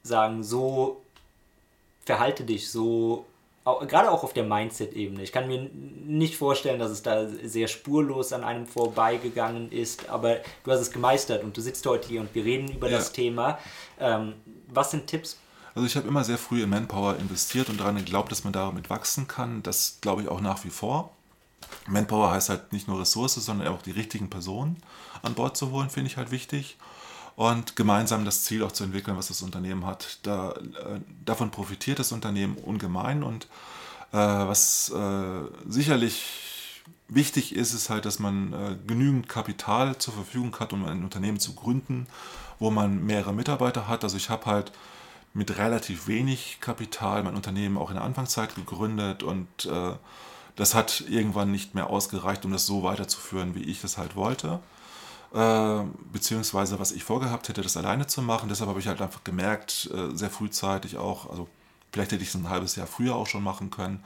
sagen, 0.02 0.42
so 0.42 1.02
verhalte 2.04 2.44
dich, 2.44 2.70
so 2.70 3.24
gerade 3.64 4.10
auch 4.10 4.22
auf 4.24 4.32
der 4.34 4.44
Mindset-Ebene. 4.44 5.22
Ich 5.22 5.32
kann 5.32 5.46
mir 5.46 5.70
nicht 5.72 6.36
vorstellen, 6.36 6.78
dass 6.78 6.90
es 6.90 7.02
da 7.02 7.26
sehr 7.28 7.68
spurlos 7.68 8.32
an 8.32 8.44
einem 8.44 8.66
vorbeigegangen 8.66 9.72
ist, 9.72 10.08
aber 10.10 10.36
du 10.64 10.70
hast 10.70 10.80
es 10.80 10.90
gemeistert 10.90 11.42
und 11.42 11.56
du 11.56 11.62
sitzt 11.62 11.86
heute 11.86 12.08
hier 12.08 12.20
und 12.20 12.34
wir 12.34 12.44
reden 12.44 12.68
über 12.68 12.90
ja. 12.90 12.98
das 12.98 13.12
Thema. 13.12 13.58
Ähm, 13.98 14.34
was 14.68 14.90
sind 14.90 15.06
Tipps? 15.06 15.38
Also 15.74 15.86
ich 15.86 15.96
habe 15.96 16.06
immer 16.06 16.22
sehr 16.24 16.38
früh 16.38 16.62
in 16.62 16.70
Manpower 16.70 17.16
investiert 17.16 17.68
und 17.68 17.80
daran 17.80 17.96
geglaubt, 17.96 18.30
dass 18.30 18.44
man 18.44 18.52
damit 18.52 18.90
wachsen 18.90 19.26
kann. 19.26 19.62
Das 19.62 19.98
glaube 20.00 20.22
ich 20.22 20.28
auch 20.28 20.40
nach 20.40 20.62
wie 20.64 20.70
vor. 20.70 21.10
Manpower 21.88 22.30
heißt 22.30 22.50
halt 22.50 22.72
nicht 22.72 22.86
nur 22.86 23.00
Ressource, 23.00 23.34
sondern 23.34 23.68
auch 23.68 23.82
die 23.82 23.90
richtigen 23.90 24.30
Personen 24.30 24.76
an 25.22 25.34
Bord 25.34 25.56
zu 25.56 25.70
holen, 25.70 25.90
finde 25.90 26.10
ich 26.10 26.16
halt 26.16 26.30
wichtig. 26.30 26.76
Und 27.36 27.74
gemeinsam 27.74 28.24
das 28.24 28.44
Ziel 28.44 28.62
auch 28.62 28.72
zu 28.72 28.84
entwickeln, 28.84 29.16
was 29.16 29.28
das 29.28 29.42
Unternehmen 29.42 29.86
hat. 29.86 30.20
Da, 30.22 30.52
äh, 30.52 31.00
davon 31.24 31.50
profitiert 31.50 31.98
das 31.98 32.12
Unternehmen 32.12 32.56
ungemein. 32.56 33.22
Und 33.22 33.46
äh, 34.12 34.16
was 34.16 34.90
äh, 34.90 35.40
sicherlich 35.68 36.24
wichtig 37.08 37.54
ist, 37.54 37.74
ist 37.74 37.90
halt, 37.90 38.04
dass 38.04 38.18
man 38.18 38.52
äh, 38.52 38.76
genügend 38.86 39.28
Kapital 39.28 39.98
zur 39.98 40.14
Verfügung 40.14 40.56
hat, 40.60 40.72
um 40.72 40.84
ein 40.84 41.02
Unternehmen 41.02 41.40
zu 41.40 41.54
gründen, 41.54 42.06
wo 42.58 42.70
man 42.70 43.04
mehrere 43.04 43.34
Mitarbeiter 43.34 43.88
hat. 43.88 44.04
Also 44.04 44.16
ich 44.16 44.30
habe 44.30 44.46
halt 44.46 44.72
mit 45.32 45.58
relativ 45.58 46.06
wenig 46.06 46.58
Kapital 46.60 47.24
mein 47.24 47.34
Unternehmen 47.34 47.76
auch 47.76 47.90
in 47.90 47.96
der 47.96 48.04
Anfangszeit 48.04 48.54
gegründet 48.54 49.24
und 49.24 49.48
äh, 49.66 49.92
das 50.56 50.74
hat 50.74 51.02
irgendwann 51.08 51.50
nicht 51.50 51.74
mehr 51.74 51.90
ausgereicht, 51.90 52.44
um 52.44 52.52
das 52.52 52.66
so 52.66 52.84
weiterzuführen, 52.84 53.56
wie 53.56 53.64
ich 53.64 53.80
das 53.80 53.98
halt 53.98 54.14
wollte. 54.14 54.60
Äh, 55.34 55.84
beziehungsweise 56.12 56.78
was 56.78 56.92
ich 56.92 57.02
vorgehabt 57.02 57.48
hätte, 57.48 57.62
das 57.62 57.76
alleine 57.76 58.06
zu 58.06 58.22
machen. 58.22 58.48
Deshalb 58.48 58.70
habe 58.70 58.78
ich 58.78 58.86
halt 58.86 59.02
einfach 59.02 59.24
gemerkt, 59.24 59.90
äh, 59.92 60.16
sehr 60.16 60.30
frühzeitig 60.30 60.96
auch, 60.96 61.28
also 61.28 61.48
vielleicht 61.92 62.12
hätte 62.12 62.22
ich 62.22 62.28
es 62.28 62.36
ein 62.36 62.48
halbes 62.48 62.76
Jahr 62.76 62.86
früher 62.86 63.16
auch 63.16 63.26
schon 63.26 63.42
machen 63.42 63.70
können, 63.70 64.04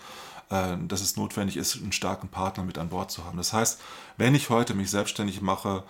äh, 0.49 0.79
dass 0.87 1.03
es 1.03 1.19
notwendig 1.19 1.59
ist, 1.59 1.77
einen 1.77 1.93
starken 1.93 2.29
Partner 2.29 2.65
mit 2.65 2.79
an 2.79 2.89
Bord 2.89 3.11
zu 3.11 3.27
haben. 3.27 3.37
Das 3.37 3.53
heißt, 3.53 3.79
wenn 4.17 4.35
ich 4.35 4.49
heute 4.49 4.73
mich 4.73 4.91
selbstständig 4.91 5.43
mache, 5.43 5.85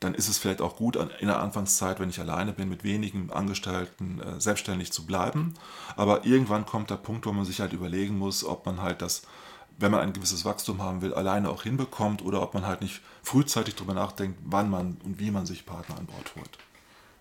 dann 0.00 0.14
ist 0.14 0.28
es 0.28 0.38
vielleicht 0.38 0.60
auch 0.60 0.76
gut, 0.76 0.96
in 0.96 1.26
der 1.26 1.40
Anfangszeit, 1.40 1.98
wenn 2.00 2.10
ich 2.10 2.20
alleine 2.20 2.52
bin, 2.52 2.68
mit 2.68 2.84
wenigen 2.84 3.30
Angestellten 3.32 4.20
äh, 4.20 4.40
selbstständig 4.40 4.92
zu 4.92 5.06
bleiben. 5.06 5.54
Aber 5.96 6.26
irgendwann 6.26 6.66
kommt 6.66 6.90
der 6.90 6.96
Punkt, 6.96 7.24
wo 7.24 7.32
man 7.32 7.46
sich 7.46 7.60
halt 7.60 7.72
überlegen 7.72 8.18
muss, 8.18 8.44
ob 8.44 8.66
man 8.66 8.82
halt 8.82 9.00
das, 9.00 9.22
wenn 9.78 9.90
man 9.90 10.00
ein 10.00 10.12
gewisses 10.12 10.44
Wachstum 10.44 10.82
haben 10.82 11.02
will, 11.02 11.14
alleine 11.14 11.50
auch 11.50 11.62
hinbekommt 11.62 12.22
oder 12.22 12.42
ob 12.42 12.54
man 12.54 12.66
halt 12.66 12.80
nicht 12.80 13.00
frühzeitig 13.22 13.74
darüber 13.74 13.94
nachdenkt, 13.94 14.38
wann 14.44 14.70
man 14.70 14.98
und 15.04 15.18
wie 15.18 15.30
man 15.30 15.46
sich 15.46 15.66
Partner 15.66 15.98
an 15.98 16.06
Bord 16.06 16.34
holt. 16.36 16.58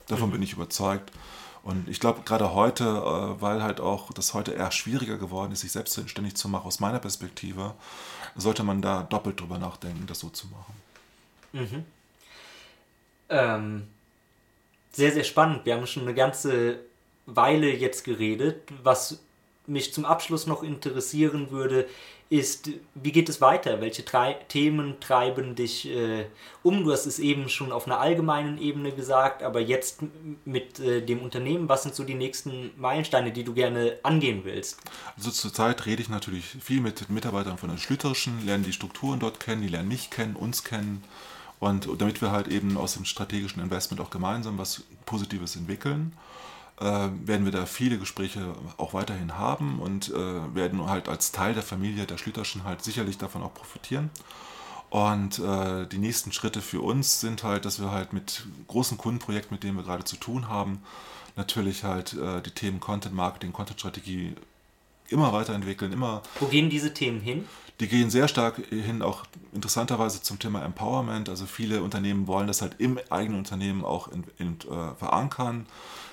Davon 0.07 0.29
mhm. 0.29 0.33
bin 0.33 0.43
ich 0.43 0.53
überzeugt. 0.53 1.11
Und 1.63 1.87
ich 1.87 1.99
glaube, 1.99 2.21
gerade 2.25 2.53
heute, 2.53 2.85
äh, 2.85 3.41
weil 3.41 3.61
halt 3.61 3.79
auch 3.79 4.11
das 4.13 4.33
heute 4.33 4.51
eher 4.51 4.71
schwieriger 4.71 5.17
geworden 5.17 5.51
ist, 5.51 5.61
sich 5.61 5.71
selbstständig 5.71 6.35
zu 6.35 6.49
machen, 6.49 6.65
aus 6.65 6.79
meiner 6.79 6.99
Perspektive, 6.99 7.75
sollte 8.35 8.63
man 8.63 8.81
da 8.81 9.03
doppelt 9.03 9.39
drüber 9.39 9.59
nachdenken, 9.59 10.07
das 10.07 10.19
so 10.19 10.29
zu 10.29 10.47
machen. 10.47 10.73
Mhm. 11.53 11.85
Ähm, 13.29 13.87
sehr, 14.91 15.11
sehr 15.11 15.23
spannend. 15.23 15.65
Wir 15.65 15.75
haben 15.75 15.85
schon 15.85 16.03
eine 16.03 16.15
ganze 16.15 16.79
Weile 17.25 17.71
jetzt 17.73 18.03
geredet. 18.03 18.63
Was 18.83 19.19
mich 19.67 19.93
zum 19.93 20.05
Abschluss 20.05 20.47
noch 20.47 20.63
interessieren 20.63 21.51
würde, 21.51 21.87
ist, 22.31 22.69
wie 22.95 23.11
geht 23.11 23.27
es 23.27 23.41
weiter? 23.41 23.81
Welche 23.81 24.03
drei 24.03 24.35
Themen 24.47 25.01
treiben 25.01 25.53
dich 25.53 25.89
äh, 25.89 26.27
um? 26.63 26.85
Du 26.85 26.93
hast 26.93 27.05
es 27.05 27.19
eben 27.19 27.49
schon 27.49 27.73
auf 27.73 27.87
einer 27.87 27.99
allgemeinen 27.99 28.57
Ebene 28.57 28.93
gesagt, 28.93 29.43
aber 29.43 29.59
jetzt 29.59 29.99
mit 30.45 30.79
äh, 30.79 31.01
dem 31.01 31.19
Unternehmen, 31.19 31.67
was 31.67 31.83
sind 31.83 31.93
so 31.93 32.05
die 32.05 32.13
nächsten 32.13 32.71
Meilensteine, 32.77 33.33
die 33.33 33.43
du 33.43 33.53
gerne 33.53 33.97
angehen 34.03 34.45
willst? 34.45 34.79
Also 35.17 35.29
zurzeit 35.29 35.85
rede 35.85 36.01
ich 36.01 36.07
natürlich 36.07 36.45
viel 36.45 36.79
mit 36.79 37.09
Mitarbeitern 37.09 37.57
von 37.57 37.69
der 37.69 37.77
Schlüterischen, 37.77 38.45
lernen 38.45 38.63
die 38.63 38.71
Strukturen 38.71 39.19
dort 39.19 39.41
kennen, 39.41 39.61
die 39.61 39.67
lernen 39.67 39.89
mich 39.89 40.09
kennen, 40.09 40.37
uns 40.37 40.63
kennen 40.63 41.03
und 41.59 41.89
damit 41.99 42.21
wir 42.21 42.31
halt 42.31 42.47
eben 42.47 42.77
aus 42.77 42.93
dem 42.93 43.03
strategischen 43.03 43.61
Investment 43.61 43.99
auch 43.99 44.09
gemeinsam 44.09 44.57
was 44.57 44.83
Positives 45.05 45.57
entwickeln, 45.57 46.13
äh, 46.81 47.09
werden 47.27 47.45
wir 47.45 47.51
da 47.51 47.65
viele 47.65 47.99
Gespräche 47.99 48.55
auch 48.77 48.93
weiterhin 48.93 49.37
haben 49.37 49.79
und 49.79 50.09
äh, 50.09 50.55
werden 50.55 50.89
halt 50.89 51.07
als 51.07 51.31
Teil 51.31 51.53
der 51.53 51.63
Familie 51.63 52.05
der 52.05 52.17
Schlüterschen 52.17 52.63
halt 52.63 52.83
sicherlich 52.83 53.17
davon 53.17 53.43
auch 53.43 53.53
profitieren. 53.53 54.09
Und 54.89 55.39
äh, 55.39 55.87
die 55.87 55.99
nächsten 55.99 56.33
Schritte 56.33 56.61
für 56.61 56.81
uns 56.81 57.21
sind 57.21 57.43
halt, 57.43 57.63
dass 57.65 57.79
wir 57.79 57.91
halt 57.91 58.11
mit 58.11 58.45
großen 58.67 58.97
Kundenprojekten, 58.97 59.55
mit 59.55 59.63
denen 59.63 59.77
wir 59.77 59.83
gerade 59.83 60.03
zu 60.03 60.17
tun 60.17 60.49
haben, 60.49 60.81
natürlich 61.37 61.83
halt 61.83 62.13
äh, 62.13 62.41
die 62.41 62.51
Themen 62.51 62.79
Content 62.79 63.15
Marketing, 63.15 63.53
Content 63.53 63.79
Strategie 63.79 64.35
immer 65.07 65.31
weiterentwickeln, 65.31 65.93
immer. 65.93 66.23
Wo 66.39 66.47
gehen 66.47 66.69
diese 66.69 66.93
Themen 66.93 67.21
hin? 67.21 67.47
Die 67.79 67.87
gehen 67.87 68.09
sehr 68.09 68.27
stark 68.27 68.57
hin, 68.69 69.01
auch 69.01 69.23
interessanterweise 69.53 70.21
zum 70.21 70.39
Thema 70.39 70.63
Empowerment. 70.63 71.29
Also 71.29 71.45
viele 71.45 71.83
Unternehmen 71.83 72.27
wollen 72.27 72.47
das 72.47 72.61
halt 72.61 72.75
im 72.79 72.99
eigenen 73.09 73.39
Unternehmen 73.39 73.85
auch 73.85 74.07
in, 74.09 74.23
in, 74.37 74.57
äh, 74.61 74.95
verankern. 74.95 75.65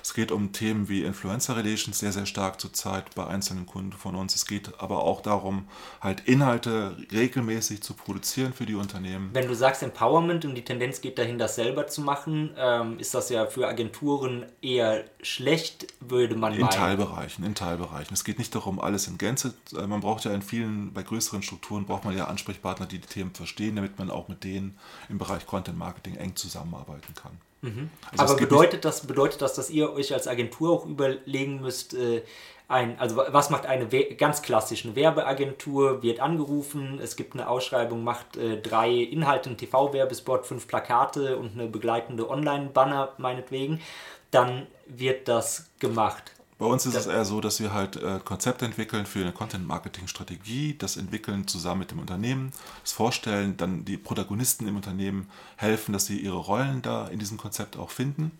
Es 0.03 0.13
geht 0.13 0.31
um 0.31 0.51
Themen 0.51 0.89
wie 0.89 1.03
Influencer 1.03 1.55
Relations 1.55 1.97
sehr, 1.97 2.11
sehr 2.11 2.25
stark 2.25 2.59
zurzeit 2.59 3.13
bei 3.15 3.27
einzelnen 3.27 3.65
Kunden 3.65 3.93
von 3.93 4.15
uns. 4.15 4.35
Es 4.35 4.45
geht 4.45 4.79
aber 4.79 5.03
auch 5.03 5.21
darum, 5.21 5.67
halt 6.01 6.21
Inhalte 6.21 6.97
regelmäßig 7.11 7.81
zu 7.81 7.93
produzieren 7.93 8.53
für 8.53 8.65
die 8.65 8.75
Unternehmen. 8.75 9.29
Wenn 9.33 9.47
du 9.47 9.55
sagst 9.55 9.83
Empowerment 9.83 10.45
und 10.45 10.55
die 10.55 10.63
Tendenz 10.63 11.01
geht 11.01 11.17
dahin, 11.17 11.37
das 11.37 11.55
selber 11.55 11.87
zu 11.87 12.01
machen, 12.01 12.51
ähm, 12.57 12.99
ist 12.99 13.13
das 13.13 13.29
ja 13.29 13.45
für 13.45 13.67
Agenturen 13.67 14.45
eher 14.61 15.05
schlecht, 15.21 15.87
würde 15.99 16.35
man 16.35 16.53
in 16.53 16.61
meinen. 16.61 16.71
In 16.71 16.77
Teilbereichen, 16.77 17.45
in 17.45 17.55
Teilbereichen. 17.55 18.13
Es 18.13 18.23
geht 18.23 18.39
nicht 18.39 18.53
darum, 18.55 18.79
alles 18.79 19.07
in 19.07 19.17
Gänze. 19.17 19.53
Äh, 19.75 19.87
man 19.87 20.01
braucht 20.01 20.25
ja 20.25 20.33
in 20.33 20.41
vielen, 20.41 20.93
bei 20.93 21.03
größeren 21.03 21.43
Strukturen 21.43 21.85
braucht 21.85 22.05
man 22.05 22.15
ja 22.15 22.25
Ansprechpartner, 22.25 22.85
die 22.85 22.99
die 22.99 23.07
Themen 23.07 23.33
verstehen, 23.33 23.75
damit 23.75 23.99
man 23.99 24.09
auch 24.09 24.27
mit 24.27 24.43
denen 24.43 24.77
im 25.09 25.17
Bereich 25.17 25.45
Content 25.45 25.77
Marketing 25.77 26.15
eng 26.15 26.35
zusammenarbeiten 26.35 27.13
kann. 27.13 27.39
Mhm. 27.61 27.89
Also 28.11 28.33
Aber 28.33 28.35
bedeutet 28.39 28.85
das, 28.85 29.05
bedeutet 29.05 29.41
das, 29.41 29.53
dass 29.53 29.69
ihr 29.69 29.91
euch 29.93 30.13
als 30.13 30.27
Agentur 30.27 30.71
auch 30.71 30.85
überlegen 30.85 31.61
müsst, 31.61 31.93
äh, 31.93 32.23
ein, 32.69 32.99
also 32.99 33.17
was 33.17 33.49
macht 33.49 33.65
eine 33.65 33.91
We 33.91 34.15
ganz 34.15 34.43
klassische 34.43 34.95
Werbeagentur, 34.95 36.03
wird 36.03 36.19
angerufen, 36.19 36.99
es 37.01 37.15
gibt 37.15 37.33
eine 37.33 37.49
Ausschreibung, 37.49 38.03
macht 38.03 38.37
äh, 38.37 38.61
drei 38.61 38.91
Inhalte, 38.91 39.49
einen 39.49 39.57
TV-Werbespot, 39.57 40.45
fünf 40.45 40.67
Plakate 40.67 41.37
und 41.37 41.53
eine 41.53 41.67
begleitende 41.67 42.29
Online-Banner 42.29 43.13
meinetwegen, 43.17 43.81
dann 44.29 44.67
wird 44.85 45.27
das 45.27 45.71
gemacht. 45.79 46.31
Bei 46.59 46.65
uns 46.65 46.85
ist 46.85 46.93
das 46.93 47.05
es 47.05 47.13
eher 47.13 47.23
so, 47.23 47.39
dass 47.39 47.61
wir 47.61 47.73
halt 47.73 47.95
äh, 47.95 48.19
Konzepte 48.23 48.65
entwickeln 48.65 49.05
für 49.05 49.21
eine 49.21 49.31
Content-Marketing-Strategie, 49.31 50.77
das 50.77 50.97
entwickeln 50.97 51.47
zusammen 51.47 51.79
mit 51.79 51.91
dem 51.91 51.99
Unternehmen, 51.99 52.51
das 52.83 52.91
vorstellen, 52.91 53.55
dann 53.55 53.85
die 53.85 53.95
Protagonisten 53.95 54.67
im 54.67 54.75
Unternehmen 54.75 55.29
helfen, 55.55 55.93
dass 55.93 56.05
sie 56.05 56.19
ihre 56.19 56.35
Rollen 56.35 56.81
da 56.81 57.07
in 57.07 57.17
diesem 57.17 57.37
Konzept 57.37 57.77
auch 57.77 57.91
finden 57.91 58.33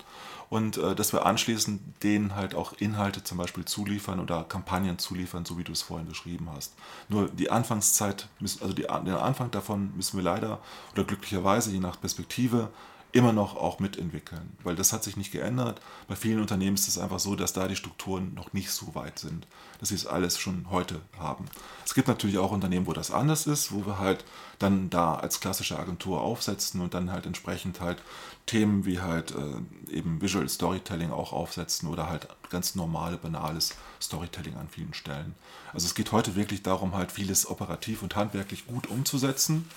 und 0.50 0.76
äh, 0.76 0.96
dass 0.96 1.14
wir 1.14 1.26
anschließend 1.26 2.04
denen 2.04 2.36
halt 2.36 2.56
auch 2.56 2.74
Inhalte 2.74 3.24
zum 3.24 3.38
Beispiel 3.38 3.64
zuliefern 3.64 4.20
oder 4.20 4.44
Kampagnen 4.44 5.00
zuliefern, 5.00 5.46
so 5.46 5.58
wie 5.58 5.64
du 5.64 5.72
es 5.72 5.82
vorhin 5.82 6.10
beschrieben 6.10 6.50
hast. 6.54 6.74
Nur 7.08 7.30
die 7.30 7.50
Anfangszeit, 7.50 8.28
müssen, 8.41 8.62
also 8.62 8.74
die, 8.74 8.82
den 8.84 9.16
Anfang 9.16 9.50
davon 9.52 9.94
müssen 9.96 10.18
wir 10.18 10.26
leider 10.26 10.60
oder 10.91 11.06
glücklicherweise, 11.06 11.72
je 11.72 11.80
nach 11.80 11.98
Perspektive, 11.98 12.70
immer 13.11 13.34
noch 13.34 13.56
auch 13.56 13.80
mitentwickeln, 13.80 14.56
weil 14.64 14.76
das 14.76 14.94
hat 14.94 15.03
sich 15.03 15.18
nicht 15.18 15.31
geändert. 15.31 15.81
Bei 16.07 16.15
vielen 16.15 16.40
Unternehmen 16.40 16.76
ist 16.76 16.88
es 16.88 16.99
einfach 16.99 17.19
so, 17.19 17.36
dass 17.36 17.53
da 17.53 17.68
die 17.68 17.76
Strukturen 17.76 18.34
noch 18.36 18.53
nicht 18.53 18.72
so 18.72 18.94
weit 18.94 19.18
sind, 19.18 19.48
dass 19.80 19.90
sie 19.90 19.95
es 19.95 20.06
alles 20.06 20.38
schon 20.38 20.68
heute 20.69 21.02
haben. 21.18 21.45
Es 21.86 21.95
gibt 21.95 22.07
natürlich 22.07 22.38
auch 22.38 22.52
Unternehmen, 22.52 22.86
wo 22.86 22.94
das 22.94 23.10
anders 23.10 23.48
ist, 23.48 23.72
wo 23.72 23.86
wir 23.88 23.98
halt 23.98 24.26
dann 24.60 24.91
da 24.91 25.15
als 25.15 25.40
klassische 25.40 25.80
Agentur 25.80 26.22
aufsetzen 26.22 26.81
und 26.81 26.94
dann 26.94 27.11
halt 27.11 27.26
entsprechend 27.26 27.81
halt 27.81 28.02
Themen 28.45 28.86
wie 28.86 28.99
halt 28.99 29.31
äh, 29.31 29.94
eben 29.95 30.22
Visual 30.22 30.48
Storytelling 30.48 31.11
auch 31.11 31.34
aufsetzen 31.34 31.90
oder 31.90 32.10
halt 32.10 32.27
ganz 32.49 32.76
normale, 32.76 33.18
banales 33.18 33.76
Storytelling 34.02 34.56
an 34.56 34.69
vielen 34.69 34.94
Stellen. 34.94 35.34
Also 35.73 35.88
es 35.88 35.95
geht 35.95 36.11
heute 36.11 36.36
wirklich 36.36 36.61
darum, 36.61 36.95
halt 36.95 37.11
vieles 37.11 37.49
operativ 37.49 38.03
und 38.03 38.15
handwerklich 38.15 38.68
gut 38.68 38.88
umzusetzen 38.88 39.68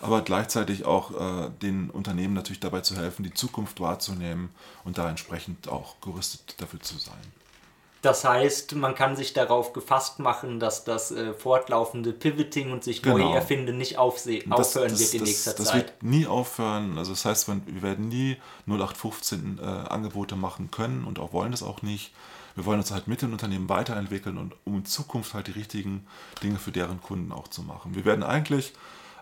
aber 0.00 0.22
gleichzeitig 0.22 0.84
auch 0.84 1.10
äh, 1.12 1.50
den 1.62 1.90
Unternehmen 1.90 2.34
natürlich 2.34 2.60
dabei 2.60 2.80
zu 2.80 2.96
helfen, 2.96 3.22
die 3.22 3.34
Zukunft 3.34 3.80
wahrzunehmen 3.80 4.50
und 4.84 4.98
da 4.98 5.08
entsprechend 5.08 5.68
auch 5.68 6.00
gerüstet 6.00 6.60
dafür 6.60 6.80
zu 6.80 6.98
sein. 6.98 7.20
Das 8.02 8.24
heißt, 8.24 8.76
man 8.76 8.94
kann 8.94 9.14
sich 9.14 9.34
darauf 9.34 9.74
gefasst 9.74 10.20
machen, 10.20 10.58
dass 10.58 10.84
das 10.84 11.10
äh, 11.10 11.34
fortlaufende 11.34 12.14
Pivoting 12.14 12.72
und 12.72 12.82
sich 12.82 13.02
genau. 13.02 13.18
neu 13.18 13.34
erfinden 13.34 13.76
nicht 13.76 13.98
aufhören 13.98 14.48
das, 14.48 14.72
das, 14.72 15.00
wird 15.00 15.14
in 15.14 15.22
nächster 15.24 15.52
das, 15.52 15.66
Zeit. 15.66 15.66
Das 15.66 15.74
wird 15.74 16.02
nie 16.02 16.26
aufhören. 16.26 16.96
Also 16.96 17.12
das 17.12 17.26
heißt, 17.26 17.48
wir 17.48 17.82
werden 17.82 18.08
nie 18.08 18.38
0815 18.66 19.58
äh, 19.58 19.64
Angebote 19.64 20.34
machen 20.34 20.70
können 20.70 21.04
und 21.04 21.18
auch 21.18 21.34
wollen 21.34 21.50
das 21.50 21.62
auch 21.62 21.82
nicht. 21.82 22.12
Wir 22.54 22.64
wollen 22.64 22.80
uns 22.80 22.90
halt 22.90 23.06
mit 23.06 23.20
den 23.20 23.32
Unternehmen 23.32 23.68
weiterentwickeln 23.68 24.38
und 24.38 24.54
um 24.64 24.78
in 24.78 24.84
Zukunft 24.86 25.34
halt 25.34 25.48
die 25.48 25.52
richtigen 25.52 26.06
Dinge 26.42 26.58
für 26.58 26.72
deren 26.72 27.02
Kunden 27.02 27.32
auch 27.32 27.48
zu 27.48 27.62
machen. 27.62 27.94
Wir 27.94 28.06
werden 28.06 28.24
eigentlich 28.24 28.72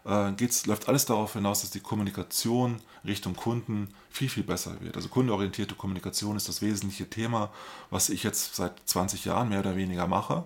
äh, 0.08 0.32
geht's, 0.32 0.66
läuft 0.66 0.88
alles 0.88 1.04
darauf 1.04 1.34
hinaus, 1.34 1.60
dass 1.60 1.70
die 1.70 1.80
Kommunikation 1.80 2.80
Richtung 3.04 3.36
Kunden 3.36 3.88
viel, 4.10 4.30
viel 4.30 4.42
besser 4.42 4.80
wird. 4.80 4.96
Also 4.96 5.08
kundenorientierte 5.08 5.74
Kommunikation 5.74 6.36
ist 6.36 6.48
das 6.48 6.62
wesentliche 6.62 7.10
Thema, 7.10 7.52
was 7.90 8.08
ich 8.08 8.22
jetzt 8.22 8.56
seit 8.56 8.72
20 8.86 9.26
Jahren 9.26 9.50
mehr 9.50 9.60
oder 9.60 9.76
weniger 9.76 10.06
mache, 10.06 10.44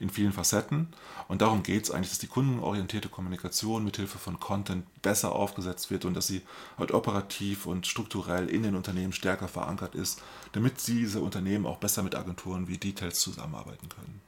in 0.00 0.10
vielen 0.10 0.32
Facetten. 0.32 0.88
Und 1.28 1.42
darum 1.42 1.62
geht 1.62 1.84
es 1.84 1.90
eigentlich, 1.92 2.10
dass 2.10 2.18
die 2.18 2.26
kundenorientierte 2.26 3.08
Kommunikation 3.08 3.84
mithilfe 3.84 4.18
von 4.18 4.40
Content 4.40 4.84
besser 5.00 5.32
aufgesetzt 5.32 5.92
wird 5.92 6.04
und 6.04 6.14
dass 6.14 6.26
sie 6.26 6.42
halt 6.76 6.90
operativ 6.90 7.66
und 7.66 7.86
strukturell 7.86 8.48
in 8.48 8.64
den 8.64 8.74
Unternehmen 8.74 9.12
stärker 9.12 9.46
verankert 9.46 9.94
ist, 9.94 10.20
damit 10.52 10.86
diese 10.88 11.20
Unternehmen 11.20 11.66
auch 11.66 11.78
besser 11.78 12.02
mit 12.02 12.16
Agenturen 12.16 12.66
wie 12.66 12.78
Details 12.78 13.20
zusammenarbeiten 13.20 13.88
können. 13.88 14.20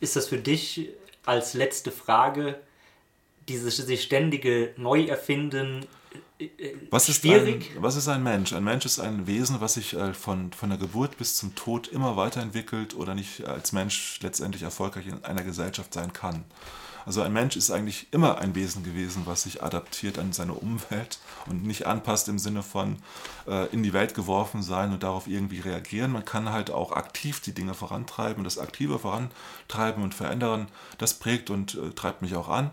Ist 0.00 0.16
das 0.16 0.26
für 0.26 0.38
dich 0.38 0.88
als 1.24 1.54
letzte 1.54 1.92
Frage 1.92 2.60
dieses 3.50 3.76
sich 3.76 4.02
ständige 4.02 4.72
Neuerfinden 4.76 5.86
äh, 6.38 6.48
was 6.90 7.08
ist 7.08 7.20
schwierig. 7.20 7.72
Ein, 7.76 7.82
was 7.82 7.96
ist 7.96 8.08
ein 8.08 8.22
Mensch? 8.22 8.52
Ein 8.52 8.64
Mensch 8.64 8.86
ist 8.86 8.98
ein 8.98 9.26
Wesen, 9.26 9.60
was 9.60 9.74
sich 9.74 9.94
äh, 9.94 10.14
von, 10.14 10.52
von 10.52 10.70
der 10.70 10.78
Geburt 10.78 11.18
bis 11.18 11.36
zum 11.36 11.54
Tod 11.54 11.88
immer 11.88 12.16
weiterentwickelt 12.16 12.94
oder 12.96 13.14
nicht 13.14 13.44
als 13.44 13.72
Mensch 13.72 14.18
letztendlich 14.22 14.62
erfolgreich 14.62 15.06
in 15.06 15.24
einer 15.24 15.42
Gesellschaft 15.42 15.92
sein 15.92 16.12
kann. 16.12 16.44
Also 17.06 17.22
ein 17.22 17.32
Mensch 17.32 17.56
ist 17.56 17.70
eigentlich 17.70 18.08
immer 18.10 18.38
ein 18.38 18.54
Wesen 18.54 18.84
gewesen, 18.84 19.22
was 19.24 19.44
sich 19.44 19.62
adaptiert 19.62 20.18
an 20.18 20.32
seine 20.32 20.52
Umwelt 20.52 21.18
und 21.46 21.64
nicht 21.64 21.86
anpasst 21.86 22.28
im 22.28 22.38
Sinne 22.38 22.62
von 22.62 22.96
äh, 23.48 23.66
in 23.72 23.82
die 23.82 23.92
Welt 23.92 24.14
geworfen 24.14 24.62
sein 24.62 24.92
und 24.92 25.02
darauf 25.02 25.26
irgendwie 25.26 25.60
reagieren. 25.60 26.12
Man 26.12 26.24
kann 26.24 26.50
halt 26.50 26.70
auch 26.70 26.92
aktiv 26.92 27.40
die 27.40 27.54
Dinge 27.54 27.74
vorantreiben 27.74 28.38
und 28.38 28.44
das 28.44 28.58
aktive 28.58 28.98
Vorantreiben 28.98 30.02
und 30.02 30.14
Verändern, 30.14 30.68
das 30.98 31.14
prägt 31.14 31.50
und 31.50 31.74
äh, 31.74 31.90
treibt 31.90 32.22
mich 32.22 32.36
auch 32.36 32.48
an 32.48 32.70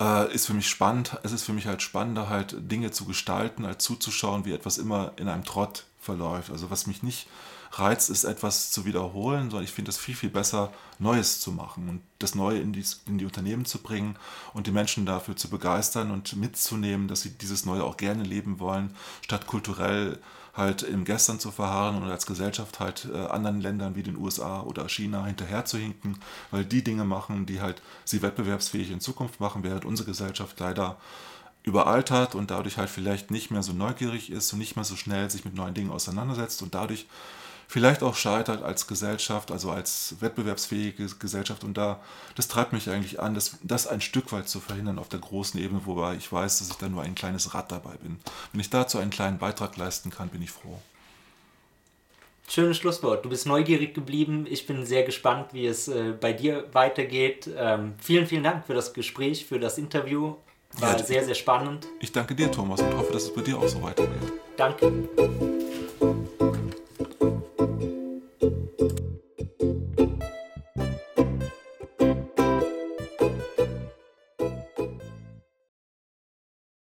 äh, 0.00 0.32
ist 0.32 0.46
für 0.46 0.54
mich 0.54 0.68
spannend. 0.68 1.18
Es 1.22 1.32
ist 1.32 1.44
für 1.44 1.52
mich 1.52 1.66
halt 1.66 1.82
spannender, 1.82 2.28
halt 2.28 2.56
Dinge 2.70 2.90
zu 2.90 3.04
gestalten, 3.04 3.64
als 3.64 3.84
zuzuschauen, 3.84 4.44
wie 4.44 4.52
etwas 4.52 4.78
immer 4.78 5.12
in 5.16 5.28
einem 5.28 5.44
Trott 5.44 5.84
verläuft. 6.00 6.50
Also 6.50 6.70
was 6.70 6.86
mich 6.86 7.02
nicht 7.02 7.28
reizt, 7.72 8.08
ist 8.10 8.24
etwas 8.24 8.70
zu 8.70 8.84
wiederholen, 8.84 9.50
sondern 9.50 9.64
ich 9.64 9.72
finde 9.72 9.90
es 9.90 9.98
viel, 9.98 10.14
viel 10.14 10.30
besser, 10.30 10.72
Neues 10.98 11.40
zu 11.40 11.52
machen 11.52 11.88
und 11.88 12.00
das 12.18 12.34
Neue 12.34 12.60
in 12.60 12.72
die, 12.72 12.84
in 13.06 13.18
die 13.18 13.26
Unternehmen 13.26 13.64
zu 13.64 13.78
bringen 13.78 14.16
und 14.54 14.66
die 14.66 14.72
Menschen 14.72 15.06
dafür 15.06 15.36
zu 15.36 15.48
begeistern 15.48 16.10
und 16.10 16.34
mitzunehmen, 16.36 17.08
dass 17.08 17.22
sie 17.22 17.30
dieses 17.30 17.66
Neue 17.66 17.84
auch 17.84 17.96
gerne 17.96 18.22
leben 18.22 18.58
wollen, 18.58 18.94
statt 19.22 19.46
kulturell 19.46 20.18
halt 20.58 20.82
im 20.82 21.04
Gestern 21.04 21.40
zu 21.40 21.50
verharren 21.50 22.02
und 22.02 22.10
als 22.10 22.26
Gesellschaft 22.26 22.80
halt 22.80 23.08
äh, 23.12 23.26
anderen 23.26 23.60
Ländern 23.60 23.94
wie 23.94 24.02
den 24.02 24.16
USA 24.16 24.60
oder 24.62 24.88
China 24.88 25.24
hinterher 25.24 25.64
zu 25.64 25.78
hinken, 25.78 26.18
weil 26.50 26.64
die 26.64 26.84
Dinge 26.84 27.04
machen, 27.04 27.46
die 27.46 27.60
halt 27.60 27.80
sie 28.04 28.20
wettbewerbsfähig 28.20 28.90
in 28.90 29.00
Zukunft 29.00 29.40
machen, 29.40 29.62
während 29.62 29.84
unsere 29.84 30.08
Gesellschaft 30.08 30.58
leider 30.60 30.98
überaltert 31.62 32.34
und 32.34 32.50
dadurch 32.50 32.76
halt 32.76 32.90
vielleicht 32.90 33.30
nicht 33.30 33.50
mehr 33.50 33.62
so 33.62 33.72
neugierig 33.72 34.30
ist 34.30 34.52
und 34.52 34.58
nicht 34.58 34.76
mehr 34.76 34.84
so 34.84 34.96
schnell 34.96 35.30
sich 35.30 35.44
mit 35.44 35.54
neuen 35.54 35.74
Dingen 35.74 35.90
auseinandersetzt 35.90 36.62
und 36.62 36.74
dadurch 36.74 37.06
vielleicht 37.68 38.02
auch 38.02 38.16
scheitert 38.16 38.62
als 38.62 38.86
Gesellschaft, 38.86 39.52
also 39.52 39.70
als 39.70 40.16
wettbewerbsfähige 40.20 41.06
Gesellschaft. 41.18 41.62
Und 41.62 41.76
da, 41.76 42.00
das 42.34 42.48
treibt 42.48 42.72
mich 42.72 42.90
eigentlich 42.90 43.20
an, 43.20 43.34
das, 43.34 43.58
das 43.62 43.86
ein 43.86 44.00
Stück 44.00 44.32
weit 44.32 44.48
zu 44.48 44.58
verhindern 44.58 44.98
auf 44.98 45.10
der 45.10 45.20
großen 45.20 45.60
Ebene, 45.60 45.82
wobei 45.84 46.16
ich 46.16 46.32
weiß, 46.32 46.58
dass 46.58 46.70
ich 46.70 46.76
da 46.76 46.88
nur 46.88 47.02
ein 47.02 47.14
kleines 47.14 47.54
Rad 47.54 47.70
dabei 47.70 47.94
bin. 48.02 48.18
Wenn 48.52 48.60
ich 48.60 48.70
dazu 48.70 48.98
einen 48.98 49.10
kleinen 49.10 49.38
Beitrag 49.38 49.76
leisten 49.76 50.10
kann, 50.10 50.30
bin 50.30 50.42
ich 50.42 50.50
froh. 50.50 50.80
Schönes 52.48 52.78
Schlusswort. 52.78 53.26
Du 53.26 53.28
bist 53.28 53.46
neugierig 53.46 53.92
geblieben. 53.92 54.46
Ich 54.48 54.66
bin 54.66 54.86
sehr 54.86 55.02
gespannt, 55.02 55.52
wie 55.52 55.66
es 55.66 55.86
äh, 55.86 56.14
bei 56.18 56.32
dir 56.32 56.64
weitergeht. 56.72 57.50
Ähm, 57.54 57.92
vielen, 57.98 58.26
vielen 58.26 58.42
Dank 58.42 58.66
für 58.66 58.72
das 58.72 58.94
Gespräch, 58.94 59.44
für 59.44 59.60
das 59.60 59.76
Interview. 59.76 60.36
War 60.78 60.96
ja, 60.96 61.04
sehr, 61.04 61.24
sehr 61.24 61.34
spannend. 61.34 61.86
Ich 62.00 62.12
danke 62.12 62.34
dir, 62.34 62.50
Thomas, 62.50 62.80
und 62.80 62.96
hoffe, 62.96 63.12
dass 63.12 63.24
es 63.24 63.34
bei 63.34 63.42
dir 63.42 63.58
auch 63.58 63.68
so 63.68 63.82
weitergeht. 63.82 64.32
Danke. 64.56 65.66